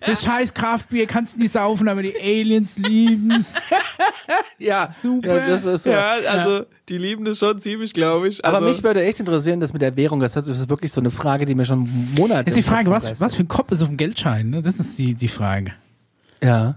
Das 0.00 0.22
scheiß 0.22 0.54
Kraftbier 0.54 1.06
kannst 1.06 1.34
du 1.34 1.40
nicht 1.40 1.52
saufen, 1.52 1.88
aber 1.88 2.02
die 2.02 2.14
Aliens 2.20 2.76
lieben's. 2.76 3.54
Ja, 4.58 4.90
Super. 5.02 5.38
Ja, 5.38 5.46
das 5.48 5.64
ist 5.64 5.84
so. 5.84 5.90
ja, 5.90 6.14
also 6.28 6.64
die 6.88 6.98
lieben 6.98 7.24
das 7.24 7.38
schon 7.38 7.60
ziemlich, 7.60 7.92
glaube 7.92 8.28
ich. 8.28 8.44
Aber 8.44 8.56
also, 8.56 8.68
mich 8.68 8.82
würde 8.82 9.02
echt 9.02 9.20
interessieren, 9.20 9.60
das 9.60 9.72
mit 9.72 9.82
der 9.82 9.96
Währung, 9.96 10.20
das 10.20 10.34
ist 10.36 10.68
wirklich 10.70 10.92
so 10.92 11.00
eine 11.00 11.10
Frage, 11.10 11.44
die 11.44 11.54
mir 11.54 11.64
schon 11.64 11.88
Monate. 12.16 12.44
Das 12.44 12.56
ist 12.56 12.64
die 12.64 12.68
Frage, 12.68 12.90
was, 12.90 13.20
was 13.20 13.34
für 13.34 13.42
ein 13.42 13.48
Kopf 13.48 13.72
ist 13.72 13.82
auf 13.82 13.88
dem 13.88 13.96
Geldschein? 13.96 14.50
Ne? 14.50 14.62
Das 14.62 14.76
ist 14.76 14.98
die, 14.98 15.14
die 15.14 15.28
Frage. 15.28 15.72
Ja. 16.42 16.76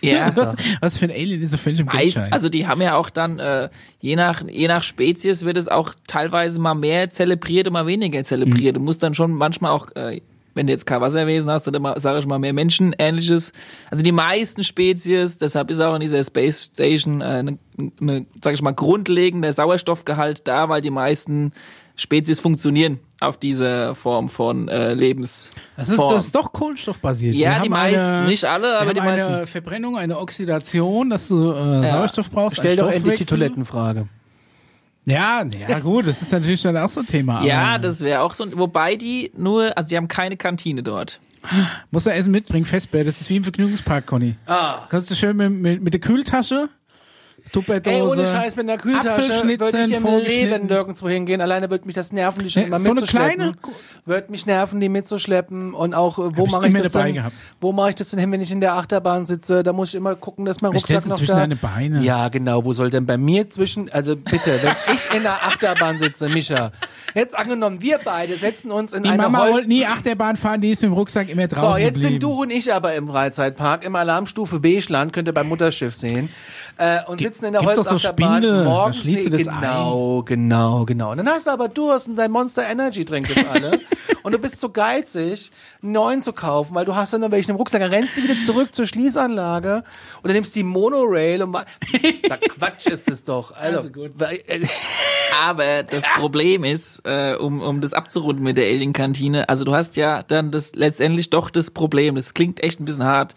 Ja, 0.00 0.30
Was, 0.36 0.54
was 0.80 0.98
für 0.98 1.06
ein 1.06 1.10
Alien 1.10 1.42
ist 1.42 1.54
auf 1.54 1.64
welchem 1.66 1.86
Geldschein? 1.86 2.32
also 2.32 2.48
die 2.48 2.66
haben 2.66 2.80
ja 2.80 2.96
auch 2.96 3.10
dann, 3.10 3.38
äh, 3.38 3.68
je 4.00 4.16
nach 4.16 4.42
je 4.48 4.68
nach 4.68 4.82
Spezies 4.82 5.44
wird 5.44 5.56
es 5.56 5.68
auch 5.68 5.94
teilweise 6.06 6.60
mal 6.60 6.74
mehr 6.74 7.10
zelebriert 7.10 7.66
und 7.66 7.72
mal 7.72 7.86
weniger 7.86 8.22
zelebriert. 8.24 8.76
Du 8.76 8.80
musst 8.80 9.02
dann 9.02 9.14
schon 9.14 9.32
manchmal 9.32 9.72
auch, 9.72 9.94
äh, 9.96 10.20
wenn 10.54 10.66
du 10.66 10.72
jetzt 10.72 10.86
kein 10.86 11.00
Wasserwesen 11.00 11.50
hast, 11.50 11.66
dann 11.66 11.74
immer, 11.74 11.98
sage 12.00 12.18
ich 12.18 12.26
mal, 12.26 12.38
mehr 12.38 12.52
Menschenähnliches. 12.52 13.52
Also 13.90 14.02
die 14.02 14.12
meisten 14.12 14.64
Spezies, 14.64 15.38
deshalb 15.38 15.70
ist 15.70 15.80
auch 15.80 15.94
in 15.94 16.00
dieser 16.00 16.22
Space 16.24 16.64
Station 16.64 17.20
äh, 17.20 17.24
eine, 17.24 17.58
eine 18.00 18.26
sage 18.42 18.54
ich 18.54 18.62
mal, 18.62 18.72
grundlegender 18.72 19.52
Sauerstoffgehalt 19.52 20.46
da, 20.48 20.68
weil 20.68 20.80
die 20.80 20.90
meisten 20.90 21.52
Spezies 22.00 22.38
funktionieren 22.38 23.00
auf 23.18 23.38
diese 23.38 23.94
Form 23.96 24.28
von 24.28 24.68
äh, 24.68 24.94
Lebensform. 24.94 25.60
das, 25.76 25.88
ist, 25.88 25.98
das 25.98 26.24
ist 26.26 26.34
doch 26.34 26.52
kohlenstoffbasiert. 26.52 27.34
Ja, 27.34 27.40
Wir 27.40 27.54
die 27.54 27.60
haben 27.60 27.70
meisten, 27.70 28.00
eine, 28.00 28.28
nicht 28.28 28.44
alle, 28.44 28.68
wir 28.68 28.76
aber 28.76 28.86
haben 28.90 28.94
die 28.94 29.00
eine 29.00 29.22
meisten. 29.24 29.46
Verbrennung, 29.48 29.98
eine 29.98 30.18
Oxidation, 30.18 31.10
dass 31.10 31.26
du 31.26 31.50
äh, 31.50 31.90
Sauerstoff 31.90 32.30
brauchst. 32.30 32.58
Stell 32.58 32.72
ein 32.72 32.78
doch 32.78 32.90
endlich 32.90 33.18
die. 33.18 33.24
Toilettenfrage. 33.24 34.06
Ja, 35.06 35.42
ja 35.68 35.78
gut, 35.80 36.06
das 36.06 36.22
ist 36.22 36.30
natürlich 36.30 36.62
dann 36.62 36.76
auch 36.76 36.88
so 36.88 37.00
ein 37.00 37.06
Thema. 37.06 37.42
Ja, 37.44 37.74
aber 37.74 37.82
das 37.82 38.00
wäre 38.00 38.20
auch 38.20 38.34
so. 38.34 38.46
Wobei 38.56 38.94
die 38.94 39.32
nur, 39.36 39.76
also 39.76 39.88
die 39.88 39.96
haben 39.96 40.06
keine 40.06 40.36
Kantine 40.36 40.84
dort. 40.84 41.18
Muss 41.90 42.06
er 42.06 42.14
Essen 42.14 42.30
mitbringen, 42.30 42.64
Festbär. 42.66 43.04
Das 43.04 43.20
ist 43.20 43.28
wie 43.30 43.36
im 43.36 43.44
Vergnügungspark, 43.44 44.06
Conny. 44.06 44.36
Ah. 44.46 44.86
Kannst 44.88 45.10
du 45.10 45.14
schön 45.14 45.36
mit, 45.36 45.50
mit, 45.50 45.82
mit 45.82 45.94
der 45.94 46.00
Kühltasche, 46.00 46.68
Tupperdose, 47.52 47.96
Ey, 47.96 48.02
ohne 48.02 48.26
Scheiß 48.26 48.56
mit 48.56 48.68
einer 48.68 48.78
Kühltasche 48.78 49.48
würde 49.48 49.84
ich 49.86 49.94
im. 49.94 50.04
Leben 50.04 50.66
nirgendwo 50.66 51.08
hingehen. 51.08 51.40
Alleine 51.40 51.70
würde 51.70 51.86
mich 51.86 51.94
das 51.94 52.12
nerven, 52.12 52.42
die 52.44 52.50
schon 52.50 52.64
immer 52.64 52.78
so 52.78 52.90
eine 52.90 53.00
mitzuschleppen. 53.00 53.36
kleine- 53.36 53.54
Wird 54.06 54.30
mich 54.30 54.46
nerven, 54.46 54.80
die 54.80 54.88
mitzuschleppen. 54.88 55.74
Und 55.74 55.94
auch, 55.94 56.18
äh, 56.18 56.36
wo 56.36 56.46
ich 56.46 56.50
mache 56.52 56.66
ich 56.66 56.74
immer 56.74 56.82
das 56.82 56.92
denn? 56.92 57.14
gehabt. 57.14 57.34
Wo 57.60 57.72
mache 57.72 57.90
ich 57.90 57.94
das 57.96 58.10
denn 58.10 58.18
hin, 58.20 58.30
wenn 58.32 58.40
ich 58.40 58.50
in 58.50 58.60
der 58.60 58.74
Achterbahn 58.74 59.26
sitze? 59.26 59.62
Da 59.62 59.72
muss 59.72 59.88
ich 59.90 59.94
immer 59.94 60.14
gucken, 60.16 60.44
dass 60.44 60.60
mein 60.60 60.72
Ich 60.72 60.78
Rucksack 60.82 61.06
noch 61.06 61.16
zwischen 61.16 61.32
da... 61.32 61.40
deine 61.40 61.56
Beine. 61.56 62.02
Ja, 62.02 62.28
genau. 62.28 62.64
Wo 62.64 62.72
soll 62.72 62.90
denn 62.90 63.06
bei 63.06 63.16
mir 63.18 63.48
zwischen... 63.50 63.90
Also 63.90 64.16
bitte, 64.16 64.60
wenn 64.62 64.72
ich 64.94 65.14
in 65.14 65.22
der 65.22 65.44
Achterbahn 65.46 65.98
sitze, 65.98 66.28
Micha. 66.28 66.70
Jetzt 67.14 67.36
angenommen, 67.38 67.80
wir 67.82 67.98
beide 68.04 68.36
setzen 68.38 68.70
uns 68.70 68.92
in 68.92 69.02
Die 69.02 69.08
eine 69.10 69.22
Mama 69.22 69.40
Holz... 69.40 69.52
wollte 69.54 69.68
nie 69.68 69.84
Achterbahn 69.86 70.36
fahren, 70.36 70.60
die 70.60 70.70
ist 70.70 70.82
mit 70.82 70.90
dem 70.90 70.94
Rucksack 70.94 71.28
immer 71.28 71.46
draußen 71.48 71.72
So, 71.72 71.78
jetzt 71.78 71.94
geblieben. 71.94 72.10
sind 72.12 72.22
du 72.22 72.32
und 72.42 72.50
ich 72.50 72.72
aber 72.72 72.94
im 72.94 73.08
Freizeitpark 73.08 73.84
im 73.84 73.94
Alarmstufe 73.96 74.60
Beige-Land, 74.60 75.12
könnt 75.12 75.28
ihr 75.28 75.32
beim 75.34 75.48
Mutterschiff 75.48 75.94
sehen. 75.94 76.28
Äh, 76.76 76.98
und 77.06 77.20
sitzen 77.20 77.37
sitzen 77.38 77.46
in 77.46 77.52
der 77.52 77.60
Gibt's 77.62 77.76
so 77.76 77.82
Holzachterbahn 77.90 78.42
Spinde, 78.42 78.58
da 78.58 78.64
morgens. 78.64 78.96
schließt 78.98 79.26
du 79.26 79.30
das 79.30 79.44
genau, 79.44 80.22
genau, 80.24 80.84
genau. 80.84 81.10
Und 81.12 81.18
dann 81.18 81.28
hast 81.28 81.46
du 81.46 81.50
aber 81.50 81.68
Durst 81.68 82.08
und 82.08 82.16
dein 82.16 82.30
Monster 82.30 82.68
Energy 82.68 83.04
trinkt 83.04 83.34
das 83.34 83.44
alle. 83.46 83.80
und 84.22 84.32
du 84.32 84.38
bist 84.38 84.58
so 84.58 84.68
geizig, 84.70 85.50
einen 85.82 85.92
neuen 85.92 86.22
zu 86.22 86.32
kaufen, 86.32 86.74
weil 86.74 86.84
du 86.84 86.94
hast 86.94 87.12
dann 87.12 87.30
welchen 87.30 87.52
im 87.52 87.56
Rucksack. 87.56 87.80
Dann 87.80 87.90
rennst 87.90 88.18
du 88.18 88.22
wieder 88.22 88.40
zurück 88.40 88.74
zur 88.74 88.86
Schließanlage 88.86 89.76
und 90.16 90.24
dann 90.24 90.32
nimmst 90.32 90.54
die 90.54 90.64
Monorail 90.64 91.42
und 91.42 91.54
Sag, 92.28 92.40
Quatsch 92.40 92.86
ist 92.86 93.10
es 93.10 93.22
doch. 93.24 93.52
Also, 93.52 93.88
weil- 94.16 94.40
äh, 94.46 94.66
Aber 95.40 95.82
das 95.82 96.04
Problem 96.16 96.64
ist, 96.64 97.02
äh, 97.04 97.34
um, 97.34 97.60
um 97.60 97.80
das 97.80 97.92
abzurunden 97.92 98.42
mit 98.42 98.56
der 98.56 98.64
Alien-Kantine, 98.66 99.48
also 99.48 99.64
du 99.64 99.74
hast 99.74 99.96
ja 99.96 100.22
dann 100.22 100.50
das 100.50 100.74
letztendlich 100.74 101.30
doch 101.30 101.50
das 101.50 101.70
Problem, 101.70 102.14
das 102.16 102.34
klingt 102.34 102.62
echt 102.62 102.80
ein 102.80 102.86
bisschen 102.86 103.04
hart, 103.04 103.34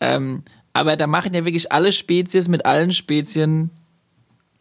ähm, 0.00 0.42
aber 0.76 0.96
da 0.96 1.06
machen 1.06 1.34
ja 1.34 1.44
wirklich 1.44 1.72
alle 1.72 1.92
Spezies 1.92 2.48
mit 2.48 2.64
allen 2.66 2.92
Spezien 2.92 3.70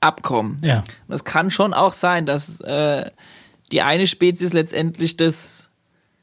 Abkommen. 0.01 0.59
Ja. 0.61 0.83
Und 1.07 1.15
es 1.15 1.23
kann 1.23 1.49
schon 1.49 1.73
auch 1.73 1.93
sein, 1.93 2.25
dass 2.27 2.59
äh, 2.61 3.09
die 3.71 3.81
eine 3.81 4.05
Spezies 4.05 4.53
letztendlich 4.53 5.17
das, 5.17 5.69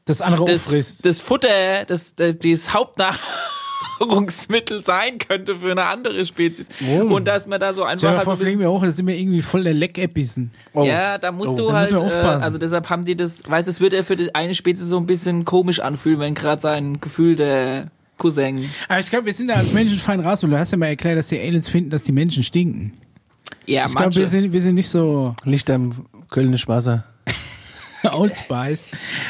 Das 0.05 0.21
andere 0.21 0.45
das, 0.45 0.67
auffrisst. 0.67 1.05
das 1.05 1.19
Futter, 1.19 1.83
das, 1.85 2.15
das, 2.15 2.37
das 2.39 2.73
Hauptnahrungsmittel 3.99 4.83
sein 4.83 5.17
könnte 5.17 5.57
für 5.57 5.71
eine 5.71 5.83
andere 5.85 6.25
Spezies. 6.25 6.69
Oh. 6.87 7.01
Und 7.15 7.25
dass 7.25 7.45
man 7.47 7.59
da 7.59 7.73
so 7.73 7.83
einfach 7.83 8.07
halt 8.09 8.19
so 8.21 8.35
vor, 8.35 8.45
ein 8.45 8.59
wir 8.59 8.69
hoch, 8.71 8.83
da 8.83 8.91
sind 8.91 9.07
wir 9.07 9.15
irgendwie 9.17 9.41
voll 9.41 9.63
der 9.63 9.73
Leckerbissen. 9.73 10.51
oh. 10.73 10.83
ja, 10.83 11.17
da 11.17 11.31
musst 11.33 11.51
Oh, 11.51 11.57
du 11.57 11.67
da 11.67 11.73
halt, 11.73 11.91
äh, 11.91 11.95
aufpassen. 11.95 12.43
also 12.43 12.57
deshalb 12.57 12.89
haben 12.89 13.03
die 13.03 13.17
das, 13.17 13.49
weißt 13.49 13.67
du, 13.67 13.71
es 13.71 13.81
wird 13.81 13.91
ja 13.93 14.03
für 14.03 14.15
die 14.15 14.33
eine 14.33 14.55
Spezies 14.55 14.87
so 14.87 14.97
ein 14.97 15.05
bisschen 15.07 15.43
komisch 15.45 15.79
anfühlen, 15.81 16.19
wenn 16.19 16.35
gerade 16.35 16.61
sein 16.61 17.01
Gefühl 17.01 17.35
der 17.35 17.87
Cousin. 18.23 18.69
Aber 18.87 18.99
ich 19.01 19.09
glaube, 19.09 19.25
wir 19.25 19.33
sind 19.33 19.49
da 19.49 19.55
als 19.55 19.73
Menschen 19.73 19.99
fein 19.99 20.21
raus, 20.21 20.41
weil 20.41 20.49
du 20.49 20.57
hast 20.57 20.71
ja 20.71 20.77
mal 20.77 20.87
erklärt, 20.87 21.17
dass 21.17 21.27
die 21.27 21.39
Aliens 21.39 21.67
finden, 21.67 21.89
dass 21.89 22.03
die 22.03 22.13
Menschen 22.13 22.41
stinken. 22.43 22.93
Ja, 23.65 23.85
Ich 23.85 23.93
glaube, 23.95 24.15
wir 24.15 24.27
sind, 24.27 24.51
wir 24.53 24.61
sind 24.61 24.75
nicht 24.75 24.89
so 24.89 25.35
Licht 25.43 25.69
am 25.69 26.05
Kölnisch 26.29 26.67
Wasser. 26.67 27.03
Old 28.13 28.35
Spice. 28.35 28.85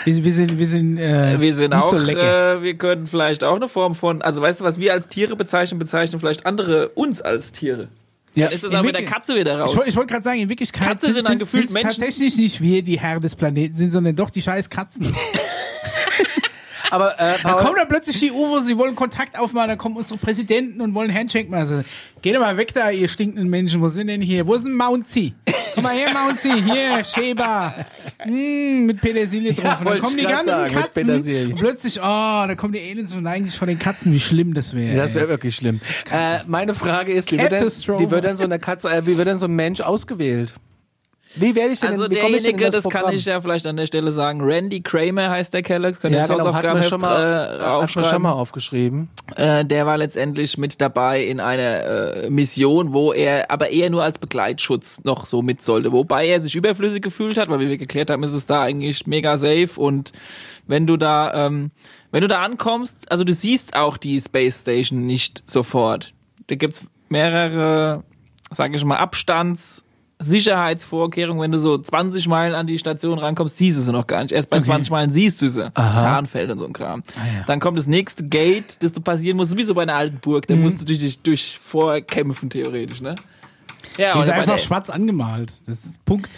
Wir, 0.06 0.14
sind- 0.14 0.24
wir 0.26 0.34
sind, 0.34 0.58
wir 0.60 0.68
sind, 0.68 0.98
äh, 0.98 1.40
wir 1.42 1.54
sind 1.54 1.72
nicht 1.74 1.84
auch, 1.84 1.92
so 1.92 1.98
lecker. 1.98 2.56
äh, 2.58 2.62
wir 2.64 2.74
können 2.76 3.06
vielleicht 3.08 3.44
auch 3.44 3.56
eine 3.56 3.68
Form 3.70 3.94
von, 3.96 4.22
also 4.22 4.42
weißt 4.42 4.62
du, 4.62 4.64
was 4.64 4.80
wir 4.80 4.94
als 4.94 5.08
Tiere 5.10 5.36
bezeichnen, 5.36 5.78
bezeichnen 5.80 6.20
vielleicht 6.20 6.46
andere 6.46 6.90
uns 6.90 7.22
als 7.22 7.52
Tiere. 7.52 7.88
Ja. 8.36 8.46
Dann 8.48 8.56
ist 8.56 8.64
es 8.64 8.74
aber 8.74 8.88
mit 8.88 8.96
der 8.96 9.06
Katze 9.06 9.36
wieder 9.36 9.60
raus. 9.60 9.76
Ich, 9.80 9.90
ich 9.90 9.96
wollte 9.96 10.12
gerade 10.14 10.24
sagen, 10.24 10.40
in 10.40 10.50
Wirklichkeit 10.50 10.88
Katze 10.88 11.14
sind 11.14 11.28
dann 11.28 11.38
gefühlt 11.38 11.70
sind's 11.70 11.74
Menschen. 11.74 11.90
tatsächlich 12.02 12.36
nicht 12.38 12.62
wir, 12.62 12.82
die 12.82 13.00
Herren 13.00 13.22
des 13.22 13.36
Planeten 13.36 13.76
sind, 13.76 13.92
sondern 13.92 14.16
doch 14.16 14.32
die 14.32 14.42
scheiß 14.42 14.70
Katzen. 14.72 15.06
Aber 16.94 17.20
äh, 17.20 17.34
Da 17.42 17.54
Paul, 17.54 17.64
kommen 17.64 17.76
dann 17.78 17.88
plötzlich 17.88 18.20
die 18.20 18.32
UFOs, 18.32 18.68
die 18.68 18.78
wollen 18.78 18.96
Kontakt 18.96 19.40
aufmachen, 19.40 19.70
da 19.70 19.76
kommen 19.76 19.98
unsere 19.98 20.20
Präsidenten 20.20 20.80
und 20.80 20.94
wollen 20.94 21.12
Handshake 21.14 21.50
machen. 21.50 21.62
Also, 21.62 21.84
geht 22.22 22.36
doch 22.36 22.40
mal 22.40 22.56
weg 22.56 22.72
da, 22.74 22.92
ihr 22.92 23.08
stinkenden 23.08 23.50
Menschen. 23.50 23.82
Wo 23.82 23.90
sind 23.90 24.08
denn 24.08 24.22
hier? 24.22 24.46
Wo 24.46 24.54
ist 24.54 24.66
denn 24.66 24.74
Mounty? 24.74 25.34
Komm 25.74 25.84
mal 25.84 25.96
her, 25.96 26.10
Mounty. 26.14 26.62
Hier, 26.62 27.04
Sheba. 27.04 27.74
Mm, 28.26 28.86
mit 28.86 29.02
Petersilie 29.02 29.54
drauf. 29.54 29.64
Ja, 29.64 29.78
und 29.80 29.86
dann 29.86 30.00
kommen 30.00 30.18
die 30.18 30.24
ganzen 30.24 30.46
sagen, 30.46 30.74
Katzen. 30.74 31.10
Und 31.52 31.56
plötzlich, 31.56 32.00
oh, 32.00 32.04
da 32.04 32.54
kommen 32.56 32.74
die 32.74 32.80
Aliens 32.80 33.14
und 33.16 33.24
neigen 33.24 33.46
sich 33.46 33.58
vor 33.58 33.66
den 33.66 33.80
Katzen. 33.80 34.14
Wie 34.14 34.20
schlimm 34.20 34.54
das 34.54 34.76
wäre. 34.76 34.96
das 34.96 35.16
wäre 35.16 35.30
wirklich 35.30 35.56
schlimm. 35.56 35.82
Äh, 36.12 36.40
meine 36.46 36.76
Frage 36.76 37.12
ist, 37.12 37.32
wie 37.32 37.40
wird, 37.40 37.54
denn, 37.54 37.62
wie 37.62 38.12
wird 38.12 38.24
denn 38.24 38.38
so 38.38 38.44
eine 38.44 38.60
Katze, 38.60 38.90
äh, 38.90 39.08
wie 39.08 39.18
wird 39.18 39.28
denn 39.28 39.40
so 39.40 39.48
ein 39.48 39.56
Mensch 39.56 39.82
ausgewählt? 39.82 40.54
Wie 41.36 41.56
werde 41.56 41.74
ich 41.74 41.80
denn, 41.80 41.90
also 41.90 42.04
wie 42.10 42.14
ich 42.14 42.22
denn 42.22 42.26
in 42.26 42.32
derjenige, 42.34 42.66
das, 42.66 42.84
das, 42.84 42.94
kann 42.94 43.14
ich 43.14 43.26
ja 43.26 43.42
vielleicht 43.42 43.66
an 43.66 43.76
der 43.76 43.88
Stelle 43.88 44.12
sagen, 44.12 44.42
Randy 44.42 44.82
Kramer 44.82 45.30
heißt 45.30 45.54
der 45.54 45.64
Keller, 45.64 45.92
könnt 45.94 46.14
ihr 46.14 46.18
ja, 46.18 46.24
jetzt 46.24 46.30
genau, 46.30 46.46
hat 46.46 46.48
Hausaufgaben 46.48 46.80
mir 46.80 46.86
schon 46.86 47.02
mal, 47.02 47.60
äh, 47.60 47.64
hat 47.64 47.82
mir 47.82 47.88
schon 47.88 48.02
aufschreiben. 48.04 48.22
mal 48.22 48.32
aufgeschrieben. 48.34 49.10
Äh, 49.36 49.66
der 49.66 49.86
war 49.86 49.98
letztendlich 49.98 50.58
mit 50.58 50.80
dabei 50.80 51.24
in 51.24 51.40
einer 51.40 52.24
äh, 52.24 52.30
Mission, 52.30 52.94
wo 52.94 53.14
er 53.14 53.50
aber 53.50 53.70
eher 53.70 53.90
nur 53.90 54.04
als 54.04 54.20
Begleitschutz 54.20 55.04
noch 55.04 55.26
so 55.26 55.42
mit 55.42 55.62
sollte. 55.62 55.92
Wobei 55.92 56.28
er 56.28 56.40
sich 56.40 56.56
überflüssig 56.56 57.02
gefühlt 57.02 57.38
hat, 57.38 57.50
weil 57.50 57.60
wie 57.60 57.70
wir 57.70 57.78
geklärt 57.78 58.12
haben, 58.12 58.24
ist 58.24 58.34
es 58.34 58.46
da 58.46 58.62
eigentlich 58.62 59.08
mega 59.08 59.38
safe 59.38 59.72
und 59.76 60.12
wenn 60.68 60.86
du 60.86 60.98
da, 60.98 61.48
ähm, 61.48 61.72
wenn 62.12 62.22
du 62.22 62.28
da 62.28 62.42
ankommst, 62.42 63.12
also 63.12 63.24
du 63.24 63.34
siehst 63.34 63.76
auch 63.76 63.98
die 63.98 64.22
Space 64.22 64.62
Station 64.62 65.06
nicht 65.08 65.44
sofort. 65.48 66.14
Da 66.48 66.56
gibt's 66.56 66.84
mehrere, 67.10 68.04
sag 68.52 68.76
ich 68.76 68.86
mal, 68.86 68.98
Abstands 68.98 69.83
Sicherheitsvorkehrungen, 70.24 71.42
wenn 71.42 71.52
du 71.52 71.58
so 71.60 71.78
20 71.78 72.28
Meilen 72.28 72.56
an 72.56 72.68
die 72.68 72.78
Station 72.78 73.20
rankommst, 73.20 73.58
siehst 73.58 73.78
du 73.78 73.82
sie 73.82 73.92
noch 73.92 74.08
gar 74.08 74.22
nicht. 74.24 74.32
Erst 74.32 74.50
bei 74.50 74.60
20 74.60 74.92
Meilen 74.92 75.12
siehst 75.12 75.42
du 75.42 75.50
sie. 75.50 75.72
Tarnfeld 75.74 76.50
und 76.52 76.60
so 76.60 76.66
ein 76.66 76.74
Kram. 76.74 77.04
ja. 77.16 77.44
Dann 77.46 77.60
kommt 77.60 77.78
das 77.78 77.88
nächste 77.88 78.24
Gate, 78.24 78.82
das 78.82 78.92
du 78.94 79.02
passieren 79.02 79.38
musst, 79.38 79.56
wie 79.58 79.64
so 79.64 79.74
bei 79.74 79.84
einer 79.84 79.96
alten 79.96 80.18
Burg. 80.18 80.48
Da 80.48 80.56
musst 80.56 80.82
du 80.82 80.86
dich 80.86 81.00
durch, 81.00 81.20
durch 81.20 81.60
vorkämpfen, 81.64 82.50
theoretisch, 82.50 83.02
ne? 83.02 83.16
Ja, 83.98 84.14
Die 84.14 84.20
ist 84.20 84.30
einfach 84.30 84.58
schwarz 84.60 84.90
angemalt. 84.90 85.52
Das 85.68 85.78
ist 85.86 86.04
Punkt. 86.06 86.30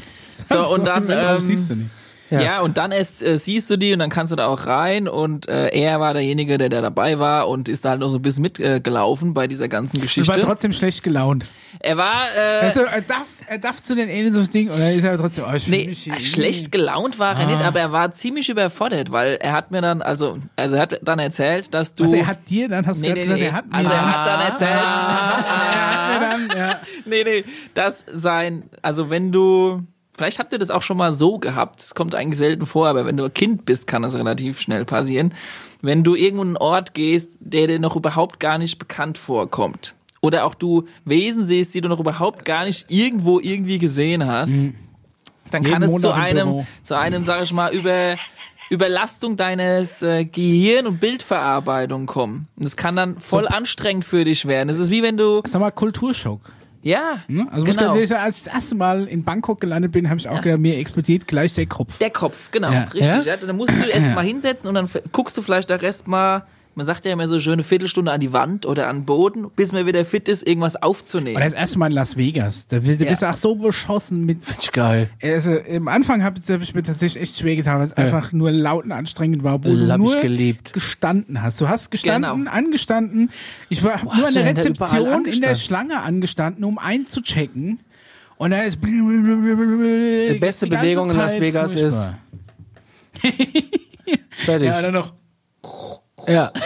So, 0.50 0.68
und 0.74 0.86
dann, 0.86 1.08
ähm, 1.10 1.40
siehst 1.40 1.70
du 1.70 1.76
nicht. 1.76 1.90
Ja. 2.32 2.62
und 2.62 2.78
dann 2.78 2.92
erst 2.92 3.22
äh, 3.24 3.38
siehst 3.38 3.70
du 3.70 3.78
die 3.78 3.94
und 3.94 4.00
dann 4.00 4.10
kannst 4.10 4.32
du 4.32 4.36
da 4.36 4.48
auch 4.48 4.66
rein 4.66 5.08
und 5.08 5.48
äh, 5.48 5.68
er 5.70 6.00
war 6.00 6.14
derjenige, 6.14 6.58
der 6.58 6.70
da 6.70 6.82
dabei 6.82 7.20
war 7.20 7.48
und 7.48 7.70
ist 7.70 7.86
da 7.86 7.92
halt 7.92 8.00
noch 8.00 8.10
so 8.10 8.18
ein 8.18 8.22
bisschen 8.24 8.42
mitgelaufen 8.42 9.30
äh, 9.30 9.34
bei 9.34 9.48
dieser 9.48 9.68
ganzen 9.68 9.98
Ich 9.98 10.02
Geschichte. 10.04 10.34
war 10.34 10.40
trotzdem 10.40 10.72
schlecht 10.74 11.04
gelaunt. 11.04 11.46
er 11.80 11.98
war 11.98 12.24
äh, 12.36 12.58
Also, 12.66 12.82
er 12.82 13.02
darf, 13.02 13.26
er 13.48 13.60
darf 13.60 13.84
zu 13.84 13.94
den 13.96 14.10
Aliens 14.10 14.38
aufs 14.38 14.50
Ding, 14.50 14.70
oder 14.70 14.92
ist 14.92 15.04
er 15.04 15.18
trotzdem, 15.20 15.46
oh, 15.48 15.56
Nee, 15.68 15.94
schlecht 16.20 16.72
gelaunt 16.72 17.20
war 17.20 17.40
er 17.40 17.46
nicht, 17.46 17.62
Ah. 17.62 17.68
aber 17.68 17.80
er 17.80 17.92
war 17.92 18.12
ziemlich 18.12 18.50
überfordert, 18.50 19.12
weil 19.12 19.38
er 19.40 19.54
hat 19.54 19.70
mir 19.72 19.82
dann, 19.82 20.02
also, 20.02 20.40
also 20.56 20.78
er 20.78 20.82
hat 20.82 21.00
dann 21.04 21.20
erzählt, 21.20 21.74
dass 21.76 21.94
du. 21.94 22.06
Also 22.06 22.16
er 22.16 22.28
hat 22.28 22.50
dir, 22.50 22.68
dann 22.70 22.88
hast 22.88 23.02
du 23.02 23.08
nee, 23.08 23.14
nee, 23.14 23.22
gesagt, 23.22 23.40
nee. 23.40 23.46
er 23.46 23.54
hat 23.54 23.68
mir. 23.70 23.76
also 23.76 23.92
er 23.92 24.12
hat 24.12 24.28
dann 24.28 24.42
erzählt, 24.48 24.72
er 24.82 26.32
hat 26.32 26.40
mir 26.40 26.48
dann, 26.48 26.58
ja. 26.58 26.80
nee, 27.06 27.24
nee, 27.24 27.44
dass 27.76 28.06
sein, 28.12 28.64
also 28.82 29.10
wenn 29.10 29.32
du, 29.32 29.84
vielleicht 30.16 30.40
habt 30.40 30.52
ihr 30.52 30.60
das 30.60 30.72
auch 30.72 30.82
schon 30.82 30.98
mal 30.98 31.14
so 31.14 31.38
gehabt, 31.38 31.82
es 31.82 31.96
kommt 31.96 32.16
eigentlich 32.16 32.38
selten 32.38 32.66
vor, 32.66 32.88
aber 32.88 33.06
wenn 33.06 33.18
du 33.18 33.26
ein 33.26 33.34
Kind 33.34 33.66
bist, 33.66 33.88
kann 33.88 34.02
das 34.02 34.16
relativ 34.16 34.60
schnell 34.60 34.86
passieren. 34.86 35.34
Wenn 35.82 36.04
du 36.04 36.16
irgendwo 36.16 36.44
in 36.44 36.50
einen 36.50 36.58
Ort 36.58 36.94
gehst, 36.94 37.38
der 37.40 37.68
dir 37.68 37.80
noch 37.80 37.96
überhaupt 37.96 38.40
gar 38.40 38.58
nicht 38.58 38.80
bekannt 38.80 39.18
vorkommt. 39.18 39.96
Oder 40.22 40.46
auch 40.46 40.56
du 40.56 40.86
Wesen 41.04 41.46
siehst, 41.46 41.76
die 41.76 41.82
du 41.82 41.90
noch 41.90 42.00
überhaupt 42.00 42.46
gar 42.46 42.66
nicht 42.66 42.86
irgendwo 42.90 43.40
irgendwie 43.40 43.78
gesehen 43.78 44.26
hast, 44.26 44.54
dann 45.52 45.64
Jeden 45.64 45.74
kann 45.74 45.84
es 45.84 45.96
zu 45.98 46.12
einem, 46.12 46.48
Büro. 46.48 46.68
zu 46.82 46.98
einem, 46.98 47.24
sag 47.24 47.44
ich 47.44 47.54
mal, 47.54 47.72
über 47.74 48.16
Überlastung 48.72 49.38
deines 49.38 50.02
äh, 50.02 50.26
Gehirn 50.26 50.88
und 50.88 51.00
Bildverarbeitung 51.00 52.08
kommen. 52.08 52.48
Und 52.56 52.66
das 52.66 52.76
kann 52.76 52.96
dann 52.96 53.20
voll 53.20 53.48
anstrengend 53.48 54.06
für 54.06 54.24
dich 54.24 54.48
werden. 54.48 54.70
Es 54.70 54.80
ist 54.80 54.90
wie 54.90 55.04
wenn 55.04 55.18
du, 55.18 55.42
Sag 55.46 55.62
mal, 55.62 55.70
Kulturschock. 55.70 56.42
Ja, 56.86 57.18
Ne? 57.28 57.48
Also 57.52 57.66
muss 57.66 57.74
ich 57.74 57.78
genau. 57.80 57.94
ganz 57.94 58.12
ehrlich 58.12 58.24
als 58.24 58.38
ich 58.38 58.44
das 58.44 58.54
erste 58.54 58.76
Mal 58.76 59.08
in 59.08 59.24
Bangkok 59.24 59.60
gelandet 59.60 59.92
bin, 59.92 60.08
habe 60.08 60.20
ich 60.20 60.30
auch 60.30 60.40
gedacht, 60.40 60.60
mir 60.60 60.78
explodiert 60.78 61.28
gleich 61.28 61.54
der 61.54 61.66
Kopf. 61.66 61.98
Der 61.98 62.12
Kopf, 62.12 62.52
genau, 62.52 62.72
Ja. 62.72 62.84
richtig. 62.84 63.06
Ja? 63.08 63.22
Ja? 63.24 63.38
Dann 63.38 63.56
musst 63.58 63.72
du 63.72 63.84
erst 63.90 64.12
mal 64.14 64.24
hinsetzen 64.24 64.70
und 64.70 64.76
dann 64.76 64.90
guckst 65.12 65.36
du 65.36 65.42
vielleicht 65.42 65.72
auch 65.72 65.82
erst 65.82 66.08
mal, 66.08 66.44
man 66.76 66.86
sagt 66.86 67.06
ja 67.06 67.14
immer 67.14 67.28
so 67.28 67.40
schöne 67.40 67.64
Viertelstunde 67.64 68.12
an 68.12 68.20
die 68.22 68.34
Wand 68.34 68.66
oder 68.66 68.88
an 68.90 68.98
den 69.00 69.06
Boden, 69.06 69.48
bis 69.56 69.72
man 69.72 69.86
wieder 69.88 70.04
fit 70.06 70.28
ist, 70.30 70.46
irgendwas 70.48 70.76
aufzunehmen. 70.76 71.36
Aber 71.38 71.46
das 71.46 71.54
erste 71.54 71.80
Mal 71.80 71.88
in 71.88 71.94
Las 71.94 72.18
Vegas, 72.18 72.68
da 72.68 72.80
bist, 72.80 73.02
da 73.02 73.06
Ja. 73.06 73.14
du 73.16 73.30
auch 73.30 73.38
so 73.38 73.56
beschossen 73.56 74.26
mit. 74.26 74.40
Ich 74.62 74.72
geil. 74.72 75.10
Also 75.24 75.56
im 75.56 75.88
Anfang 75.88 76.24
habe 76.24 76.40
hab 76.48 76.62
ich 76.62 76.76
mir 76.76 76.84
tatsächlich 76.84 77.24
echt 77.24 77.38
schwer 77.38 77.56
getan, 77.56 77.80
weil 77.80 77.86
es 77.88 77.94
einfach 77.94 78.32
nur 78.34 78.52
laut 78.52 78.86
und 78.86 78.92
anstrengend 78.92 79.44
war, 79.44 79.64
wo 79.64 79.70
du 79.70 79.90
Hab 79.90 80.00
ich 80.00 80.06
nur 80.14 80.22
geliebt. 80.22 80.74
gestanden 80.74 81.42
hast. 81.42 81.60
Du 81.62 81.70
hast 81.70 81.92
gestanden, 81.92 82.36
Genau. 82.36 82.52
angestanden. 82.52 83.32
Ich 83.70 83.82
war 83.84 83.94
hab 84.02 84.06
Wo 84.06 84.16
nur 84.18 84.28
an 84.28 84.34
du 84.34 84.40
der 84.44 84.56
Rezeption 84.58 85.26
in 85.26 85.42
der? 85.42 85.56
Schlange 85.56 86.02
angestanden, 86.02 86.64
um 86.64 86.78
einzuchecken. 86.78 87.80
Und 88.38 88.52
da 88.52 88.64
ist 88.64 88.80
die 88.84 90.30
Die 90.34 90.40
beste 90.40 90.68
Bewegung 90.68 91.10
in 91.10 91.16
Las 91.16 91.40
Vegas 91.40 91.74
ist- 91.74 92.12
Fertig. 94.46 94.68
Ja, 94.68 94.82
dann 94.82 94.94
noch 94.94 95.14
Ja. 96.28 96.52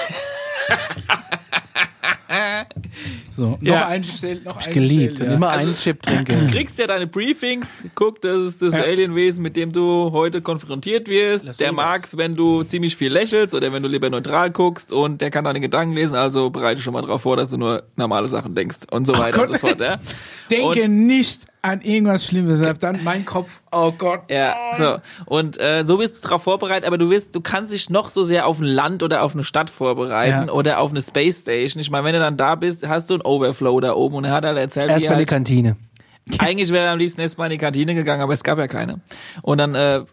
so, 3.31 3.51
noch 3.51 3.61
Ja. 3.61 3.87
einbestellt, 3.87 4.45
noch 4.45 4.53
einbestellt. 4.53 4.73
Geliebt. 4.75 5.19
Ja. 5.19 5.33
immer 5.33 5.49
einen 5.49 5.75
Chip 5.75 6.01
trinke. 6.03 6.33
Du 6.35 6.47
kriegst 6.51 6.77
ja 6.79 6.87
deine 6.87 7.07
Briefings, 7.07 7.83
guck, 7.95 8.21
das 8.21 8.37
ist 8.37 8.61
das 8.61 8.75
Ja. 8.75 8.81
Alienwesen, 8.83 9.41
mit 9.43 9.55
dem 9.55 9.71
du 9.71 10.11
heute 10.11 10.41
konfrontiert 10.41 11.07
wirst. 11.07 11.45
Las 11.45 11.57
der 11.57 11.71
mag's, 11.71 12.17
wenn 12.17 12.35
du 12.35 12.63
ziemlich 12.63 12.95
viel 12.95 13.11
lächelst 13.11 13.53
oder 13.53 13.71
wenn 13.73 13.83
du 13.83 13.89
lieber 13.89 14.09
neutral 14.09 14.51
guckst 14.51 14.91
und 14.93 15.21
der 15.21 15.31
kann 15.31 15.43
deine 15.45 15.59
Gedanken 15.59 15.93
lesen, 15.95 16.15
also 16.15 16.49
bereite 16.49 16.81
schon 16.81 16.93
mal 16.93 17.01
drauf 17.01 17.21
vor, 17.21 17.37
dass 17.37 17.49
du 17.49 17.57
nur 17.57 17.83
normale 17.95 18.27
Sachen 18.27 18.55
denkst 18.55 18.77
und 18.91 19.05
so 19.07 19.17
weiter 19.17 19.41
und 19.41 19.47
so 19.49 19.57
fort. 19.57 19.79
Ja? 19.79 19.97
Denke 20.51 20.83
Und- 20.83 21.05
nicht 21.07 21.41
an 21.61 21.81
irgendwas 21.81 22.25
Schlimmes. 22.25 22.65
Hab 22.65 22.79
Dann 22.79 23.03
mein 23.03 23.25
Kopf, 23.25 23.59
oh 23.73 23.91
Gott. 23.91 24.21
Ja, 24.29 24.55
so. 24.77 24.97
Und 25.25 25.59
äh, 25.59 25.83
so 25.83 25.99
wirst 25.99 26.17
du 26.17 26.21
darauf 26.29 26.43
vorbereitet, 26.43 26.85
aber 26.85 26.97
du 26.97 27.09
wirst, 27.09 27.35
du 27.35 27.41
kannst 27.41 27.73
dich 27.73 27.89
noch 27.89 28.07
so 28.07 28.23
sehr 28.23 28.47
auf 28.47 28.59
ein 28.59 28.63
Land 28.65 29.03
oder 29.03 29.23
auf 29.23 29.33
eine 29.33 29.43
Stadt 29.43 29.69
vorbereiten 29.69 30.47
Ja. 30.47 30.53
oder 30.53 30.79
auf 30.79 30.91
eine 30.91 31.01
Space 31.01 31.41
Station. 31.41 31.81
Ich 31.81 31.88
meine, 31.89 32.05
wenn 32.05 32.13
du 32.13 32.19
dann 32.19 32.37
da 32.37 32.55
bist, 32.55 32.87
hast 32.87 33.09
du 33.09 33.15
einen 33.15 33.23
Overflow 33.23 33.79
da 33.79 33.93
oben 33.93 34.15
und 34.15 34.25
er 34.25 34.31
hat 34.31 34.45
halt 34.45 34.57
erzählt, 34.57 34.89
er 34.89 34.95
Erstmal 34.95 35.15
die 35.15 35.19
halt, 35.19 35.27
Kantine. 35.27 35.77
eigentlich 36.39 36.71
wäre 36.71 36.85
er 36.85 36.91
am 36.91 36.99
liebsten 36.99 37.21
erstmal 37.21 37.47
in 37.47 37.51
die 37.51 37.57
Kantine 37.57 37.95
gegangen, 37.95 38.21
aber 38.21 38.33
es 38.33 38.43
gab 38.43 38.57
ja 38.57 38.67
keine. 38.67 39.01
Und 39.41 39.57
dann 39.57 39.75
äh, 39.75 40.03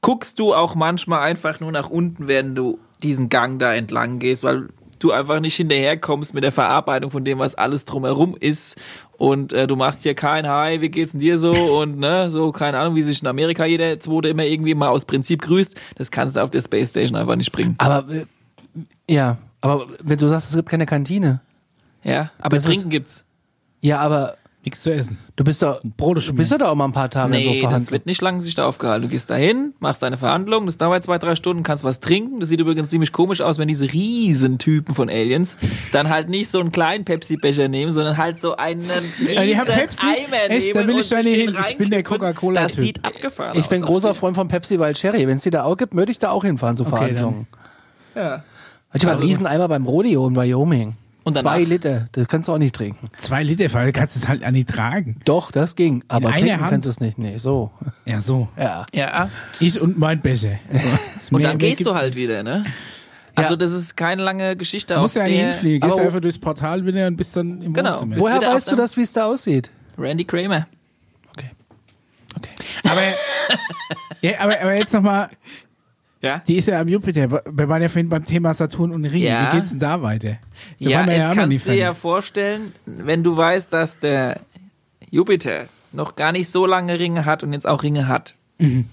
guckst 0.00 0.38
du 0.38 0.54
auch 0.54 0.74
manchmal 0.74 1.20
einfach 1.20 1.60
nur 1.60 1.72
nach 1.72 1.90
unten, 1.90 2.28
wenn 2.28 2.54
du 2.54 2.78
diesen 3.02 3.28
Gang 3.28 3.58
da 3.58 3.74
entlang 3.74 4.18
gehst, 4.18 4.44
weil 4.44 4.68
du 4.98 5.12
einfach 5.12 5.40
nicht 5.40 5.56
hinterherkommst 5.56 6.32
mit 6.34 6.42
der 6.42 6.52
Verarbeitung 6.52 7.10
von 7.10 7.24
dem, 7.24 7.38
was 7.38 7.54
alles 7.54 7.84
drumherum 7.84 8.36
ist 8.38 8.80
und 9.18 9.52
äh, 9.52 9.66
du 9.66 9.76
machst 9.76 10.02
hier 10.02 10.14
kein 10.14 10.48
Hi, 10.48 10.80
wie 10.80 10.88
geht's 10.88 11.12
denn 11.12 11.20
dir 11.20 11.38
so 11.38 11.52
und 11.80 11.98
ne, 11.98 12.30
so 12.30 12.52
keine 12.52 12.78
Ahnung, 12.78 12.94
wie 12.94 13.02
sich 13.02 13.20
in 13.20 13.28
Amerika 13.28 13.64
jeder 13.64 13.98
zweite 14.00 14.28
immer 14.28 14.44
irgendwie 14.44 14.74
mal 14.74 14.88
aus 14.88 15.04
Prinzip 15.04 15.42
grüßt, 15.42 15.74
das 15.96 16.10
kannst 16.10 16.36
du 16.36 16.40
auf 16.40 16.50
der 16.50 16.62
Space 16.62 16.90
Station 16.90 17.16
einfach 17.16 17.36
nicht 17.36 17.52
bringen. 17.52 17.74
Aber, 17.78 18.12
äh, 18.12 18.24
ja, 19.08 19.38
aber 19.60 19.86
wenn 20.02 20.18
du 20.18 20.28
sagst, 20.28 20.50
es 20.50 20.56
gibt 20.56 20.68
keine 20.68 20.86
Kantine. 20.86 21.40
Ja, 22.02 22.30
aber 22.38 22.56
Das 22.56 22.64
ist- 22.64 22.70
trinken 22.72 22.90
gibt's. 22.90 23.24
Ja, 23.80 23.98
aber 23.98 24.36
Nichts 24.64 24.82
zu 24.82 24.92
essen. 24.92 25.16
du 25.36 25.44
bist 25.44 25.62
doch, 25.62 25.80
Brote 25.84 26.20
du 26.20 26.32
bist 26.32 26.50
doch 26.50 26.58
da 26.58 26.68
auch 26.70 26.74
mal 26.74 26.86
ein 26.86 26.92
paar 26.92 27.08
Tage 27.08 27.36
in 27.36 27.44
so 27.44 27.50
Nee, 27.50 27.62
das 27.62 27.92
wird 27.92 28.06
nicht 28.06 28.20
lange 28.20 28.42
sich 28.42 28.56
da 28.56 28.66
aufgehalten. 28.66 29.02
Du 29.06 29.08
gehst 29.08 29.30
dahin, 29.30 29.74
machst 29.78 30.02
deine 30.02 30.16
Verhandlung, 30.16 30.66
das 30.66 30.76
dauert 30.76 31.04
zwei, 31.04 31.18
drei 31.18 31.36
Stunden, 31.36 31.62
kannst 31.62 31.84
was 31.84 32.00
trinken. 32.00 32.40
Das 32.40 32.48
sieht 32.48 32.58
übrigens 32.58 32.90
ziemlich 32.90 33.12
komisch 33.12 33.40
aus, 33.42 33.58
wenn 33.58 33.68
diese 33.68 33.84
Riesentypen 33.92 34.92
von 34.92 35.08
Aliens 35.08 35.56
dann 35.92 36.08
halt 36.08 36.28
nicht 36.28 36.48
so 36.50 36.58
einen 36.58 36.72
kleinen 36.72 37.04
Pepsi-Becher 37.04 37.68
nehmen, 37.68 37.92
sondern 37.92 38.16
halt 38.16 38.40
so 38.40 38.56
einen 38.56 38.82
riesen 39.20 39.58
haben 39.58 39.66
Pepsi? 39.66 40.04
Eimer 40.06 40.50
Echt? 40.50 40.74
Da 40.74 40.80
nehmen 40.80 40.94
will 40.94 41.00
ich 41.00 41.08
da 41.10 41.16
sich 41.22 41.26
nicht 41.26 41.38
den 41.48 41.54
hin. 41.54 41.64
Ich 41.70 41.78
bin 41.78 41.90
der. 41.90 42.02
Coca-Cola-Typ. 42.02 42.68
Das 42.68 42.76
sieht 42.76 43.04
abgefahren 43.04 43.56
Ich 43.60 43.66
bin 43.68 43.82
aus. 43.84 43.88
großer 43.88 44.14
Freund 44.16 44.34
von 44.36 44.48
Pepsi 44.48 44.80
Wild 44.80 44.96
Cherry. 44.96 45.28
Wenn 45.28 45.36
es 45.36 45.42
die 45.44 45.50
da 45.50 45.62
auch 45.62 45.76
gibt, 45.76 45.94
würde 45.94 46.10
ich 46.10 46.18
da 46.18 46.30
auch 46.30 46.42
hinfahren 46.44 46.76
zu 46.76 46.84
Okay, 46.86 46.96
Verhandlungen. 46.96 47.46
Ja. 48.16 48.42
Manchmal 49.04 49.14
einen 49.16 49.22
Rieseneimer 49.22 49.68
beim 49.68 49.84
Rodeo 49.86 50.26
in 50.28 50.36
Wyoming. 50.36 50.94
Und 51.24 51.34
danach- 51.34 51.54
Zwei 51.54 51.64
Liter, 51.64 52.08
das 52.12 52.28
kannst 52.28 52.48
du 52.48 52.52
auch 52.52 52.58
nicht 52.58 52.74
trinken. 52.74 53.08
Zwei 53.16 53.42
Liter, 53.42 53.72
weil 53.72 53.86
du 53.86 53.92
kannst 53.92 54.14
es 54.14 54.28
halt 54.28 54.44
an 54.44 54.54
die 54.54 54.64
tragen. 54.64 55.16
Doch, 55.24 55.50
das 55.50 55.74
ging. 55.74 56.04
Aber 56.06 56.30
trinken 56.32 56.60
Hand? 56.60 56.70
kannst 56.70 56.86
du 56.86 56.90
es 56.90 57.00
nicht. 57.00 57.18
Nee, 57.18 57.38
so. 57.38 57.72
Ja, 58.04 58.20
so. 58.20 58.48
Ja. 58.56 58.86
Ja. 58.94 59.28
Ich 59.58 59.80
und 59.80 59.98
mein 59.98 60.20
Becher. 60.20 60.58
So. 60.70 61.34
Und 61.36 61.42
dann 61.42 61.58
gehst 61.58 61.84
du 61.84 61.94
halt 61.96 62.14
nicht. 62.14 62.22
wieder, 62.22 62.42
ne? 62.44 62.64
Also 63.34 63.56
das 63.56 63.72
ist 63.72 63.96
keine 63.96 64.22
lange 64.22 64.56
Geschichte. 64.56 64.94
Du 64.94 65.00
musst 65.00 65.16
ja 65.16 65.24
nicht 65.24 65.38
hinfliegen. 65.40 65.86
Gehst 65.88 65.98
einfach 66.00 66.20
durchs 66.20 66.38
Portal 66.38 66.86
wieder 66.86 67.06
und 67.08 67.16
bist 67.16 67.36
dann 67.36 67.60
im 67.60 67.74
Genau. 67.74 67.90
Wohnzimmer. 67.94 68.16
Woher 68.18 68.36
wieder 68.36 68.54
weißt 68.54 68.70
du 68.70 68.76
das, 68.76 68.96
wie 68.96 69.02
es 69.02 69.12
da 69.12 69.26
aussieht? 69.26 69.68
Randy 69.98 70.24
Kramer. 70.24 70.66
Okay. 71.36 71.50
Okay. 72.36 72.50
Aber, 72.88 73.02
ja, 74.22 74.38
aber, 74.40 74.60
aber 74.60 74.74
jetzt 74.74 74.94
nochmal, 74.94 75.28
Ja? 76.26 76.42
die 76.46 76.56
ist 76.56 76.68
ja 76.68 76.80
am 76.80 76.88
Jupiter. 76.88 77.30
Wir 77.30 77.68
waren 77.68 77.80
ja 77.82 77.88
vorhin 77.88 78.08
beim 78.08 78.24
Thema 78.24 78.52
Saturn 78.54 78.92
und 78.92 79.04
Ringe. 79.04 79.26
Ja. 79.28 79.52
Wie 79.52 79.56
geht's 79.56 79.70
denn 79.70 79.78
da 79.78 80.02
weiter? 80.02 80.28
Da 80.30 80.36
Ja, 80.78 81.00
jetzt 81.06 81.28
noch 81.28 81.34
kannst 81.34 81.66
du 81.66 81.70
dir 81.70 81.76
ja 81.76 81.94
vorstellen, 81.94 82.72
wenn 82.84 83.22
du 83.22 83.36
weißt, 83.36 83.72
dass 83.72 83.98
der 83.98 84.40
Jupiter 85.10 85.66
noch 85.92 86.16
gar 86.16 86.32
nicht 86.32 86.50
so 86.50 86.66
lange 86.66 86.98
Ringe 86.98 87.24
hat 87.24 87.42
und 87.42 87.52
jetzt 87.52 87.66
auch 87.66 87.82
Ringe 87.82 88.08
hat, 88.08 88.34
Mhm. 88.58 88.86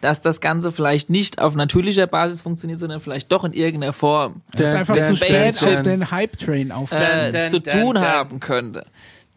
dass 0.00 0.20
das 0.20 0.40
Ganze 0.40 0.72
vielleicht 0.72 1.10
nicht 1.10 1.40
auf 1.40 1.54
natürlicher 1.54 2.06
Basis 2.06 2.40
funktioniert, 2.40 2.78
sondern 2.80 3.00
vielleicht 3.00 3.30
doch 3.32 3.44
in 3.44 3.52
irgendeiner 3.52 3.92
Form 3.92 4.42
Das 4.52 4.68
ist 4.68 4.74
einfach 4.74 4.94
zu 4.96 5.16
spät 5.16 5.62
auf 5.62 5.82
den 5.82 6.10
Hype-Train 6.10 6.72
auf. 6.72 6.90
äh, 6.92 7.48
zu 7.48 7.60
tun 7.60 8.00
haben 8.00 8.40
könnte. 8.40 8.86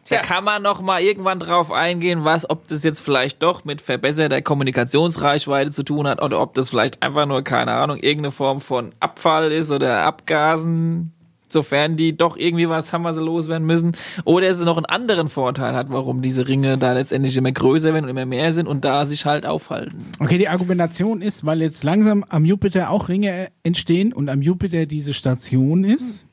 Da 0.08 0.18
kann 0.18 0.44
man 0.44 0.62
noch 0.62 0.80
mal 0.80 1.00
irgendwann 1.00 1.38
drauf 1.38 1.70
eingehen, 1.70 2.24
was, 2.24 2.48
ob 2.48 2.66
das 2.68 2.82
jetzt 2.82 3.00
vielleicht 3.00 3.42
doch 3.42 3.64
mit 3.64 3.80
verbesserter 3.80 4.42
Kommunikationsreichweite 4.42 5.70
zu 5.70 5.84
tun 5.84 6.08
hat 6.08 6.20
oder 6.20 6.40
ob 6.40 6.54
das 6.54 6.70
vielleicht 6.70 7.02
einfach 7.02 7.26
nur, 7.26 7.42
keine 7.42 7.72
Ahnung, 7.72 7.98
irgendeine 7.98 8.32
Form 8.32 8.60
von 8.60 8.90
Abfall 8.98 9.52
ist 9.52 9.70
oder 9.70 10.02
Abgasen, 10.02 11.12
sofern 11.48 11.96
die 11.96 12.16
doch 12.16 12.36
irgendwie 12.36 12.68
was 12.68 12.92
haben, 12.92 13.04
was 13.04 13.16
sie 13.16 13.22
loswerden 13.22 13.66
müssen. 13.66 13.92
Oder 14.24 14.48
es 14.48 14.60
noch 14.60 14.76
einen 14.76 14.86
anderen 14.86 15.28
Vorteil 15.28 15.74
hat, 15.74 15.90
warum 15.90 16.20
diese 16.20 16.48
Ringe 16.48 16.78
da 16.78 16.94
letztendlich 16.94 17.36
immer 17.36 17.52
größer 17.52 17.92
werden 17.92 18.04
und 18.04 18.10
immer 18.10 18.26
mehr 18.26 18.52
sind 18.52 18.66
und 18.66 18.84
da 18.84 19.06
sich 19.06 19.24
halt 19.24 19.46
aufhalten. 19.46 20.04
Okay, 20.18 20.38
die 20.38 20.48
Argumentation 20.48 21.22
ist, 21.22 21.46
weil 21.46 21.62
jetzt 21.62 21.84
langsam 21.84 22.24
am 22.28 22.44
Jupiter 22.44 22.90
auch 22.90 23.08
Ringe 23.08 23.48
entstehen 23.62 24.12
und 24.12 24.28
am 24.28 24.42
Jupiter 24.42 24.86
diese 24.86 25.14
Station 25.14 25.84
ist, 25.84 26.26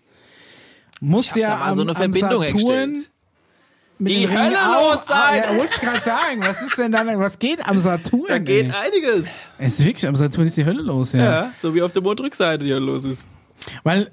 muss 1.02 1.36
ja 1.36 1.62
am, 1.62 1.76
so 1.76 1.82
eine 1.82 1.92
am 1.92 1.98
Verbindung 1.98 2.42
Saturn 2.42 2.44
hergestellt. 2.44 3.12
Mit 4.00 4.10
Die 4.14 4.28
Hölle 4.30 4.58
auch- 4.58 4.94
los 4.96 5.06
sein! 5.08 5.18
Ah, 5.18 5.36
ja, 5.54 5.58
wollte 5.58 5.74
ich 5.76 5.82
gerade 5.82 6.00
sagen. 6.04 6.42
Was 6.42 6.62
ist 6.62 6.78
denn 6.78 6.92
da, 6.92 7.06
was 7.20 7.38
geht 7.38 7.66
am 7.66 7.78
Saturn? 7.80 8.26
Da 8.28 8.40
geht 8.40 8.68
ey? 8.70 8.74
einiges. 8.74 9.28
Es 9.58 9.80
ist 9.80 9.86
wirklich, 9.86 10.08
am 10.08 10.16
Saturn 10.16 10.46
ist 10.48 10.58
die 10.58 10.66
Hölle 10.66 10.82
los, 10.82 11.14
ja. 11.14 11.24
Ja, 11.24 11.52
so 11.62 11.76
wie 11.76 11.82
auf 11.82 11.92
der 11.92 12.02
Mondrückseite 12.02 12.64
hier 12.66 12.80
los 12.80 13.04
ist. 13.06 13.24
Weil, 13.84 14.10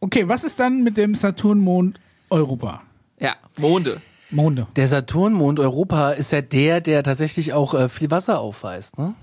okay, 0.00 0.26
was 0.28 0.44
ist 0.44 0.58
dann 0.60 0.82
mit 0.82 0.96
dem 0.96 1.14
Saturnmond 1.14 1.98
Europa? 2.30 2.82
Ja, 3.18 3.34
Monde. 3.58 4.00
Monde. 4.30 4.68
Der 4.76 4.86
Saturnmond 4.86 5.58
Europa 5.58 6.12
ist 6.12 6.30
ja 6.30 6.40
der, 6.40 6.80
der 6.80 7.02
tatsächlich 7.02 7.52
auch 7.52 7.74
äh, 7.74 7.88
viel 7.88 8.10
Wasser 8.12 8.38
aufweist, 8.38 8.96
ne? 8.96 9.14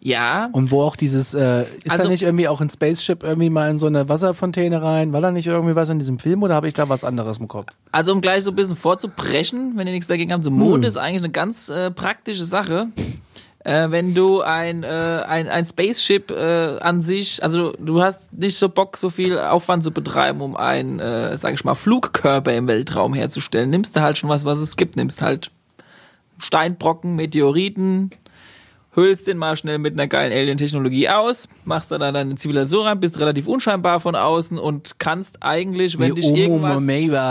Ja, 0.00 0.48
Und 0.52 0.70
wo 0.70 0.82
auch 0.82 0.94
dieses, 0.94 1.34
äh, 1.34 1.62
ist 1.62 1.90
Also- 1.90 2.04
da 2.04 2.08
nicht 2.08 2.22
irgendwie 2.22 2.46
auch 2.46 2.60
ein 2.60 2.70
Spaceship 2.70 3.24
irgendwie 3.24 3.50
mal 3.50 3.68
in 3.70 3.78
so 3.80 3.86
eine 3.88 4.08
Wasserfontäne 4.08 4.80
rein? 4.80 5.12
War 5.12 5.20
da 5.20 5.32
nicht 5.32 5.46
irgendwie 5.48 5.74
was 5.74 5.88
in 5.88 5.98
diesem 5.98 6.18
Film 6.20 6.42
oder 6.44 6.54
habe 6.54 6.68
ich 6.68 6.74
da 6.74 6.88
was 6.88 7.02
anderes 7.02 7.38
im 7.38 7.48
Kopf? 7.48 7.72
Also 7.90 8.12
um 8.12 8.20
gleich 8.20 8.44
so 8.44 8.50
ein 8.50 8.56
bisschen 8.56 8.76
vorzubrechen, 8.76 9.72
wenn 9.76 9.86
ihr 9.88 9.92
nichts 9.92 10.06
dagegen 10.06 10.32
habt, 10.32 10.44
so 10.44 10.50
Mond 10.52 10.84
Hm. 10.84 10.88
ist 10.88 10.96
eigentlich 10.96 11.22
eine 11.22 11.30
ganz 11.32 11.68
äh, 11.68 11.90
praktische 11.90 12.44
Sache. 12.44 12.88
Äh, 13.64 13.90
wenn 13.90 14.14
du 14.14 14.40
ein, 14.40 14.84
äh, 14.84 14.86
ein, 15.26 15.48
ein 15.48 15.64
Spaceship 15.64 16.30
äh, 16.30 16.78
an 16.78 17.02
sich, 17.02 17.42
also 17.42 17.72
du 17.72 18.00
hast 18.00 18.32
nicht 18.32 18.56
so 18.56 18.68
Bock, 18.68 18.96
so 18.96 19.10
viel 19.10 19.36
Aufwand 19.38 19.82
zu 19.82 19.90
betreiben, 19.90 20.40
um 20.42 20.56
einen, 20.56 21.00
äh, 21.00 21.36
sag 21.36 21.54
ich 21.54 21.64
mal, 21.64 21.74
Flugkörper 21.74 22.54
im 22.54 22.68
Weltraum 22.68 23.14
herzustellen, 23.14 23.68
nimmst 23.68 23.96
du 23.96 24.00
halt 24.00 24.16
schon 24.16 24.30
was, 24.30 24.44
was 24.44 24.60
es 24.60 24.76
gibt, 24.76 24.94
nimmst 24.96 25.20
halt 25.22 25.50
Steinbrocken, 26.40 27.16
Meteoriten, 27.16 28.10
hüllst 28.98 29.26
den 29.26 29.38
mal 29.38 29.56
schnell 29.56 29.78
mit 29.78 29.94
einer 29.94 30.06
geilen 30.06 30.32
Alien-Technologie 30.32 31.08
aus, 31.08 31.48
machst 31.64 31.90
da 31.90 31.98
dann 31.98 32.14
deine 32.14 32.34
Zivilisation 32.34 32.86
rein, 32.86 33.00
bist 33.00 33.18
relativ 33.20 33.46
unscheinbar 33.46 34.00
von 34.00 34.14
außen 34.14 34.58
und 34.58 34.98
kannst 34.98 35.42
eigentlich, 35.42 35.98
wenn 35.98 36.16
Wie 36.16 36.20
dich 36.20 36.30
Omo 36.30 36.36
irgendwas, 36.36 36.80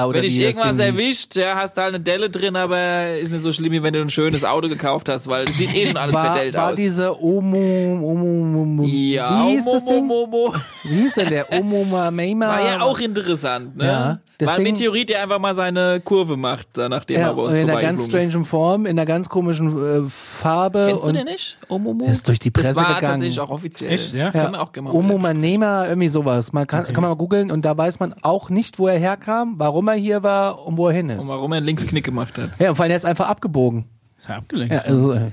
oder 0.07 0.15
wenn 0.15 0.21
dich 0.23 0.35
das 0.35 0.43
irgendwas 0.43 0.77
Ding 0.77 0.85
erwischt, 0.85 1.35
ja, 1.35 1.55
hast 1.55 1.77
du 1.77 1.81
halt 1.81 1.95
eine 1.95 2.03
Delle 2.03 2.29
drin, 2.29 2.55
aber 2.55 3.15
ist 3.17 3.31
nicht 3.31 3.41
so 3.41 3.51
schlimm, 3.51 3.71
wie 3.71 3.83
wenn 3.83 3.93
du 3.93 4.01
ein 4.01 4.09
schönes 4.09 4.43
Auto 4.43 4.69
gekauft 4.69 5.09
hast, 5.09 5.27
weil 5.27 5.47
sieht 5.49 5.75
eh 5.75 5.87
schon 5.87 5.97
alles 5.97 6.13
war, 6.13 6.33
verdellt 6.33 6.55
war 6.55 6.71
aus. 6.71 6.75
diese 6.75 7.21
Omo, 7.21 7.57
Omo, 7.57 8.61
Omo, 8.61 8.83
ja, 8.83 9.45
wie 9.45 9.55
hieß 9.55 9.65
das 9.65 9.83
Omo, 9.83 9.91
Ding? 9.91 10.05
Mo, 10.07 10.27
Mo, 10.27 10.47
Mo. 10.47 10.55
Wie 10.83 11.01
hieß 11.01 11.15
denn 11.15 11.29
der 11.29 11.51
Omo 11.53 11.83
Mamema? 11.83 12.47
War 12.47 12.65
ja 12.65 12.81
auch 12.81 12.99
interessant, 12.99 13.75
ne? 13.77 13.85
Ja, 13.85 14.19
das 14.39 14.47
war 14.49 14.55
ein 14.57 14.63
Ding- 14.65 14.73
Meteorit, 14.75 15.09
der 15.09 15.23
einfach 15.23 15.39
mal 15.39 15.53
seine 15.55 15.99
Kurve 15.99 16.37
macht, 16.37 16.67
da 16.73 16.87
nachdem 16.89 17.17
ja, 17.19 17.29
er 17.29 17.33
bei 17.35 17.41
uns 17.41 17.55
in 17.55 17.69
einer 17.69 17.81
ganz 17.81 18.05
strangen 18.05 18.45
Form, 18.45 18.85
in 18.85 18.91
einer 18.97 19.05
ganz 19.05 19.29
komischen 19.29 20.05
äh, 20.05 20.09
Farbe. 20.09 20.85
Kennst 20.89 21.03
du 21.03 21.07
und 21.07 21.13
den 21.15 21.25
nicht? 21.25 21.57
Omo, 21.69 21.93
Mo? 21.93 22.05
Ist 22.05 22.27
durch 22.27 22.39
die 22.39 22.51
Presse 22.51 22.67
das 22.69 22.75
war 22.77 22.83
gegangen. 22.95 23.01
tatsächlich 23.13 23.39
auch 23.39 23.49
offiziell. 23.49 23.91
Echt, 23.91 24.13
ja? 24.13 24.31
Können 24.31 24.51
wir 24.53 24.61
auch 24.61 24.71
gerne 24.71 24.89
mal 24.89 24.95
Omo 24.95 25.17
Manema, 25.17 25.87
irgendwie 25.87 26.09
sowas. 26.09 26.53
Man 26.53 26.67
kann, 26.67 26.83
Okay. 26.83 26.93
kann 26.93 27.01
man 27.01 27.11
mal 27.11 27.15
googeln 27.17 27.51
und 27.51 27.65
da 27.65 27.75
weiß 27.77 27.99
man 27.99 28.13
auch 28.21 28.49
nicht, 28.49 28.79
wo 28.79 28.87
er 28.87 28.99
herkam, 28.99 29.55
warum 29.57 29.87
er 29.87 29.95
hier 29.95 30.21
war 30.23 30.65
und 30.65 30.77
wo 30.77 30.87
er 30.87 30.93
hin 30.93 31.09
ist. 31.09 31.23
Und 31.23 31.29
warum 31.29 31.51
er 31.53 31.57
einen 31.57 31.65
Linksknick 31.65 32.03
gemacht 32.05 32.37
hat. 32.37 32.51
Ja, 32.59 32.69
und 32.69 32.75
vor 32.75 32.83
allem 32.83 32.91
er 32.91 32.97
ist 32.97 33.05
einfach 33.05 33.27
abgebogen. 33.27 33.85
Ist 34.17 34.29
ja 34.29 34.35
abgelenkt. 34.37 34.73
Ja, 34.73 34.81
also, 34.81 35.13
äh, 35.13 35.31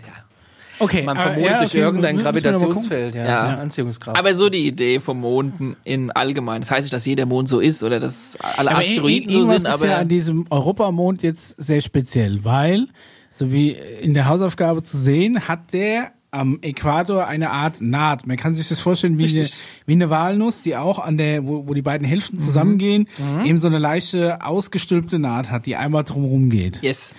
okay, 0.78 1.02
man 1.02 1.16
aber- 1.16 1.32
vermutet 1.32 1.50
ja, 1.52 1.58
durch 1.58 1.70
okay, 1.70 1.78
irgendein 1.80 2.16
mal 2.16 2.22
gucken. 2.24 2.42
Gravitationsfeld, 2.42 3.14
ja, 3.14 3.24
Ja. 3.24 3.52
ja. 3.52 3.58
Anziehungskraft. 3.60 4.18
Aber 4.18 4.34
so 4.34 4.48
die 4.48 4.66
Idee 4.66 5.00
vom 5.00 5.20
Monden 5.20 5.76
in 5.84 6.10
allgemein. 6.10 6.60
Das 6.62 6.70
heißt 6.70 6.82
nicht, 6.84 6.92
dass 6.92 7.04
jeder 7.06 7.26
Mond 7.26 7.48
so 7.48 7.60
ist 7.60 7.82
oder 7.82 8.00
dass 8.00 8.36
alle 8.56 8.70
Aber 8.70 8.80
Asteroiden 8.80 9.30
so 9.30 9.38
irgendwas 9.40 9.62
sind, 9.64 9.74
ist 9.74 9.82
ja 9.82 9.88
aber 9.90 9.98
an 10.00 10.08
diesem 10.08 10.46
Europamond 10.50 11.22
jetzt 11.22 11.60
sehr 11.62 11.80
speziell, 11.80 12.44
weil, 12.44 12.86
so 13.30 13.52
wie 13.52 13.70
in 14.02 14.14
der 14.14 14.28
Hausaufgabe 14.28 14.82
zu 14.82 14.96
sehen, 14.98 15.48
hat 15.48 15.72
der 15.72 16.12
am 16.34 16.58
Äquator 16.62 17.26
eine 17.26 17.50
Art 17.50 17.80
Naht. 17.80 18.26
Man 18.26 18.36
kann 18.36 18.54
sich 18.54 18.68
das 18.68 18.80
vorstellen 18.80 19.16
wie, 19.18 19.28
eine, 19.28 19.48
wie 19.86 19.92
eine 19.92 20.10
Walnuss, 20.10 20.62
die 20.62 20.76
auch 20.76 20.98
an 20.98 21.16
der, 21.16 21.46
wo, 21.46 21.66
wo 21.68 21.74
die 21.74 21.82
beiden 21.82 22.06
Hälften 22.06 22.38
zusammengehen, 22.40 23.08
eben 23.44 23.58
so 23.58 23.68
eine 23.68 23.78
leichte 23.78 24.44
ausgestülpte 24.44 25.18
Naht 25.18 25.50
hat, 25.50 25.66
die 25.66 25.76
einmal 25.76 26.04
drumherum 26.04 26.50
geht. 26.50 26.82
yes. 26.82 27.14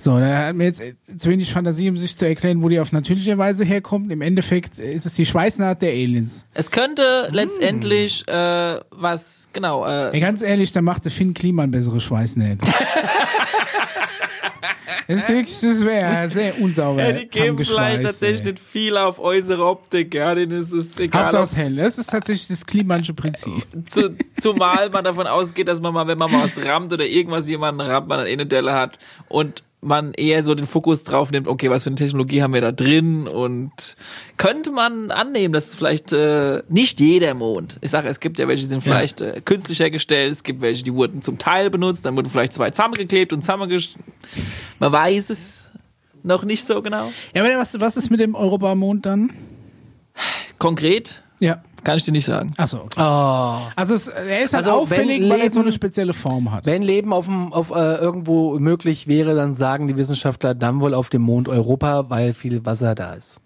So, 0.00 0.16
da 0.20 0.46
hat 0.46 0.54
mir 0.54 0.62
jetzt 0.66 0.80
zu 1.16 1.28
wenig 1.28 1.52
Fantasie, 1.52 1.90
um 1.90 1.98
sich 1.98 2.16
zu 2.16 2.24
erklären, 2.24 2.62
wo 2.62 2.68
die 2.68 2.78
auf 2.78 2.92
natürliche 2.92 3.36
Weise 3.36 3.64
herkommt. 3.64 4.12
Im 4.12 4.20
Endeffekt 4.20 4.78
ist 4.78 5.06
es 5.06 5.14
die 5.14 5.26
Schweißnaht 5.26 5.82
der 5.82 5.90
Aliens. 5.90 6.46
Es 6.54 6.70
könnte 6.70 7.28
letztendlich 7.32 8.22
äh, 8.28 8.78
was, 8.92 9.48
genau, 9.52 9.84
Ja, 9.84 10.12
äh, 10.12 10.20
ganz 10.20 10.42
ehrlich, 10.42 10.70
da 10.70 10.82
macht 10.82 11.04
der 11.04 11.10
Finn 11.10 11.34
Kliman 11.34 11.72
bessere 11.72 11.98
Schweißnähte. 11.98 12.64
Das 15.08 15.22
ist 15.22 15.28
wirklich, 15.30 15.60
das 15.62 15.84
wäre 15.86 16.28
sehr 16.28 16.60
unsauber. 16.60 17.02
ja, 17.02 17.12
die 17.12 17.28
geben 17.28 17.64
vielleicht 17.64 18.02
tatsächlich 18.02 18.44
nicht 18.44 18.58
viel 18.58 18.94
auf 18.98 19.18
äußere 19.18 19.64
Optik, 19.64 20.12
ja, 20.12 20.34
denen 20.34 20.62
ist 20.62 20.70
es 20.70 20.98
egal. 20.98 21.22
Hauptsache 21.22 21.44
es 21.44 21.56
hell. 21.56 21.76
Das 21.76 21.96
ist 21.96 22.10
tatsächlich 22.10 22.48
das 22.48 22.66
Klimansche 22.66 23.14
Prinzip. 23.14 23.66
zu, 23.88 24.14
zumal 24.38 24.90
man 24.90 25.04
davon 25.04 25.26
ausgeht, 25.26 25.66
dass 25.66 25.80
man 25.80 25.94
mal, 25.94 26.06
wenn 26.06 26.18
man 26.18 26.30
mal 26.30 26.44
was 26.44 26.62
rammt 26.62 26.92
oder 26.92 27.06
irgendwas 27.06 27.48
jemanden 27.48 27.80
rammt, 27.80 28.06
man 28.06 28.18
dann 28.18 28.26
eh 28.26 28.32
eine 28.32 28.44
Delle 28.44 28.74
hat 28.74 28.98
und 29.28 29.62
man 29.80 30.12
eher 30.14 30.42
so 30.44 30.54
den 30.54 30.66
Fokus 30.66 31.04
drauf 31.04 31.30
nimmt, 31.30 31.46
okay, 31.46 31.70
was 31.70 31.84
für 31.84 31.90
eine 31.90 31.96
Technologie 31.96 32.42
haben 32.42 32.52
wir 32.52 32.60
da 32.60 32.72
drin 32.72 33.28
und 33.28 33.94
könnte 34.36 34.72
man 34.72 35.10
annehmen, 35.12 35.52
dass 35.54 35.68
es 35.68 35.74
vielleicht 35.76 36.12
äh, 36.12 36.62
nicht 36.68 36.98
jeder 36.98 37.34
Mond, 37.34 37.78
ich 37.80 37.90
sage, 37.90 38.08
es 38.08 38.18
gibt 38.18 38.38
ja 38.38 38.48
welche, 38.48 38.62
die 38.62 38.68
sind 38.68 38.84
Ja. 38.84 38.92
vielleicht 38.92 39.20
äh, 39.20 39.40
künstlich 39.44 39.78
hergestellt, 39.78 40.32
es 40.32 40.42
gibt 40.42 40.60
welche, 40.62 40.82
die 40.82 40.92
wurden 40.92 41.22
zum 41.22 41.38
Teil 41.38 41.70
benutzt, 41.70 42.04
dann 42.04 42.16
wurden 42.16 42.28
vielleicht 42.28 42.54
zwei 42.54 42.70
zusammengeklebt 42.70 43.32
und 43.32 43.42
zusammengesch... 43.42 43.94
Man 44.80 44.92
weiß 44.92 45.30
es 45.30 45.64
noch 46.22 46.44
nicht 46.44 46.66
so 46.66 46.82
genau. 46.82 47.12
Ja, 47.34 47.42
aber 47.44 47.58
was, 47.58 47.78
was 47.80 47.96
ist 47.96 48.10
mit 48.10 48.20
dem 48.20 48.34
Europamond 48.34 49.06
dann? 49.06 49.30
Konkret, 50.58 51.22
Ja. 51.40 51.62
Kann 51.84 51.96
ich 51.98 52.04
dir 52.04 52.12
nicht 52.12 52.26
sagen. 52.26 52.52
Achso, 52.56 52.78
okay. 52.78 53.00
Oh. 53.00 53.56
Also 53.76 53.94
es, 53.94 54.08
er 54.08 54.44
ist 54.44 54.52
halt 54.54 54.66
Also, 54.66 54.72
auffällig, 54.72 55.22
wenn 55.22 55.30
weil 55.30 55.40
er 55.40 55.44
so 55.50 55.54
Leben- 55.56 55.60
eine 55.62 55.72
spezielle 55.72 56.12
Form 56.12 56.50
hat. 56.52 56.66
Wenn 56.66 56.82
Leben 56.82 57.12
auf, 57.12 57.26
dem, 57.26 57.52
auf 57.52 57.70
äh, 57.70 57.96
irgendwo 57.96 58.58
möglich 58.58 59.06
wäre, 59.08 59.34
dann 59.34 59.54
sagen 59.54 59.88
die 59.88 59.96
Wissenschaftler 59.96 60.54
dann 60.54 60.80
wohl 60.80 60.94
auf 60.94 61.08
dem 61.08 61.22
Mond 61.22 61.48
Europa, 61.48 62.10
weil 62.10 62.34
viel 62.34 62.64
Wasser 62.66 62.94
da 62.94 63.12
ist. 63.14 63.40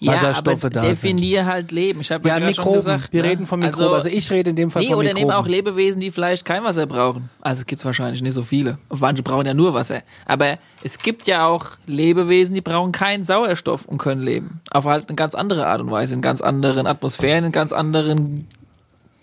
Wasserstoffe 0.00 0.62
ja, 0.62 0.66
aber 0.66 0.70
da 0.70 0.80
definier 0.80 1.46
halt 1.46 1.70
Leben. 1.70 2.00
Ich 2.00 2.10
habe 2.10 2.26
Ja, 2.28 2.34
ja, 2.34 2.40
schon 2.40 2.46
Mikroben. 2.48 2.74
gesagt, 2.74 3.12
Wir 3.12 3.22
ne? 3.22 3.28
reden 3.30 3.46
von 3.46 3.60
Mikroben. 3.60 3.94
Also, 3.94 4.08
ich 4.08 4.30
rede 4.30 4.50
in 4.50 4.56
dem 4.56 4.70
Fall 4.72 4.82
Nee, 4.82 4.88
von 4.88 4.96
oder 4.98 5.08
Mikroben. 5.10 5.28
nehmen 5.28 5.36
auch 5.36 5.46
Lebewesen, 5.46 6.00
die 6.00 6.10
vielleicht 6.10 6.44
kein 6.44 6.64
Wasser 6.64 6.86
brauchen. 6.86 7.30
Also 7.40 7.64
gibt's 7.64 7.84
wahrscheinlich 7.84 8.20
nicht 8.22 8.34
so 8.34 8.42
viele. 8.42 8.78
Manche 8.90 9.22
brauchen 9.22 9.46
ja 9.46 9.54
nur 9.54 9.74
Wasser. 9.74 10.02
Aber 10.26 10.58
es 10.82 10.98
gibt 10.98 11.28
ja 11.28 11.46
auch 11.46 11.66
Lebewesen, 11.86 12.54
die 12.54 12.60
brauchen 12.62 12.90
keinen 12.92 13.22
Sauerstoff 13.22 13.84
und 13.84 13.98
können 13.98 14.22
leben. 14.22 14.60
Auf 14.72 14.86
halt 14.86 15.08
eine 15.08 15.14
ganz 15.16 15.34
andere 15.36 15.66
Art 15.68 15.80
und 15.80 15.90
Weise, 15.90 16.14
in 16.14 16.20
ganz 16.20 16.40
anderen 16.40 16.86
Atmosphären, 16.88 17.44
in 17.44 17.52
ganz 17.52 17.72
anderen 17.72 18.48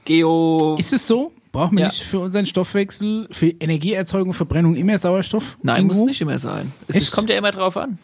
Geo... 0.05 0.75
Ist 0.79 0.93
es 0.93 1.07
so? 1.07 1.31
Brauchen 1.51 1.77
wir 1.77 1.81
Ja. 1.83 1.87
nicht 1.87 2.03
für 2.03 2.19
unseren 2.19 2.45
Stoffwechsel, 2.45 3.27
für 3.31 3.47
Energieerzeugung, 3.47 4.33
Verbrennung 4.33 4.75
immer 4.75 4.97
Sauerstoff? 4.97 5.57
Nein, 5.63 5.77
irgendwo? 5.77 5.95
muss 5.99 6.05
nicht 6.05 6.21
immer 6.21 6.37
sein. 6.39 6.71
Es 6.87 6.95
ist, 6.95 7.11
kommt 7.11 7.29
ja 7.29 7.37
immer 7.37 7.51
drauf 7.51 7.75
an. 7.75 7.97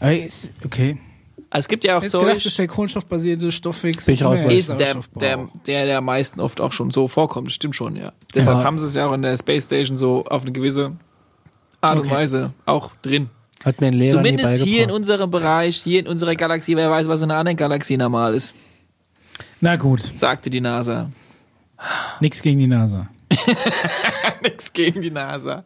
Ist, 0.00 0.50
okay. 0.64 0.98
Also 1.54 1.64
es 1.66 1.68
gibt 1.68 1.84
ja 1.84 1.98
auch 1.98 2.02
so... 2.04 2.18
gedacht, 2.18 2.46
dass 2.46 2.56
der 2.56 2.66
kohlenstoffbasierte 2.66 3.52
Stoffwechsel 3.52 4.06
Bin 4.06 4.14
ich 4.14 4.24
raus, 4.24 4.40
ist 4.40 4.70
der, 4.78 4.96
der, 5.20 5.48
der, 5.66 5.84
der 5.84 6.00
meisten 6.00 6.40
oft 6.40 6.62
auch 6.62 6.72
schon 6.72 6.90
so 6.90 7.08
vorkommt. 7.08 7.48
Das 7.48 7.54
stimmt 7.54 7.76
schon, 7.76 7.94
ja. 7.94 8.12
Deshalb 8.34 8.58
Ja. 8.58 8.64
haben 8.64 8.78
sie 8.78 8.86
es 8.86 8.94
ja 8.94 9.06
auch 9.06 9.12
in 9.12 9.20
der 9.20 9.36
Space 9.36 9.66
Station 9.66 9.98
so 9.98 10.24
auf 10.24 10.42
eine 10.42 10.52
gewisse 10.52 10.92
Art 11.82 11.98
und 11.98 12.06
Okay. 12.06 12.14
Weise 12.14 12.52
auch 12.64 12.90
drin. 13.02 13.28
Hat 13.62 13.82
mir 13.82 13.88
ein 13.88 13.92
Lehrer 13.92 14.16
Zumindest 14.16 14.64
hier 14.64 14.82
in 14.82 14.90
unserem 14.90 15.30
Bereich, 15.30 15.76
hier 15.76 16.00
in 16.00 16.06
unserer 16.08 16.34
Galaxie, 16.36 16.74
wer 16.74 16.90
weiß, 16.90 17.06
was 17.08 17.20
in 17.20 17.30
einer 17.30 17.38
anderen 17.40 17.58
Galaxie 17.58 17.98
normal 17.98 18.32
ist, 18.34 18.54
Na 19.60 19.76
gut, 19.76 20.00
sagte 20.00 20.48
die 20.48 20.62
NASA. 20.62 21.10
nix 22.20 22.40
gegen 22.40 22.60
die 22.60 22.66
NASA. 22.66 23.08
Nix 24.42 24.72
gegen 24.72 25.02
die 25.02 25.10
NASA. 25.10 25.64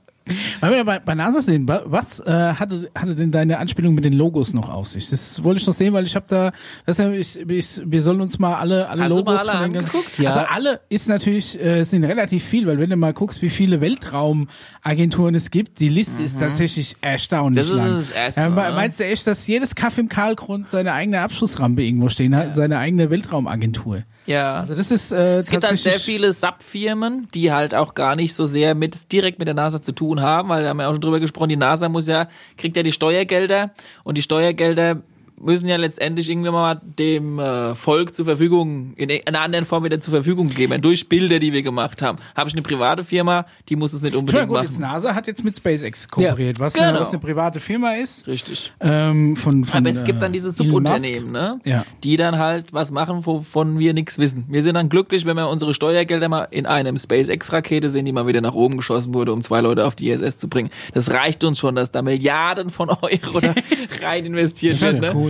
Weil 0.60 0.72
wir 0.72 0.84
bei, 0.84 0.98
bei 0.98 1.14
NASA 1.14 1.40
sehen, 1.40 1.68
wa- 1.68 1.82
was 1.86 2.18
äh, 2.20 2.32
hatte, 2.32 2.90
hatte 2.98 3.14
denn 3.14 3.30
deine 3.30 3.58
Anspielung 3.58 3.94
mit 3.94 4.04
den 4.04 4.12
Logos 4.12 4.52
noch 4.54 4.68
auf 4.68 4.88
sich? 4.88 5.08
Das 5.10 5.44
wollte 5.44 5.60
ich 5.60 5.66
noch 5.66 5.74
sehen, 5.74 5.92
weil 5.92 6.04
ich 6.04 6.16
habe 6.16 6.26
da, 6.28 6.50
das 6.84 6.98
hab 6.98 7.12
ich, 7.12 7.38
ich, 7.48 7.80
wir 7.84 8.02
sollen 8.02 8.20
uns 8.20 8.38
mal 8.38 8.54
alle, 8.56 8.88
alle 8.88 9.02
Hast 9.02 9.10
du 9.12 9.16
Logos 9.18 9.34
mal 9.34 9.38
alle 9.38 9.62
von 9.64 9.72
den 9.72 9.80
angeguckt? 9.82 10.18
Ja. 10.18 10.32
Also 10.32 10.46
alle 10.52 10.80
ist 10.88 11.08
natürlich, 11.08 11.60
äh, 11.62 11.84
sind 11.84 12.02
relativ 12.04 12.42
viel, 12.44 12.66
weil 12.66 12.78
wenn 12.78 12.90
du 12.90 12.96
mal 12.96 13.12
guckst, 13.12 13.40
wie 13.42 13.50
viele 13.50 13.80
Weltraumagenturen 13.80 15.34
es 15.34 15.50
gibt, 15.50 15.80
die 15.80 15.88
Liste 15.88 16.22
ist 16.22 16.40
tatsächlich 16.40 16.96
erstaunlich 17.00 17.64
Das 17.66 17.70
ist 17.74 17.76
lang. 17.82 17.90
das 17.96 18.10
Erste, 18.10 18.40
ja, 18.40 18.48
ne? 18.48 18.54
meinst 18.54 19.00
du 19.00 19.04
echt, 19.04 19.26
dass 19.26 19.46
jedes 19.46 19.74
Kaff 19.74 19.98
im 19.98 20.08
Karlgrund 20.08 20.68
seine 20.68 20.92
eigene 20.92 21.20
Abschussrampe 21.20 21.82
irgendwo 21.82 22.08
stehen 22.08 22.34
hat, 22.34 22.54
seine 22.54 22.78
eigene 22.78 23.10
Weltraumagentur? 23.10 24.02
Ja. 24.26 24.60
Also 24.60 24.74
das 24.74 24.90
ist 24.90 25.12
äh, 25.12 25.38
es 25.38 25.50
gibt 25.50 25.64
halt 25.64 25.78
sehr 25.78 26.00
viele 26.00 26.32
Sub-Firmen, 26.32 27.28
die 27.34 27.52
halt 27.52 27.74
auch 27.74 27.94
gar 27.94 28.16
nicht 28.16 28.34
so 28.34 28.46
sehr 28.46 28.74
mit 28.74 29.12
direkt 29.12 29.38
mit 29.38 29.48
der 29.48 29.54
NASA 29.54 29.80
zu 29.80 29.92
tun 29.92 30.20
haben, 30.20 30.48
weil 30.48 30.62
da 30.62 30.70
haben 30.70 30.78
wir 30.78 30.88
auch 30.88 30.92
schon 30.92 31.00
drüber 31.00 31.20
gesprochen, 31.20 31.48
die 31.48 31.56
NASA 31.56 31.88
muss 31.88 32.08
ja, 32.08 32.28
kriegt 32.56 32.76
ja 32.76 32.82
die 32.82 32.92
Steuergelder 32.92 33.70
und 34.04 34.18
die 34.18 34.22
Steuergelder 34.22 35.02
müssen 35.40 35.68
ja 35.68 35.76
letztendlich 35.76 36.28
irgendwann 36.30 36.52
mal 36.52 36.80
dem 36.98 37.38
äh, 37.38 37.74
Volk 37.74 38.14
zur 38.14 38.24
Verfügung, 38.24 38.94
in 38.96 39.10
einer 39.26 39.40
anderen 39.40 39.64
Form 39.64 39.84
wieder 39.84 40.00
zur 40.00 40.12
Verfügung 40.12 40.48
geben, 40.48 40.70
werden, 40.70 40.82
durch 40.82 41.08
Bilder, 41.08 41.38
die 41.38 41.52
wir 41.52 41.62
gemacht 41.62 42.02
haben. 42.02 42.18
Habe 42.34 42.48
ich 42.48 42.54
eine 42.54 42.62
private 42.62 43.04
Firma, 43.04 43.46
die 43.68 43.76
muss 43.76 43.92
es 43.92 44.02
nicht 44.02 44.14
Ja, 44.14 44.18
unbedingt 44.18 44.48
gut, 44.48 44.62
jetzt 44.62 44.78
machen. 44.78 44.92
NASA 44.92 45.14
hat 45.14 45.26
jetzt 45.26 45.44
mit 45.44 45.56
SpaceX 45.56 46.08
kooperiert, 46.08 46.58
was, 46.60 46.74
Genau. 46.74 46.88
eine, 46.88 47.00
was 47.00 47.10
eine 47.10 47.18
private 47.18 47.60
Firma 47.60 47.92
ist. 47.94 48.26
Richtig. 48.26 48.72
Ähm, 48.80 49.36
von, 49.36 49.64
von, 49.64 49.80
Aber 49.80 49.90
es 49.90 50.04
gibt 50.04 50.18
äh, 50.18 50.20
dann 50.22 50.32
diese 50.32 50.48
Elon 50.48 50.68
Subunternehmen, 50.68 51.32
ne? 51.32 51.58
Ja. 51.64 51.84
die 52.04 52.16
dann 52.16 52.38
halt 52.38 52.72
was 52.72 52.90
machen, 52.90 53.26
wovon 53.26 53.78
wir 53.78 53.92
nichts 53.94 54.18
wissen. 54.18 54.44
Wir 54.48 54.62
sind 54.62 54.74
dann 54.74 54.88
glücklich, 54.88 55.24
wenn 55.26 55.36
wir 55.36 55.48
unsere 55.48 55.74
Steuergelder 55.74 56.28
mal 56.28 56.44
in 56.50 56.66
einem 56.66 56.96
SpaceX-Rakete 56.96 57.90
sehen, 57.90 58.04
die 58.04 58.12
mal 58.12 58.26
wieder 58.26 58.40
nach 58.40 58.54
oben 58.54 58.76
geschossen 58.78 59.12
wurde, 59.14 59.32
um 59.32 59.42
zwei 59.42 59.60
Leute 59.60 59.84
auf 59.86 59.94
die 59.94 60.10
ISS 60.10 60.38
zu 60.38 60.48
bringen. 60.48 60.70
Das 60.94 61.10
reicht 61.10 61.44
uns 61.44 61.58
schon, 61.58 61.74
dass 61.74 61.90
da 61.90 62.02
Milliarden 62.02 62.70
von 62.70 62.88
Euro 62.90 63.40
rein 64.02 64.24
investiert 64.24 64.80
wird. 64.80 65.00
Ne? 65.00 65.12
cool. 65.14 65.25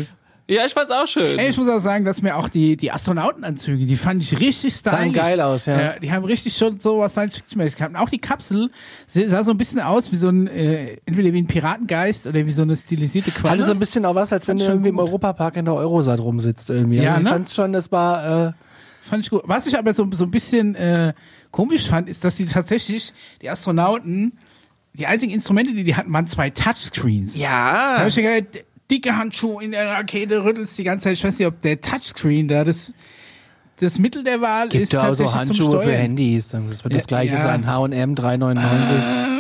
Ja, 0.49 0.65
ich 0.65 0.75
fand's 0.75 0.93
auch 0.93 1.09
schön. 1.09 1.39
Ey, 1.41 1.49
ich 1.49 1.57
muss 1.57 1.69
auch 1.69 1.81
sagen, 1.81 2.05
dass 2.05 2.23
mir 2.23 2.37
auch 2.37 2.49
die, 2.49 2.77
die 2.77 2.93
Astronautenanzüge, 2.93 3.85
die 3.85 3.97
fand 3.97 4.23
ich 4.23 4.39
richtig 4.39 4.75
stylisch. 4.75 4.99
Sahen 4.99 5.13
geil 5.13 5.41
aus, 5.41 5.67
ja. 5.67 5.99
die 5.99 6.13
haben 6.13 6.25
richtig 6.25 6.57
schon 6.57 6.79
so 6.79 7.01
was 7.01 7.13
Science-Fiction-mäßig 7.13 7.79
gehabt. 7.79 7.95
Und 7.95 8.01
auch 8.01 8.09
die 8.09 8.21
Kapsel 8.21 8.71
sah 9.07 9.43
so 9.43 9.51
ein 9.51 9.59
bisschen 9.59 9.81
aus 9.81 10.13
wie 10.13 10.17
so 10.17 10.29
ein, 10.29 10.47
äh, 10.47 10.99
entweder 11.05 11.33
wie 11.33 11.43
ein 11.43 11.49
Piratengeist 11.49 12.29
oder 12.29 12.47
wie 12.47 12.53
so 12.53 12.63
eine 12.63 12.77
stilisierte 12.77 13.33
Qualle. 13.33 13.55
Hatte 13.55 13.65
so 13.65 13.73
ein 13.73 13.81
bisschen 13.81 14.05
auch 14.05 14.15
was, 14.15 14.33
als 14.33 14.47
wenn 14.47 14.59
du 14.59 14.65
schon 14.65 14.75
irgendwie 14.75 14.91
im 14.91 14.97
gut. 14.97 15.09
Europapark 15.09 15.57
in 15.57 15.65
der 15.65 15.75
Eurosat 15.75 16.21
rumsitzt 16.21 16.71
irgendwie. 16.71 16.99
Ja, 16.99 17.15
also 17.15 17.19
ich 17.19 17.25
ne? 17.25 17.31
fand's 17.31 17.55
schon, 17.55 17.73
das 17.73 17.91
war, 17.91 18.49
äh, 18.49 18.53
Fand 19.07 19.25
ich 19.25 19.31
gut. 19.31 19.43
Was 19.45 19.67
ich 19.67 19.79
aber 19.79 19.95
so, 19.95 20.07
so 20.11 20.25
ein 20.25 20.31
bisschen 20.31 20.75
äh, 20.75 21.15
komisch 21.53 21.89
fand, 21.89 22.09
ist, 22.09 22.25
dass 22.25 22.37
die 22.37 22.47
tatsächlich, 22.47 23.13
die 23.41 23.49
Astronauten, 23.49 24.33
die 24.95 25.07
einzigen 25.07 25.33
Instrumente, 25.33 25.73
die 25.73 25.85
die 25.85 25.95
hatten, 25.95 26.13
waren 26.13 26.27
zwei 26.27 26.51
Touchscreens. 26.51 27.35
Da 27.35 27.39
ja. 27.39 27.99
habe 27.99 28.09
ich 28.09 28.17
mir 28.17 28.41
gedacht, 28.41 28.67
dicke 28.91 29.17
Handschuhe 29.17 29.65
in 29.65 29.73
der 29.73 29.91
Rakete, 29.91 30.45
rüttelst 30.45 30.77
die 30.79 30.85
ganze 30.85 31.05
Zeit. 31.05 31.15
Ich 31.15 31.25
weiß 31.25 31.39
nicht, 31.39 31.49
ob 31.49 31.61
der 31.61 31.81
Touchscreen 31.81 32.49
da 32.49 32.65
das, 32.65 32.95
das 33.81 33.99
Mittel 33.99 34.25
der 34.25 34.41
Wahl 34.41 34.69
gibt 34.69 34.83
ist. 34.83 34.93
ja 34.93 35.01
auch 35.01 35.15
so 35.15 35.25
tatsächlich 35.25 35.59
zum 35.59 35.73
Handschuhe 35.73 35.83
für. 35.83 35.93
Handys. 35.93 36.49
Das 36.49 36.85
wird 36.85 36.95
das 36.95 37.07
gleiche 37.07 37.35
ja. 37.35 37.43
sein. 37.43 37.67
H&M 37.67 38.15
3,99. 38.15 39.36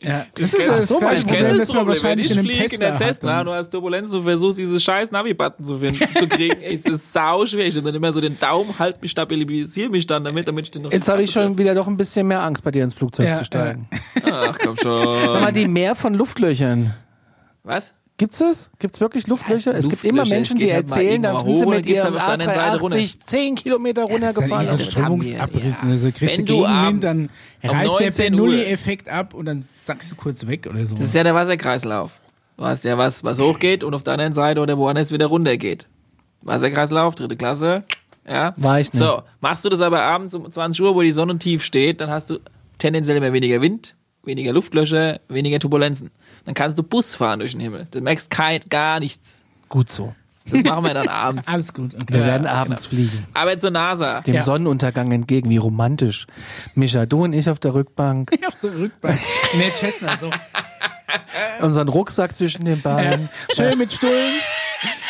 Ja, 0.00 0.26
das 0.34 0.52
Ich 0.52 0.60
ist 0.60 0.68
das 0.68 0.86
so, 0.88 1.00
ich 1.12 1.26
kenne 1.26 1.48
das 1.58 1.66
Problem, 1.66 1.80
wenn 1.80 1.86
wahrscheinlich 1.88 2.30
ich 2.30 2.38
fliege 2.38 2.74
in 2.74 2.80
der. 2.80 2.96
Cessna, 2.96 3.38
dann. 3.38 3.46
du 3.46 3.52
hast 3.52 3.70
Turbulenz, 3.70 4.10
du 4.10 4.22
versuchst 4.22 4.58
dieses 4.58 4.80
scheiß 4.80 5.10
Navi-Button 5.10 5.64
zu 5.64 5.78
finden, 5.78 6.06
zu 6.16 6.28
kriegen. 6.28 6.56
Es 6.62 6.82
ist 6.82 7.12
sau 7.12 7.44
schwer. 7.46 7.66
Ich 7.66 7.76
hab 7.76 7.82
dann 7.84 7.96
immer 7.96 8.12
so 8.12 8.20
den 8.20 8.38
Daumen, 8.38 8.78
halt 8.78 9.02
mich, 9.02 9.10
stabilisiere 9.10 9.90
mich 9.90 10.06
dann 10.06 10.22
damit, 10.22 10.46
damit 10.46 10.66
ich 10.66 10.70
den 10.70 10.82
noch 10.82 10.92
Jetzt 10.92 11.08
habe 11.08 11.22
ich 11.24 11.32
schon 11.32 11.58
wieder 11.58 11.74
doch 11.74 11.88
ein 11.88 11.96
bisschen 11.96 12.28
mehr 12.28 12.42
Angst, 12.44 12.62
bei 12.62 12.70
dir 12.70 12.84
ins 12.84 12.94
Flugzeug 12.94 13.26
Ja, 13.26 13.34
zu 13.34 13.44
steigen. 13.44 13.88
Ach 14.24 14.56
komm 14.62 14.76
Sag 14.76 14.82
schon. 14.84 15.40
mal, 15.40 15.52
die 15.52 15.66
Meer 15.66 15.96
von 15.96 16.14
Luftlöchern. 16.14 16.94
Was? 17.64 17.94
Gibt's 18.18 18.38
das? 18.38 18.70
Gibt's 18.80 19.00
wirklich 19.00 19.28
Luftlöcher? 19.28 19.74
es 19.76 19.88
gibt 19.88 20.02
immer 20.04 20.26
Menschen, 20.26 20.58
es 20.58 20.66
die 20.66 20.72
halt 20.72 20.86
erzählen, 20.88 21.22
dann 21.22 21.38
sind 21.44 21.58
sie 21.58 21.66
mit 21.66 21.84
dann 21.86 21.94
ihrem 21.94 22.04
halt 22.04 22.14
auf 22.16 22.24
der 22.24 22.32
anderen 22.32 22.54
Seite 22.54 22.80
runter. 22.80 22.96
A380 22.96 23.18
10 23.26 23.54
Kilometer 23.54 24.00
Das 24.02 24.10
ist 24.10 24.14
runtergefallen. 24.14 24.66
ja 24.66 24.72
das 24.76 24.90
Strömungsabrissen. 24.90 25.88
ja. 25.88 25.90
Also 25.94 26.10
kriegst 26.12 26.38
Wenn 26.38 26.46
du 26.46 26.54
Gegenwind, 26.62 27.04
abends 27.04 27.32
dann 27.62 27.70
um 27.70 27.76
reißt 27.76 27.88
der 28.00 28.06
19 28.06 28.34
Uhr- 28.34 28.46
Bernoulli-Effekt 28.46 29.08
ab 29.08 29.34
und 29.34 29.46
dann 29.46 29.64
sackst 29.84 30.10
du 30.12 30.16
kurz 30.16 30.46
weg 30.46 30.66
oder 30.68 30.84
so. 30.86 30.94
Das 30.96 31.04
ist 31.06 31.14
ja 31.14 31.24
der 31.24 31.34
Wasserkreislauf. 31.34 32.12
Du 32.56 32.64
hast 32.64 32.84
ja 32.84 32.98
was, 32.98 33.22
was 33.24 33.38
hochgeht 33.38 33.84
und 33.84 33.94
auf 33.94 34.02
der 34.02 34.14
anderen 34.14 34.32
Seite 34.32 34.60
oder 34.60 34.76
woanders 34.78 35.12
wieder 35.12 35.26
runtergeht. 35.26 35.86
Wasserkreislauf, 36.42 37.14
dritte 37.14 37.36
Klasse. 37.36 37.84
Ja. 38.28 38.54
War 38.56 38.80
ich 38.80 38.92
nicht. 38.92 38.98
So, 39.02 39.22
machst 39.40 39.64
du 39.64 39.68
das 39.68 39.80
aber 39.80 40.02
abends 40.02 40.34
um 40.34 40.50
20 40.50 40.82
Uhr, 40.84 40.94
wo 40.94 41.02
die 41.02 41.12
Sonne 41.12 41.38
tief 41.38 41.62
steht, 41.62 42.00
dann 42.00 42.10
hast 42.10 42.30
du 42.30 42.38
tendenziell 42.78 43.16
immer 43.16 43.32
weniger 43.32 43.60
Wind, 43.60 43.94
weniger 44.24 44.52
Luftlöcher, 44.52 45.20
weniger 45.28 45.58
Turbulenzen. 45.58 46.10
Dann 46.44 46.54
kannst 46.54 46.78
du 46.78 46.82
Bus 46.82 47.14
fahren 47.14 47.38
durch 47.40 47.52
den 47.52 47.60
Himmel. 47.60 47.86
Du 47.90 48.00
merkst 48.00 48.30
kein, 48.30 48.60
gar 48.68 49.00
nichts. 49.00 49.44
Gut 49.68 49.90
so. 49.90 50.14
Das 50.50 50.62
machen 50.64 50.84
wir 50.84 50.94
dann 50.94 51.08
abends. 51.08 51.46
Alles 51.48 51.72
gut. 51.74 51.94
Okay. 51.94 52.14
Wir 52.14 52.24
werden 52.24 52.46
abends 52.46 52.86
fliegen. 52.86 53.26
Aber 53.34 53.56
zur 53.56 53.70
NASA. 53.70 54.20
Dem 54.22 54.34
Ja. 54.34 54.42
Sonnenuntergang 54.42 55.12
entgegen. 55.12 55.50
Wie 55.50 55.56
romantisch. 55.56 56.26
Micha, 56.74 57.06
du 57.06 57.24
und 57.24 57.32
ich 57.32 57.48
auf 57.50 57.58
der 57.58 57.74
Rückbank. 57.74 58.30
auf 58.46 58.56
der 58.62 58.74
Rückbank. 58.74 59.18
In 59.52 59.60
der 59.60 59.70
Cessna 59.74 60.18
so. 60.20 60.30
Unseren 61.60 61.88
Rucksack 61.88 62.36
zwischen 62.36 62.64
den 62.64 62.82
Beinen. 62.82 63.28
Schön 63.54 63.78
mit 63.78 63.92
Stullen. 63.92 64.34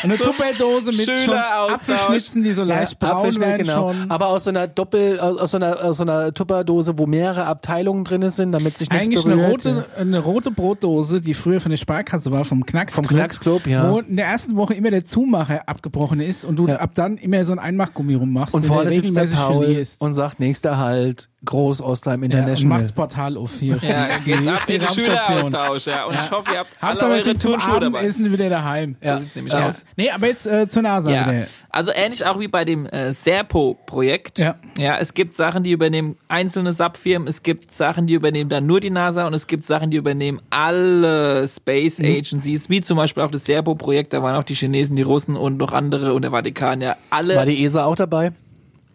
Und 0.02 0.10
eine 0.10 0.18
Tupperdose 0.18 0.92
mit 0.92 1.10
schon. 1.10 1.34
Apfelschnitzen, 1.34 2.42
die 2.44 2.52
so 2.52 2.62
leicht 2.64 2.98
braun 2.98 3.10
Apfelschnitt, 3.18 3.46
werden 3.46 3.64
genau. 3.66 3.92
schon. 3.92 4.10
Aber 4.10 4.28
aus 4.28 4.44
so 4.44 4.50
einer 4.50 4.66
Doppel, 4.68 5.18
aus, 5.20 5.50
so 5.50 5.56
einer, 5.56 5.82
aus 5.84 5.96
so 5.98 6.04
einer 6.04 6.32
Tupperdose, 6.32 6.98
wo 6.98 7.06
mehrere 7.06 7.44
Abteilungen 7.46 8.04
drin 8.04 8.28
sind, 8.30 8.52
damit 8.52 8.78
sich 8.78 8.88
nichts 8.90 9.06
Eigentlich 9.06 9.24
berührt. 9.24 9.66
eine 9.66 9.76
rote, 9.80 9.86
eine 9.98 10.18
rote 10.20 10.50
Brotdose, 10.50 11.20
die 11.20 11.34
früher 11.34 11.60
von 11.60 11.70
der 11.70 11.76
Sparkasse 11.76 12.30
war, 12.30 12.44
vom 12.44 12.64
Knacksclub. 12.64 13.06
Vom 13.06 13.16
Knacksclub, 13.16 13.66
ja. 13.66 13.90
Wo 13.90 13.98
in 14.00 14.16
der 14.16 14.26
ersten 14.26 14.56
Woche 14.56 14.74
immer 14.74 14.90
der 14.90 15.04
Zumacher 15.04 15.68
abgebrochen 15.68 16.20
ist 16.20 16.44
und 16.44 16.56
du 16.56 16.66
Ja. 16.68 16.76
ab 16.76 16.90
dann 16.94 17.16
immer 17.16 17.44
so 17.44 17.52
ein 17.52 17.58
Einmachgummi 17.58 18.14
rummachst 18.14 18.54
Und 18.54 18.66
vorne 18.66 18.90
sitzt 18.90 19.04
der 19.04 19.10
regelmäßig 19.10 19.38
Paul 19.38 19.64
verlierst. 19.64 20.00
und 20.00 20.14
sagt, 20.14 20.40
nächster 20.40 20.78
Halt, 20.78 21.28
Groß 21.44 21.80
Ostheim 21.82 22.22
Ja, 22.22 22.26
und 22.26 22.32
International. 22.32 22.78
macht's 22.78 22.92
Portal 22.92 23.36
auf 23.36 23.52
hier. 23.60 23.76
Ja, 23.80 24.08
die- 24.18 24.24
geht's 24.24 24.42
die- 24.42 24.48
ab 24.48 24.66
die 24.66 24.72
in 24.74 24.80
den 24.80 24.88
Raumstation. 24.88 25.26
Schüleraustausch, 25.52 25.86
ja. 25.86 26.04
Und 26.06 26.14
ich 26.14 26.30
hoffe, 26.32 26.50
ihr 26.52 26.58
habt 26.58 26.70
alle 26.80 26.90
Hauptsache, 26.90 27.10
wir 27.10 27.16
eure 27.16 27.34
Turnschuhe 27.38 27.80
dabei. 27.80 27.98
Abendessen 27.98 28.32
wieder 28.32 28.48
daheim. 28.48 28.96
ja. 29.00 29.14
So 29.18 29.22
sieht's 29.22 29.36
nämlich 29.36 29.54
ja. 29.54 29.68
aus. 29.68 29.84
Nee, 29.96 30.10
aber 30.10 30.26
jetzt 30.26 30.46
äh, 30.48 30.68
zur 30.68 30.82
NASA 30.82 31.10
Ja, 31.10 31.26
wieder. 31.30 31.46
also 31.70 31.92
ähnlich 31.94 32.26
auch 32.26 32.40
wie 32.40 32.48
bei 32.48 32.64
dem 32.64 32.86
äh, 32.86 33.12
Serpo-Projekt. 33.12 34.38
Ja. 34.38 34.56
ja, 34.76 34.98
es 34.98 35.14
gibt 35.14 35.34
Sachen, 35.34 35.62
die 35.62 35.70
übernehmen 35.72 36.16
einzelne 36.28 36.72
Sub-Firmen, 36.72 37.28
es 37.28 37.42
gibt 37.44 37.70
Sachen, 37.72 38.06
die 38.08 38.14
übernehmen 38.14 38.50
dann 38.50 38.66
nur 38.66 38.80
die 38.80 38.90
NASA 38.90 39.26
und 39.26 39.34
es 39.34 39.46
gibt 39.46 39.64
Sachen, 39.64 39.90
die 39.92 39.96
übernehmen 39.96 40.40
alle 40.50 41.46
Space 41.48 41.98
Mhm. 42.00 42.06
Agencies, 42.06 42.68
wie 42.68 42.80
zum 42.80 42.96
Beispiel 42.96 43.22
auch 43.22 43.30
das 43.30 43.44
Serpo-Projekt, 43.44 44.12
da 44.12 44.22
waren 44.22 44.34
auch 44.36 44.44
die 44.44 44.54
Chinesen, 44.54 44.96
die 44.96 45.02
Russen 45.02 45.36
und 45.36 45.56
noch 45.58 45.72
andere 45.72 46.14
und 46.14 46.22
der 46.22 46.32
Vatikan, 46.32 46.80
ja, 46.80 46.96
alle, 47.10 47.36
War 47.36 47.46
die 47.46 47.62
ESA 47.64 47.84
auch 47.84 47.96
dabei? 47.96 48.32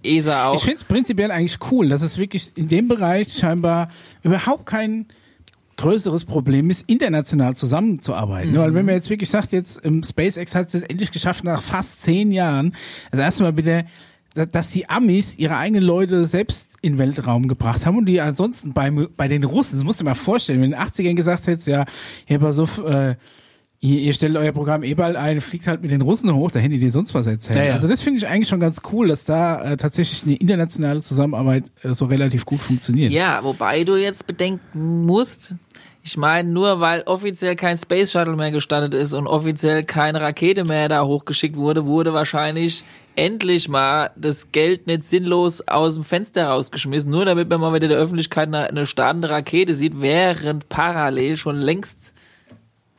ESA 0.03 0.47
auch. 0.47 0.55
Ich 0.55 0.61
finde 0.63 0.77
es 0.77 0.83
prinzipiell 0.83 1.31
eigentlich 1.31 1.57
cool, 1.71 1.89
dass 1.89 2.01
es 2.01 2.17
wirklich 2.17 2.51
in 2.57 2.67
dem 2.67 2.87
Bereich 2.87 3.33
scheinbar 3.33 3.89
überhaupt 4.23 4.65
kein 4.65 5.07
größeres 5.77 6.25
Problem 6.25 6.69
ist, 6.69 6.87
international 6.87 7.55
zusammenzuarbeiten. 7.55 8.51
Mhm. 8.51 8.57
Weil 8.57 8.73
wenn 8.75 8.85
man 8.85 8.95
jetzt 8.95 9.09
wirklich 9.09 9.29
sagt, 9.29 9.51
jetzt 9.53 9.81
ähm, 9.83 10.03
SpaceX 10.03 10.53
hat 10.55 10.67
es 10.67 10.73
jetzt 10.73 10.89
endlich 10.89 11.11
geschafft, 11.11 11.43
nach 11.43 11.61
fast 11.63 12.03
zehn 12.03 12.31
Jahren, 12.31 12.75
das 13.11 13.19
erste 13.19 13.43
Mal 13.43 13.53
bitte, 13.53 13.85
da- 14.35 14.45
dass 14.45 14.69
die 14.69 14.87
Amis 14.89 15.35
ihre 15.37 15.57
eigenen 15.57 15.83
Leute 15.83 16.27
selbst 16.27 16.73
in 16.81 16.93
den 16.93 16.99
Weltraum 16.99 17.47
gebracht 17.47 17.85
haben 17.87 17.97
und 17.97 18.05
die 18.05 18.21
ansonsten 18.21 18.73
bei, 18.73 18.91
bei 18.91 19.27
den 19.27 19.43
Russen, 19.43 19.77
das 19.77 19.83
musst 19.83 19.99
du 19.99 20.03
dir 20.03 20.11
mal 20.11 20.15
vorstellen, 20.15 20.59
wenn 20.61 20.73
in 20.73 20.77
den 20.77 20.79
80ern 20.79 21.15
gesagt 21.15 21.47
hättest, 21.47 21.67
ja, 21.67 21.85
hier 22.25 22.39
pass 22.39 22.59
auf, 22.59 22.77
äh, 22.77 23.15
ihr, 23.83 23.99
ihr 23.99 24.13
stellt 24.13 24.35
euer 24.37 24.53
Programm 24.53 24.81
eh 24.81 24.93
bald 24.93 25.17
ein, 25.17 25.41
fliegt 25.41 25.67
halt 25.67 25.81
mit 25.81 25.91
den 25.91 26.01
Russen 26.01 26.33
hoch, 26.33 26.49
da 26.51 26.59
hättet 26.59 26.81
ihr 26.81 26.91
sonst 26.91 27.13
was 27.13 27.27
erzählt. 27.27 27.59
Ja, 27.59 27.65
ja. 27.65 27.73
Also 27.73 27.87
das 27.87 28.01
finde 28.01 28.17
ich 28.19 28.27
eigentlich 28.27 28.47
schon 28.47 28.61
ganz 28.61 28.81
cool, 28.91 29.09
dass 29.09 29.25
da 29.25 29.73
äh, 29.73 29.77
tatsächlich 29.77 30.23
eine 30.23 30.35
internationale 30.35 31.01
Zusammenarbeit 31.01 31.65
äh, 31.83 31.93
so 31.93 32.05
relativ 32.05 32.45
gut 32.45 32.61
funktioniert. 32.61 33.11
Ja, 33.11 33.43
wobei 33.43 33.83
du 33.83 33.97
jetzt 33.97 34.25
bedenken 34.25 35.05
musst, 35.05 35.55
ich 36.01 36.17
meine, 36.17 36.49
nur 36.49 36.79
weil 36.79 37.03
offiziell 37.03 37.55
kein 37.55 37.77
Space 37.77 38.11
Shuttle 38.11 38.35
mehr 38.35 38.51
gestartet 38.51 38.93
ist 38.93 39.13
und 39.13 39.27
offiziell 39.27 39.83
keine 39.83 40.21
Rakete 40.21 40.63
mehr 40.63 40.87
da 40.87 41.03
hochgeschickt 41.03 41.57
wurde, 41.57 41.85
wurde 41.85 42.13
wahrscheinlich 42.13 42.83
endlich 43.15 43.67
mal 43.67 44.11
das 44.15 44.51
Geld 44.51 44.87
nicht 44.87 45.03
sinnlos 45.03 45.61
aus 45.67 45.95
dem 45.95 46.03
Fenster 46.03 46.47
rausgeschmissen, 46.47 47.11
nur 47.11 47.25
damit 47.25 47.49
man 47.49 47.59
mal 47.59 47.73
wieder 47.73 47.89
der 47.89 47.97
Öffentlichkeit 47.97 48.47
eine, 48.47 48.67
eine 48.67 48.85
startende 48.85 49.29
Rakete 49.29 49.75
sieht, 49.75 50.01
während 50.01 50.67
parallel 50.69 51.37
schon 51.37 51.57
längst 51.57 52.12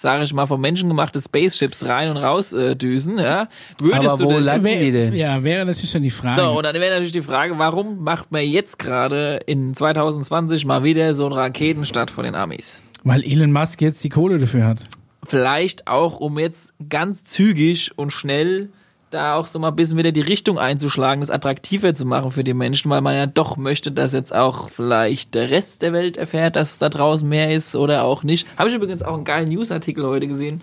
sage 0.04 0.22
ich 0.22 0.34
mal, 0.34 0.44
von 0.44 0.60
Menschen 0.60 0.90
gemachte 0.90 1.18
Spaceships 1.18 1.86
rein 1.86 2.10
und 2.10 2.18
raus 2.18 2.52
äh, 2.52 2.76
düsen, 2.76 3.18
ja. 3.18 3.48
Würdest 3.80 4.06
Aber 4.06 4.18
du 4.18 4.24
wo 4.26 4.32
denn, 4.34 4.44
landen 4.44 4.66
die 4.68 4.92
denn? 4.92 5.14
ja, 5.14 5.42
wäre 5.42 5.64
natürlich 5.64 5.92
dann 5.92 6.02
die 6.02 6.10
Frage. 6.10 6.42
so, 6.42 6.50
und 6.50 6.62
dann 6.62 6.74
wäre 6.74 6.90
natürlich 6.90 7.12
die 7.12 7.22
Frage, 7.22 7.58
warum 7.58 8.04
macht 8.04 8.30
man 8.30 8.42
jetzt 8.42 8.78
gerade 8.78 9.40
in 9.46 9.72
2020 9.74 10.66
mal 10.66 10.84
wieder 10.84 11.14
so 11.14 11.24
einen 11.24 11.32
Raketenstart 11.32 12.10
von 12.10 12.24
den 12.24 12.34
Amis? 12.34 12.82
Weil 13.02 13.24
Elon 13.24 13.50
Musk 13.50 13.80
jetzt 13.80 14.04
die 14.04 14.10
Kohle 14.10 14.38
dafür 14.38 14.66
hat. 14.66 14.80
Vielleicht 15.24 15.88
auch, 15.88 16.20
um 16.20 16.38
jetzt 16.38 16.74
ganz 16.90 17.24
zügig 17.24 17.92
und 17.96 18.12
schnell 18.12 18.68
da 19.14 19.36
auch 19.36 19.46
so 19.46 19.58
mal 19.58 19.68
ein 19.68 19.76
bisschen 19.76 19.96
wieder 19.96 20.12
die 20.12 20.20
Richtung 20.20 20.58
einzuschlagen, 20.58 21.20
das 21.20 21.30
attraktiver 21.30 21.94
zu 21.94 22.04
machen 22.04 22.30
für 22.30 22.44
die 22.44 22.54
Menschen, 22.54 22.90
weil 22.90 23.00
man 23.00 23.14
ja 23.14 23.26
doch 23.26 23.56
möchte, 23.56 23.92
dass 23.92 24.12
jetzt 24.12 24.34
auch 24.34 24.68
vielleicht 24.68 25.34
der 25.34 25.50
Rest 25.50 25.82
der 25.82 25.92
Welt 25.92 26.16
erfährt, 26.16 26.56
dass 26.56 26.78
da 26.78 26.88
draußen 26.88 27.28
mehr 27.28 27.50
ist 27.50 27.76
oder 27.76 28.04
auch 28.04 28.22
nicht. 28.22 28.46
Habe 28.58 28.68
ich 28.68 28.74
übrigens 28.74 29.02
auch 29.02 29.14
einen 29.14 29.24
geilen 29.24 29.48
Newsartikel 29.48 30.04
heute 30.04 30.26
gesehen, 30.26 30.60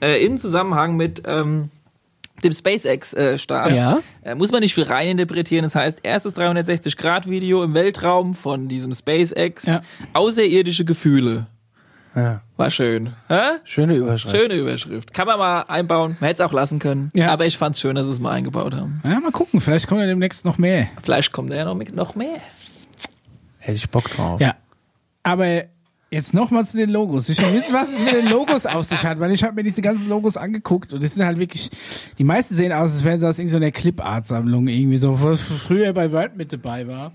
äh, 0.00 0.24
im 0.24 0.38
Zusammenhang 0.38 0.96
mit 0.96 1.22
ähm, 1.26 1.70
dem 2.44 2.52
SpaceX-Start. 2.52 3.72
Ja. 3.72 3.98
Äh, 4.22 4.34
muss 4.34 4.52
man 4.52 4.60
nicht 4.60 4.74
viel 4.74 4.84
reininterpretieren. 4.84 5.64
Das 5.64 5.74
heißt, 5.74 6.00
erstes 6.02 6.36
360-Grad-Video 6.36 7.64
im 7.64 7.74
Weltraum 7.74 8.34
von 8.34 8.68
diesem 8.68 8.94
SpaceX. 8.94 9.66
Ja. 9.66 9.80
Außerirdische 10.12 10.84
Gefühle. 10.84 11.46
Ja. 12.18 12.42
War 12.56 12.70
schön. 12.70 13.14
Hä? 13.28 13.58
Schöne 13.62 13.94
Überschrift. 13.94 14.36
Schöne 14.36 14.54
Überschrift. 14.54 15.14
Kann 15.14 15.26
man 15.26 15.38
mal 15.38 15.62
einbauen. 15.62 16.16
Man 16.18 16.26
hätte 16.28 16.42
es 16.42 16.48
auch 16.48 16.52
lassen 16.52 16.80
können. 16.80 17.12
Ja. 17.14 17.28
Aber 17.30 17.46
ich 17.46 17.56
fand 17.56 17.76
es 17.76 17.80
schön, 17.80 17.94
dass 17.94 18.06
sie 18.06 18.12
es 18.12 18.18
mal 18.18 18.32
eingebaut 18.32 18.74
haben. 18.74 19.00
Ja, 19.04 19.20
mal 19.20 19.30
gucken, 19.30 19.60
vielleicht 19.60 19.86
kommt 19.86 20.00
ja 20.00 20.06
demnächst 20.06 20.44
noch 20.44 20.58
mehr. 20.58 20.88
Vielleicht 21.02 21.32
kommt 21.32 21.52
da 21.52 21.56
ja 21.56 21.64
noch, 21.64 22.14
mehr. 22.16 22.40
Hätte 23.58 23.76
ich 23.76 23.88
Bock 23.88 24.10
drauf. 24.10 24.40
Ja. 24.40 24.56
Aber 25.22 25.64
jetzt 26.10 26.34
nochmal 26.34 26.64
zu 26.66 26.76
den 26.78 26.90
Logos. 26.90 27.28
Ich 27.28 27.40
will 27.40 27.54
wissen, 27.54 27.72
was 27.72 27.92
es 27.92 28.02
mit 28.02 28.14
den 28.14 28.28
Logos 28.28 28.66
auf 28.66 28.84
sich 28.84 29.04
hat, 29.04 29.20
weil 29.20 29.30
ich 29.30 29.44
habe 29.44 29.54
mir 29.54 29.62
diese 29.62 29.82
ganzen 29.82 30.08
Logos 30.08 30.36
angeguckt 30.36 30.92
und 30.92 31.04
das 31.04 31.14
sind 31.14 31.24
halt 31.24 31.38
wirklich, 31.38 31.70
die 32.18 32.24
meisten 32.24 32.54
sehen 32.54 32.72
aus, 32.72 32.94
als 32.94 33.04
wären 33.04 33.20
sie 33.20 33.28
aus 33.28 33.38
irgendeiner 33.38 33.70
Clip-Art-Sammlung 33.70 34.66
irgendwie 34.66 34.96
so, 34.96 35.20
wo 35.20 35.36
früher 35.36 35.92
bei 35.92 36.10
Word 36.10 36.36
mit 36.36 36.52
dabei 36.52 36.88
war. 36.88 37.12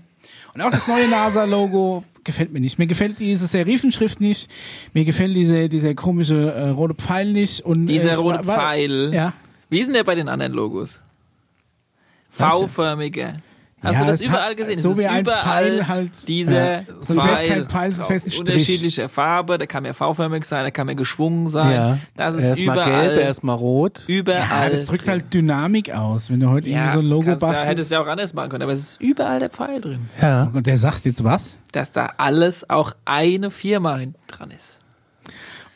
Und 0.54 0.60
auch 0.60 0.70
das 0.70 0.86
neue 0.86 1.08
NASA-Logo 1.08 2.04
gefällt 2.24 2.52
mir 2.52 2.60
nicht. 2.60 2.78
Mir 2.78 2.86
gefällt 2.86 3.18
diese 3.18 3.46
Serifenschrift 3.46 4.20
nicht. 4.20 4.50
Mir 4.92 5.04
gefällt 5.04 5.36
diese, 5.36 5.68
dieser 5.68 5.94
komische 5.94 6.52
äh, 6.52 6.68
rote 6.70 6.94
Pfeil 6.94 7.32
nicht. 7.32 7.60
Und, 7.60 7.86
Dieser 7.86 8.12
äh, 8.12 8.14
rote 8.14 8.38
war- 8.38 8.46
war- 8.46 8.58
Pfeil. 8.58 9.12
Ja. 9.14 9.32
Wie 9.70 9.80
ist 9.80 9.86
denn 9.86 9.94
der 9.94 10.04
bei 10.04 10.14
den 10.14 10.28
anderen 10.28 10.52
Logos? 10.52 11.02
V-förmiger. 12.30 13.34
Hast 13.84 13.94
Ja, 13.94 14.00
du 14.00 14.06
das 14.06 14.20
es 14.20 14.26
überall 14.26 14.50
hat- 14.50 14.56
gesehen? 14.56 14.80
so 14.80 14.90
es 14.92 14.98
ist 14.98 15.04
wie 15.04 15.06
ein 15.08 15.20
überall 15.20 15.42
Pfeil 15.42 15.88
halt- 15.88 16.28
dieser 16.28 16.76
Ja. 16.78 16.82
Pfeil. 17.02 17.48
kein 17.48 17.68
Pfeil, 17.68 17.90
Auf 18.00 18.04
Strich. 18.06 18.38
unterschiedlicher 18.40 19.08
Farbe. 19.08 19.58
Der 19.58 19.66
kann 19.66 19.84
ja 19.84 19.92
V-förmig 19.92 20.44
sein, 20.44 20.62
der 20.64 20.70
kann 20.72 20.88
ja 20.88 20.94
geschwungen 20.94 21.48
sein. 21.48 21.72
Ja. 21.72 21.98
Das 22.16 22.34
ist 22.36 22.44
erstmal 22.44 22.76
überall. 22.76 23.08
gelb, 23.08 23.20
erstmal 23.20 23.56
rot. 23.56 24.02
überall. 24.06 24.64
Ja, 24.64 24.70
das 24.70 24.86
drückt 24.86 25.02
drin. 25.02 25.10
halt 25.10 25.34
Dynamik 25.34 25.90
aus, 25.94 26.30
wenn 26.30 26.40
du 26.40 26.48
heute 26.50 26.68
ja, 26.68 26.76
irgendwie 26.78 26.92
so 26.94 26.98
ein 27.00 27.06
Logo 27.06 27.24
kannst 27.26 27.42
ja, 27.42 27.48
bastelst. 27.48 27.68
hättest 27.70 27.90
ja 27.92 28.00
auch 28.02 28.06
anders 28.06 28.34
machen 28.34 28.48
können, 28.50 28.62
aber 28.62 28.72
es 28.72 28.80
ist 28.80 29.00
überall 29.00 29.38
der 29.40 29.50
Pfeil 29.50 29.80
drin. 29.80 30.08
Ja. 30.20 30.50
Und 30.52 30.66
der 30.66 30.78
sagt 30.78 31.04
jetzt 31.04 31.22
was? 31.24 31.58
Dass 31.72 31.92
da 31.92 32.08
alles 32.16 32.68
auch 32.70 32.92
eine 33.04 33.50
Firma 33.50 33.96
hinten 33.96 34.18
dran 34.28 34.50
ist. 34.50 34.78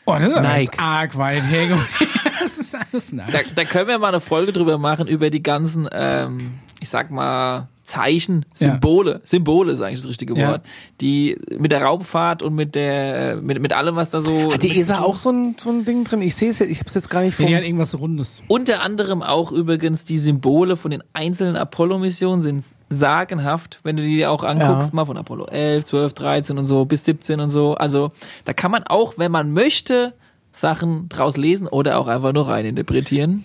Oh, 0.05 0.13
das 0.15 0.23
ist 0.23 0.37
aber 0.37 0.47
Nike. 0.47 0.61
jetzt 0.63 0.79
arg 0.79 1.17
weit 1.17 1.43
hergeholt. 1.43 1.85
das 2.39 2.57
ist 2.57 2.75
alles 2.75 3.11
Nike. 3.11 3.31
Da, 3.31 3.39
da 3.55 3.63
können 3.63 3.87
wir 3.87 3.99
mal 3.99 4.07
eine 4.07 4.19
Folge 4.21 4.51
drüber 4.51 4.79
machen, 4.79 5.07
über 5.07 5.29
die 5.29 5.43
ganzen, 5.43 5.87
ähm, 5.91 6.53
ich 6.79 6.89
sag 6.89 7.11
mal, 7.11 7.67
Zeichen, 7.89 8.45
Ja. 8.57 8.71
Symbole, 8.71 9.21
Symbole 9.23 9.71
ist 9.73 9.81
eigentlich 9.81 10.01
das 10.01 10.09
richtige 10.09 10.35
Ja. 10.37 10.51
Wort, 10.51 10.61
die 11.01 11.37
mit 11.57 11.71
der 11.71 11.81
Raumfahrt 11.83 12.43
und 12.43 12.53
mit 12.53 12.75
der, 12.75 13.37
mit, 13.41 13.59
mit 13.61 13.73
allem, 13.73 13.95
was 13.95 14.09
da 14.11 14.21
so. 14.21 14.53
Hat 14.53 14.61
die 14.63 14.77
ESA 14.79 15.01
auch 15.01 15.15
so 15.15 15.31
ein, 15.31 15.55
so 15.57 15.69
ein 15.71 15.85
Ding 15.85 16.03
drin? 16.03 16.21
Ich 16.21 16.35
sehe 16.35 16.51
es 16.51 16.59
jetzt, 16.59 16.69
ich 16.69 16.79
habe 16.79 16.87
es 16.87 16.93
jetzt 16.93 17.09
gar 17.09 17.21
nicht 17.21 17.31
Ja, 17.31 17.37
vor. 17.37 17.47
die 17.47 17.55
hat 17.55 17.63
irgendwas 17.63 17.97
Rundes. 17.99 18.43
Unter 18.47 18.81
anderem 18.81 19.23
auch 19.23 19.51
übrigens 19.51 20.03
die 20.03 20.17
Symbole 20.19 20.77
von 20.77 20.91
den 20.91 21.03
einzelnen 21.13 21.55
Apollo-Missionen 21.55 22.41
sind 22.41 22.63
sagenhaft, 22.89 23.79
wenn 23.83 23.97
du 23.97 24.03
die 24.03 24.25
auch 24.25 24.43
anguckst, 24.43 24.89
Ja. 24.89 24.95
mal 24.95 25.05
von 25.05 25.17
Apollo 25.17 25.45
11, 25.47 25.85
12, 25.85 26.13
13 26.13 26.57
und 26.57 26.65
so 26.65 26.85
bis 26.85 27.05
17 27.05 27.39
und 27.39 27.49
so. 27.49 27.73
Also 27.75 28.11
da 28.45 28.53
kann 28.53 28.71
man 28.71 28.83
auch, 28.83 29.13
wenn 29.17 29.31
man 29.31 29.51
möchte, 29.51 30.13
Sachen 30.51 31.09
draus 31.09 31.37
lesen 31.37 31.67
oder 31.67 31.97
auch 31.99 32.07
einfach 32.07 32.33
nur 32.33 32.47
reininterpretieren. 32.47 33.43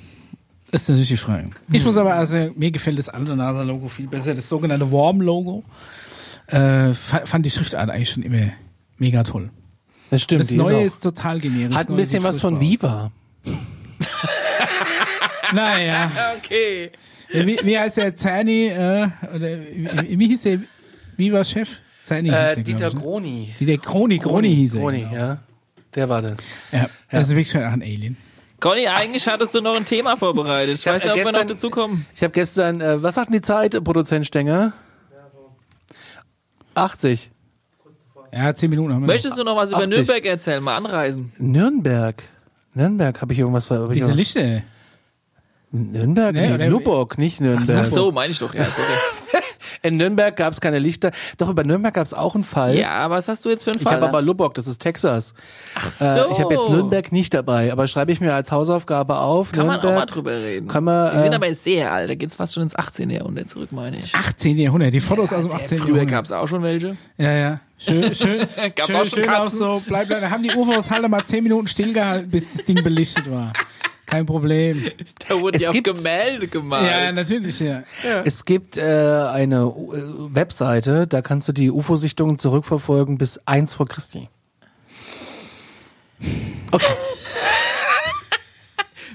Das 0.70 0.82
ist 0.82 0.88
natürlich 0.88 1.08
die 1.10 1.16
Frage. 1.16 1.50
Ich 1.70 1.84
muss 1.84 1.96
aber, 1.96 2.14
also 2.14 2.50
mir 2.56 2.70
gefällt 2.70 2.98
das 2.98 3.08
alte 3.08 3.36
NASA-Logo 3.36 3.88
viel 3.88 4.06
besser, 4.08 4.34
das 4.34 4.48
sogenannte 4.48 4.90
Warm-Logo. 4.90 5.62
Äh, 6.48 6.92
fa- 6.94 7.24
fand 7.26 7.46
die 7.46 7.50
Schriftart 7.50 7.90
eigentlich 7.90 8.10
schon 8.10 8.22
immer 8.24 8.50
mega 8.98 9.22
toll. 9.22 9.50
Das 10.10 10.22
stimmt. 10.22 10.42
Das 10.42 10.50
Neue 10.50 10.76
auch- 10.78 10.82
ist 10.84 11.02
total 11.02 11.38
generisch. 11.40 11.74
hat 11.76 11.88
ein 11.88 11.96
bisschen 11.96 12.22
was 12.24 12.40
von 12.40 12.60
Viva. 12.60 13.10
Naja. 15.52 16.10
Okay. 16.38 16.90
wie, 17.32 17.58
wie 17.62 17.78
heißt 17.78 17.96
der 17.96 18.14
Zerny, 18.16 18.66
äh, 18.68 19.08
oder 19.34 19.58
wie, 19.60 20.18
wie 20.18 20.26
hieß 20.28 20.42
der 20.42 20.58
Viva-Chef? 21.16 21.68
Zerny 22.02 22.28
hieß 22.28 22.36
Äh, 22.38 22.54
der, 22.56 22.64
Dieter 22.64 22.88
ich, 22.88 22.94
ne? 22.94 23.00
Groni. 23.00 23.54
Dieter 23.60 23.78
Kroni, 23.78 24.18
Kroni 24.18 24.54
hieß 24.54 24.74
er. 24.74 24.80
Groni, 24.80 25.00
genau. 25.00 25.14
ja. 25.14 25.38
Der 25.94 26.08
war 26.08 26.22
das. 26.22 26.38
Ja, 26.72 26.88
das 27.10 27.22
ist 27.28 27.30
wirklich 27.30 27.50
schon 27.50 27.62
auch 27.62 27.72
ein 27.72 27.82
Alien. 27.82 28.16
Conny, 28.64 28.86
eigentlich 28.88 29.28
hattest 29.28 29.54
du 29.54 29.60
noch 29.60 29.76
ein 29.76 29.84
Thema 29.84 30.16
vorbereitet. 30.16 30.76
Ich 30.78 30.86
hab, 30.88 30.94
weiß 30.94 31.02
nicht, 31.04 31.12
ob 31.12 31.18
äh, 31.18 31.24
wir 31.26 31.32
noch 31.32 31.44
dazu 31.44 31.68
kommen. 31.68 32.06
Ich 32.16 32.22
habe 32.22 32.32
gestern, 32.32 32.80
äh, 32.80 33.02
was 33.02 33.14
sagt 33.16 33.28
denn 33.28 33.34
die 33.34 33.42
Zeit, 33.42 33.84
Produzent 33.84 34.26
Stenger? 34.26 34.72
80. 36.74 37.30
Ja, 38.32 38.54
zehn 38.54 38.70
Minuten 38.70 38.94
haben 38.94 39.02
wir 39.02 39.06
Möchtest 39.06 39.36
du 39.36 39.44
noch 39.44 39.54
was 39.54 39.68
über 39.68 39.80
80. 39.80 39.90
Nürnberg 39.94 40.24
erzählen? 40.24 40.62
Mal 40.62 40.76
anreisen. 40.76 41.34
Nürnberg. 41.36 42.22
Nürnberg 42.72 43.20
habe 43.20 43.34
ich 43.34 43.38
irgendwas 43.38 43.66
ver- 43.66 43.80
hab 43.80 43.82
noch. 43.82 43.90
ich 43.90 43.98
Diese 43.98 44.12
was- 44.12 44.16
Lichter. 44.16 44.62
Nürnberg? 45.70 46.34
Nee, 46.34 46.56
Nee, 46.56 46.68
Lubock, 46.68 47.18
nicht 47.18 47.42
Nürnberg. 47.42 47.84
Ach 47.84 47.88
so, 47.90 48.12
meine 48.12 48.30
ich 48.32 48.38
doch. 48.38 48.54
Ja, 48.54 48.64
sorry. 48.64 49.42
In 49.84 49.96
Nürnberg 49.98 50.34
gab 50.34 50.52
es 50.52 50.60
keine 50.60 50.78
Lichter. 50.78 51.10
Doch, 51.38 51.48
über 51.50 51.62
Nürnberg 51.62 51.94
gab 51.94 52.06
es 52.06 52.14
auch 52.14 52.34
einen 52.34 52.42
Fall. 52.42 52.76
ja, 52.76 53.10
was 53.10 53.28
hast 53.28 53.44
du 53.44 53.50
jetzt 53.50 53.64
für 53.64 53.70
einen 53.70 53.78
Ich 53.80 53.84
Fall? 53.84 53.94
habe 53.96 54.08
aber 54.08 54.22
Lubbock, 54.22 54.54
das 54.54 54.66
ist 54.66 54.80
Texas. 54.80 55.34
Ach 55.74 55.92
so. 55.92 56.04
Äh, 56.04 56.30
ich 56.32 56.40
habe 56.40 56.54
jetzt 56.54 56.68
Nürnberg 56.68 57.12
nicht 57.12 57.34
dabei, 57.34 57.70
aber 57.70 57.86
schreibe 57.86 58.10
ich 58.10 58.20
mir 58.20 58.34
als 58.34 58.50
Hausaufgabe 58.50 59.18
auf. 59.18 59.52
Kann 59.52 59.66
man 59.66 59.76
Nürnberg. 59.76 59.92
auch 59.94 59.98
mal 60.00 60.06
drüber 60.06 60.32
reden. 60.32 60.68
Kann 60.68 60.84
man, 60.84 61.12
Die 61.14 61.20
sind 61.22 61.32
äh, 61.32 61.36
aber 61.36 61.54
sehr 61.54 61.92
alt. 61.92 62.08
Da 62.10 62.14
geht's 62.14 62.34
fast 62.34 62.54
schon 62.54 62.62
ins 62.62 62.74
18. 62.74 63.10
Jahrhundert 63.10 63.48
zurück, 63.50 63.70
meine 63.72 63.98
ich. 63.98 64.14
18. 64.14 64.56
Jahrhundert, 64.58 64.92
die 64.94 65.00
Fotos 65.00 65.32
aus 65.32 65.44
dem 65.46 65.52
18. 65.52 65.78
Früher 65.78 65.88
Jahrhundert. 65.88 66.08
gab's 66.10 66.32
auch 66.32 66.48
schon 66.48 66.62
welche. 66.62 66.96
Ja, 67.18 67.32
ja. 67.32 67.60
Schön, 67.76 68.02
schön. 68.14 68.40
Schön, 68.40 68.40
auch 68.82 68.86
schon 68.88 69.04
schön 69.06 69.28
auch 69.28 69.42
Katzen? 69.44 69.58
so. 69.58 69.82
Bleib, 69.86 70.08
bleib, 70.08 70.20
da 70.22 70.30
haben 70.30 70.42
die 70.42 70.50
UFOs 70.54 70.90
halt 70.90 71.06
mal 71.08 71.24
10 71.24 71.42
Minuten 71.42 71.66
stillgehalten, 71.66 72.30
bis 72.30 72.54
das 72.54 72.64
Ding 72.64 72.82
belichtet 72.82 73.30
war. 73.30 73.52
Kein 74.14 74.26
Problem. 74.26 74.80
Da 75.28 75.40
wurden 75.40 75.56
Es 75.56 75.62
die 75.62 75.68
auf 75.68 75.72
gibt- 75.74 75.96
Gemälde 75.96 76.46
gemalt. 76.46 76.86
Ja, 76.88 77.10
natürlich, 77.10 77.58
ja. 77.58 77.82
Es 78.24 78.44
gibt 78.44 78.76
äh, 78.76 78.82
eine 78.82 79.62
äh, 79.64 80.34
Webseite, 80.34 81.06
da 81.08 81.20
kannst 81.22 81.48
du 81.48 81.52
die 81.52 81.70
UFO-Sichtungen 81.70 82.38
zurückverfolgen 82.38 83.18
bis 83.18 83.40
1 83.46 83.74
vor 83.74 83.88
Christi. 83.88 84.28
Okay. 86.70 86.84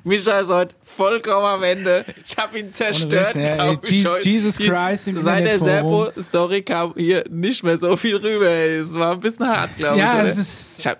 Micha 0.03 0.39
ist 0.39 0.49
heute 0.49 0.75
vollkommen 0.83 1.45
am 1.45 1.63
Ende. 1.63 2.03
Ich 2.25 2.37
habe 2.37 2.57
ihn 2.59 2.71
zerstört. 2.71 3.35
Witz, 3.35 3.47
ja, 3.47 3.65
ey, 3.65 4.03
heute. 4.03 4.29
Jesus 4.29 4.55
Die- 4.57 4.67
Christ 4.69 5.07
im 5.07 5.21
Seit 5.21 5.45
der. 5.45 5.59
Serpo-Story 5.59 6.61
kam 6.63 6.93
hier 6.97 7.23
nicht 7.29 7.63
mehr 7.63 7.77
so 7.77 7.95
viel 7.97 8.15
rüber. 8.17 8.47
ey. 8.49 8.77
Es 8.77 8.93
war 8.93 9.13
ein 9.13 9.19
bisschen 9.21 9.47
hart, 9.47 9.75
glaube 9.77 9.99
Ja, 9.99 10.07
ich. 10.15 10.19
oder? 10.21 10.27
es 10.29 10.37
ist- 10.37 10.79
Ich 10.79 10.87
hab, 10.87 10.97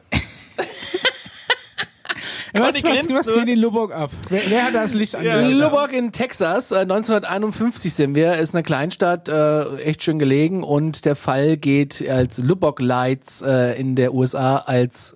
Was, 2.53 2.83
was, 2.83 3.09
was 3.09 3.33
geht 3.33 3.49
in 3.49 3.59
Lubbock 3.59 3.93
ab? 3.93 4.11
Wer, 4.29 4.41
wer 4.47 4.65
hat 4.65 4.75
das 4.75 4.93
Licht 4.93 5.15
angelassen? 5.15 5.59
Lubbock 5.59 5.93
in 5.93 6.11
Texas, 6.11 6.71
äh, 6.71 6.79
1951 6.79 7.93
sind 7.93 8.15
wir, 8.15 8.35
ist 8.35 8.55
eine 8.55 8.63
Kleinstadt, 8.63 9.29
äh, 9.29 9.75
echt 9.77 10.03
schön 10.03 10.19
gelegen 10.19 10.63
und 10.63 11.05
der 11.05 11.15
Fall 11.15 11.57
geht 11.57 12.07
als 12.09 12.39
Lubbock 12.39 12.79
Lights 12.81 13.41
äh, 13.41 13.79
in 13.79 13.95
der 13.95 14.13
USA 14.13 14.57
als 14.57 15.15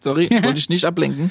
Sorry, 0.00 0.28
wollte 0.42 0.58
ich 0.58 0.68
nicht 0.68 0.84
ablenken. 0.84 1.30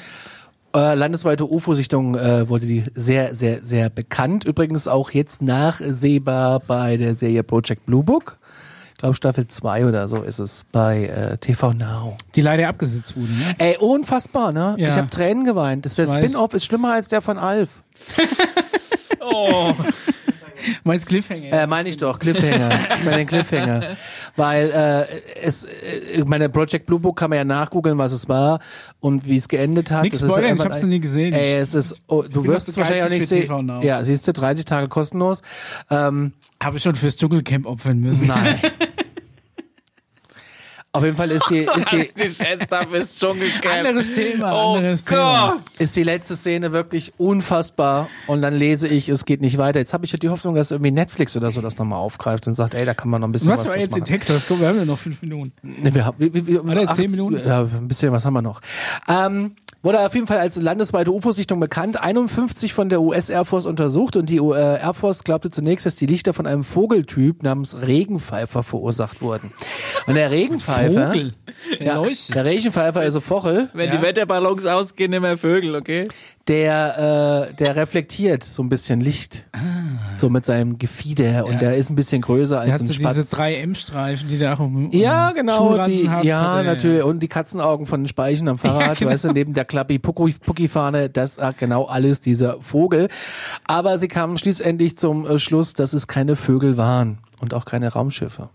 Äh, 0.74 0.94
landesweite 0.94 1.44
UFO-Sichtung 1.50 2.14
äh, 2.14 2.48
wurde 2.48 2.66
die 2.66 2.84
sehr, 2.94 3.34
sehr, 3.34 3.62
sehr 3.62 3.90
bekannt. 3.90 4.44
Übrigens 4.44 4.88
auch 4.88 5.10
jetzt 5.10 5.42
nachsehbar 5.42 6.60
bei 6.60 6.96
der 6.96 7.14
Serie 7.14 7.42
Project 7.42 7.84
Blue 7.84 8.02
Book. 8.02 8.38
Ich 9.02 9.04
glaube 9.04 9.16
Staffel 9.16 9.48
2 9.48 9.86
oder 9.86 10.06
so 10.06 10.22
ist 10.22 10.38
es 10.38 10.64
bei 10.70 11.06
äh, 11.06 11.36
TV 11.36 11.72
Now. 11.72 12.16
Die 12.36 12.40
leider 12.40 12.68
abgesetzt 12.68 13.16
wurde, 13.16 13.32
ne? 13.32 13.56
Ey, 13.58 13.76
unfassbar, 13.78 14.52
ne? 14.52 14.76
Ja. 14.78 14.90
Ich 14.90 14.94
habe 14.94 15.10
Tränen 15.10 15.44
geweint. 15.44 15.84
Das, 15.84 15.96
der. 15.96 16.06
Spin-off 16.06 16.54
ist 16.54 16.64
schlimmer 16.64 16.92
als 16.92 17.08
der 17.08 17.20
von 17.20 17.36
Alf. 17.36 17.68
Oh. 19.24 19.72
Meinst 20.84 21.06
Cliffhanger? 21.06 21.52
Äh, 21.52 21.66
meine 21.66 21.88
ich 21.88 21.96
doch, 21.96 22.18
Cliffhanger. 22.18 22.70
ich 22.96 23.04
meine 23.04 23.18
den 23.18 23.26
Cliffhanger. 23.26 23.82
Weil 24.36 24.70
äh, 24.70 25.40
es, 25.42 25.64
äh, 25.64 26.24
meine 26.24 26.48
Project 26.48 26.86
Blue 26.86 27.00
Book 27.00 27.18
kann 27.18 27.30
man 27.30 27.38
ja 27.38 27.44
nachgoogeln, 27.44 27.98
was 27.98 28.12
es 28.12 28.28
war 28.28 28.60
und 29.00 29.26
wie 29.26 29.36
es 29.36 29.48
geendet 29.48 29.90
hat. 29.90 30.04
Ja 30.04 30.18
spoilern, 30.18 30.56
ich 30.56 30.64
hab's 30.64 30.82
nie 30.82 31.00
gesehen. 31.00 31.32
Ey, 31.34 31.54
es 31.54 31.74
ist, 31.74 32.00
oh, 32.06 32.22
du 32.22 32.44
wirst 32.44 32.68
es 32.68 32.76
wahrscheinlich 32.76 33.04
auch 33.04 33.10
nicht 33.10 33.28
sehen. 33.28 33.80
Ja, 33.82 34.02
siehst 34.02 34.26
du, 34.28 34.32
30 34.32 34.64
Tage 34.64 34.88
kostenlos. 34.88 35.42
Ähm, 35.90 36.32
Habe 36.62 36.76
ich 36.76 36.82
schon 36.82 36.94
fürs 36.94 37.16
Dschungelcamp 37.16 37.66
opfern 37.66 37.98
müssen. 38.00 38.28
nein. 38.28 38.60
Auf 40.94 41.02
jeden 41.04 41.16
Fall 41.16 41.30
ist 41.30 41.48
die, 41.48 41.60
ist 41.60 41.90
die, 41.90 42.10
Nicht 42.22 42.40
ernsthaft 42.40 42.92
ist 42.92 43.18
Dschungelcamp. 43.18 43.76
Anderes 43.88 44.12
Thema, 44.12 44.52
Oh 44.52 44.74
anderes 44.76 45.06
Gott. 45.06 45.16
Thema. 45.16 45.58
ist 45.78 45.96
die 45.96 46.02
letzte 46.02 46.36
Szene 46.36 46.72
wirklich 46.72 47.14
unfassbar 47.16 48.10
und 48.26 48.42
dann 48.42 48.52
lese 48.52 48.88
ich, 48.88 49.08
es 49.08 49.24
geht 49.24 49.40
nicht 49.40 49.56
weiter. 49.56 49.78
Jetzt 49.78 49.94
habe 49.94 50.04
ich 50.04 50.12
ja 50.12 50.18
die 50.18 50.28
Hoffnung, 50.28 50.54
dass 50.54 50.70
irgendwie 50.70 50.90
Netflix 50.90 51.34
oder 51.34 51.50
so 51.50 51.62
das 51.62 51.78
nochmal 51.78 51.98
aufgreift 51.98 52.46
und 52.46 52.52
sagt, 52.54 52.74
ey, 52.74 52.84
da 52.84 52.92
kann 52.92 53.08
man 53.08 53.22
noch 53.22 53.28
ein 53.28 53.32
bisschen 53.32 53.48
Was 53.48 53.60
was, 53.60 53.68
war 53.68 53.72
draus 53.72 53.82
jetzt 53.84 53.94
in 53.96 54.00
machen. 54.00 54.12
Texas? 54.12 54.42
Guck, 54.46 54.60
wir 54.60 54.68
haben 54.68 54.78
ja 54.80 54.84
noch 54.84 54.98
fünf 54.98 55.22
Minuten. 55.22 55.52
Wir 55.62 56.04
haben, 56.04 56.18
wir, 56.20 56.34
wir, 56.34 56.46
wir, 56.46 56.66
Warte, 56.66 56.80
zehn 56.94 57.06
acht- 57.06 57.10
Minuten? 57.12 57.48
Ja, 57.48 57.60
ein 57.62 57.88
bisschen 57.88 58.12
was 58.12 58.26
haben 58.26 58.34
wir 58.34 58.42
noch. 58.42 58.60
Ähm, 59.08 59.56
wurde 59.82 60.00
auf 60.00 60.14
jeden 60.14 60.26
Fall 60.26 60.38
als 60.38 60.56
landesweite 60.56 61.10
UFO-Sichtung 61.12 61.58
bekannt. 61.60 62.02
51 62.02 62.72
von 62.72 62.88
der 62.88 63.00
US 63.00 63.28
Air 63.30 63.44
Force 63.44 63.66
untersucht 63.66 64.16
und 64.16 64.28
die 64.30 64.36
äh, 64.38 64.80
Air 64.80 64.94
Force 64.94 65.24
glaubte 65.24 65.50
zunächst, 65.50 65.86
dass 65.86 65.96
die 65.96 66.06
Lichter 66.06 66.32
von 66.34 66.46
einem 66.46 66.64
Vogeltyp 66.64 67.42
namens 67.42 67.76
Regenpfeifer 67.86 68.62
verursacht 68.62 69.22
wurden. 69.22 69.52
Und 70.06 70.14
der 70.14 70.30
Regenpfeifer, 70.30 71.08
Vogel. 71.12 71.34
Der 71.80 71.86
ja, 71.86 72.02
der 72.34 72.44
Regenpfeifer, 72.44 73.00
also 73.00 73.20
Vogel, 73.20 73.68
Wenn 73.72 73.90
Ja. 73.90 73.96
die 73.96 74.02
Wetterballons 74.02 74.66
ausgehen, 74.66 75.10
nehmen 75.10 75.24
wir 75.24 75.38
Vögel, 75.38 75.74
okay? 75.74 76.06
Der, 76.48 77.48
äh, 77.50 77.54
der 77.54 77.76
reflektiert 77.76 78.42
so 78.42 78.62
ein 78.62 78.68
bisschen 78.68 79.00
Licht. 79.00 79.44
So 80.16 80.28
mit 80.28 80.44
seinem 80.44 80.78
Gefieder 80.78 81.30
Ja. 81.30 81.42
und 81.44 81.62
der 81.62 81.76
ist 81.76 81.90
ein 81.90 81.94
bisschen 81.94 82.20
größer 82.22 82.58
als 82.60 82.80
ein 82.80 82.86
so 82.86 82.92
Spatz. 82.92 83.14
diese 83.16 83.34
drei 83.36 83.56
M-Streifen, 83.56 84.28
die 84.28 84.38
da 84.38 84.54
auch 84.54 84.60
im 84.60 84.90
Ja, 84.90 85.28
im 85.28 85.36
genau, 85.36 85.86
die, 85.86 86.08
hast, 86.10 86.24
ja, 86.24 86.40
hat 86.52 86.58
er, 86.58 86.64
natürlich. 86.64 87.04
Und 87.04 87.20
die 87.20 87.28
Katzenaugen 87.28 87.86
von 87.86 88.02
den 88.02 88.08
Speichen 88.08 88.48
am 88.48 88.58
Fahrrad, 88.58 88.98
genau. 88.98 89.10
weißt 89.12 89.24
du, 89.24 89.32
neben 89.32 89.54
der 89.54 89.64
Klappi 89.64 89.98
Pucki-Fahne, 89.98 91.08
das 91.10 91.38
hat 91.38 91.58
genau 91.58 91.84
alles 91.84 92.20
dieser 92.20 92.60
Vogel. 92.60 93.08
Aber 93.66 93.98
sie 93.98 94.08
kamen 94.08 94.36
schließlich 94.36 94.98
zum 94.98 95.26
äh, 95.26 95.38
Schluss, 95.38 95.74
dass 95.74 95.92
es 95.92 96.06
keine 96.08 96.34
Vögel 96.36 96.76
waren 96.76 97.18
und 97.40 97.54
auch 97.54 97.64
keine 97.64 97.92
Raumschiffe. 97.92 98.48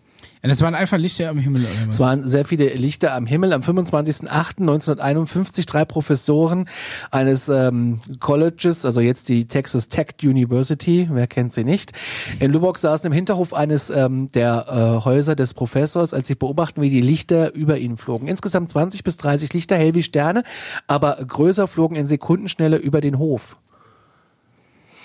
Ja, 0.43 0.49
das 0.49 0.61
waren 0.61 0.76
einfach 0.76 0.97
Lichter 0.97 1.30
am 1.30 1.39
Himmel. 1.39 1.61
Oder? 1.61 1.89
Es 1.89 1.99
waren 1.99 2.27
sehr 2.27 2.45
viele 2.45 2.68
Lichter 2.73 3.15
am 3.15 3.26
Himmel. 3.26 3.53
Am 3.53 3.61
25.08.1951 3.61 5.65
drei 5.65 5.84
Professoren 5.84 6.69
eines 7.09 7.49
ähm, 7.49 7.99
Colleges, 8.19 8.85
also 8.85 9.01
jetzt 9.01 9.30
die 9.30 9.45
Texas 9.45 9.89
Tech 9.89 10.09
University, 10.23 11.07
wer 11.11 11.26
kennt 11.27 11.53
sie 11.53 11.64
nicht, 11.64 11.93
in 12.39 12.51
Lubbock 12.51 12.77
saßen 12.77 13.07
im 13.07 13.14
Hinterhof 13.14 13.53
eines 13.53 13.89
ähm, 13.89 14.31
der 14.34 14.68
äh, 14.68 15.05
Häuser 15.05 15.35
des 15.35 15.55
Professors, 15.55 16.14
als 16.14 16.27
sie 16.27 16.35
beobachten, 16.35 16.81
wie 16.81 16.89
die 16.89 17.01
Lichter 17.01 17.55
über 17.55 17.80
ihnen 17.80 17.97
flogen. 17.97 18.27
Insgesamt 18.27 18.69
20 18.69 19.03
bis 19.03 19.18
30 19.18 19.53
Lichter, 19.53 19.76
hell 19.76 19.95
wie 19.95 20.03
Sterne, 20.03 20.43
aber 20.85 21.15
größer 21.15 21.68
flogen 21.68 21.95
in 21.95 22.07
Sekundenschnelle 22.07 22.77
über 22.77 23.01
den 23.01 23.18
Hof. 23.18 23.57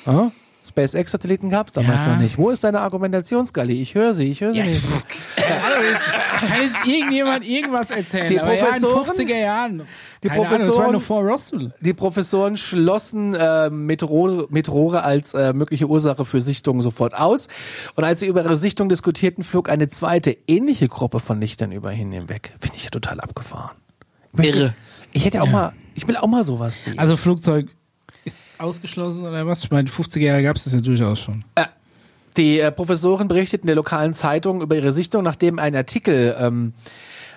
Ah? 0.05 0.31
SpaceX-Satelliten 0.73 1.51
gab 1.51 1.69
es 1.69 1.75
damals 1.75 2.07
Ja. 2.07 2.13
noch 2.15 2.21
nicht. 2.23 2.39
Wo 2.39 2.51
ist 2.51 2.65
deine 2.65 2.81
Argumentationsgalli? 2.81 3.81
Ich 3.81 3.95
höre 3.95 4.15
sie, 4.15 4.31
ich 4.31 4.41
höre 4.41 4.53
sie 4.53 4.59
Ja, 4.59 4.65
nicht. 4.65 4.83
Kann 5.37 6.63
jetzt 6.63 6.87
irgendjemand 6.87 7.47
irgendwas 7.47 7.91
erzählen? 7.91 8.27
Die 8.27 8.41
aber 8.41 8.55
ja, 8.55 8.67
in 8.69 8.83
den 8.83 8.91
Professoren- 8.91 9.27
50er 9.29 9.39
Jahren. 9.41 9.83
Die 10.23 10.31
Ahnung, 10.31 10.47
Professoren- 10.47 10.93
noch 10.93 11.03
vor 11.03 11.23
Roswell. 11.23 11.73
Die 11.81 11.93
Professoren 11.93 12.57
schlossen 12.57 13.35
äh, 13.35 13.71
Meteore, 13.71 14.47
Meteore 14.51 15.03
als 15.05 15.35
äh, 15.35 15.53
mögliche 15.53 15.87
Ursache 15.89 16.25
für 16.25 16.41
Sichtungen 16.41 16.83
sofort 16.83 17.15
aus. 17.15 17.49
Und 17.95 18.05
als 18.05 18.21
sie 18.21 18.27
über 18.27 18.43
ihre 18.43 18.57
Sichtung 18.57 18.89
diskutierten, 18.89 19.45
flog 19.45 19.69
eine 19.69 19.89
zweite 19.89 20.37
ähnliche 20.47 20.89
Gruppe 20.89 21.21
von 21.21 21.41
Lichtern 21.41 21.71
über 21.73 21.93
ihnen 21.93 22.13
hinweg. 22.13 22.55
Finde 22.61 22.77
ich 22.77 22.85
ja 22.85 22.91
total 22.91 23.21
abgefahren. 23.21 23.77
Irre. 24.39 24.75
Ich 25.13 25.25
hätte 25.27 25.43
auch 25.43 25.51
mal, 25.51 25.73
ich 25.95 26.09
will 26.09 26.17
auch 26.17 26.27
mal 26.27 26.43
sowas 26.45 26.85
sehen. 26.85 26.99
Also 26.99 27.17
Flugzeug 27.17 27.69
ausgeschlossen 28.63 29.27
oder 29.27 29.47
was? 29.47 29.65
Ich 29.65 29.71
meine, 29.71 29.89
50er 29.89 30.21
Jahre 30.21 30.43
gab 30.43 30.57
es 30.57 30.65
das 30.65 30.73
ja 30.73 30.81
durchaus 30.81 31.21
schon. 31.21 31.45
Die 32.37 32.61
äh, 32.61 32.73
Professoren 32.73 33.29
berichteten 33.29 33.67
der 33.67 33.77
lokalen 33.77 34.15
Zeitung 34.15 34.63
über 34.63 34.77
ihre 34.77 34.93
Sichtung, 34.93 35.23
nachdem 35.23 35.59
ein 35.59 35.77
Artikel 35.77 36.35
ähm, 36.39 36.73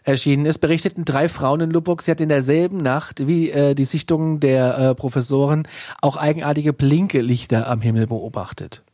erschienen 0.06 0.45
ist, 0.45 0.60
berichteten 0.60 1.03
drei 1.03 1.27
Frauen 1.27 1.61
in 1.61 1.72
Lubbock, 1.72 2.02
sie 2.02 2.11
hat 2.11 2.22
in 2.22 2.30
derselben 2.30 2.77
Nacht 2.77 3.27
wie 3.27 3.49
äh, 3.49 3.76
die 3.76 3.85
Sichtungen 3.85 4.39
der 4.39 4.77
äh, 4.77 4.95
Professoren 4.95 5.68
auch 6.02 6.15
eigenartige 6.15 6.72
Blinkelichter 6.72 7.68
am 7.68 7.81
Himmel 7.81 8.07
beobachtet. 8.07 8.84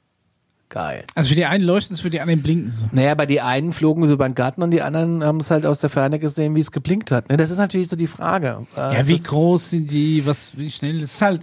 Geil. 0.73 1.03
Also 1.15 1.27
für 1.27 1.35
die 1.35 1.43
einen 1.45 1.65
leuchtet 1.65 1.91
es, 1.91 1.99
für 1.99 2.09
die 2.09 2.21
anderen 2.21 2.41
blinken 2.41 2.71
sie. 2.71 2.85
Naja, 2.93 3.13
bei 3.13 3.25
die 3.25 3.41
einen 3.41 3.73
flogen 3.73 4.07
sie 4.07 4.13
über 4.13 4.25
den 4.27 4.35
Garten 4.35 4.63
und 4.63 4.71
die 4.71 4.81
anderen 4.81 5.21
haben 5.21 5.41
es 5.41 5.51
halt 5.51 5.65
aus 5.65 5.79
der 5.81 5.89
Ferne 5.89 6.17
gesehen, 6.17 6.55
wie 6.55 6.61
es 6.61 6.71
geblinkt 6.71 7.11
hat. 7.11 7.29
Ne, 7.29 7.35
Das 7.35 7.51
ist 7.51 7.57
natürlich 7.57 7.89
so 7.89 7.97
die 7.97 8.07
Frage. 8.07 8.65
Äh, 8.77 8.79
Ja, 8.79 8.93
es 8.93 9.07
wie 9.09 9.15
ist- 9.15 9.27
groß 9.27 9.69
sind 9.71 9.91
die, 9.91 10.25
was, 10.25 10.51
wie 10.57 10.71
schnell, 10.71 11.01
ist 11.01 11.21
halt, 11.21 11.41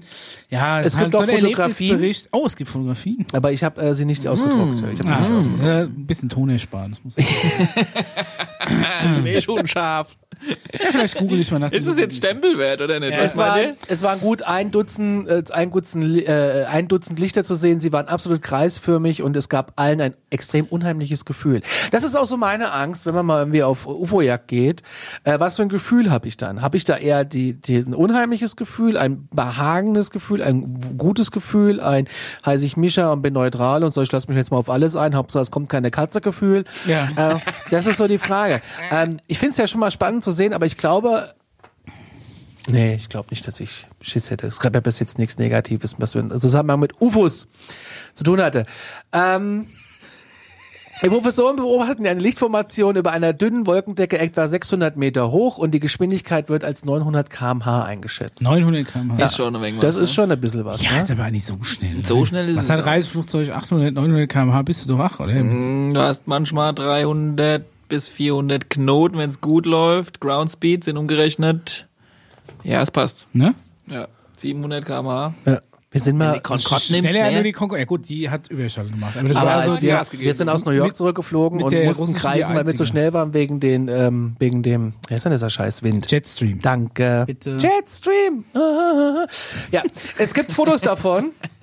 ja, 0.48 0.80
es, 0.80 0.86
Es 0.86 0.94
ist 0.94 0.98
gibt 1.00 1.12
halt 1.14 1.28
auch 1.28 1.30
so 1.30 1.40
Fotografien. 1.40 2.14
Oh, 2.32 2.44
es 2.46 2.56
gibt 2.56 2.70
Fotografien. 2.70 3.26
Aber 3.34 3.52
ich 3.52 3.62
habe 3.62 3.78
äh, 3.82 3.94
sie 3.94 4.06
nicht 4.06 4.26
ausgedruckt. 4.26 4.82
Ich 4.94 4.98
hab 5.00 5.06
sie 5.06 5.12
Ah, 5.12 5.20
nicht 5.20 5.30
ausgedruckt. 5.32 5.62
ja, 5.64 5.80
ein 5.82 6.06
bisschen 6.06 6.30
Ton 6.30 6.48
ersparen. 6.48 6.92
Das 6.92 7.04
muss 7.04 7.14
ich. 7.18 7.26
Die 9.18 9.24
wäre 9.24 9.42
schon 9.42 9.66
scharf. 9.68 10.16
Ja, 10.72 10.90
vielleicht 10.90 11.16
google 11.16 11.40
ich 11.40 11.50
mal 11.50 11.58
nach. 11.58 11.72
Ist 11.72 11.86
es 11.86 11.98
jetzt 11.98 12.16
Stempelwert 12.16 12.80
oder 12.80 13.00
nicht? 13.00 13.12
Ja, 13.12 13.18
Es, 13.18 13.36
war, 13.36 13.58
es 13.88 14.02
waren 14.02 14.20
gut 14.20 14.42
ein 14.42 14.70
Dutzend, 14.70 15.28
äh, 15.28 15.42
ein, 15.52 15.70
Dutzend, 15.70 16.28
äh, 16.28 16.66
ein 16.70 16.88
Dutzend 16.88 17.18
Lichter 17.18 17.44
zu 17.44 17.54
sehen. 17.54 17.80
Sie 17.80 17.92
waren 17.92 18.08
absolut 18.08 18.42
kreisförmig 18.42 19.22
und 19.22 19.36
es 19.36 19.48
gab 19.48 19.72
allen 19.76 20.00
ein 20.00 20.14
extrem 20.30 20.66
unheimliches 20.66 21.24
Gefühl. 21.24 21.62
Das 21.90 22.04
ist 22.04 22.14
auch 22.14 22.26
so 22.26 22.36
meine 22.36 22.72
Angst, 22.72 23.06
wenn 23.06 23.14
man 23.14 23.26
mal 23.26 23.40
irgendwie 23.40 23.62
auf 23.62 23.86
UFO-Jagd 23.86 24.48
geht. 24.48 24.82
Äh, 25.24 25.40
was 25.40 25.56
für 25.56 25.62
ein 25.62 25.68
Gefühl 25.68 26.10
habe 26.10 26.28
ich 26.28 26.36
dann? 26.36 26.62
Habe 26.62 26.76
ich 26.76 26.84
da 26.84 26.96
eher 26.96 27.24
die, 27.24 27.54
die, 27.54 27.76
ein 27.78 27.94
unheimliches 27.94 28.56
Gefühl, 28.56 28.96
ein 28.96 29.28
behagendes 29.32 30.10
Gefühl, 30.10 30.42
ein 30.42 30.96
gutes 30.96 31.30
Gefühl, 31.30 31.80
ein 31.80 32.08
heiße 32.44 32.64
ich 32.64 32.76
Mischa 32.76 33.12
und 33.12 33.22
bin 33.22 33.34
neutral 33.34 33.82
und 33.84 33.92
so, 33.92 34.02
ich 34.02 34.12
lasse 34.12 34.28
mich 34.28 34.36
jetzt 34.36 34.50
mal 34.50 34.58
auf 34.58 34.70
alles 34.70 34.96
ein, 34.96 35.14
Hauptsache 35.14 35.42
es 35.42 35.50
kommt 35.50 35.68
keine 35.68 35.90
Katze 35.90 36.20
Gefühl. 36.20 36.64
Ja. 36.86 37.08
Äh, 37.16 37.36
das 37.70 37.86
ist 37.86 37.98
so 37.98 38.06
die 38.06 38.18
Frage. 38.18 38.60
Ähm, 38.90 39.20
ich 39.26 39.38
finde 39.38 39.52
es 39.52 39.56
ja 39.58 39.66
schon 39.66 39.80
mal 39.80 39.90
spannend 39.90 40.24
zu 40.30 40.36
sehen, 40.36 40.52
aber 40.52 40.66
ich 40.66 40.76
glaube, 40.76 41.34
Nee, 42.70 42.96
ich 42.96 43.08
glaube 43.08 43.28
nicht, 43.30 43.46
dass 43.46 43.60
ich 43.60 43.86
Schiss 44.02 44.28
hätte. 44.30 44.46
Es 44.46 44.60
gab 44.60 44.74
ja 44.74 44.80
bis 44.80 44.98
jetzt 44.98 45.16
nichts 45.18 45.38
Negatives, 45.38 45.96
was 46.00 46.14
wir 46.14 46.20
im 46.20 46.38
Zusammenhang 46.38 46.80
mit 46.80 47.00
UFOs 47.00 47.48
zu 48.12 48.24
tun 48.24 48.42
hatte. 48.42 48.66
Ähm, 49.10 49.66
die 51.02 51.08
Professoren 51.08 51.56
beobachten 51.56 52.06
eine 52.06 52.20
Lichtformation 52.20 52.96
über 52.96 53.12
einer 53.12 53.32
dünnen 53.32 53.66
Wolkendecke 53.66 54.18
etwa 54.18 54.48
600 54.48 54.98
Meter 54.98 55.30
hoch 55.30 55.56
und 55.56 55.70
die 55.70 55.80
Geschwindigkeit 55.80 56.50
wird 56.50 56.62
als 56.62 56.84
900 56.84 57.30
km/h 57.30 57.84
eingeschätzt. 57.84 58.42
900 58.42 58.86
km/h. 58.86 59.24
Ist 59.24 59.36
schon 59.36 59.56
ein 59.56 59.62
wenig 59.62 59.80
Das 59.80 59.94
was, 59.96 60.02
ist 60.02 60.10
ne? 60.10 60.14
schon 60.14 60.32
ein 60.32 60.40
bisschen 60.40 60.64
was. 60.66 60.82
Ja, 60.82 60.92
ne? 60.96 61.02
ist 61.04 61.10
aber 61.10 61.30
nicht 61.30 61.46
so 61.46 61.56
schnell. 61.62 62.04
So 62.04 62.26
schnell 62.26 62.50
ist 62.50 62.56
Was 62.56 62.64
es 62.64 62.70
hat 62.70 62.80
auch. 62.82 62.86
Reiseflugzeug 62.86 63.48
800, 63.50 63.94
900 63.94 64.28
km/h? 64.28 64.60
Bist 64.62 64.84
du 64.84 64.88
doch 64.88 64.98
wach, 64.98 65.20
oder? 65.20 65.32
Mm, 65.32 65.94
Du 65.94 66.00
hast 66.00 66.26
manchmal 66.26 66.74
300 66.74 67.64
bis 67.88 68.08
400 68.08 68.70
Knoten, 68.70 69.18
wenn 69.18 69.30
es 69.30 69.40
gut 69.40 69.66
läuft. 69.66 70.20
Ground 70.20 70.50
Speed 70.50 70.84
sind 70.84 70.96
umgerechnet. 70.96 71.86
Ja, 72.64 72.82
es 72.82 72.90
passt. 72.90 73.26
Ne? 73.32 73.54
Ja, 73.86 74.08
700 74.36 74.84
km/h. 74.84 75.34
Ja. 75.44 75.60
Wir 75.90 76.02
sind 76.02 76.18
mal, 76.18 76.38
Concorde 76.40 76.92
nimmst, 76.92 77.10
Schneller 77.10 77.28
ne? 77.28 77.32
nur 77.36 77.42
die 77.44 77.52
Konkurrenz. 77.52 77.80
Ja 77.80 77.86
gut, 77.86 78.08
die 78.10 78.28
hat 78.28 78.48
Überschall 78.48 78.88
gemacht. 78.88 79.16
Aber 79.16 79.26
das 79.26 79.38
aber 79.38 79.46
war 79.50 79.62
so 79.64 79.70
als 79.70 79.80
die, 79.80 79.86
wir, 80.18 80.26
wir 80.26 80.34
sind 80.34 80.50
aus 80.50 80.66
New 80.66 80.72
York 80.72 80.88
Mit- 80.88 80.96
zurückgeflogen 80.98 81.56
mit 81.56 81.66
und 81.66 81.84
mussten 81.86 82.12
kreisen, 82.12 82.54
weil 82.54 82.66
wir 82.66 82.74
zu 82.74 82.84
schnell 82.84 83.14
waren 83.14 83.32
wegen 83.32 83.58
den, 83.58 83.88
ähm, 83.88 84.36
wegen 84.38 84.62
dem, 84.62 84.92
wer 85.08 85.16
ist 85.16 85.22
denn 85.24 85.32
dieser 85.32 85.48
scheiß 85.48 85.82
Wind? 85.82 86.10
Jetstream. 86.10 86.60
Danke. 86.60 87.24
Bitte. 87.26 87.56
Jetstream. 87.58 88.44
Ja, 89.70 89.82
es 90.18 90.34
gibt 90.34 90.52
Fotos 90.52 90.82
davon. 90.82 91.32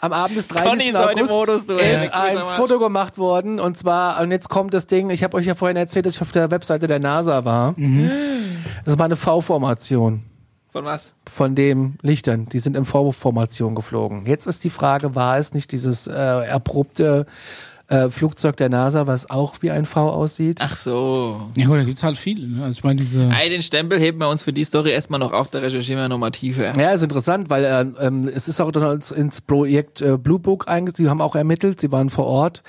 Am 0.00 0.12
Abend 0.12 0.36
des 0.36 0.48
30. 0.48 0.68
Conny 0.68 0.84
ist 0.88 0.98
heute 0.98 1.12
im 1.12 1.18
August 1.26 1.32
Modus, 1.32 1.66
du, 1.66 1.74
ist 1.74 1.82
ey. 1.82 2.08
ein. 2.10 2.38
Foto 2.56 2.78
gemacht 2.78 3.18
worden 3.18 3.60
und 3.60 3.76
zwar, 3.76 4.20
und 4.20 4.30
jetzt 4.30 4.48
kommt 4.48 4.74
das 4.74 4.86
Ding, 4.86 5.10
ich 5.10 5.22
habe 5.22 5.36
euch 5.36 5.46
ja 5.46 5.54
vorhin 5.54 5.76
erzählt, 5.76 6.06
dass 6.06 6.16
ich 6.16 6.22
auf 6.22 6.32
der 6.32 6.50
Webseite 6.50 6.86
der 6.86 6.98
NASA 6.98 7.44
war. 7.44 7.74
Mhm. 7.76 8.10
Das 8.84 8.98
war 8.98 9.04
eine 9.04 9.16
V-Formation. 9.16 10.24
Von 10.72 10.84
was? 10.84 11.14
von 11.28 11.54
den 11.54 11.98
Lichtern. 12.02 12.46
Die 12.48 12.58
sind 12.58 12.76
in 12.76 12.84
Vorwurfformation 12.84 13.74
geflogen. 13.74 14.26
Jetzt 14.26 14.46
ist 14.46 14.64
die 14.64 14.70
Frage, 14.70 15.14
war 15.14 15.38
es 15.38 15.54
nicht 15.54 15.72
dieses 15.72 16.06
äh, 16.06 16.12
erprobte 16.12 17.26
äh, 17.90 18.08
Flugzeug 18.08 18.56
der 18.56 18.68
NASA, 18.70 19.06
was 19.06 19.28
auch 19.28 19.56
wie 19.60 19.70
ein 19.70 19.84
V 19.84 20.08
aussieht? 20.10 20.60
Ach 20.62 20.76
so. 20.76 21.48
Ja, 21.56 21.66
gut, 21.66 21.76
da 21.76 21.82
gibt's 21.84 22.02
halt 22.02 22.16
viele. 22.16 22.46
Ne? 22.48 22.64
Also 22.64 22.78
ich 22.78 22.84
meine, 22.84 22.96
diese. 22.96 23.24
Ey, 23.24 23.50
den 23.50 23.62
Stempel 23.62 23.98
heben 23.98 24.18
wir 24.18 24.28
uns 24.28 24.42
für 24.42 24.52
die 24.52 24.64
Story 24.64 24.90
erstmal 24.92 25.20
noch 25.20 25.32
auf, 25.32 25.50
da 25.50 25.58
recherchieren 25.58 26.00
wir 26.00 26.08
nochmal 26.08 26.30
tiefer. 26.30 26.72
Ja, 26.78 26.90
ist 26.92 27.02
interessant, 27.02 27.50
weil 27.50 27.64
äh, 27.64 28.06
ähm, 28.06 28.30
es 28.32 28.48
ist 28.48 28.60
auch 28.60 28.70
dann 28.70 28.94
ins, 28.94 29.10
ins 29.10 29.40
Projekt 29.40 30.00
äh, 30.00 30.16
Blue 30.16 30.38
Book 30.38 30.68
eingesetzt. 30.68 30.98
Sie 30.98 31.08
haben 31.10 31.20
auch 31.20 31.34
ermittelt, 31.34 31.80
sie 31.80 31.92
waren 31.92 32.10
vor 32.10 32.26
Ort 32.26 32.62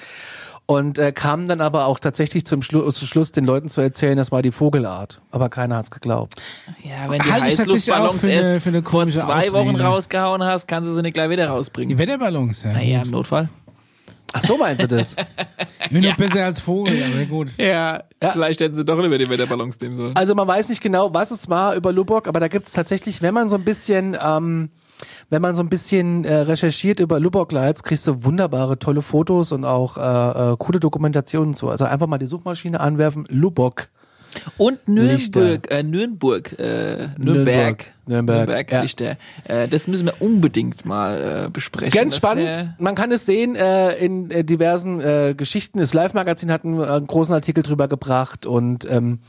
und 0.65 0.97
äh, 0.97 1.11
kamen 1.11 1.47
dann 1.47 1.59
aber 1.61 1.85
auch 1.85 1.99
tatsächlich 1.99 2.45
zum, 2.45 2.61
Schlu 2.61 2.89
zum 2.91 3.07
Schluss 3.07 3.31
den 3.31 3.43
Leuten 3.45 3.67
zu 3.69 3.81
erzählen, 3.81 4.15
das 4.17 4.31
war 4.31 4.41
die 4.41 4.51
Vogelart. 4.51 5.21
Aber 5.29 5.49
keiner 5.49 5.75
hat's 5.77 5.91
geglaubt. 5.91 6.35
Ja, 6.83 7.11
wenn 7.11 7.21
die 7.21 7.29
tatsächlich 7.29 7.91
auch 7.91 7.97
Heißluftballons 8.13 8.21
für 8.21 8.27
eine- 8.27 8.35
erst 8.53 8.61
für 8.63 8.69
eine 8.69 8.83
vor 8.83 9.07
zwei 9.09 9.51
Wochen 9.53 9.69
Ausrede. 9.69 9.83
rausgehauen 9.83 10.43
hast, 10.43 10.67
kannst 10.67 10.89
du 10.89 10.93
sie 10.95 11.01
nicht 11.01 11.13
gleich 11.13 11.29
wieder 11.29 11.43
Die 11.45 11.49
rausbringen. 11.51 11.97
Wetterballons, 11.97 12.63
ja. 12.63 12.73
Naja, 12.73 13.01
im 13.01 13.11
Notfall. 13.11 13.49
Ach 14.33 14.41
so 14.41 14.57
meinst 14.57 14.83
du 14.83 14.87
das? 14.87 15.15
Ich 15.85 15.89
bin 15.89 16.03
noch 16.03 16.15
besser 16.17 16.45
als 16.45 16.59
Vogel, 16.59 17.01
aber 17.03 17.25
gut. 17.25 17.49
Ja, 17.57 18.03
Ja. 18.23 18.31
vielleicht 18.31 18.61
hätten 18.61 18.75
sie 18.75 18.85
doch 18.85 18.97
lieber 18.99 19.17
die 19.17 19.29
Wetterballons 19.29 19.79
nehmen 19.81 19.95
sollen. 19.95 20.15
Also 20.15 20.35
man 20.35 20.47
weiß 20.47 20.69
nicht 20.69 20.81
genau, 20.81 21.13
was 21.13 21.31
es 21.31 21.49
war 21.49 21.75
über 21.75 21.91
Lubbock, 21.91 22.27
aber 22.27 22.39
da 22.39 22.47
gibt 22.47 22.67
es 22.67 22.73
tatsächlich, 22.73 23.21
wenn 23.21 23.33
man 23.33 23.49
so 23.49 23.57
ein 23.57 23.65
bisschen, 23.65 24.15
ähm, 24.23 24.69
wenn 25.29 25.41
man 25.41 25.55
so 25.55 25.63
ein 25.63 25.69
bisschen 25.69 26.23
äh, 26.23 26.33
recherchiert 26.35 26.99
über 26.99 27.19
Lubbock 27.19 27.51
Lights, 27.51 27.83
kriegst 27.83 28.07
du 28.07 28.23
wunderbare, 28.23 28.79
tolle 28.79 29.01
Fotos 29.01 29.51
und 29.51 29.65
auch 29.65 29.97
äh, 29.97 30.51
äh, 30.53 30.55
coole 30.57 30.79
Dokumentationen 30.79 31.53
zu. 31.55 31.69
Also 31.69 31.85
einfach 31.85 32.07
mal 32.07 32.17
die 32.19 32.25
Suchmaschine 32.27 32.79
anwerfen, 32.79 33.25
Lubbock. 33.29 33.87
Und 34.57 34.79
Lichter. 34.85 35.41
Nürnberg, 35.41 35.71
äh, 35.71 35.83
Nürnberg, 35.83 36.53
äh, 36.59 36.63
Nürnberg, 36.63 37.17
Nürnberg, 37.17 37.85
Nürnberg, 38.07 38.71
ja. 38.71 38.81
Lichter. 38.81 39.17
Äh, 39.47 39.67
das 39.67 39.87
müssen 39.87 40.05
wir 40.05 40.21
unbedingt 40.21 40.85
mal 40.85 41.45
äh, 41.45 41.49
besprechen. 41.49 41.91
Ganz 41.91 42.15
spannend. 42.15 42.71
Man 42.79 42.95
kann 42.95 43.11
es 43.11 43.25
sehen 43.25 43.55
äh, 43.55 43.93
in 43.95 44.31
äh, 44.31 44.43
diversen 44.43 44.99
äh, 45.01 45.33
Geschichten. 45.35 45.79
Das 45.79 45.93
Live-Magazin 45.93 46.51
hat 46.51 46.65
einen, 46.65 46.79
äh, 46.79 46.85
einen 46.85 47.07
großen 47.07 47.33
Artikel 47.33 47.63
drüber 47.63 47.87
gebracht 47.87 48.45
und 48.45 48.89
ähm, 48.89 49.19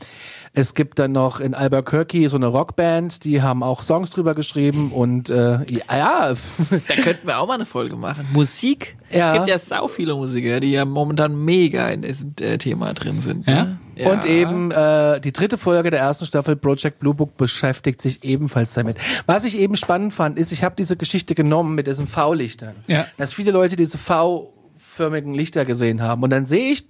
es 0.55 0.75
gibt 0.75 0.99
dann 0.99 1.11
noch 1.11 1.39
in 1.39 1.55
Albuquerque 1.55 2.27
so 2.29 2.37
eine 2.37 2.47
Rockband, 2.47 3.23
die 3.23 3.41
haben 3.41 3.63
auch 3.63 3.81
Songs 3.81 4.11
drüber 4.11 4.35
geschrieben 4.35 4.91
und 4.91 5.29
äh, 5.31 5.59
ja, 5.71 5.81
ja 5.91 6.33
Da 6.87 6.95
könnten 7.01 7.27
wir 7.27 7.39
auch 7.39 7.47
mal 7.47 7.55
eine 7.55 7.65
Folge 7.65 7.95
machen. 7.95 8.27
Musik. 8.33 8.95
Ja. 9.11 9.29
Es 9.29 9.33
gibt 9.33 9.47
ja 9.47 9.59
sau 9.59 9.87
viele 9.87 10.15
Musiker, 10.15 10.59
die 10.59 10.71
ja 10.71 10.85
momentan 10.85 11.35
mega 11.43 11.87
in 11.89 12.03
diesem 12.03 12.33
äh, 12.39 12.57
Thema 12.57 12.93
drin 12.93 13.19
sind. 13.19 13.47
Ne? 13.47 13.77
Ja. 13.95 14.11
Und 14.11 14.25
eben 14.25 14.71
äh, 14.71 15.19
die 15.21 15.31
dritte 15.31 15.57
Folge 15.57 15.91
der 15.91 15.99
ersten 15.99 16.25
Staffel 16.25 16.55
Project 16.55 16.99
Blue 16.99 17.13
Book 17.13 17.37
beschäftigt 17.37 18.01
sich 18.01 18.23
ebenfalls 18.23 18.62
damit. 18.71 18.97
Was 19.25 19.43
ich 19.43 19.57
eben 19.59 19.75
spannend 19.75 20.13
fand, 20.13 20.39
ist, 20.39 20.53
ich 20.53 20.63
habe 20.63 20.75
diese 20.77 20.95
Geschichte 20.95 21.35
genommen 21.35 21.75
mit 21.75 21.87
diesen 21.87 22.07
V-Lichtern. 22.07 22.75
Ja. 22.87 23.05
Dass 23.17 23.33
viele 23.33 23.51
Leute 23.51 23.75
diese 23.75 23.97
V-förmigen 23.97 25.33
Lichter 25.33 25.65
gesehen 25.65 26.01
haben. 26.01 26.23
Und 26.23 26.29
dann 26.29 26.45
sehe 26.45 26.71
ich 26.71 26.87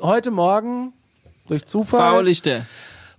heute 0.00 0.32
Morgen 0.32 0.92
durch 1.46 1.66
Zufall 1.66 2.16
V-Lichter. 2.16 2.62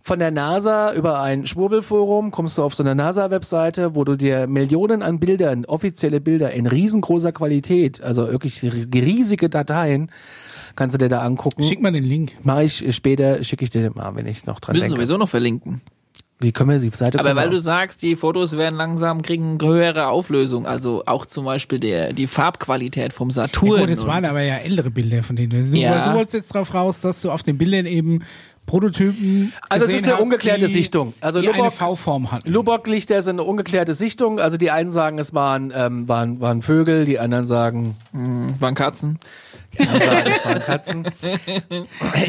von 0.01 0.19
der 0.19 0.31
NASA 0.31 0.93
über 0.93 1.21
ein 1.21 1.45
Schwurbelforum, 1.45 2.31
kommst 2.31 2.57
du 2.57 2.63
auf 2.63 2.75
so 2.75 2.83
eine 2.83 2.95
NASA-Webseite, 2.95 3.95
wo 3.95 4.03
du 4.03 4.15
dir 4.15 4.47
Millionen 4.47 5.01
an 5.01 5.19
Bildern, 5.19 5.65
offizielle 5.65 6.19
Bilder 6.21 6.51
in 6.51 6.67
riesengroßer 6.67 7.31
Qualität, 7.31 8.01
also 8.01 8.27
wirklich 8.31 8.61
riesige 8.61 9.49
Dateien, 9.49 10.11
kannst 10.75 10.93
du 10.93 10.97
dir 10.97 11.09
da 11.09 11.21
angucken. 11.21 11.63
Schick 11.63 11.81
mal 11.81 11.91
den 11.91 12.03
Link. 12.03 12.33
Mach 12.43 12.59
ich 12.59 12.95
später, 12.95 13.43
schicke 13.43 13.63
ich 13.63 13.69
dir 13.69 13.91
mal, 13.95 14.15
wenn 14.15 14.27
ich 14.27 14.45
noch 14.45 14.59
dran 14.59 14.73
Müssen 14.75 14.89
denke. 14.89 14.97
sowieso 14.97 15.17
noch 15.17 15.29
verlinken. 15.29 15.81
Wie 16.39 16.51
können 16.51 16.69
wir 16.69 16.79
die 16.79 16.89
Seite 16.89 17.17
Aber 17.19 17.35
weil 17.37 17.49
du 17.49 17.59
sagst, 17.59 18.01
die 18.01 18.17
Fotos 18.17 18.57
werden 18.57 18.75
langsam, 18.75 19.21
kriegen 19.21 19.57
höhere 19.61 20.07
Auflösung. 20.07 20.65
Also 20.67 21.03
auch 21.05 21.25
zum 21.25 21.45
Beispiel 21.45 21.79
der, 21.79 22.11
die 22.11 22.27
Farbqualität 22.27 23.13
vom 23.13 23.31
Saturn. 23.31 23.67
Ja, 23.79 23.85
gut, 23.85 23.89
und- 23.99 24.07
waren 24.07 24.25
aber 24.25 24.41
ja 24.41 24.55
ältere 24.57 24.91
Bilder 24.91 25.23
von 25.23 25.37
denen. 25.37 25.49
Du, 25.71 25.77
Ja. 25.77 26.09
du 26.09 26.15
wolltest 26.17 26.33
jetzt 26.33 26.53
drauf 26.53 26.73
raus, 26.73 26.99
dass 27.01 27.21
du 27.21 27.31
auf 27.31 27.41
den 27.41 27.57
Bildern 27.57 27.85
eben 27.85 28.23
Prototypen 28.65 29.53
Also 29.69 29.85
es 29.85 29.91
ist 29.93 30.03
eine 30.05 30.13
hast, 30.15 30.23
ungeklärte 30.23 30.65
die, 30.67 30.73
Sichtung. 30.73 31.13
Also 31.21 31.39
die 31.39 31.47
eine 31.49 31.57
Lubbock- 31.59 31.73
V-Form 31.73 32.31
hatten. 32.31 32.51
Lubbock-Lichter 32.51 33.21
sind 33.21 33.39
eine 33.39 33.43
ungeklärte 33.47 33.93
Sichtung. 33.93 34.39
Also 34.39 34.57
die 34.57 34.71
einen 34.71 34.91
sagen, 34.91 35.19
es 35.19 35.33
waren, 35.35 35.71
ähm, 35.75 36.09
waren, 36.09 36.41
waren 36.41 36.63
Vögel, 36.63 37.05
die 37.05 37.19
anderen 37.19 37.45
sagen, 37.45 37.95
es 38.11 38.59
waren 38.61 38.73
Katzen. 38.73 39.19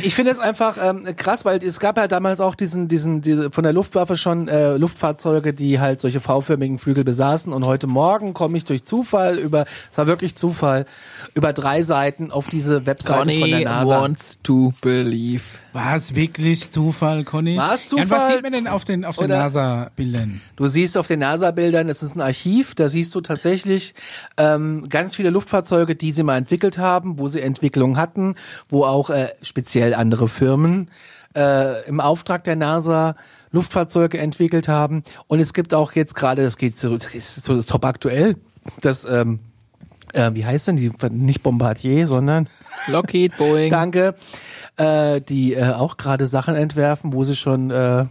Ich 0.02 0.14
finde 0.14 0.32
es 0.32 0.38
einfach 0.38 0.76
ähm, 0.82 1.06
krass, 1.16 1.44
weil 1.44 1.62
es 1.62 1.80
gab 1.80 1.96
ja 1.96 2.08
damals 2.08 2.40
auch 2.40 2.54
diesen, 2.54 2.88
diesen, 2.88 3.20
diese, 3.20 3.50
von 3.50 3.64
der 3.64 3.72
Luftwaffe 3.72 4.16
schon 4.16 4.48
äh, 4.48 4.76
Luftfahrzeuge, 4.76 5.52
die 5.52 5.80
halt 5.80 6.00
solche 6.00 6.20
V-förmigen 6.20 6.78
Flügel 6.78 7.04
besaßen. 7.04 7.52
Und 7.52 7.64
heute 7.64 7.86
Morgen 7.86 8.34
komme 8.34 8.58
ich 8.58 8.64
durch 8.64 8.84
Zufall 8.84 9.38
über, 9.38 9.64
es 9.90 9.98
war 9.98 10.06
wirklich 10.06 10.36
Zufall, 10.36 10.86
über 11.34 11.52
drei 11.52 11.82
Seiten 11.82 12.30
auf 12.30 12.48
diese 12.48 12.86
Webseite 12.86 13.18
von 13.18 13.28
der 13.28 13.40
Conny 13.40 13.64
NASA. 13.64 14.00
wants 14.00 14.38
to 14.42 14.72
believe. 14.80 15.42
War 15.76 15.94
es 15.94 16.14
wirklich 16.14 16.70
Zufall, 16.70 17.24
Conny? 17.24 17.58
War 17.58 17.74
es 17.74 17.90
Ja, 17.90 17.98
und 18.02 18.08
was 18.08 18.18
Zufall? 18.20 18.32
sieht 18.32 18.42
man 18.44 18.52
denn 18.52 18.66
auf 18.66 18.84
den, 18.84 19.04
auf 19.04 19.16
den 19.16 19.28
NASA-Bildern? 19.28 20.40
Du 20.56 20.68
siehst 20.68 20.96
auf 20.96 21.06
den 21.06 21.18
NASA-Bildern, 21.18 21.90
es 21.90 22.02
ist 22.02 22.16
ein 22.16 22.22
Archiv, 22.22 22.74
da 22.74 22.88
siehst 22.88 23.14
du 23.14 23.20
tatsächlich 23.20 23.94
ähm, 24.38 24.88
ganz 24.88 25.14
viele 25.16 25.28
Luftfahrzeuge, 25.28 25.94
die 25.94 26.12
sie 26.12 26.22
mal 26.22 26.38
entwickelt 26.38 26.78
haben, 26.78 27.18
wo 27.18 27.28
sie 27.28 27.42
Entwicklungen 27.42 27.98
hatten, 27.98 28.36
wo 28.70 28.84
auch 28.84 29.10
äh, 29.10 29.28
speziell 29.42 29.92
andere 29.92 30.30
Firmen 30.30 30.90
äh, 31.36 31.86
im 31.86 32.00
Auftrag 32.00 32.44
der 32.44 32.56
NASA 32.56 33.14
Luftfahrzeuge 33.52 34.16
entwickelt 34.16 34.68
haben. 34.68 35.02
Und 35.26 35.40
es 35.40 35.52
gibt 35.52 35.74
auch 35.74 35.92
jetzt 35.92 36.14
gerade, 36.14 36.42
das 36.42 36.56
geht 36.56 36.78
so, 36.80 36.96
das 36.96 37.14
ist 37.14 37.44
so 37.44 37.54
das 37.54 37.66
top 37.66 37.84
aktuell, 37.84 38.36
das, 38.80 39.04
ähm, 39.04 39.40
äh, 40.14 40.30
wie 40.32 40.46
heißt 40.46 40.68
denn 40.68 40.76
die, 40.78 40.90
nicht 41.10 41.42
Bombardier, 41.42 42.06
sondern 42.06 42.48
Lockheed, 42.86 43.36
Boeing. 43.36 43.70
Danke. 43.70 44.14
Äh, 44.78 45.20
die 45.22 45.54
äh, 45.54 45.70
auch 45.72 45.96
gerade 45.96 46.26
Sachen 46.26 46.54
entwerfen, 46.54 47.12
wo 47.14 47.24
sie 47.24 47.34
schon, 47.34 47.70
äh, 47.70 48.04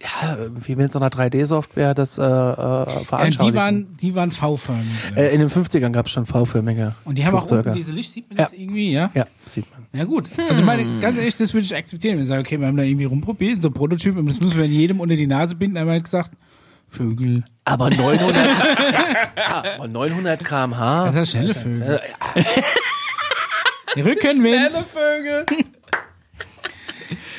ja, 0.00 0.36
wie 0.64 0.76
mit 0.76 0.92
so 0.92 1.00
einer 1.00 1.08
3D-Software 1.10 1.92
das 1.94 2.18
äh, 2.18 2.22
äh, 2.22 2.26
Ja, 2.26 2.86
veranschaulichen. 3.04 3.46
die 3.52 3.54
waren, 3.58 3.96
die 3.96 4.14
waren 4.14 4.30
V-förmig. 4.30 4.86
äh, 5.16 5.34
in 5.34 5.40
den 5.40 5.50
50ern 5.50 5.90
gab 5.90 6.06
es 6.06 6.12
schon 6.12 6.24
V-förmige 6.24 6.94
und 7.04 7.16
die 7.18 7.26
haben 7.26 7.34
auch 7.34 7.38
Flugzeuge. 7.40 7.70
unten 7.70 7.78
diese 7.78 7.90
Licht, 7.90 8.12
sieht 8.12 8.28
man 8.28 8.36
das 8.36 8.52
Ja. 8.52 8.58
irgendwie, 8.60 8.92
ja? 8.92 9.10
Ja, 9.14 9.26
sieht 9.44 9.66
man. 9.72 9.86
Ja 9.92 10.04
gut. 10.04 10.30
Also 10.48 10.60
ich 10.60 10.64
meine, 10.66 11.00
ganz 11.00 11.18
ehrlich, 11.18 11.36
das 11.36 11.52
würde 11.52 11.64
ich 11.64 11.74
akzeptieren. 11.74 12.14
Wenn 12.14 12.22
ich 12.22 12.28
sage, 12.28 12.42
okay, 12.42 12.60
wir 12.60 12.68
haben 12.68 12.76
da 12.76 12.84
irgendwie 12.84 13.06
rumprobiert, 13.06 13.60
so 13.60 13.72
Prototypen, 13.72 14.24
das 14.26 14.38
müssen 14.40 14.56
wir 14.56 14.66
in 14.66 14.72
jedem 14.72 15.00
unter 15.00 15.16
die 15.16 15.26
Nase 15.26 15.56
binden, 15.56 15.76
einmal 15.78 16.00
gesagt, 16.00 16.30
Vögel. 16.90 17.42
Aber 17.64 17.90
900, 17.90 18.34
ja, 19.36 19.62
aber 19.74 19.88
900 19.88 20.44
km/h. 20.44 21.06
Das 21.06 21.16
ist 21.16 21.30
schnelle 21.32 21.54
Vögel. 21.54 22.00
Rückenwind. 23.96 24.72
Vögel. 24.92 25.44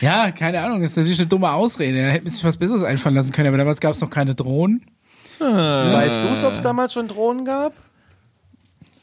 Ja, 0.01 0.31
keine 0.31 0.61
Ahnung, 0.61 0.81
das 0.81 0.91
ist 0.91 0.97
natürlich 0.97 1.19
eine 1.19 1.27
dumme 1.27 1.51
Ausrede. 1.51 2.03
Da 2.03 2.09
hätte 2.09 2.25
man 2.25 2.33
sich 2.33 2.43
was 2.43 2.57
Besseres 2.57 2.83
einfallen 2.83 3.15
lassen 3.15 3.31
können, 3.31 3.47
aber 3.49 3.57
damals 3.57 3.79
gab 3.79 3.93
es 3.93 4.01
noch 4.01 4.09
keine 4.09 4.35
Drohnen. 4.35 4.85
Weißt 5.39 6.21
du, 6.23 6.47
ob 6.47 6.53
es 6.53 6.61
damals 6.61 6.93
schon 6.93 7.07
Drohnen 7.07 7.45
gab? 7.45 7.73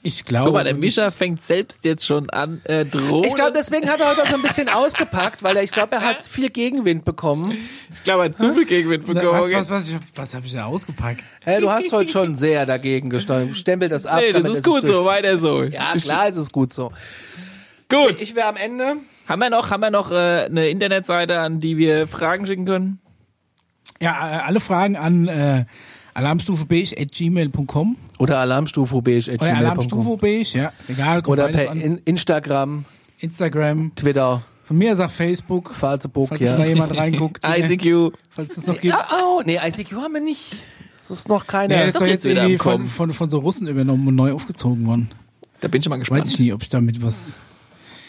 Ich 0.03 0.25
glaube. 0.25 0.45
Guck 0.47 0.55
mal, 0.55 0.63
der 0.63 0.75
Mischa 0.75 1.11
fängt 1.11 1.43
selbst 1.43 1.85
jetzt 1.85 2.07
schon 2.07 2.31
an, 2.31 2.61
äh, 2.65 2.85
Drohnen. 2.85 3.25
Ich 3.25 3.35
glaube, 3.35 3.53
deswegen 3.57 3.91
hat 3.91 3.99
er 4.01 4.11
heute 4.11 4.29
so 4.31 4.37
ein 4.37 4.43
bisschen 4.43 4.69
ausgepackt, 4.69 5.43
weil 5.43 5.57
er, 5.57 5.65
ich 5.65 5.73
glaube, 5.73 5.97
er 5.97 6.03
hat 6.03 6.23
viel 6.23 6.49
Gegenwind 6.51 7.05
bekommen. 7.05 7.51
ich 7.93 8.05
glaube, 8.05 8.23
er 8.23 8.29
hat 8.29 8.39
zu 8.39 8.55
viel 8.55 8.67
Gegenwind 8.67 9.05
bekommen. 9.05 9.33
was, 9.33 9.51
was, 9.53 9.69
was, 9.71 9.89
ich, 9.89 9.97
was 10.15 10.35
habe 10.35 10.47
ich 10.47 10.53
da 10.53 10.67
ausgepackt? 10.67 11.23
Hey, 11.43 11.61
du 11.61 11.71
hast 11.71 11.91
heute 11.93 12.09
schon 12.09 12.37
sehr 12.37 12.67
dagegen 12.67 13.11
gestanden. 13.11 13.57
Stempel 13.57 13.89
das 13.89 14.07
ab. 14.07 14.21
nee, 14.21 14.31
das 14.31 14.43
damit 14.43 14.53
ist 14.53 14.59
es 14.59 14.63
gut 14.73 14.83
durch- 14.85 14.95
so, 14.95 15.05
weiter 15.07 15.39
so. 15.39 15.65
Ja, 15.65 15.95
klar, 15.97 16.29
es 16.29 16.37
ist 16.37 16.53
gut 16.53 16.73
so. 16.73 16.93
Gut. 17.89 18.21
Ich 18.21 18.37
wäre 18.37 18.47
am 18.47 18.57
Ende. 18.57 18.99
Haben 19.29 19.41
wir 19.41 19.51
noch, 19.51 19.71
haben 19.71 19.81
wir 19.81 19.91
noch 19.91 20.11
äh, 20.11 20.47
eine 20.47 20.69
Internetseite, 20.69 21.41
an 21.41 21.59
die 21.61 21.77
wir 21.77 22.07
Fragen 22.07 22.47
schicken 22.47 22.65
können? 22.65 23.01
Ja, 24.01 24.13
äh, 24.13 24.43
alle 24.43 24.61
Fragen 24.61 24.97
an 24.97 25.27
äh, 25.27 25.65
alarmstufebeige.gmail.com 26.15 27.97
Oder 28.19 28.39
Alarmstufe 28.39 29.03
beige 29.03 29.31
at 29.33 29.41
oder 29.41 29.51
gmail.com. 29.51 29.67
alarmstufebeige, 29.67 30.59
ja, 30.59 30.73
ist 30.79 30.91
egal. 30.91 31.21
Oder 31.27 31.49
per 31.49 31.73
in 31.73 31.99
Instagram, 32.05 32.85
Instagram. 33.19 33.93
Twitter, 33.95 34.43
Von 34.65 34.79
mir 34.79 34.97
sagt 34.97 35.13
Facebook, 35.13 35.75
Facebook, 35.75 36.29
falls 36.29 36.41
ja. 36.41 36.57
da 36.57 36.65
jemand 36.65 36.97
reinguckt. 36.97 37.43
ICQ. 37.47 38.13
falls 38.31 38.57
es 38.57 38.67
noch 38.67 38.81
gibt. 38.81 38.95
Ah, 38.95 39.07
oh, 39.23 39.43
nee, 39.45 39.59
ICQ 39.63 39.93
haben 39.97 40.15
wir 40.15 40.21
nicht. 40.21 40.67
Das 40.85 41.11
ist 41.11 41.29
noch 41.29 41.47
keine. 41.47 41.75
Ja, 41.75 41.81
ist 41.83 41.89
ist 41.89 42.01
doch 42.01 42.07
jetzt 42.07 42.25
irgendwie 42.25 42.59
von, 42.59 42.73
Kommen. 42.73 42.89
von, 42.89 43.13
von 43.13 43.31
so 43.31 43.39
Russen 43.39 43.67
übernommen 43.67 44.09
und 44.09 44.15
neu 44.15 44.33
aufgezogen 44.33 44.87
worden. 44.87 45.11
Da 45.61 45.69
bin 45.69 45.81
ich 45.81 45.85
schon 45.85 45.91
mal 45.91 45.97
Weiß 45.97 46.09
gespannt. 46.09 46.27
ich 46.27 46.39
nie, 46.39 46.53
ob 46.53 46.63
ich 46.63 46.69
damit 46.69 47.03
was. 47.03 47.35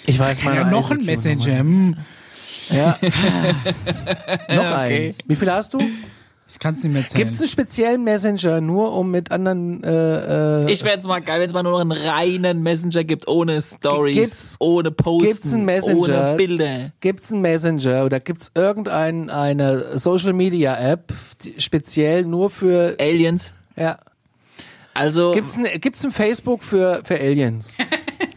Ich 0.07 0.17
weiß 0.17 0.43
Ja, 0.43 0.49
meine 0.49 0.71
noch 0.71 0.89
ein 0.89 1.05
Messenger. 1.05 1.59
Hm. 1.59 1.95
Ja. 2.69 2.97
noch 4.49 4.71
Okay. 4.71 5.07
eins. 5.07 5.17
Wie 5.27 5.35
viel 5.35 5.51
hast 5.51 5.73
du? 5.73 5.79
Ich 6.49 6.59
kann 6.59 6.75
es 6.75 6.83
nicht 6.83 6.93
mehr 6.93 7.01
erzählen. 7.01 7.17
Gibt 7.25 7.35
es 7.35 7.41
einen 7.41 7.49
speziellen 7.49 8.03
Messenger 8.05 8.61
nur 8.61 8.93
um 8.93 9.11
mit 9.11 9.31
anderen 9.31 9.83
äh, 9.83 10.63
äh, 10.65 10.71
Ich 10.71 10.81
wäre 10.83 10.95
jetzt 10.95 11.05
mal 11.05 11.19
geil, 11.19 11.41
wenn 11.41 11.47
es 11.47 11.53
mal 11.53 11.61
nur 11.61 11.73
noch 11.73 11.81
einen 11.81 11.91
reinen 11.91 12.63
Messenger 12.63 13.03
gibt, 13.03 13.27
ohne 13.27 13.61
Stories, 13.61 14.15
Gibt's- 14.15 14.55
ohne 14.59 14.91
Posten, 14.91 15.27
gibt's 15.27 15.53
einen 15.53 15.65
Messenger? 15.65 15.97
ohne 15.99 16.35
Bilder. 16.37 16.91
Gibt's 17.01 17.31
einen 17.33 17.41
Messenger 17.41 18.05
oder 18.05 18.21
gibt's 18.21 18.51
irgendeine 18.55 19.33
eine 19.33 19.97
Social 19.99 20.31
Media 20.31 20.75
App 20.77 21.11
die 21.43 21.55
speziell 21.59 22.23
nur 22.23 22.49
für 22.49 22.95
Aliens. 22.97 23.51
ja 23.75 23.97
Also 24.93 25.31
gibt's 25.31 25.57
ein 25.57 25.65
gibt's 25.81 26.05
ein 26.05 26.11
Facebook 26.11 26.63
für 26.63 27.01
für 27.03 27.19
Aliens? 27.19 27.75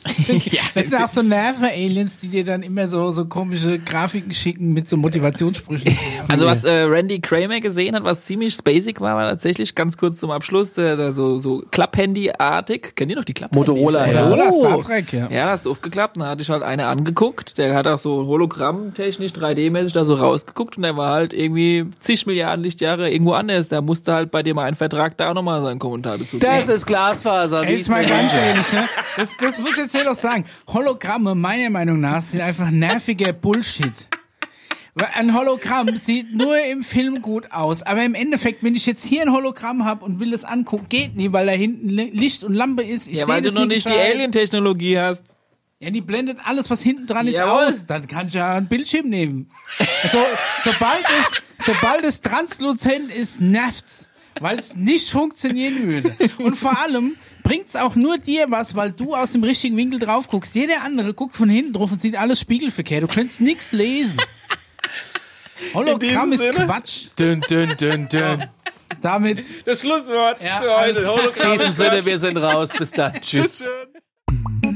ja, 0.28 0.62
Das 0.74 0.84
sind 0.86 0.94
auch 0.94 1.08
so 1.08 1.22
Nerven-Aliens, 1.22 2.18
die 2.22 2.28
dir 2.28 2.44
dann 2.44 2.62
immer 2.62 2.88
so, 2.88 3.10
so 3.10 3.24
komische 3.26 3.78
Grafiken 3.78 4.32
schicken 4.34 4.72
mit 4.72 4.88
so 4.88 4.96
Motivationssprüchen. 4.96 5.96
Also 6.28 6.46
was 6.46 6.64
äh, 6.64 6.72
Randy 6.82 7.20
Kramer 7.20 7.60
gesehen 7.60 7.94
hat, 7.96 8.04
was 8.04 8.24
ziemlich 8.24 8.56
basic 8.62 9.00
war, 9.00 9.16
war 9.16 9.28
tatsächlich 9.28 9.74
ganz 9.74 9.96
kurz 9.96 10.18
zum 10.18 10.30
Abschluss, 10.30 10.74
der, 10.74 10.96
der 10.96 11.12
so 11.12 11.38
so 11.38 11.64
Klapphandy-artig. 11.70 12.94
Kennt 12.94 13.10
ihr 13.10 13.16
noch 13.16 13.24
die 13.24 13.34
Klapphandys? 13.34 13.68
Motorola, 13.68 14.06
ja. 14.10 14.22
Motorola, 14.28 14.50
Oh. 14.50 14.60
Star 14.60 14.80
Trek, 14.80 15.12
ja. 15.12 15.28
Ja, 15.30 15.50
hast 15.50 15.66
du 15.66 15.70
aufgeklappt, 15.72 16.16
dann 16.18 16.26
hatte 16.26 16.42
ich 16.42 16.50
halt 16.50 16.62
eine 16.62 16.86
angeguckt, 16.86 17.58
der 17.58 17.74
hat 17.74 17.86
auch 17.86 17.98
so 17.98 18.26
hologrammtechnisch, 18.26 19.32
3D-mäßig 19.32 19.92
da 19.92 20.04
so 20.04 20.14
rausgeguckt 20.14 20.76
und 20.76 20.82
der 20.84 20.96
war 20.96 21.12
halt 21.12 21.32
irgendwie 21.32 21.86
zig 22.00 22.26
Milliarden 22.26 22.62
Lichtjahre 22.64 23.10
irgendwo 23.10 23.32
anders. 23.32 23.68
Da 23.68 23.80
musste 23.80 24.12
halt 24.12 24.30
bei 24.30 24.42
dir 24.42 24.54
mal 24.54 24.64
ein 24.64 24.76
Vertrag 24.76 25.16
da 25.16 25.30
auch 25.30 25.34
nochmal 25.34 25.62
seinen 25.62 25.78
Kommentar 25.78 26.18
dazu 26.18 26.38
Das 26.38 26.68
ist 26.68 26.86
Glasfaser. 26.86 27.62
Ey, 27.64 27.78
jetzt 27.78 27.88
mal 27.88 28.04
ganz 28.04 28.32
ehrlich, 28.34 28.72
ne? 28.72 28.88
Das, 29.16 29.36
das 29.38 29.58
muss 29.58 29.70
ich 29.72 29.76
jetzt 29.78 29.89
hier 29.92 30.04
noch 30.04 30.14
sagen. 30.14 30.44
Hologramme, 30.68 31.34
meiner 31.34 31.70
Meinung 31.70 32.00
nach, 32.00 32.22
sind 32.22 32.40
einfach 32.40 32.70
nerviger 32.70 33.32
Bullshit. 33.32 33.92
Ein 35.14 35.34
Hologramm 35.34 35.96
sieht 35.96 36.34
nur 36.34 36.58
im 36.64 36.82
Film 36.82 37.22
gut 37.22 37.52
aus, 37.52 37.82
aber 37.82 38.02
im 38.04 38.14
Endeffekt, 38.14 38.62
wenn 38.64 38.74
ich 38.74 38.86
jetzt 38.86 39.04
hier 39.04 39.22
ein 39.22 39.32
Hologramm 39.32 39.84
habe 39.84 40.04
und 40.04 40.18
will 40.20 40.32
das 40.32 40.44
angucken, 40.44 40.86
geht 40.88 41.16
nie, 41.16 41.32
weil 41.32 41.46
da 41.46 41.52
hinten 41.52 41.88
Li- 41.88 42.10
Licht 42.12 42.42
und 42.44 42.54
Lampe 42.54 42.82
ist. 42.82 43.06
Ich 43.08 43.18
Ja, 43.18 43.28
weil 43.28 43.40
du 43.40 43.52
noch 43.52 43.66
nicht 43.66 43.88
die. 43.88 43.92
Alien-Technologie 43.94 44.98
hast. 44.98 45.36
Ja, 45.78 45.90
die 45.90 46.00
blendet 46.02 46.38
alles, 46.44 46.68
was 46.68 46.82
hinten 46.82 47.06
dran 47.06 47.26
ist, 47.26 47.36
Jawohl. 47.36 47.66
aus. 47.68 47.86
Dann 47.86 48.06
kann 48.08 48.26
ich 48.26 48.34
ja 48.34 48.54
einen 48.56 48.66
Bildschirm 48.68 49.08
nehmen. 49.08 49.48
So, 50.12 50.18
sobald 50.64 51.04
es, 51.04 51.64
sobald 51.64 52.04
es 52.04 52.20
transluzent 52.20 53.10
ist, 53.14 53.40
nervt's. 53.40 54.06
Weil 54.40 54.58
es 54.58 54.74
nicht 54.74 55.08
funktionieren 55.10 55.82
würde. 55.88 56.14
Und 56.38 56.56
vor 56.56 56.78
allem 56.82 57.14
bringt's 57.42 57.76
auch 57.76 57.94
nur 57.94 58.18
dir 58.18 58.46
was, 58.50 58.74
weil 58.74 58.92
du 58.92 59.14
aus 59.14 59.32
dem 59.32 59.42
richtigen 59.44 59.76
Winkel 59.76 59.98
drauf 59.98 60.28
guckst. 60.28 60.54
Jeder 60.54 60.82
andere 60.82 61.14
guckt 61.14 61.34
von 61.34 61.48
hinten 61.48 61.72
drauf 61.72 61.92
und 61.92 62.00
sieht 62.00 62.16
alles 62.16 62.40
spiegelverkehrt. 62.40 63.02
Du 63.02 63.08
könntest 63.08 63.40
nichts 63.40 63.72
lesen. 63.72 64.16
Hologramm 65.74 66.32
ist 66.32 66.38
Sinne? 66.40 66.66
Quatsch. 66.66 67.06
Dünn, 67.18 67.40
dünn, 67.42 67.76
dünn, 67.76 68.08
dünn. 68.08 68.44
Damit 69.00 69.66
Das 69.66 69.80
Schlusswort 69.80 70.42
Ja, 70.42 70.60
für 70.60 70.76
heute. 70.76 71.06
Hologramm 71.06 71.52
In 71.52 71.58
diesem 71.58 71.72
Sinne, 71.72 72.04
wir 72.04 72.18
sind 72.18 72.36
raus. 72.36 72.70
Bis 72.76 72.90
dann. 72.90 73.14
Tschüss. 73.20 73.64
Tschüss. 73.64 74.69